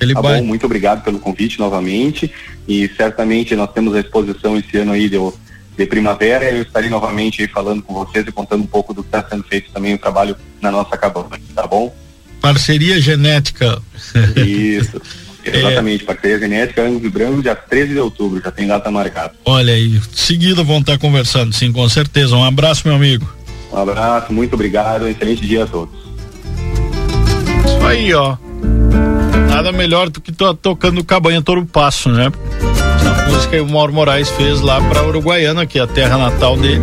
Ele 0.00 0.14
tá 0.14 0.20
vai... 0.20 0.40
bom, 0.40 0.46
muito 0.46 0.66
obrigado 0.66 1.04
pelo 1.04 1.18
convite 1.18 1.58
novamente 1.58 2.30
e 2.66 2.90
certamente 2.96 3.54
nós 3.54 3.70
temos 3.72 3.94
a 3.94 4.00
exposição 4.00 4.58
esse 4.58 4.76
ano 4.76 4.92
aí 4.92 5.08
de, 5.08 5.16
de 5.76 5.86
primavera 5.86 6.50
e 6.50 6.56
eu 6.56 6.62
estarei 6.62 6.90
novamente 6.90 7.40
aí 7.40 7.48
falando 7.48 7.82
com 7.82 7.94
vocês 7.94 8.26
e 8.26 8.32
contando 8.32 8.62
um 8.62 8.66
pouco 8.66 8.92
do 8.92 9.02
que 9.02 9.08
está 9.08 9.24
sendo 9.28 9.44
feito 9.44 9.70
também 9.70 9.94
o 9.94 9.98
trabalho 9.98 10.36
na 10.60 10.72
nossa 10.72 10.96
cabana, 10.96 11.38
tá 11.54 11.66
bom? 11.66 11.94
Parceria 12.40 13.00
genética. 13.00 13.80
Isso. 14.36 15.00
Exatamente, 15.44 16.04
é. 16.04 16.06
parceria 16.06 16.38
genética, 16.38 16.82
Angus 16.82 17.04
e 17.04 17.08
Branco, 17.08 17.42
dia 17.42 17.54
13 17.54 17.94
de 17.94 17.98
outubro, 17.98 18.40
já 18.40 18.50
tem 18.50 18.66
data 18.66 18.90
marcada. 18.90 19.34
Olha 19.44 19.74
aí, 19.74 20.00
seguida 20.14 20.62
vão 20.62 20.78
estar 20.78 20.98
conversando, 20.98 21.52
sim, 21.52 21.72
com 21.72 21.88
certeza. 21.88 22.36
Um 22.36 22.44
abraço, 22.44 22.86
meu 22.86 22.96
amigo. 22.96 23.28
Um 23.72 23.76
abraço, 23.76 24.32
muito 24.32 24.54
obrigado, 24.54 25.04
um 25.04 25.08
excelente 25.08 25.44
dia 25.44 25.64
a 25.64 25.66
todos. 25.66 26.11
Isso 27.76 27.86
aí, 27.86 28.14
ó. 28.14 28.36
Nada 29.48 29.72
melhor 29.72 30.08
do 30.08 30.20
que 30.20 30.32
tô 30.32 30.54
tocando 30.54 31.04
Cabanha 31.04 31.42
Toro 31.42 31.64
Passo, 31.64 32.08
né? 32.08 32.32
Essa 32.96 33.30
música 33.30 33.56
que 33.56 33.60
o 33.60 33.68
Mauro 33.68 33.92
Moraes 33.92 34.28
fez 34.30 34.60
lá 34.60 34.80
pra 34.80 35.04
Uruguaiana, 35.04 35.66
que 35.66 35.78
é 35.78 35.82
a 35.82 35.86
terra 35.86 36.16
natal 36.18 36.56
dele. 36.56 36.82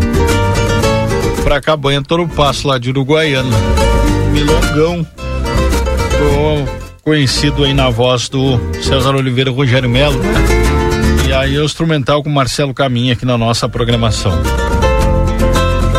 Pra 1.44 1.62
Cabanha 1.62 2.02
Toro 2.02 2.28
Passo, 2.28 2.68
lá 2.68 2.78
de 2.78 2.90
Uruguaiana. 2.90 3.56
Milongão. 4.32 5.08
conhecido 7.04 7.64
aí 7.64 7.74
na 7.74 7.90
voz 7.90 8.30
do 8.30 8.60
César 8.82 9.16
Oliveira 9.16 9.52
Rogério 9.52 9.90
Melo, 9.90 10.20
né? 10.20 10.34
E 11.28 11.34
aí 11.34 11.58
o 11.58 11.64
instrumental 11.64 12.24
com 12.24 12.30
Marcelo 12.30 12.74
Caminha 12.74 13.14
aqui 13.14 13.26
na 13.26 13.38
nossa 13.38 13.68
programação. 13.68 14.32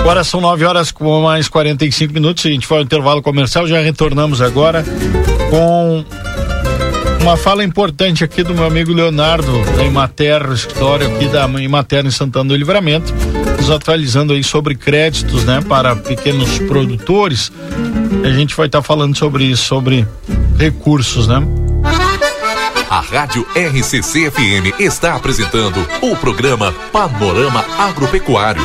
Agora 0.01 0.25
são 0.25 0.41
9 0.41 0.65
horas 0.65 0.91
com 0.91 1.23
mais 1.23 1.49
45 1.49 2.13
minutos. 2.13 2.45
A 2.47 2.49
gente 2.49 2.67
foi 2.67 2.79
ao 2.79 2.83
intervalo 2.83 3.23
comercial, 3.23 3.67
já 3.67 3.81
retornamos 3.81 4.41
agora 4.41 4.85
com 5.51 6.05
uma 7.21 7.37
fala 7.37 7.63
importante 7.63 8.25
aqui 8.25 8.43
do 8.43 8.55
meu 8.55 8.65
amigo 8.65 8.93
Leonardo, 8.93 9.63
da 9.77 9.85
Imater, 9.85 10.51
escritório 10.53 11.07
aqui 11.07 11.29
da 11.29 11.47
Imater 11.47 12.07
em 12.07 12.11
Santana 12.11 12.49
do 12.49 12.57
Livramento, 12.57 13.13
nos 13.59 13.71
atualizando 13.71 14.33
aí 14.33 14.43
sobre 14.43 14.75
créditos, 14.75 15.45
né, 15.45 15.61
para 15.69 15.95
pequenos 15.95 16.59
produtores. 16.61 17.53
A 18.25 18.31
gente 18.31 18.57
vai 18.57 18.67
estar 18.67 18.79
tá 18.79 18.83
falando 18.83 19.17
sobre 19.17 19.45
isso, 19.45 19.65
sobre 19.65 20.07
recursos, 20.57 21.29
né? 21.29 21.47
A 22.89 23.01
Rádio 23.01 23.47
RCC 23.55 24.31
FM 24.31 24.81
está 24.81 25.15
apresentando 25.15 25.87
o 26.03 26.17
programa 26.17 26.73
Panorama 26.91 27.65
Agropecuário. 27.79 28.63